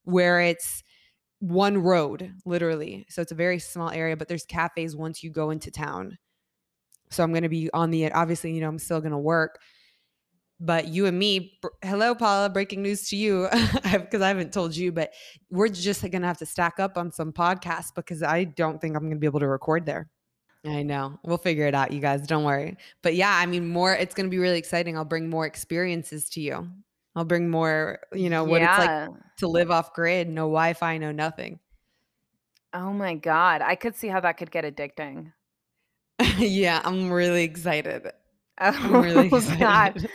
where 0.03 0.41
it's 0.41 0.83
one 1.39 1.77
road 1.77 2.33
literally. 2.45 3.05
So 3.09 3.21
it's 3.21 3.31
a 3.31 3.35
very 3.35 3.59
small 3.59 3.91
area, 3.91 4.17
but 4.17 4.27
there's 4.27 4.45
cafes 4.45 4.93
once 4.93 5.23
you 5.23 5.29
go 5.31 5.51
into 5.51 5.71
town. 5.71 6.17
So 7.11 7.23
I'm 7.23 7.33
gonna 7.33 7.47
be 7.47 7.69
on 7.73 7.89
the. 7.89 8.11
Obviously, 8.11 8.51
you 8.53 8.59
know, 8.59 8.67
I'm 8.67 8.79
still 8.79 8.99
gonna 8.99 9.17
work. 9.17 9.61
But 10.61 10.89
you 10.89 11.05
and 11.05 11.17
me, 11.17 11.57
hello, 11.83 12.13
Paula. 12.13 12.49
Breaking 12.49 12.81
news 12.81 13.07
to 13.09 13.15
you, 13.15 13.47
because 13.91 14.21
I 14.21 14.27
haven't 14.27 14.51
told 14.51 14.75
you, 14.75 14.91
but 14.91 15.13
we're 15.49 15.69
just 15.69 16.09
gonna 16.09 16.27
have 16.27 16.37
to 16.39 16.45
stack 16.45 16.79
up 16.79 16.97
on 16.97 17.11
some 17.11 17.31
podcasts 17.31 17.93
because 17.95 18.23
I 18.23 18.43
don't 18.43 18.81
think 18.81 18.95
I'm 18.95 19.03
gonna 19.03 19.15
be 19.15 19.27
able 19.27 19.39
to 19.39 19.47
record 19.47 19.85
there. 19.85 20.09
I 20.65 20.83
know. 20.83 21.17
We'll 21.23 21.37
figure 21.37 21.65
it 21.65 21.73
out, 21.73 21.93
you 21.93 22.01
guys. 22.01 22.27
Don't 22.27 22.43
worry. 22.43 22.75
But 23.01 23.15
yeah, 23.15 23.33
I 23.33 23.45
mean, 23.45 23.69
more. 23.69 23.93
It's 23.93 24.13
gonna 24.13 24.29
be 24.29 24.39
really 24.39 24.57
exciting. 24.57 24.97
I'll 24.97 25.05
bring 25.05 25.29
more 25.29 25.45
experiences 25.45 26.29
to 26.31 26.41
you. 26.41 26.69
I'll 27.15 27.25
bring 27.25 27.49
more. 27.49 27.99
You 28.13 28.29
know 28.29 28.43
what 28.43 28.61
it's 28.61 28.77
like 28.77 29.09
to 29.37 29.47
live 29.47 29.71
off 29.71 29.93
grid, 29.93 30.27
no 30.27 30.41
Wi-Fi, 30.41 30.97
no 30.97 31.11
nothing. 31.11 31.59
Oh 32.73 32.93
my 32.93 33.15
god. 33.15 33.61
I 33.61 33.75
could 33.75 33.95
see 33.95 34.07
how 34.07 34.19
that 34.19 34.37
could 34.37 34.51
get 34.51 34.63
addicting. 34.63 35.31
yeah, 36.37 36.81
I'm 36.83 37.11
really 37.11 37.43
excited. 37.43 38.11
Oh 38.61 38.73
I'm 38.73 39.01
really 39.01 39.29
god. 39.57 40.05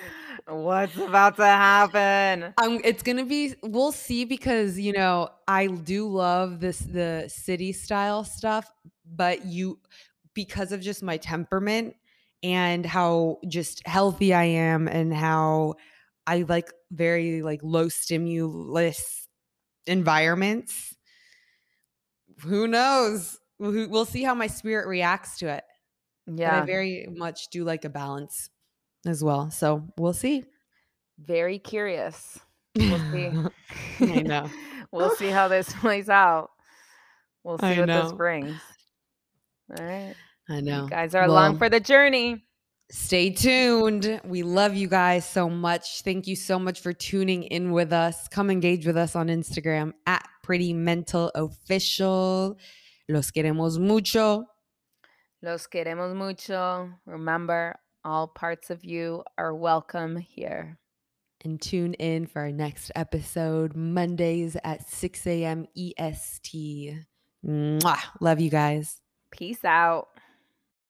What's 0.47 0.97
about 0.97 1.37
to 1.37 1.47
happen? 1.47 2.53
Um, 2.59 2.81
it's 2.85 3.03
gonna 3.03 3.25
be. 3.25 3.55
We'll 3.62 3.93
see 3.93 4.27
because 4.27 4.79
you 4.79 4.93
know 4.93 5.31
I 5.49 5.69
do 5.69 6.07
love 6.07 6.61
this 6.61 6.81
the 6.81 7.25
city 7.29 7.73
style 7.73 8.25
stuff, 8.25 8.71
but 9.07 9.47
you 9.47 9.79
because 10.35 10.73
of 10.73 10.81
just 10.83 11.03
my 11.03 11.16
temperament 11.16 11.95
and 12.43 12.85
how 12.85 13.39
just 13.49 13.87
healthy 13.87 14.35
I 14.35 14.45
am 14.45 14.87
and 14.87 15.15
how 15.15 15.77
I 16.27 16.45
like 16.47 16.71
very 16.91 17.41
like 17.41 17.61
low 17.62 17.89
stimulus 17.89 19.27
environments. 19.87 20.95
Who 22.41 22.69
knows? 22.69 23.39
We'll, 23.59 24.05
see 24.05 24.25
how 24.25 24.35
my 24.35 24.49
spirit 24.49 24.89
reacts 24.89 25.39
to 25.39 25.49
it. 25.49 25.65
But 26.27 26.45
I 26.45 26.66
very 26.66 27.07
much 27.09 27.49
do 27.51 27.65
like 27.65 27.85
a 27.85 27.89
balance 27.89 28.51
as 29.06 29.22
well. 29.22 29.51
So 29.51 29.85
we'll 29.98 30.12
see. 30.12 30.44
Very 31.18 31.59
curious. 31.59 32.39
We'll 32.76 32.98
see. 33.12 33.31
I 34.01 34.22
know. 34.22 34.51
we'll 34.93 35.14
see 35.16 35.28
how 35.28 35.48
this 35.48 35.72
plays 35.81 36.09
out. 36.09 36.51
We'll 37.43 37.59
see 37.59 37.66
I 37.66 37.78
what 37.78 37.86
this 37.86 38.12
brings. 38.12 38.56
All 39.78 39.85
right. 39.85 40.14
I 40.48 40.60
know. 40.60 40.85
You 40.85 40.90
guys 40.90 41.14
are 41.14 41.24
along 41.24 41.59
for 41.59 41.68
the 41.68 41.81
journey. 41.81 42.44
Stay 42.90 43.31
tuned. 43.31 44.20
We 44.24 44.43
love 44.43 44.74
you 44.74 44.89
guys 44.89 45.28
so 45.28 45.48
much. 45.48 46.02
Thank 46.02 46.26
you 46.26 46.36
so 46.36 46.59
much 46.59 46.81
for 46.81 46.93
tuning 46.93 47.44
in 47.44 47.72
with 47.72 47.93
us. 47.93 48.28
Come 48.28 48.51
engage 48.51 48.86
with 48.86 48.97
us 48.97 49.16
on 49.16 49.28
Instagram 49.28 49.93
at 50.06 50.26
Pretty 50.43 50.74
Mental 50.74 51.31
Official. 51.35 52.59
Los 53.09 53.31
queremos 53.31 53.78
mucho. 53.78 54.44
Los 55.43 55.66
queremos 55.66 56.14
mucho. 56.14 56.90
Remember, 57.06 57.74
all 58.05 58.28
parts 58.28 58.70
of 58.70 58.85
you 58.85 59.24
are 59.39 59.55
welcome 59.55 60.16
here. 60.16 60.78
And 61.43 61.60
tune 61.60 61.94
in 61.94 62.26
for 62.26 62.40
our 62.43 62.52
next 62.52 62.90
episode, 62.94 63.76
Mondays 63.76 64.56
at 64.64 64.89
6 64.89 65.26
a.m. 65.26 65.66
EST. 65.76 66.94
Mwah. 67.44 68.01
Love 68.20 68.40
you 68.40 68.51
guys. 68.51 69.01
Peace 69.31 69.64
out. 69.64 70.09